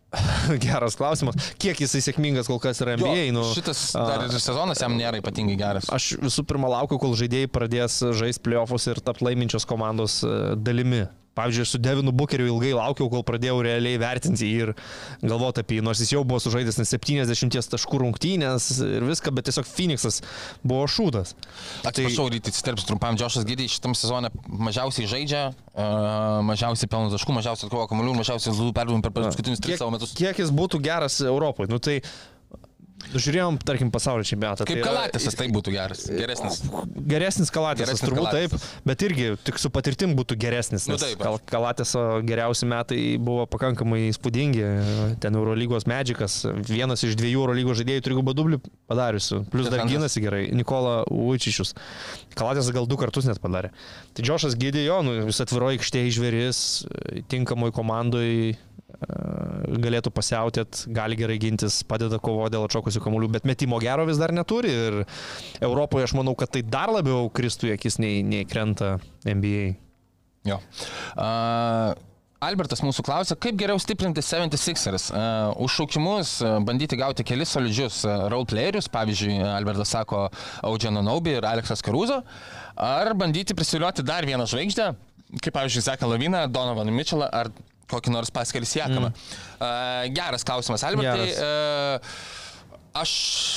geras 0.64 0.96
klausimas. 0.96 1.36
Kiek 1.60 1.82
jisai 1.84 2.02
sėkmingas 2.06 2.48
kol 2.48 2.60
kas 2.64 2.80
yra 2.84 2.96
NBA? 2.98 3.14
Jo, 3.28 3.36
nu, 3.36 3.44
šitas 3.52 3.82
a, 3.98 4.06
dar 4.08 4.26
ir 4.28 4.42
sezonas 4.42 4.82
jam 4.82 4.96
nėra 4.98 5.20
ypatingai 5.22 5.58
geras. 5.60 5.90
Aš 5.94 6.14
visų 6.24 6.46
pirma 6.48 6.72
laukiu, 6.72 7.00
kol 7.02 7.16
žaidėjai 7.20 7.52
pradės 7.52 8.00
žaisti 8.18 8.46
playoffus 8.48 8.88
ir 8.92 9.02
tapti 9.04 9.28
laiminčios 9.28 9.68
komandos 9.68 10.22
e, 10.24 10.36
dalimi. 10.56 11.06
Pavyzdžiui, 11.38 11.66
aš 11.68 11.74
su 11.76 11.82
Devinu 11.82 12.14
Bukeriu 12.16 12.50
ilgai 12.50 12.74
laukiau, 12.78 13.10
kol 13.12 13.24
pradėjau 13.28 13.60
realiai 13.66 14.00
vertinti 14.02 14.48
jį 14.50 14.68
ir 14.68 14.74
galvoti 15.22 15.62
apie 15.64 15.80
jį, 15.80 15.86
nors 15.86 16.02
jis 16.02 16.16
jau 16.16 16.24
buvo 16.28 16.42
sužaidęs 16.42 16.80
net 16.82 16.90
70 16.90 17.72
taškų 17.74 18.02
rungtynės 18.04 18.70
ir 18.86 19.06
viską, 19.08 19.34
bet 19.38 19.50
tiesiog 19.50 19.68
Phoenixas 19.70 20.22
buvo 20.64 20.88
šūdas. 20.92 21.36
Atsiprašau, 21.84 22.28
tai... 22.28 22.38
ryte 22.38 22.54
įsiterpsiu 22.54 22.90
trumpam, 22.90 23.20
Džošas 23.20 23.46
Gidį 23.48 23.70
šitam 23.72 23.94
sezone 23.98 24.32
mažiausiai 24.48 25.10
žaidžia, 25.12 25.44
mažiausiai 26.48 26.90
pelno 26.92 27.12
taškų, 27.14 27.38
mažiausiai 27.38 27.70
atkovo 27.70 27.86
kamuolių, 27.92 28.18
mažiausiai 28.22 28.56
zlų 28.58 28.74
perdavimų 28.78 29.06
per 29.06 29.14
paskutinius 29.20 29.62
tris 29.64 29.82
savo 29.82 29.94
metus. 29.94 30.16
kiek 30.18 30.42
jis 30.42 30.54
būtų 30.56 30.82
geras 30.84 31.20
Europoje? 31.26 31.70
Nu, 31.72 31.82
tai 31.84 32.00
žiūrėjom, 33.14 33.58
tarkim, 33.66 33.92
pasaulio 33.94 34.26
čempionatą. 34.28 34.66
Kaip 34.68 34.82
tai 34.82 34.86
Kalatisas 34.86 35.38
tai 35.38 35.48
būtų 35.54 35.74
geras, 35.76 36.04
geresnis. 36.12 36.60
Geresnis 37.08 37.52
Kalatėsas, 37.54 38.02
turbūt 38.04 38.28
Kalatisas. 38.28 38.66
taip, 38.66 38.84
bet 38.90 39.06
irgi 39.08 39.30
tik 39.48 39.62
su 39.62 39.72
patirtim 39.74 40.16
būtų 40.18 40.38
geresnis. 40.40 40.88
Nu 40.92 40.98
taip, 41.02 41.20
Kal 41.22 41.40
Kalatėso 41.48 42.04
geriausi 42.28 42.68
metai 42.70 43.00
buvo 43.22 43.48
pakankamai 43.50 44.08
įspūdingi. 44.10 44.66
Ten 45.24 45.40
Eurolygos 45.40 45.88
medžikas, 45.90 46.42
vienas 46.68 47.06
iš 47.08 47.16
dviejų 47.20 47.46
Eurolygos 47.46 47.82
žaidėjų 47.82 48.06
trigubą 48.10 48.36
dublį 48.38 48.62
padariusių. 48.92 49.44
Plus 49.54 49.72
dar 49.72 49.86
gynasi 49.88 50.24
gerai, 50.24 50.44
Nikola 50.56 51.02
Uičičius. 51.08 51.74
Kalatėsas 52.38 52.74
gal 52.76 52.90
du 52.90 53.00
kartus 53.00 53.30
net 53.30 53.42
padarė. 53.44 53.72
Tai 54.18 54.26
Džošas 54.28 54.58
Gidejo, 54.60 55.00
nu, 55.06 55.16
jis 55.28 55.44
atviroji 55.46 55.80
aikštėje 55.80 56.12
išveris, 56.12 56.62
tinkamoj 57.32 57.74
komandai 57.76 58.58
galėtų 58.88 60.12
pasiautėt, 60.16 60.86
gali 60.96 61.18
gerai 61.20 61.38
gintis, 61.42 61.82
padeda 61.88 62.20
kovo 62.24 62.48
dėl 62.52 62.66
atšokusių 62.66 63.02
kamuolių, 63.04 63.30
bet 63.36 63.48
metimo 63.50 63.80
gero 63.84 64.08
vis 64.08 64.20
dar 64.22 64.32
neturi 64.34 64.72
ir 64.72 65.00
Europoje 65.60 66.08
aš 66.08 66.16
manau, 66.18 66.38
kad 66.40 66.54
tai 66.56 66.64
dar 66.64 66.94
labiau 66.96 67.28
kristų 67.30 67.72
į 67.72 67.76
akis 67.76 68.00
nei, 68.00 68.24
nei 68.24 68.48
krenta 68.48 68.96
NBA. 69.28 69.76
Jo. 70.48 70.62
Uh, 71.20 71.92
Albertas 72.48 72.84
mūsų 72.86 73.02
klausia, 73.02 73.36
kaip 73.42 73.58
geriau 73.58 73.80
stiprinti 73.82 74.22
76ers. 74.22 75.10
Uh, 75.10 75.52
už 75.66 75.80
šaukimus 75.80 76.36
uh, 76.46 76.58
bandyti 76.64 77.00
gauti 77.00 77.26
kelis 77.28 77.52
solidžius 77.56 78.04
uh, 78.06 78.28
roleplayerius, 78.32 78.88
pavyzdžiui, 78.94 79.40
Albertas 79.52 79.92
sako 79.96 80.28
Audžiano 80.66 81.02
Naubi 81.06 81.34
ir 81.34 81.48
Aleksas 81.50 81.82
Karuzo, 81.84 82.22
ar 82.78 83.12
bandyti 83.18 83.58
prisiliuoti 83.58 84.06
dar 84.06 84.28
vieną 84.30 84.46
žvaigždę, 84.48 84.92
kaip 85.42 85.58
pavyzdžiui, 85.58 85.88
Zeką 85.90 86.12
Laviną, 86.14 86.46
Donovaną 86.54 86.94
Mitchellą 86.94 87.28
ar 87.34 87.50
kokį 87.92 88.14
nors 88.14 88.32
paskelis 88.34 88.76
Jakamą. 88.78 89.12
Mm. 89.14 89.40
Uh, 89.58 90.04
geras 90.16 90.46
klausimas, 90.48 90.84
Albertai. 90.88 91.32
Geras. 91.32 91.40
Uh, 91.40 93.00
aš. 93.04 93.14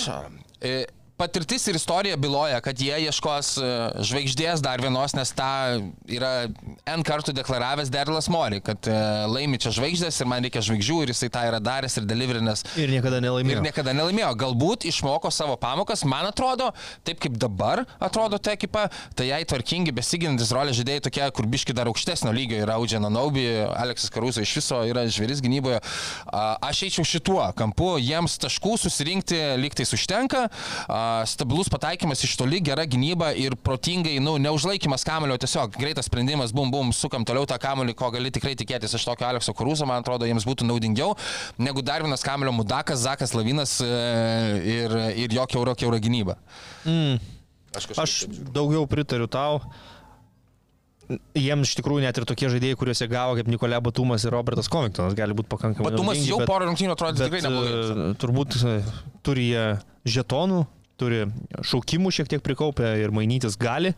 Uh, 0.09 0.83
patirtis 1.21 1.67
ir 1.69 1.77
istorija 1.77 2.17
byloja, 2.17 2.61
kad 2.65 2.81
jie 2.81 2.97
ieškos 3.05 3.53
e, 3.61 3.71
žvaigždės 4.09 4.63
dar 4.65 4.81
vienos, 4.81 5.13
nes 5.17 5.33
tą 5.37 5.51
yra 6.09 6.33
N 6.89 7.05
kartų 7.07 7.35
deklaravęs 7.37 7.91
Derlas 7.93 8.31
Mori, 8.33 8.63
kad 8.65 8.89
e, 8.89 8.97
laimi 9.29 9.61
čia 9.61 9.73
žvaigždės 9.77 10.21
ir 10.23 10.31
man 10.31 10.47
reikia 10.47 10.63
žvaigždžių 10.65 10.97
ir 11.05 11.13
jisai 11.13 11.29
tą 11.33 11.43
yra 11.51 11.61
daręs 11.61 11.99
ir 12.01 12.07
deliverinęs. 12.09 12.65
Ir 12.81 12.93
niekada 12.95 13.21
nelaimėjo. 13.21 13.59
Ir 13.59 13.67
niekada 13.67 13.95
nelaimėjo. 13.97 14.31
Galbūt 14.41 14.87
išmoko 14.89 15.33
savo 15.35 15.59
pamokas, 15.61 16.07
man 16.09 16.31
atrodo, 16.31 16.71
taip 17.05 17.21
kaip 17.21 17.37
dabar 17.41 17.85
atrodo 18.01 18.41
ta 18.41 18.55
ekipa, 18.57 18.87
tai 19.19 19.29
jai 19.29 19.43
tvarkingi, 19.53 19.93
besiginantis 19.97 20.55
rolės 20.57 20.79
žaidėjai 20.81 21.05
tokie, 21.11 21.27
kur 21.37 21.51
biški 21.51 21.77
dar 21.77 21.91
aukštesnio 21.93 22.33
lygio 22.37 22.63
yra 22.65 22.79
Audžiana 22.81 23.13
Naubi, 23.13 23.45
Aleksas 23.77 24.13
Karuso 24.15 24.41
iš 24.45 24.57
viso 24.63 24.81
yra 24.89 25.05
žvėris 25.11 25.45
gynyboje. 25.45 25.83
Aš 26.33 26.85
eičiau 26.89 27.07
šituo 27.07 27.45
kampu, 27.59 27.93
jiems 28.01 28.39
taškų 28.41 28.77
susirinkti 28.81 29.41
lygtais 29.61 29.93
užtenka, 29.97 30.47
a, 30.49 31.01
stabilus 31.31 31.71
pataikymas 31.73 32.25
iš 32.27 32.37
toli, 32.41 32.61
gera 32.65 32.85
gynyba 32.89 33.33
ir 33.39 33.57
protingai, 33.59 34.17
nu, 34.23 34.37
neužlaikimas 34.43 35.05
kamulio, 35.07 35.37
tiesiog 35.41 35.77
greitas 35.81 36.09
sprendimas, 36.11 36.55
bum, 36.57 36.71
bum, 36.73 36.93
sukam 36.97 37.27
toliau 37.29 37.49
tą 37.49 37.59
kamulį, 37.63 37.95
ko 37.99 38.11
gali 38.15 38.33
tikrai 38.35 38.57
tikėtis 38.59 38.97
iš 38.99 39.07
tokio 39.09 39.29
Alekso 39.29 39.55
Karuso, 39.57 39.89
man 39.89 40.05
atrodo, 40.05 40.29
jiems 40.29 40.47
būtų 40.49 40.69
naudingiau 40.69 41.17
negu 41.61 41.85
dar 41.87 42.05
vienas 42.05 42.25
kamulio 42.27 42.55
mudakas, 42.57 43.03
Zakas 43.05 43.35
Lavinas 43.37 43.79
e, 43.85 43.93
ir, 44.79 44.97
ir 45.27 45.39
jo 45.39 45.47
keuro 45.51 45.77
keuro 45.79 46.01
gynyba. 46.03 46.37
Mm. 46.85 47.21
Aš, 47.77 47.87
Aš 48.03 48.13
daugiau 48.51 48.87
pritariu 48.91 49.29
tau. 49.31 49.61
Jiems 51.35 51.71
iš 51.71 51.79
tikrųjų 51.81 52.05
net 52.05 52.19
ir 52.19 52.27
tokie 52.29 52.49
žaidėjai, 52.51 52.79
kuriuos 52.79 53.01
jie 53.03 53.09
gavo, 53.11 53.35
kaip 53.39 53.49
Nikolė 53.51 53.81
Batumas 53.83 54.23
ir 54.27 54.35
Robertas 54.35 54.71
Covingtonas, 54.71 55.17
gali 55.19 55.35
būti 55.35 55.51
pakankamai. 55.51 55.91
Batumas 55.91 56.21
jau 56.23 56.39
porą 56.47 56.69
rungtynių 56.69 56.95
atrodo 56.95 57.25
tikrai 57.25 57.43
neblogai. 57.47 57.73
e, 57.75 58.13
Turbūt 58.23 58.59
e, 58.61 58.75
turi 59.27 59.49
jie 59.51 59.65
žetonų, 60.19 60.61
turi 61.01 61.25
šaukimų 61.67 62.13
šiek 62.15 62.31
tiek 62.31 62.45
prikaupę 62.45 62.95
ir 63.01 63.15
mainytis 63.17 63.59
gali. 63.61 63.95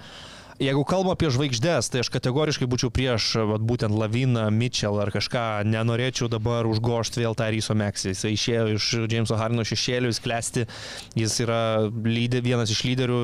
Jeigu 0.62 0.82
kalbam 0.86 1.14
apie 1.16 1.30
žvaigždės, 1.32 1.88
tai 1.90 2.02
aš 2.04 2.10
kategoriškai 2.12 2.66
būčiau 2.70 2.90
prieš 2.94 3.32
vat, 3.48 3.62
būtent 3.66 3.94
Laviną, 3.98 4.44
Mitchell 4.54 5.00
ar 5.02 5.10
kažką, 5.10 5.64
nenorėčiau 5.66 6.28
dabar 6.30 6.68
užgošti 6.68 7.22
vėl 7.22 7.34
tą 7.38 7.48
Ryso 7.50 7.74
Meksį. 7.78 8.12
Jis 8.12 8.22
išėjo 8.28 8.66
iš 8.76 8.86
Jameso 9.10 9.38
Harino 9.40 9.64
šešėlių, 9.66 10.12
jis 10.12 10.20
klesti, 10.22 10.66
jis 11.18 11.38
yra 11.42 11.88
lyder, 12.04 12.44
vienas 12.44 12.70
iš 12.70 12.84
lyderių, 12.84 13.18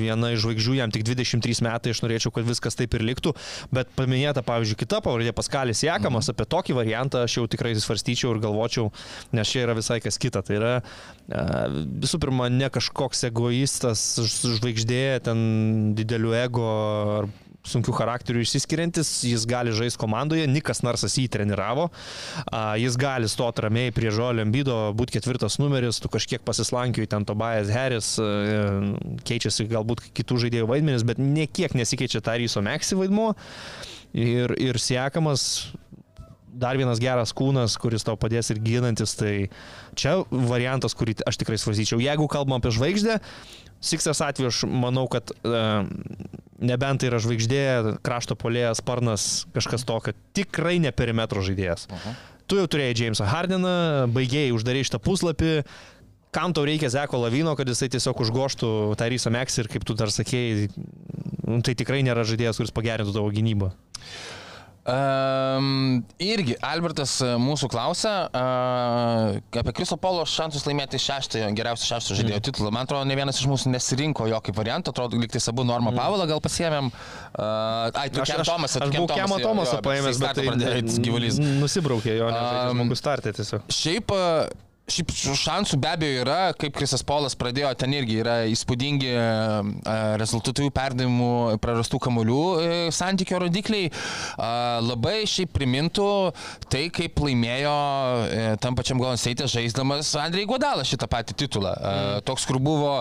viena 0.00 0.32
iš 0.34 0.42
žvaigždžių, 0.46 0.78
jam 0.80 0.94
tik 0.94 1.04
23 1.06 1.60
metai, 1.68 1.92
aš 1.94 2.02
norėčiau, 2.02 2.32
kad 2.34 2.48
viskas 2.48 2.78
taip 2.80 2.96
ir 2.96 3.04
liktų, 3.06 3.36
bet 3.76 3.92
paminėta, 3.98 4.42
pavyzdžiui, 4.46 4.80
kita 4.80 5.02
pavardė 5.04 5.36
Paskalis 5.36 5.84
Jakamas, 5.84 6.26
mhm. 6.26 6.38
apie 6.38 6.48
tokį 6.56 6.78
variantą 6.80 7.26
aš 7.28 7.38
jau 7.38 7.46
tikrai 7.50 7.76
svarstyčiau 7.76 8.34
ir 8.34 8.42
galvočiau, 8.48 8.88
nes 9.36 9.52
čia 9.52 9.66
yra 9.68 9.76
visai 9.78 10.00
kas 10.02 10.18
kita. 10.18 10.42
Tai 10.42 10.58
yra 10.58 10.74
visų 11.30 12.20
pirma, 12.22 12.48
ne 12.52 12.70
kažkoks 12.72 13.26
egoistas, 13.30 14.02
žvaigždė, 14.58 15.20
ten 15.26 15.38
didelių 15.98 16.34
ego 16.42 16.66
ar 17.20 17.30
sunkių 17.66 17.92
charakterių 17.92 18.42
išsiskiriantis, 18.44 19.08
jis 19.28 19.44
gali 19.48 19.72
žaisti 19.76 20.00
komandoje, 20.00 20.46
Nikas 20.48 20.80
Narsas 20.86 21.16
jį 21.20 21.26
treniravo, 21.32 21.88
jis 22.80 22.96
gali 23.00 23.28
stoti 23.28 23.66
ramiai 23.66 23.92
prie 23.94 24.12
Žolio 24.14 24.46
Embido, 24.46 24.78
būti 24.96 25.18
ketvirtas 25.18 25.58
numeris, 25.60 26.00
tu 26.00 26.08
kažkiek 26.12 26.42
pasislankioji 26.46 27.10
ten 27.12 27.26
Tobias 27.28 27.70
Harris, 27.74 28.14
keičiasi 29.28 29.68
galbūt 29.70 30.06
kitų 30.16 30.40
žaidėjų 30.46 30.70
vaidmenis, 30.72 31.06
bet 31.06 31.20
niekiek 31.20 31.76
nesikeičia 31.76 32.24
Taryso 32.24 32.64
Meksi 32.64 32.98
vaidmuo. 32.98 33.34
Ir, 34.10 34.50
ir 34.58 34.74
siekamas 34.82 35.70
dar 36.52 36.78
vienas 36.80 37.00
geras 37.02 37.34
kūnas, 37.36 37.76
kuris 37.80 38.04
tau 38.06 38.16
padės 38.20 38.50
ir 38.50 38.60
ginantis, 38.64 39.14
tai 39.18 39.50
čia 39.98 40.20
variantas, 40.30 40.96
kurį 40.98 41.20
aš 41.28 41.40
tikrai 41.40 41.58
svarstyčiau. 41.60 42.02
Jeigu 42.02 42.28
kalbam 42.30 42.58
apie 42.60 42.74
žvaigždę, 42.74 43.20
Siksas 43.80 44.18
atveju 44.20 44.50
aš 44.50 44.58
manau, 44.68 45.06
kad 45.08 45.30
uh, 45.32 45.86
nebent 46.60 47.00
tai 47.00 47.08
yra 47.08 47.20
žvaigždė, 47.24 47.62
krašto 48.04 48.36
polėjas, 48.36 48.82
sparnas, 48.82 49.46
kažkas 49.56 49.86
to, 49.88 49.96
kad 50.04 50.18
tikrai 50.36 50.76
ne 50.84 50.92
perimetro 50.92 51.40
žaidėjas. 51.40 51.86
Uh 51.88 51.96
-huh. 51.96 52.18
Tu 52.46 52.58
jau 52.60 52.66
turėjai 52.66 52.98
Jamesą 52.98 53.24
Hardiną, 53.24 54.10
baigėjai 54.12 54.52
uždarai 54.52 54.84
šitą 54.84 54.98
puslapį, 55.00 55.62
kam 56.30 56.52
tau 56.52 56.64
reikia 56.64 56.90
Zeko 56.90 57.18
Lavino, 57.22 57.56
kad 57.56 57.68
jisai 57.68 57.88
tiesiog 57.88 58.20
užgoštų 58.20 58.96
Tyrysą 58.98 59.30
Meks 59.30 59.58
ir 59.58 59.68
kaip 59.68 59.84
tu 59.84 59.94
dar 59.94 60.10
sakėjai, 60.10 60.68
nu, 61.46 61.62
tai 61.62 61.74
tikrai 61.74 62.02
nėra 62.02 62.24
žaidėjas, 62.26 62.56
kuris 62.56 62.74
pagerintų 62.74 63.14
tavo 63.14 63.30
gynybą. 63.30 63.72
Um, 64.90 66.00
irgi 66.18 66.56
Albertas 66.66 67.12
e, 67.22 67.28
mūsų 67.38 67.68
klausia 67.70 68.12
uh, 68.26 69.36
apie 69.60 69.74
Kriso 69.76 69.94
Polo 70.00 70.24
šansus 70.26 70.64
laimėti 70.66 70.98
šeštąją, 70.98 71.50
geriausią 71.54 71.86
šeštą 71.92 72.16
žaidėjo 72.18 72.38
mm. 72.40 72.44
titulą. 72.48 72.72
Man 72.74 72.88
atrodo, 72.88 73.06
ne 73.06 73.18
vienas 73.18 73.38
iš 73.38 73.46
mūsų 73.50 73.70
nesirinko 73.74 74.26
jo 74.30 74.40
kaip 74.46 74.56
variantą, 74.58 74.94
atrodo, 74.94 75.20
liktai 75.20 75.42
abu 75.52 75.66
Normą 75.68 75.92
mm. 75.92 76.00
Pavalą 76.00 76.26
gal 76.32 76.42
pasiemėm. 76.42 76.90
Uh, 76.90 78.00
ai, 78.02 78.08
tu 78.10 78.24
Kem 78.26 78.42
Tomasą. 78.46 78.82
Aš 78.86 78.96
buvau 78.96 79.12
Kemą 79.12 79.38
Tomasą 79.44 79.78
paėmęs, 79.84 80.18
bet 80.24 80.40
tai 80.40 80.82
gyvulys. 81.06 81.38
Nusibraukė 81.60 82.16
jo, 82.16 82.32
nes 82.34 82.42
um, 82.48 82.74
žmogus 82.74 83.04
startė 83.04 83.36
tiesiog. 83.36 83.70
Šiaip 83.70 84.16
uh, 84.16 84.50
Šiaip 84.90 85.12
šansų 85.14 85.78
be 85.80 85.90
abejo 85.90 86.22
yra, 86.24 86.38
kaip 86.58 86.74
Krisas 86.76 87.04
Polas 87.06 87.36
pradėjo, 87.38 87.70
ten 87.78 87.94
irgi 87.94 88.20
yra 88.22 88.36
įspūdingi 88.50 89.10
e, 89.10 89.24
rezultatyvių 90.20 90.72
perdavimų 90.74 91.30
prarastų 91.62 92.00
kamolių 92.02 92.40
e, 92.60 92.70
santykio 92.94 93.40
rodikliai. 93.44 93.90
Labai 94.84 95.22
šiaip 95.30 95.52
primintų 95.54 96.08
tai, 96.70 96.86
kaip 96.94 97.20
laimėjo 97.22 97.74
e, 98.26 98.42
tam 98.62 98.78
pačiam 98.78 99.00
State 99.20 99.46
žaisdamas 99.50 100.10
Andrei 100.20 100.46
Godalą 100.48 100.84
šitą 100.86 101.08
patį 101.10 101.36
titulą. 101.44 101.72
Mm. 101.72 102.24
Toks, 102.26 102.44
kur 102.48 102.58
buvo 102.62 102.92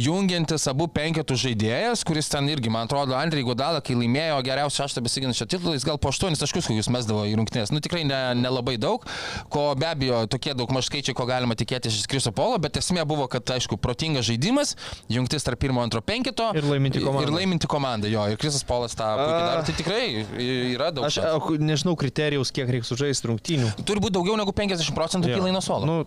jungiantis 0.00 0.64
abu 0.70 0.86
penketų 0.90 1.36
žaidėjas, 1.42 2.04
kuris 2.08 2.30
ten 2.32 2.48
irgi, 2.50 2.72
man 2.72 2.88
atrodo, 2.88 3.16
Andrei 3.18 3.44
Godalą, 3.46 3.82
kai 3.84 3.96
laimėjo 3.98 4.40
geriausią 4.46 4.86
šeštą 4.86 5.04
besiginančią 5.04 5.48
titulą, 5.50 5.74
jis 5.76 5.86
gal 5.86 6.00
po 6.00 6.12
aštuonis 6.12 6.40
taškus 6.40 6.70
kokius 6.70 6.90
mesdavo 6.92 7.26
į 7.28 7.36
rungtynės. 7.40 7.72
Nu 7.74 7.82
tikrai 7.84 8.06
nelabai 8.08 8.76
ne, 8.76 8.80
ne 8.80 8.84
daug, 8.86 9.04
ko 9.52 9.66
be 9.78 9.88
abejo 9.90 10.24
tokie 10.30 10.54
daug 10.56 10.72
maž 10.74 10.88
skaičiai, 11.00 11.16
ko 11.16 11.26
galima 11.28 11.56
tikėtis 11.56 12.00
iš 12.00 12.06
Kriso 12.10 12.32
Polo, 12.36 12.58
bet 12.60 12.76
esmė 12.80 13.04
buvo, 13.08 13.26
kad, 13.30 13.44
aišku, 13.56 13.78
protingas 13.80 14.28
žaidimas, 14.28 14.76
jungtis 15.08 15.46
tarp 15.46 15.60
pirmo 15.60 15.82
antro 15.82 16.02
penkito 16.04 16.50
ir 16.54 16.66
laiminti 16.68 17.00
komandą. 17.00 17.26
Ir 17.26 17.34
laiminti 17.34 17.70
komandą, 17.70 18.10
jo, 18.12 18.26
ir 18.30 18.40
Krisas 18.40 18.64
Polas 18.66 18.96
tą 18.98 19.08
puikiai 19.16 19.48
daro, 19.48 19.66
tai 19.66 19.76
tikrai 19.78 20.02
yra 20.74 20.92
daug. 20.94 21.08
Aš 21.08 21.20
a, 21.24 21.34
nežinau 21.60 21.96
kriterijus, 21.98 22.52
kiek 22.54 22.70
reikia 22.70 22.88
sužaisti 22.88 23.32
rungtynių. 23.32 23.74
Turi 23.84 24.02
būti 24.04 24.18
daugiau 24.18 24.38
negu 24.40 24.54
50 24.56 24.96
procentų 24.96 25.32
pilai 25.32 25.54
nuo 25.54 25.64
suolo. 25.64 25.88
Nu, 25.88 26.00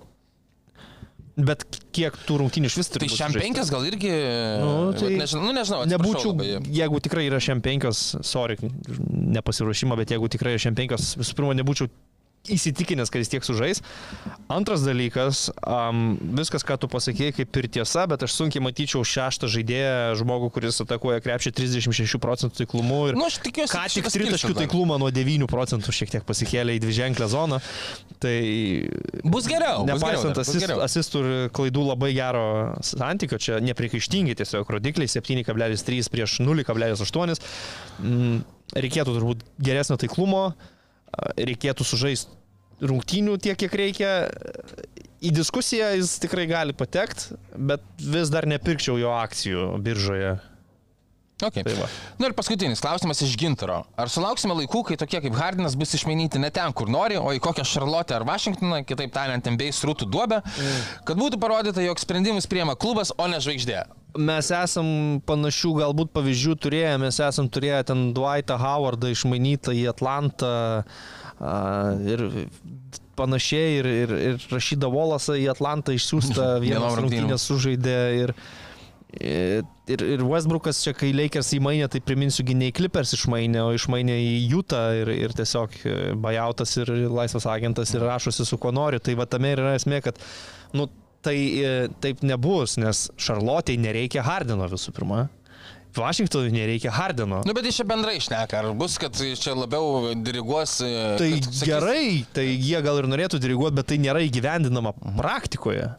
Bet 1.34 1.64
kiek 1.98 2.14
tų 2.28 2.36
rungtynių 2.44 2.70
iš 2.70 2.76
vis 2.78 2.92
turi? 2.94 3.08
Tai 3.10 3.16
šiam 3.18 3.34
penkias 3.34 3.72
gal 3.74 3.82
irgi. 3.90 4.12
Nu, 4.62 4.92
tai 4.94 5.16
nežinau, 5.18 5.48
nu, 5.48 5.54
nežinau. 5.58 5.80
Nebūčiau, 5.90 6.30
labai. 6.36 6.60
jeigu 6.78 7.00
tikrai 7.02 7.24
yra 7.26 7.40
šiam 7.42 7.64
penkias, 7.66 8.04
sorry, 8.22 8.60
nepasiruošimą, 9.10 9.98
bet 9.98 10.14
jeigu 10.14 10.30
tikrai 10.30 10.54
yra 10.54 10.62
šiam 10.62 10.78
penkias, 10.78 11.16
visų 11.18 11.40
pirma, 11.40 11.56
nebūčiau 11.58 11.90
įsitikinęs, 12.44 13.08
kad 13.08 13.22
jis 13.24 13.30
tiek 13.32 13.46
sužais. 13.46 13.80
Antras 14.52 14.82
dalykas, 14.84 15.46
um, 15.64 16.18
viskas, 16.36 16.66
ką 16.68 16.76
tu 16.82 16.90
pasakėjai, 16.92 17.36
kaip 17.38 17.60
ir 17.62 17.68
tiesa, 17.78 18.04
bet 18.12 18.26
aš 18.28 18.34
sunkiai 18.36 18.60
matyčiau 18.66 19.00
šeštą 19.08 19.48
žaidėją, 19.48 20.18
žmogų, 20.20 20.50
kuris 20.52 20.82
atakuoja 20.84 21.24
krepšį 21.24 21.54
36 21.56 22.20
procentų 22.20 22.60
taiklumu 22.60 22.98
ir 23.08 23.20
nu, 23.20 23.30
tikiuosi, 23.32 23.72
ką 23.72 23.86
tik 23.94 24.10
tritaškių 24.12 24.58
taiklumą 24.60 24.98
nuo 25.00 25.08
9 25.16 25.48
procentų 25.48 25.96
šiek 25.96 26.12
tiek 26.18 26.26
pasikėlė 26.28 26.76
į 26.76 26.84
dviženklę 26.84 27.30
zoną. 27.32 27.62
Tai 28.20 28.36
bus 29.24 29.48
geriau. 29.48 29.88
Nepaisant 29.88 30.36
bus 30.36 30.44
asist, 30.44 30.66
geriau. 30.66 30.84
asistų 30.84 31.24
ir 31.24 31.48
klaidų 31.56 31.88
labai 31.94 32.12
gero 32.18 32.46
santykio, 32.84 33.40
čia 33.40 33.64
neprikaištingi 33.64 34.36
tiesiog 34.44 34.68
rodikliai 34.76 35.08
7,3 35.08 36.12
prieš 36.12 36.42
0,8. 36.44 37.40
Mm, 38.04 38.44
reikėtų 38.76 39.16
turbūt 39.16 39.48
geresnio 39.64 39.96
taiklumo 40.02 40.50
reikėtų 41.38 41.86
sužaisti 41.88 42.40
rungtynių 42.84 43.38
tiek, 43.42 43.58
kiek 43.60 43.76
reikia. 43.80 44.14
Į 45.24 45.32
diskusiją 45.38 45.94
jis 45.96 46.18
tikrai 46.20 46.44
gali 46.50 46.74
patekti, 46.76 47.38
bet 47.56 47.84
vis 47.96 48.32
dar 48.34 48.48
nepirkčiau 48.50 48.98
jo 49.00 49.14
akcijų 49.16 49.70
biržoje. 49.84 50.34
Okay. 51.50 51.64
Tai 51.66 51.76
va. 51.78 51.88
Na 52.18 52.24
nu 52.24 52.30
ir 52.30 52.36
paskutinis 52.38 52.82
klausimas 52.84 53.22
iš 53.26 53.36
Gintaro. 53.40 53.82
Ar 54.00 54.12
sulauksime 54.12 54.56
laikų, 54.62 54.84
kai 54.90 54.98
tokie 55.00 55.22
kaip 55.26 55.36
Hardinas 55.38 55.76
bus 55.80 55.96
išmainyti 55.98 56.42
ne 56.42 56.52
ten, 56.54 56.72
kur 56.76 56.92
nori, 56.92 57.18
o 57.20 57.34
į 57.36 57.42
kokią 57.44 57.66
Šarlotę 57.68 58.16
ar 58.18 58.28
Vašingtoną, 58.28 58.84
kitaip 58.88 59.14
tariant, 59.16 59.50
MBA 59.56 59.74
srūtų 59.76 60.08
duobę, 60.14 60.40
mm. 60.44 60.86
kad 61.10 61.20
būtų 61.20 61.42
parodyta, 61.42 61.84
jog 61.84 62.02
sprendimus 62.02 62.50
priema 62.50 62.78
klubas, 62.80 63.14
o 63.18 63.28
ne 63.30 63.42
žvaigždė? 63.44 63.84
Mes 64.14 64.52
esam 64.54 64.88
panašių 65.26 65.74
galbūt 65.80 66.14
pavyzdžių 66.14 66.56
turėję, 66.62 66.94
mes 67.02 67.18
esam 67.26 67.50
turėję 67.50 67.82
ten 67.90 68.06
Dwightą 68.14 68.60
Howardą 68.62 69.10
išmainytą 69.10 69.74
į 69.74 69.88
Atlantą 69.90 70.52
uh, 70.84 72.04
ir 72.06 72.28
panašiai 73.18 73.80
ir, 73.80 73.90
ir, 74.04 74.14
ir 74.30 74.46
Rašydą 74.52 74.90
Volasą 74.94 75.38
į 75.42 75.48
Atlantą 75.54 75.96
išsiųstą 75.98 76.50
vieną 76.66 76.94
rungtynę 77.00 77.40
sužaidė 77.42 77.98
ir, 78.22 78.36
Ir, 79.14 80.02
ir 80.02 80.24
Westbrookas 80.26 80.80
čia, 80.82 80.94
kai 80.98 81.12
Lakers 81.14 81.52
įmainė, 81.58 81.86
tai 81.92 82.02
priminsiu, 82.02 82.46
gyniai 82.48 82.74
Clippers 82.74 83.14
išmainė, 83.18 83.62
o 83.62 83.76
išmainė 83.76 84.16
į 84.18 84.34
Utah 84.58 84.90
ir, 84.98 85.12
ir 85.14 85.36
tiesiog 85.38 85.76
e, 85.86 85.96
bajautas 86.18 86.74
ir 86.82 86.90
laisvas 87.14 87.46
agentas 87.52 87.94
ir 87.94 88.06
rašosi 88.08 88.48
su 88.48 88.58
kuo 88.58 88.74
nori. 88.74 89.02
Tai 89.04 89.18
va 89.20 89.30
tame 89.30 89.54
yra 89.54 89.76
esmė, 89.78 90.02
kad 90.06 90.18
nu, 90.74 90.88
tai 91.24 91.38
e, 91.38 91.74
taip 92.04 92.26
nebus, 92.26 92.80
nes 92.82 93.06
Šarlotei 93.22 93.78
nereikia 93.82 94.26
Hardino 94.26 94.68
visų 94.72 94.96
pirma. 94.98 95.28
Vašingtonui 95.94 96.50
nereikia 96.50 96.90
Hardino. 96.90 97.44
Nu, 97.46 97.54
bet 97.54 97.68
iš 97.70 97.82
čia 97.82 97.86
bendrai 97.86 98.16
išneka, 98.18 98.64
ar 98.64 98.72
bus, 98.78 98.96
kad 99.02 99.14
čia 99.14 99.54
labiau 99.54 100.16
diriguos. 100.26 100.80
E, 100.82 100.94
tai 101.22 101.30
sakys... 101.38 101.66
gerai, 101.70 102.06
tai 102.34 102.48
jie 102.50 102.82
gal 102.82 103.04
ir 103.04 103.10
norėtų 103.12 103.38
diriguoti, 103.44 103.78
bet 103.78 103.92
tai 103.92 104.00
nėra 104.02 104.24
įgyvendinama 104.26 104.96
praktikoje. 105.20 105.92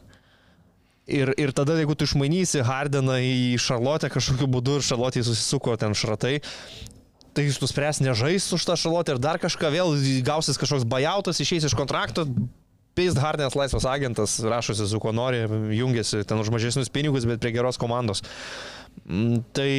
Ir, 1.05 1.29
ir 1.37 1.51
tada, 1.53 1.75
jeigu 1.77 1.93
tu 1.93 2.07
išmainysi 2.07 2.63
Hardeną 2.65 3.19
į 3.21 3.57
Šarlotę 3.61 4.09
kažkokiu 4.09 4.47
būdu 4.49 4.79
ir 4.79 4.85
Šarlotė 4.85 5.21
susisuko 5.21 5.75
ten 5.77 5.93
šratai, 5.93 6.39
tai 7.37 7.45
jis 7.45 7.59
nuspręs 7.61 8.01
nežais 8.01 8.47
už 8.55 8.65
tą 8.65 8.73
Šarlotę 8.79 9.13
ir 9.13 9.21
dar 9.21 9.37
kažką 9.41 9.69
vėl 9.69 9.93
gausis 10.25 10.57
kažkoks 10.57 10.87
bajautas, 10.89 11.41
išeis 11.43 11.67
iš 11.69 11.75
kontrakto. 11.77 12.25
Peist 12.95 13.19
Hardenas 13.19 13.57
laisvas 13.59 13.85
agentas, 13.91 14.37
rašosi 14.39 14.87
su 14.87 15.01
kuo 15.03 15.11
nori, 15.11 15.43
jungiasi 15.75 16.23
ten 16.25 16.39
už 16.39 16.49
mažesnius 16.49 16.89
pinigus, 16.89 17.27
bet 17.27 17.43
prie 17.43 17.51
geros 17.53 17.77
komandos. 17.77 18.23
Mm, 19.03 19.43
tai 19.53 19.69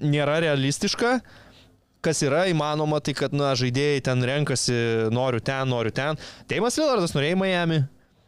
nėra 0.00 0.40
realistiška. 0.46 1.18
Kas 2.00 2.22
yra 2.24 2.46
įmanoma, 2.48 3.02
tai 3.04 3.12
kad 3.12 3.36
na, 3.36 3.52
žaidėjai 3.60 4.00
ten 4.08 4.24
renkasi, 4.24 4.76
noriu 5.12 5.42
ten, 5.44 5.68
noriu 5.68 5.92
ten. 5.92 6.16
Teimas 6.48 6.80
Lillardas 6.80 7.12
norėjo 7.12 7.36
į 7.36 7.40
Miami, 7.42 7.82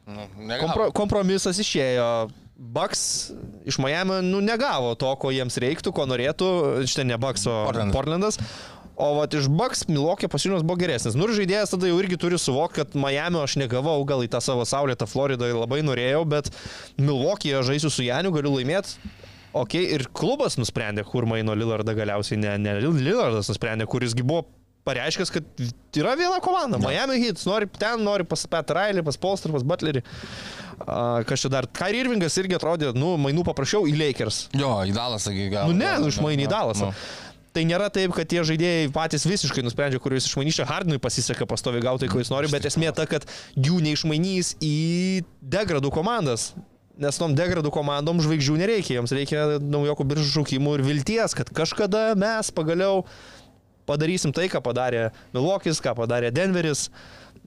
Kompro, 0.06 0.90
kompromisas 0.96 1.60
išėjo. 1.62 2.06
Bucks 2.62 3.32
iš 3.66 3.78
Miami 3.82 4.20
nu, 4.22 4.38
negavo 4.44 4.92
to, 4.98 5.08
ko 5.18 5.32
jiems 5.34 5.56
reiktų, 5.62 5.90
ko 5.96 6.06
norėtų. 6.06 6.52
Štai 6.90 7.08
ne 7.08 7.18
Bucks, 7.18 7.46
o 7.50 7.56
Portlandas. 7.66 7.96
Portlandas. 7.96 8.38
O 9.02 9.08
vat 9.16 9.34
iš 9.34 9.48
Bucks 9.50 9.86
Milokio 9.88 10.28
pasiūlymas 10.30 10.62
buvo 10.66 10.76
geresnis. 10.78 11.16
Nu 11.18 11.26
ir 11.26 11.34
žaidėjas 11.38 11.72
tada 11.72 11.88
jau 11.88 11.96
irgi 11.98 12.20
turi 12.20 12.38
suvokti, 12.38 12.82
kad 12.82 12.94
Miami 12.98 13.40
aš 13.40 13.56
negavau, 13.58 13.96
gal 14.06 14.22
į 14.22 14.30
tą 14.30 14.42
savo 14.44 14.66
saulėtą 14.68 15.08
Floridą 15.10 15.48
labai 15.56 15.80
norėjau, 15.86 16.22
bet 16.28 16.52
Milokį 17.00 17.56
žaisiu 17.66 17.90
su 17.90 18.06
Janiu, 18.06 18.34
galiu 18.36 18.52
laimėti 18.58 19.00
Ok, 19.52 19.74
ir 19.76 20.06
klubas 20.16 20.56
nusprendė, 20.56 21.04
kur 21.04 21.26
maino 21.28 21.52
Lillardą 21.52 21.92
galiausiai, 21.96 22.38
ne, 22.40 22.54
ne 22.56 22.78
Lillardas 22.80 23.50
nusprendė, 23.52 23.84
kurisgi 23.90 24.24
buvo 24.24 24.46
pareiškęs, 24.88 25.32
kad 25.34 25.64
yra 25.98 26.14
viena 26.18 26.38
komanda. 26.42 26.80
Ja. 26.82 27.06
Miami 27.06 27.20
Heat, 27.22 27.42
nori 27.48 27.68
ten, 27.78 28.02
nori 28.02 28.26
pas 28.28 28.46
Pat 28.50 28.70
Riley, 28.74 29.04
pas 29.06 29.18
Polster, 29.20 29.52
pas 29.54 29.64
Butlerį. 29.66 30.02
Uh, 30.82 31.20
kas 31.28 31.44
čia 31.44 31.50
dar? 31.52 31.68
Kyrie 31.70 32.00
Irvingas 32.02 32.34
irgi 32.40 32.56
atrodė, 32.58 32.90
nu, 32.96 33.14
mainų 33.20 33.44
paprašiau 33.46 33.86
į 33.86 33.94
Lakers. 34.00 34.46
Jo, 34.58 34.80
į 34.88 34.94
Dalasą 34.96 35.34
gal. 35.52 35.70
Nu 35.70 35.78
ne, 35.78 35.92
nu 36.02 36.10
išmainį 36.10 36.48
į 36.48 36.50
Dalasą. 36.50 36.90
Tai 37.52 37.66
nėra 37.68 37.90
taip, 37.92 38.14
kad 38.16 38.28
tie 38.28 38.40
žaidėjai 38.48 38.88
patys 38.94 39.26
visiškai 39.28 39.62
nusprendžia, 39.64 40.00
kuriuos 40.00 40.24
išmainys. 40.24 40.62
Hardinui 40.64 41.00
pasiseka 41.02 41.44
pastovi 41.48 41.82
gauti, 41.84 42.08
ko 42.08 42.22
jis 42.22 42.32
nori, 42.32 42.48
bet 42.48 42.64
esmė 42.68 42.94
ta, 42.96 43.04
kad 43.08 43.26
jų 43.52 43.82
neišmainys 43.84 44.54
į 44.64 44.76
degradų 45.52 45.92
komandas. 45.92 46.54
Nes 47.02 47.16
tom 47.20 47.36
degradų 47.36 47.70
komandom 47.72 48.20
žvaigždžių 48.24 48.56
nereikia, 48.60 48.96
jiems 48.98 49.12
reikia 49.16 49.44
naujokų 49.60 50.06
biržų 50.10 50.26
šaukimų 50.32 50.74
ir 50.78 50.86
vilties, 50.86 51.36
kad 51.36 51.52
kažkada 51.52 52.10
mes 52.20 52.50
pagaliau 52.56 53.04
padarysim 53.92 54.34
tai, 54.34 54.48
ką 54.52 54.62
padarė 54.64 55.10
Milvokis, 55.36 55.80
ką 55.84 55.94
padarė 56.00 56.32
Denveris. 56.34 56.88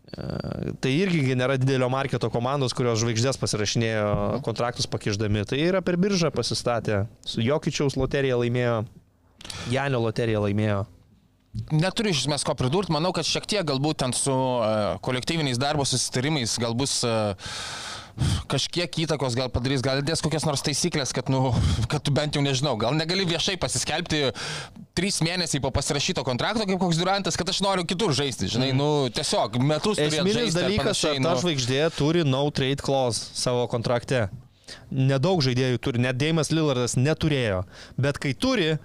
E, 0.06 0.74
tai 0.82 0.94
irgi 0.94 1.36
nėra 1.38 1.58
didelio 1.60 1.90
marketo 1.92 2.30
komandos, 2.34 2.76
kurios 2.78 3.02
žvaigždės 3.02 3.40
pasirašinėjo 3.42 4.42
kontraktus 4.46 4.90
pakiždami. 4.92 5.46
Tai 5.50 5.62
yra 5.62 5.82
per 5.86 5.98
biržą 6.02 6.32
pasistatę. 6.36 7.06
Su 7.26 7.44
Jokičiaus 7.46 7.98
loterija 8.00 8.38
laimėjo, 8.42 8.84
Janio 9.74 10.04
loterija 10.06 10.44
laimėjo. 10.46 10.84
Neturiu 11.72 12.12
iš 12.12 12.26
esmės 12.26 12.44
ko 12.44 12.52
pridurti, 12.60 12.92
manau, 12.92 13.14
kad 13.16 13.28
šiek 13.28 13.46
tiek 13.48 13.64
galbūt 13.68 14.02
ten 14.04 14.14
su 14.16 14.34
uh, 14.34 14.98
kolektyviniais 15.06 15.60
darbo 15.62 15.86
susitarimais 15.88 16.58
gal 16.60 16.76
bus 16.76 16.98
uh, 17.08 17.54
kažkiek 18.52 19.00
įtakos 19.06 19.36
gal 19.38 19.50
padarys, 19.54 19.84
gal 19.86 20.02
dės 20.06 20.24
kokias 20.24 20.46
nors 20.48 20.64
taisyklės, 20.66 21.14
kad, 21.16 21.30
nu, 21.32 21.52
kad 21.92 22.04
tu 22.06 22.14
bent 22.16 22.38
jau 22.38 22.44
nežinau, 22.46 22.76
gal 22.80 22.96
negali 22.98 23.28
viešai 23.28 23.58
pasiskelbti 23.62 24.30
trys 24.96 25.20
mėnesiai 25.26 25.62
po 25.64 25.72
pasirašyto 25.76 26.24
kontrakto 26.28 26.68
kaip 26.68 26.80
koks 26.82 27.00
durantas, 27.02 27.38
kad 27.40 27.50
aš 27.52 27.62
noriu 27.66 27.86
kitur 27.88 28.16
žaisti, 28.16 28.50
žinai, 28.52 28.72
mm. 28.72 28.80
nu, 28.80 28.90
tiesiog 29.16 29.60
metus. 29.60 30.00
Esminis 30.02 30.56
dalykas, 30.56 31.04
kad 31.04 31.20
ta 31.20 31.34
nu... 31.34 31.38
žvaigždė 31.44 31.82
turi 31.98 32.26
no 32.28 32.46
trade 32.56 32.84
clause 32.86 33.34
savo 33.36 33.68
kontrakte. 33.72 34.28
Nedaug 34.90 35.44
žaidėjų 35.46 35.82
turi, 35.84 36.02
net 36.02 36.18
Deimas 36.18 36.50
Lillardas 36.50 36.96
neturėjo, 36.98 37.66
bet 38.02 38.18
kai 38.22 38.32
turi, 38.34 38.78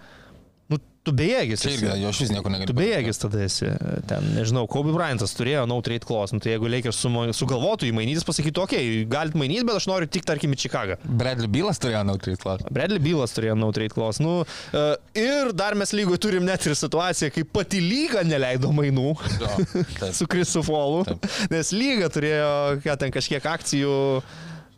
Tu 1.00 1.14
bejėgis. 1.16 1.62
Irgi, 1.64 1.88
jo 2.02 2.10
šis 2.12 2.28
nieko 2.28 2.50
negali. 2.52 2.68
Tu 2.68 2.74
bejėgis 2.76 3.22
tada 3.22 3.40
esi. 3.46 3.70
Ten, 4.08 4.26
nežinau, 4.36 4.66
Kobe 4.68 4.92
Bryantas 4.92 5.32
turėjo 5.36 5.62
no 5.70 5.78
trade 5.84 6.04
clause. 6.04 6.36
Nu, 6.36 6.42
tai 6.44 6.52
jeigu 6.52 6.68
Lakers 6.68 6.98
sugalvotų 7.38 7.88
įmainyti, 7.88 8.20
pasakytų, 8.28 8.66
okei, 8.66 8.82
okay, 8.90 9.06
galit 9.08 9.38
mainyti, 9.40 9.64
bet 9.64 9.80
aš 9.80 9.86
noriu 9.88 10.10
tik, 10.12 10.26
tarkim, 10.28 10.52
į 10.52 10.60
Čikagą. 10.60 10.98
Bradley 11.08 11.48
Bylas 11.48 11.80
turėjo 11.80 12.02
no 12.04 12.18
trade 12.20 12.42
clause. 12.42 12.68
Bradley 12.68 13.00
Bylas 13.00 13.32
turėjo 13.32 13.56
no 13.56 13.70
trade 13.76 13.96
clause. 13.96 14.20
Nu, 14.20 14.34
uh, 14.44 14.90
ir 15.16 15.54
dar 15.56 15.78
mes 15.80 15.94
lygoje 15.96 16.20
turim 16.26 16.44
net 16.44 16.68
ir 16.68 16.76
situaciją, 16.76 17.32
kai 17.32 17.46
pati 17.48 17.80
lyga 17.80 18.26
neleido 18.26 18.68
mainų 18.76 19.16
jo, 19.40 19.50
su 20.20 20.28
Krisu 20.28 20.60
Folu. 20.66 21.16
Nes 21.48 21.72
lyga 21.72 22.12
turėjo, 22.12 22.52
ką 22.84 23.00
ten 23.00 23.16
kažkiek 23.16 23.48
akcijų. 23.56 23.96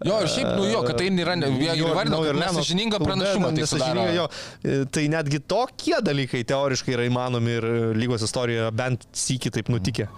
Jo, 0.07 0.19
ir 0.24 0.31
šiaip, 0.33 0.49
nu 0.59 0.66
jo, 0.69 0.83
kad 0.87 0.99
tai 1.01 1.09
nėra, 1.15 1.37
jie 1.47 1.77
įvardino, 1.79 2.20
kad 2.27 2.41
nesažininga 2.41 3.01
pranašumą. 3.03 3.53
Tai, 3.53 3.61
nesažininga, 3.62 4.07
jo, 4.16 4.27
tai 4.95 5.07
netgi 5.12 5.43
tokie 5.53 5.99
dalykai 6.05 6.43
teoriškai 6.49 6.97
yra 6.97 7.07
įmanomi 7.09 7.57
ir 7.59 7.69
lygos 7.99 8.24
istorijoje 8.27 8.73
bent 8.79 9.07
sykį 9.24 9.55
taip 9.59 9.73
nutikė. 9.73 10.09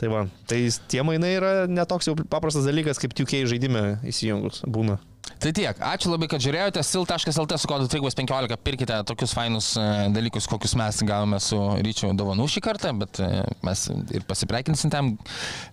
Tai 0.00 0.10
va, 0.10 0.24
tai 0.50 0.64
tie 0.90 1.04
mainai 1.06 1.36
yra 1.38 1.52
netoks 1.70 2.10
jau 2.10 2.16
paprastas 2.18 2.66
dalykas, 2.66 2.98
kaip 3.02 3.14
2K 3.14 3.44
žaidime 3.50 3.84
įsijungus 4.10 4.64
būna. 4.66 4.98
Tai 5.42 5.50
tiek. 5.52 5.80
Ačiū 5.82 6.12
labai, 6.12 6.28
kad 6.30 6.42
žiūrėjote. 6.42 6.82
sil.lt 6.86 7.58
su 7.58 7.68
kodu 7.68 7.88
315 7.90 8.56
pirkite 8.64 9.00
tokius 9.08 9.34
fainus 9.36 9.72
e, 9.80 9.84
dalykus, 10.14 10.46
kokius 10.50 10.76
mes 10.78 11.02
gavome 11.06 11.40
su 11.42 11.58
ryčiu 11.84 12.12
dovanų 12.16 12.46
šį 12.54 12.62
kartą, 12.64 12.94
bet 13.02 13.20
e, 13.22 13.42
mes 13.66 13.84
ir 14.14 14.24
pasipreikinsim 14.28 14.92
tam. 14.94 15.12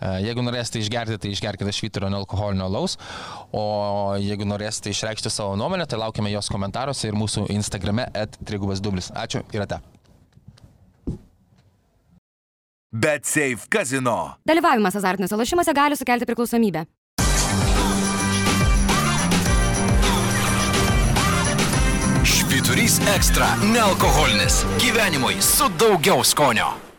E, 0.02 0.12
jeigu 0.26 0.44
norėsite 0.46 0.82
išgerti, 0.82 1.20
tai 1.22 1.34
išgerkite 1.36 1.76
švyturio 1.78 2.12
nealkoholinio 2.12 2.68
laus. 2.72 2.98
O 3.56 4.18
jeigu 4.20 4.50
norėsite 4.50 4.92
išreikšti 4.96 5.32
savo 5.32 5.56
nuomonę, 5.60 5.88
tai 5.88 6.02
laukiame 6.02 6.34
jos 6.34 6.52
komentaruose 6.52 7.10
ir 7.10 7.18
mūsų 7.18 7.48
Instagrame 7.54 8.10
at3 8.12 8.82
dublis. 8.82 9.12
Ačiū 9.16 9.46
ir 9.54 9.68
ate. 9.68 9.82
BetSafe 12.92 13.70
kazino. 13.72 14.34
Dalyvavimas 14.44 14.98
azartiniuose 15.00 15.38
lošimuose 15.40 15.74
gali 15.74 15.96
sukelti 15.96 16.28
priklausomybę. 16.28 16.84
Švyturys 22.92 23.16
ekstra- 23.16 23.56
nealkoholinis. 23.74 24.66
Gyvenimui 24.80 25.42
su 25.42 25.70
daugiau 25.80 26.24
skonio. 26.24 26.91